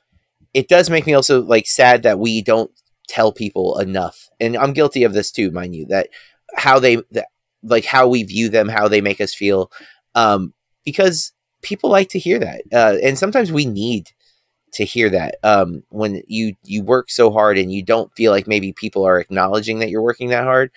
it 0.54 0.68
does 0.68 0.90
make 0.90 1.06
me 1.06 1.14
also 1.14 1.42
like 1.42 1.66
sad 1.66 2.02
that 2.02 2.18
we 2.18 2.42
don't 2.42 2.70
tell 3.08 3.32
people 3.32 3.78
enough. 3.78 4.28
And 4.40 4.56
I'm 4.56 4.74
guilty 4.74 5.04
of 5.04 5.14
this 5.14 5.30
too, 5.32 5.50
mind 5.50 5.74
you, 5.74 5.86
that 5.86 6.08
how 6.56 6.78
they 6.78 6.96
that, 7.12 7.28
like 7.62 7.84
how 7.86 8.08
we 8.08 8.22
view 8.24 8.48
them, 8.48 8.68
how 8.68 8.88
they 8.88 9.00
make 9.00 9.20
us 9.20 9.34
feel 9.34 9.70
um 10.14 10.52
because 10.84 11.32
people 11.62 11.90
like 11.90 12.08
to 12.10 12.18
hear 12.18 12.38
that. 12.40 12.62
Uh, 12.72 12.96
and 13.02 13.18
sometimes 13.18 13.52
we 13.52 13.66
need 13.66 14.10
to 14.72 14.84
hear 14.84 15.10
that 15.10 15.36
um, 15.42 15.82
when 15.90 16.22
you 16.26 16.54
you 16.64 16.82
work 16.82 17.10
so 17.10 17.30
hard 17.30 17.58
and 17.58 17.72
you 17.72 17.82
don't 17.82 18.14
feel 18.16 18.32
like 18.32 18.46
maybe 18.46 18.72
people 18.72 19.04
are 19.06 19.20
acknowledging 19.20 19.78
that 19.78 19.90
you're 19.90 20.02
working 20.02 20.30
that 20.30 20.44
hard 20.44 20.70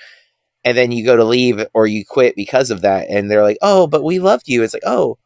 and 0.63 0.77
then 0.77 0.91
you 0.91 1.05
go 1.05 1.15
to 1.15 1.23
leave 1.23 1.65
or 1.73 1.87
you 1.87 2.03
quit 2.05 2.35
because 2.35 2.71
of 2.71 2.81
that 2.81 3.07
and 3.09 3.31
they're 3.31 3.43
like 3.43 3.57
oh 3.61 3.87
but 3.87 4.03
we 4.03 4.19
loved 4.19 4.47
you 4.47 4.63
it's 4.63 4.73
like 4.73 4.83
oh 4.85 5.17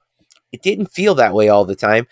it 0.51 0.61
didn't 0.61 0.91
feel 0.91 1.15
that 1.15 1.33
way 1.33 1.49
all 1.49 1.65
the 1.65 1.75
time 1.75 2.07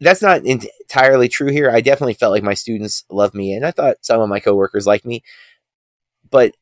that's 0.00 0.22
not 0.22 0.44
entirely 0.44 1.28
true 1.28 1.50
here 1.50 1.70
i 1.70 1.80
definitely 1.80 2.14
felt 2.14 2.32
like 2.32 2.42
my 2.42 2.54
students 2.54 3.04
loved 3.10 3.34
me 3.34 3.52
and 3.52 3.64
i 3.64 3.70
thought 3.70 3.96
some 4.00 4.20
of 4.20 4.28
my 4.28 4.40
coworkers 4.40 4.86
liked 4.86 5.04
me 5.04 5.22
but 6.30 6.54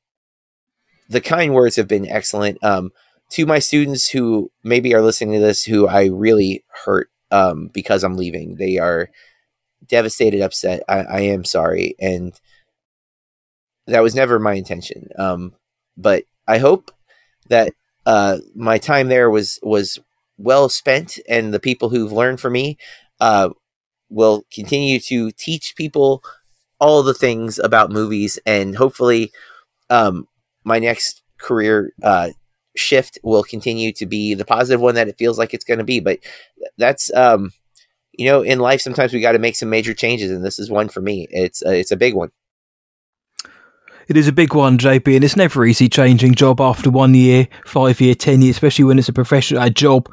the 1.08 1.20
kind 1.20 1.54
words 1.54 1.76
have 1.76 1.88
been 1.88 2.06
excellent 2.06 2.62
um, 2.62 2.90
to 3.30 3.46
my 3.46 3.58
students 3.58 4.08
who 4.10 4.50
maybe 4.62 4.94
are 4.94 5.02
listening 5.02 5.34
to 5.34 5.46
this 5.46 5.64
who 5.64 5.86
i 5.86 6.06
really 6.06 6.64
hurt 6.84 7.10
um, 7.30 7.68
because 7.72 8.04
i'm 8.04 8.16
leaving 8.16 8.56
they 8.56 8.78
are 8.78 9.10
devastated, 9.86 10.40
upset. 10.40 10.82
I, 10.88 11.00
I 11.00 11.20
am 11.20 11.44
sorry, 11.44 11.94
and 11.98 12.38
that 13.86 14.02
was 14.02 14.14
never 14.14 14.38
my 14.38 14.54
intention. 14.54 15.08
Um, 15.18 15.54
but 15.96 16.24
I 16.46 16.58
hope 16.58 16.90
that 17.48 17.72
uh, 18.06 18.38
my 18.54 18.78
time 18.78 19.08
there 19.08 19.30
was 19.30 19.58
was 19.62 19.98
well 20.38 20.68
spent, 20.68 21.18
and 21.28 21.52
the 21.52 21.60
people 21.60 21.88
who've 21.90 22.12
learned 22.12 22.40
from 22.40 22.54
me 22.54 22.78
uh, 23.20 23.50
will 24.10 24.44
continue 24.52 25.00
to 25.00 25.30
teach 25.32 25.74
people 25.76 26.22
all 26.80 27.02
the 27.02 27.14
things 27.14 27.58
about 27.58 27.90
movies, 27.92 28.38
and 28.46 28.76
hopefully, 28.76 29.32
um, 29.90 30.28
my 30.64 30.78
next 30.78 31.22
career 31.38 31.92
uh, 32.02 32.30
shift 32.76 33.18
will 33.22 33.44
continue 33.44 33.92
to 33.92 34.06
be 34.06 34.34
the 34.34 34.44
positive 34.44 34.80
one 34.80 34.94
that 34.96 35.08
it 35.08 35.18
feels 35.18 35.38
like 35.38 35.54
it's 35.54 35.64
going 35.64 35.78
to 35.78 35.84
be. 35.84 36.00
But 36.00 36.20
that's 36.78 37.12
um, 37.14 37.52
you 38.12 38.26
know, 38.26 38.42
in 38.42 38.58
life, 38.58 38.80
sometimes 38.80 39.12
we 39.12 39.20
got 39.20 39.32
to 39.32 39.38
make 39.38 39.56
some 39.56 39.70
major 39.70 39.94
changes, 39.94 40.30
and 40.30 40.44
this 40.44 40.58
is 40.58 40.70
one 40.70 40.88
for 40.88 41.00
me. 41.00 41.28
It's 41.30 41.64
uh, 41.64 41.70
it's 41.70 41.92
a 41.92 41.96
big 41.96 42.14
one. 42.14 42.30
It 44.08 44.16
is 44.16 44.26
a 44.26 44.32
big 44.32 44.54
one, 44.54 44.78
JP, 44.78 45.16
and 45.16 45.24
it's 45.24 45.36
never 45.36 45.66
easy 45.66 45.88
changing 45.88 46.34
job 46.34 46.62
after 46.62 46.90
one 46.90 47.14
year, 47.14 47.46
five 47.66 48.00
year, 48.00 48.14
ten 48.14 48.40
years, 48.40 48.56
especially 48.56 48.86
when 48.86 48.98
it's 48.98 49.10
a 49.10 49.12
professional 49.12 49.62
a 49.62 49.68
job 49.68 50.10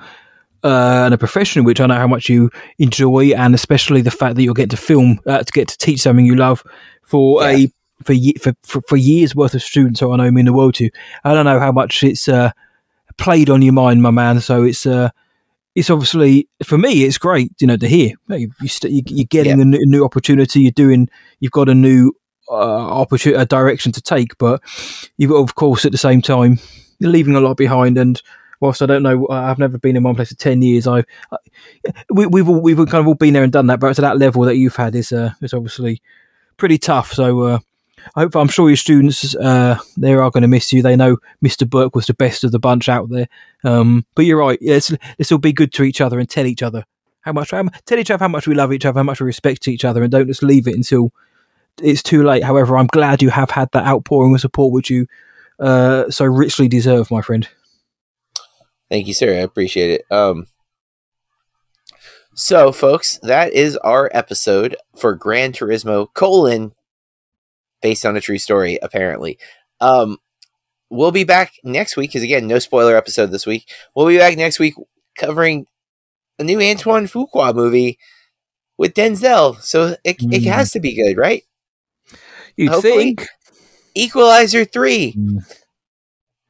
uh, 0.66 1.04
and 1.06 1.14
a 1.14 1.18
profession 1.18 1.64
which 1.64 1.80
I 1.80 1.86
know 1.86 1.96
how 1.96 2.08
much 2.08 2.28
you 2.28 2.52
enjoy, 2.78 3.32
and 3.32 3.56
especially 3.56 4.02
the 4.02 4.12
fact 4.12 4.36
that 4.36 4.44
you'll 4.44 4.54
get 4.54 4.70
to 4.72 4.78
film, 4.78 5.22
uh, 5.26 5.44
to 5.44 5.52
get 5.54 5.70
to 5.70 5.78
teach 5.78 6.02
something 6.02 6.26
you 6.26 6.36
love 6.36 6.62
for 7.04 7.42
yeah. 7.44 7.50
a 7.50 7.72
for, 8.04 8.14
for, 8.42 8.54
for 8.64 8.82
for 8.90 8.98
years 8.98 9.34
worth 9.34 9.54
of 9.54 9.64
students 9.64 10.02
who 10.02 10.12
I 10.12 10.18
know 10.18 10.30
mean 10.30 10.46
the 10.46 10.54
world 10.54 10.76
to. 10.76 10.90
I 11.24 11.34
don't 11.34 11.46
know 11.46 11.60
how 11.62 11.72
much 11.72 12.04
it's 12.04 12.28
uh, 12.28 12.52
played 13.18 13.50
on 13.50 13.62
your 13.62 13.74
mind, 13.74 14.04
my 14.04 14.12
man. 14.12 14.42
So 14.42 14.64
it's 14.64 14.86
uh, 14.86 15.10
it's 15.76 15.90
obviously 15.90 16.50
for 16.64 16.78
me 16.78 17.04
it's 17.04 17.18
great 17.18 17.52
you 17.60 17.68
know 17.68 17.78
to 17.78 17.88
hear 17.88 18.12
you, 18.30 18.50
you 18.60 19.24
are 19.24 19.28
getting 19.30 19.58
yeah. 19.58 19.62
a, 19.62 19.66
new, 19.66 19.78
a, 19.78 19.86
new, 19.86 20.06
opportunity 20.06 20.62
you're 20.62 20.72
doing 20.72 21.10
you've 21.42 21.52
got 21.52 21.70
a 21.70 21.76
new 21.76 22.14
uh, 22.50 22.54
opportunity 22.54 23.42
a 23.42 23.46
direction 23.46 23.92
to 23.92 24.02
take 24.02 24.38
but 24.38 24.62
you've 25.18 25.32
of 25.32 25.56
course 25.56 25.86
at 25.86 25.92
the 25.92 25.98
same 25.98 26.22
time 26.22 26.60
you're 27.00 27.12
leaving 27.12 27.36
a 27.36 27.40
lot 27.40 27.58
behind 27.58 27.98
and 27.98 28.22
whilst 28.60 28.82
I 28.82 28.86
don't 28.86 29.04
know 29.04 29.28
I've 29.30 29.60
never 29.60 29.78
been 29.78 29.96
in 29.96 30.04
one 30.04 30.16
place 30.16 30.30
for 30.30 30.36
10 30.36 30.62
years 30.62 30.88
I, 30.88 31.00
I 31.32 31.38
we, 32.12 32.26
we've 32.28 32.48
all, 32.48 32.62
we've 32.62 32.78
kind 32.78 32.96
of 32.96 33.08
all 33.08 33.16
been 33.16 33.34
there 33.34 33.44
and 33.44 33.52
done 33.52 33.68
that 33.68 33.80
but 33.80 33.94
to 33.96 34.02
that 34.02 34.18
level 34.18 34.44
that 34.44 34.58
you've 34.58 34.76
had 34.76 34.96
is 34.96 35.12
uh, 35.12 35.32
is 35.42 35.54
obviously 35.54 36.02
pretty 36.58 36.78
tough 36.78 37.14
so 37.14 37.42
uh, 37.42 37.60
I 38.16 38.22
hope 38.22 38.36
I'm 38.36 38.48
sure 38.48 38.70
your 38.70 38.78
students 38.78 39.36
uh, 39.36 39.80
they 39.98 40.14
are 40.14 40.30
going 40.30 40.44
to 40.44 40.48
miss 40.48 40.72
you. 40.72 40.82
They 40.82 40.96
know 40.96 41.18
Mr. 41.44 41.68
Berk 41.68 41.96
was 41.96 42.06
the 42.06 42.14
best 42.14 42.44
of 42.44 42.52
the 42.52 42.60
bunch 42.60 42.88
out 42.88 43.10
there. 43.10 43.28
Um, 43.64 44.06
but 44.14 44.26
you're 44.26 44.38
right. 44.38 44.60
Let's 44.62 44.92
let's 45.18 45.32
all 45.32 45.40
be 45.40 45.54
good 45.54 45.74
to 45.74 45.84
each 45.84 46.02
other 46.02 46.20
and 46.20 46.30
tell 46.30 46.46
each 46.46 46.62
other 46.62 46.86
how 47.22 47.34
much 47.34 47.50
tell 47.50 48.00
each 48.00 48.12
other 48.12 48.24
how 48.24 48.30
much 48.30 48.48
we 48.48 48.54
love 48.54 48.72
each 48.72 48.86
other, 48.86 49.00
how 49.00 49.04
much 49.04 49.20
we 49.20 49.26
respect 49.26 49.68
each 49.68 49.84
other, 49.84 50.04
and 50.04 50.12
don't 50.12 50.28
just 50.28 50.44
leave 50.44 50.68
it 50.68 50.76
until 50.76 51.12
it's 51.82 52.04
too 52.04 52.24
late. 52.24 52.44
However, 52.44 52.78
I'm 52.78 52.88
glad 52.88 53.22
you 53.22 53.30
have 53.30 53.52
had 53.52 53.70
that 53.74 53.86
outpouring 53.86 54.34
of 54.34 54.42
support 54.42 54.72
which 54.72 54.90
you 54.90 55.08
uh, 55.60 56.10
so 56.10 56.26
richly 56.26 56.68
deserve, 56.68 57.12
my 57.12 57.22
friend. 57.22 57.48
Thank 58.90 59.08
you, 59.08 59.14
sir. 59.14 59.30
I 59.30 59.38
appreciate 59.38 59.92
it. 59.92 60.12
Um, 60.12 60.48
so, 62.34 62.72
folks, 62.72 63.18
that 63.24 63.54
is 63.54 63.78
our 63.78 64.10
episode 64.14 64.76
for 64.98 65.16
Gran 65.16 65.54
Turismo 65.54 66.14
colon 66.14 66.74
based 67.82 68.06
on 68.06 68.18
a 68.18 68.22
true 68.22 68.38
story, 68.38 68.78
apparently. 68.82 69.38
Um, 69.80 70.18
we'll 70.90 71.12
be 71.12 71.24
back 71.24 71.54
next 71.64 71.98
week 71.98 72.12
because 72.12 72.24
again, 72.24 72.48
no 72.48 72.60
spoiler 72.60 72.96
episode 72.96 73.28
this 73.28 73.46
week. 73.46 73.70
We'll 73.96 74.08
be 74.08 74.18
back 74.18 74.38
next 74.38 74.60
week 74.60 74.76
covering 75.18 75.66
a 76.38 76.44
new 76.44 76.62
Antoine 76.62 77.06
Fuqua 77.06 77.56
movie 77.56 77.98
with 78.78 78.94
Denzel. 78.94 79.62
So 79.62 79.96
it, 80.04 80.20
mm. 80.20 80.34
it 80.34 80.44
has 80.44 80.72
to 80.72 80.80
be 80.80 80.96
good, 80.96 81.18
right? 81.18 81.44
You 82.58 82.82
think? 82.82 83.28
Equalizer 83.94 84.66
three. 84.66 85.14
Mm. 85.14 85.40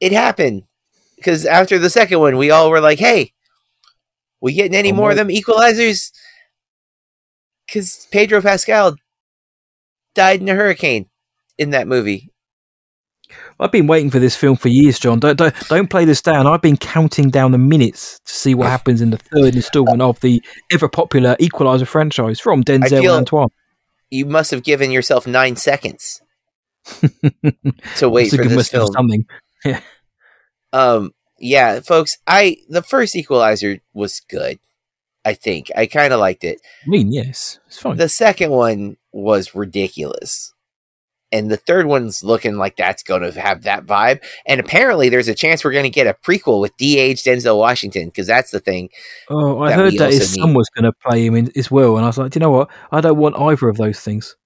It 0.00 0.12
happened 0.12 0.64
because 1.16 1.46
after 1.46 1.78
the 1.78 1.90
second 1.90 2.20
one, 2.20 2.36
we 2.36 2.50
all 2.50 2.70
were 2.70 2.80
like, 2.80 2.98
"Hey, 2.98 3.32
we 4.40 4.52
getting 4.52 4.74
any 4.74 4.92
oh, 4.92 4.96
more 4.96 5.10
of 5.10 5.16
them 5.16 5.28
equalizers?" 5.28 6.10
Because 7.66 8.06
Pedro 8.10 8.40
Pascal 8.40 8.96
died 10.14 10.40
in 10.40 10.48
a 10.48 10.54
hurricane 10.54 11.08
in 11.58 11.70
that 11.70 11.88
movie. 11.88 12.30
I've 13.58 13.72
been 13.72 13.86
waiting 13.86 14.10
for 14.10 14.18
this 14.18 14.36
film 14.36 14.56
for 14.56 14.68
years, 14.68 14.98
John. 14.98 15.18
Don't, 15.18 15.36
don't 15.36 15.54
don't 15.68 15.90
play 15.90 16.04
this 16.04 16.22
down. 16.22 16.46
I've 16.46 16.62
been 16.62 16.76
counting 16.76 17.30
down 17.30 17.52
the 17.52 17.58
minutes 17.58 18.20
to 18.24 18.32
see 18.32 18.54
what 18.54 18.68
happens 18.70 19.00
in 19.00 19.10
the 19.10 19.18
third 19.18 19.54
installment 19.54 20.02
of 20.02 20.20
the 20.20 20.42
ever 20.70 20.88
popular 20.88 21.36
Equalizer 21.38 21.86
franchise 21.86 22.38
from 22.38 22.62
Denzel 22.62 23.16
Antoine. 23.16 23.48
You 24.10 24.26
must 24.26 24.50
have 24.50 24.62
given 24.62 24.90
yourself 24.90 25.26
nine 25.26 25.56
seconds 25.56 26.22
to 27.96 28.08
wait 28.08 28.30
for 28.30 28.44
this 28.44 28.68
film. 28.68 28.92
Something. 28.92 29.26
Yeah. 29.64 29.80
Um. 30.72 31.12
Yeah, 31.40 31.80
folks. 31.80 32.18
I 32.26 32.58
the 32.68 32.82
first 32.82 33.16
Equalizer 33.16 33.78
was 33.94 34.20
good. 34.20 34.60
I 35.24 35.34
think 35.34 35.72
I 35.74 35.86
kind 35.86 36.12
of 36.12 36.20
liked 36.20 36.44
it. 36.44 36.60
I 36.86 36.88
mean, 36.88 37.10
yes, 37.10 37.58
it's 37.66 37.80
fine. 37.80 37.96
The 37.96 38.08
second 38.08 38.52
one 38.52 38.96
was 39.10 39.56
ridiculous 39.56 40.52
and 41.32 41.50
the 41.50 41.56
third 41.56 41.86
one's 41.86 42.22
looking 42.22 42.56
like 42.56 42.76
that's 42.76 43.02
going 43.02 43.22
to 43.22 43.40
have 43.40 43.62
that 43.62 43.86
vibe. 43.86 44.22
And 44.46 44.60
apparently, 44.60 45.08
there's 45.08 45.28
a 45.28 45.34
chance 45.34 45.64
we're 45.64 45.72
going 45.72 45.84
to 45.84 45.90
get 45.90 46.06
a 46.06 46.14
prequel 46.14 46.60
with 46.60 46.76
de-aged 46.76 47.24
Denzel 47.24 47.58
Washington 47.58 48.06
because 48.06 48.26
that's 48.26 48.50
the 48.50 48.60
thing. 48.60 48.90
Oh, 49.28 49.60
I 49.60 49.72
heard 49.72 49.94
that 49.98 50.12
his 50.12 50.34
son 50.34 50.54
was 50.54 50.68
going 50.70 50.84
to 50.84 50.92
play 50.92 51.26
him 51.26 51.34
in, 51.34 51.50
as 51.56 51.70
well, 51.70 51.96
and 51.96 52.04
I 52.04 52.08
was 52.08 52.18
like, 52.18 52.32
do 52.32 52.38
you 52.38 52.42
know 52.42 52.50
what? 52.50 52.70
I 52.92 53.00
don't 53.00 53.16
want 53.16 53.36
either 53.38 53.68
of 53.68 53.76
those 53.76 54.00
things. 54.00 54.36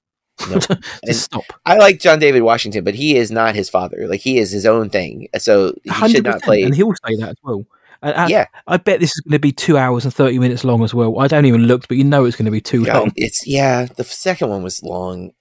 No. 0.48 0.58
stop. 1.12 1.44
I 1.66 1.76
like 1.76 2.00
John 2.00 2.18
David 2.18 2.42
Washington, 2.42 2.84
but 2.84 2.94
he 2.94 3.16
is 3.16 3.30
not 3.30 3.54
his 3.54 3.68
father. 3.68 4.06
Like 4.08 4.20
he 4.20 4.38
is 4.38 4.50
his 4.50 4.64
own 4.64 4.88
thing, 4.88 5.28
so 5.38 5.74
he 5.84 6.08
should 6.08 6.24
not 6.24 6.42
play. 6.42 6.62
And 6.62 6.74
he'll 6.74 6.94
say 7.06 7.16
that 7.16 7.30
as 7.30 7.36
well. 7.42 7.66
And, 8.02 8.14
and 8.14 8.30
yeah, 8.30 8.46
I 8.66 8.78
bet 8.78 9.00
this 9.00 9.10
is 9.10 9.20
going 9.20 9.32
to 9.32 9.38
be 9.38 9.52
two 9.52 9.76
hours 9.76 10.04
and 10.04 10.14
thirty 10.14 10.38
minutes 10.38 10.64
long 10.64 10.82
as 10.82 10.94
well. 10.94 11.20
I 11.20 11.26
don't 11.26 11.44
even 11.44 11.64
look, 11.64 11.86
but 11.88 11.98
you 11.98 12.04
know 12.04 12.24
it's 12.24 12.36
going 12.36 12.46
to 12.46 12.50
be 12.50 12.60
too 12.60 12.86
God, 12.86 12.96
long. 12.96 13.12
It's 13.16 13.46
yeah. 13.46 13.84
The 13.84 14.04
second 14.04 14.48
one 14.48 14.62
was 14.62 14.82
long 14.82 15.32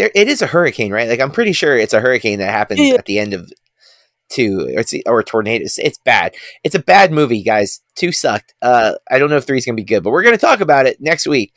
there 0.00 0.10
it 0.14 0.28
is 0.28 0.40
a 0.40 0.46
hurricane, 0.46 0.92
right? 0.92 1.08
Like 1.08 1.20
I'm 1.20 1.30
pretty 1.30 1.52
sure 1.52 1.76
it's 1.76 1.92
a 1.92 2.00
hurricane 2.00 2.38
that 2.38 2.50
happens 2.50 2.80
yeah. 2.80 2.94
at 2.94 3.04
the 3.04 3.18
end 3.18 3.34
of 3.34 3.52
two 4.30 4.60
or 4.74 4.80
it's 4.80 4.94
or 5.04 5.22
tornadoes. 5.22 5.78
It's 5.78 5.98
bad. 5.98 6.34
It's 6.64 6.74
a 6.74 6.78
bad 6.78 7.12
movie, 7.12 7.42
guys. 7.42 7.82
Two 7.96 8.10
sucked. 8.10 8.54
Uh, 8.62 8.94
I 9.10 9.18
don't 9.18 9.28
know 9.28 9.36
if 9.36 9.44
three's 9.44 9.66
gonna 9.66 9.76
be 9.76 9.84
good, 9.84 10.02
but 10.02 10.10
we're 10.10 10.22
gonna 10.22 10.38
talk 10.38 10.60
about 10.60 10.86
it 10.86 11.00
next 11.00 11.26
week. 11.26 11.54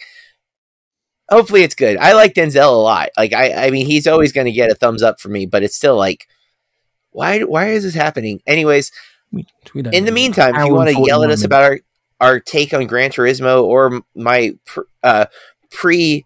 Hopefully, 1.30 1.64
it's 1.64 1.76
good. 1.76 1.96
I 1.98 2.14
like 2.14 2.34
Denzel 2.34 2.74
a 2.74 2.78
lot. 2.78 3.10
Like 3.18 3.32
I, 3.32 3.68
I 3.68 3.72
mean, 3.72 3.86
he's 3.86 4.08
always 4.08 4.34
gonna 4.34 4.52
get 4.52 4.70
a 4.70 4.76
thumbs 4.76 5.02
up 5.02 5.22
for 5.22 5.30
me, 5.30 5.46
but 5.46 5.64
it's 5.64 5.78
still 5.78 5.96
like, 5.96 6.28
why? 7.12 7.40
Why 7.44 7.70
is 7.70 7.84
this 7.84 7.96
happening? 7.96 8.42
Anyways, 8.46 8.92
we, 9.32 9.48
we 9.74 9.84
in 9.94 10.04
the 10.04 10.12
meantime, 10.12 10.56
if 10.56 10.66
you 10.66 10.74
want 10.74 10.90
to 10.90 11.02
yell 11.06 11.24
at 11.24 11.32
us 11.32 11.46
about 11.46 11.64
our 11.64 11.80
our 12.20 12.40
take 12.42 12.74
on 12.74 12.88
Gran 12.88 13.12
Turismo 13.12 13.64
or 13.64 14.02
my 14.16 14.52
uh, 15.02 15.28
pre 15.72 16.26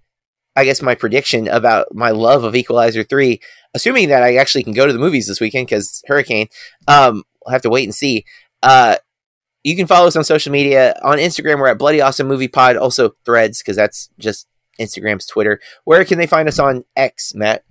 I 0.58 0.66
guess 0.66 0.82
my 0.82 0.96
prediction 0.96 1.48
about 1.48 1.94
my 1.94 2.10
love 2.10 2.44
of 2.44 2.56
Equalizer 2.56 3.04
3, 3.04 3.40
assuming 3.76 4.10
that 4.10 4.24
I 4.24 4.38
actually 4.38 4.64
can 4.64 4.74
go 4.74 4.88
to 4.88 4.92
the 4.92 4.98
movies 4.98 5.28
this 5.28 5.40
weekend 5.40 5.68
because 5.68 6.02
Hurricane, 6.08 6.48
um, 6.88 7.24
we'll 7.46 7.54
have 7.54 7.62
to 7.62 7.70
wait 7.70 7.84
and 7.84 7.94
see. 7.94 8.26
Uh, 8.64 8.98
you 9.64 9.76
can 9.76 9.86
follow 9.86 10.08
us 10.08 10.16
on 10.16 10.24
social 10.24 10.52
media. 10.52 11.00
On 11.04 11.20
Instagram, 11.20 11.60
we're 11.60 11.68
at 11.68 11.78
Bloody 11.78 12.02
Awesome 12.02 12.28
Movie 12.28 12.48
Pod, 12.48 12.76
also 12.76 13.12
threads, 13.24 13.60
because 13.62 13.76
that's 13.76 14.10
just 14.18 14.48
Instagram's 14.80 15.28
Twitter. 15.28 15.60
Where 15.84 16.04
can 16.06 16.18
they 16.18 16.26
find 16.26 16.48
us 16.48 16.58
on 16.58 16.86
X, 16.96 17.36
Matt? 17.36 17.64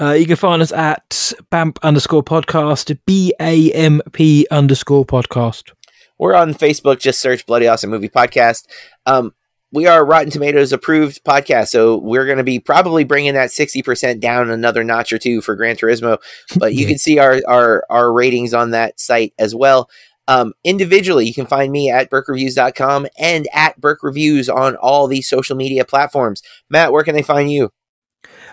Uh, 0.00 0.12
you 0.12 0.26
can 0.26 0.36
find 0.36 0.62
us 0.62 0.72
at 0.72 1.32
BAMP 1.52 1.78
underscore 1.82 2.24
podcast, 2.24 2.98
B 3.04 3.34
A 3.38 3.70
M 3.72 4.00
P 4.12 4.46
underscore 4.50 5.04
podcast. 5.04 5.72
We're 6.18 6.34
on 6.34 6.54
Facebook. 6.54 7.00
Just 7.00 7.20
search 7.20 7.44
Bloody 7.44 7.68
Awesome 7.68 7.90
Movie 7.90 8.08
Podcast. 8.08 8.66
Um, 9.04 9.34
we 9.74 9.86
are 9.86 10.04
Rotten 10.06 10.30
Tomatoes 10.30 10.72
approved 10.72 11.24
podcast, 11.24 11.68
so 11.68 11.96
we're 11.98 12.26
going 12.26 12.38
to 12.38 12.44
be 12.44 12.60
probably 12.60 13.02
bringing 13.02 13.34
that 13.34 13.50
sixty 13.50 13.82
percent 13.82 14.20
down 14.20 14.48
another 14.48 14.84
notch 14.84 15.12
or 15.12 15.18
two 15.18 15.40
for 15.40 15.56
Gran 15.56 15.76
Turismo. 15.76 16.18
But 16.56 16.74
you 16.74 16.86
can 16.86 16.96
see 16.96 17.18
our 17.18 17.40
our 17.48 17.84
our 17.90 18.12
ratings 18.12 18.54
on 18.54 18.70
that 18.70 19.00
site 19.00 19.34
as 19.38 19.54
well. 19.54 19.90
Um, 20.26 20.54
individually, 20.62 21.26
you 21.26 21.34
can 21.34 21.46
find 21.46 21.70
me 21.70 21.90
at 21.90 22.10
berkreviews.com 22.10 23.08
and 23.18 23.46
at 23.52 23.78
Berk 23.78 24.02
Reviews 24.02 24.48
on 24.48 24.76
all 24.76 25.06
these 25.06 25.28
social 25.28 25.56
media 25.56 25.84
platforms. 25.84 26.40
Matt, 26.70 26.92
where 26.92 27.04
can 27.04 27.14
they 27.14 27.22
find 27.22 27.52
you? 27.52 27.70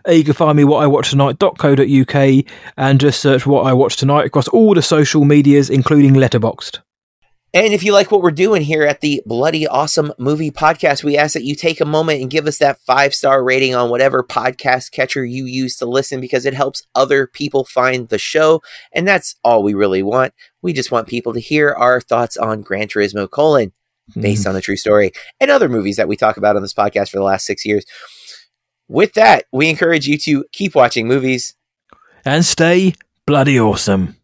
Uh, 0.06 0.12
you 0.12 0.24
can 0.24 0.34
find 0.34 0.58
me 0.58 0.64
what 0.64 0.84
I 0.84 0.88
watch 0.88 1.12
tonight.co.uk 1.12 2.46
and 2.76 3.00
just 3.00 3.22
search 3.22 3.46
what 3.46 3.66
I 3.66 3.74
watch 3.74 3.96
tonight 3.96 4.26
across 4.26 4.48
all 4.50 4.74
the 4.74 4.82
social 4.82 5.24
medias, 5.24 5.70
including 5.70 6.14
Letterboxd. 6.16 6.80
And 7.54 7.74
if 7.74 7.84
you 7.84 7.92
like 7.92 8.12
what 8.12 8.22
we're 8.22 8.32
doing 8.32 8.62
here 8.62 8.84
at 8.84 9.02
the 9.02 9.22
Bloody 9.26 9.68
Awesome 9.68 10.14
Movie 10.18 10.52
Podcast, 10.52 11.04
we 11.04 11.18
ask 11.18 11.34
that 11.34 11.44
you 11.44 11.54
take 11.54 11.82
a 11.82 11.86
moment 11.86 12.22
and 12.22 12.30
give 12.30 12.48
us 12.48 12.60
that 12.60 12.80
five 12.80 13.14
star 13.14 13.44
rating 13.44 13.76
on 13.76 13.90
whatever 13.90 14.24
podcast 14.24 14.92
catcher 14.92 15.26
you 15.26 15.44
use 15.44 15.76
to 15.78 15.86
listen 15.86 16.22
because 16.22 16.46
it 16.46 16.54
helps 16.54 16.88
other 16.96 17.28
people 17.28 17.66
find 17.66 18.08
the 18.08 18.18
show. 18.18 18.62
And 18.94 19.06
that's 19.06 19.36
all 19.44 19.64
we 19.64 19.74
really 19.74 20.02
want. 20.02 20.34
We 20.62 20.72
just 20.72 20.92
want 20.92 21.10
people 21.10 21.34
to 21.34 21.42
hear 21.42 21.72
our 21.72 22.00
thoughts 22.00 22.38
on 22.38 22.62
Gran 22.62 22.88
Turismo 22.88 23.30
colon, 23.30 23.74
based 24.18 24.48
on 24.48 24.56
a 24.56 24.62
true 24.62 24.78
story, 24.78 25.12
and 25.42 25.52
other 25.52 25.68
movies 25.68 25.98
that 25.98 26.08
we 26.08 26.16
talk 26.16 26.38
about 26.38 26.56
on 26.56 26.62
this 26.62 26.74
podcast 26.74 27.10
for 27.10 27.18
the 27.18 27.24
last 27.24 27.46
six 27.46 27.66
years. 27.66 27.84
With 28.88 29.14
that, 29.16 29.46
we 29.52 29.70
encourage 29.70 30.08
you 30.08 30.18
to 30.20 30.46
keep 30.54 30.74
watching 30.74 31.06
movies 31.06 31.56
and 32.24 32.46
stay 32.46 32.96
bloody 33.26 33.60
awesome. 33.60 34.21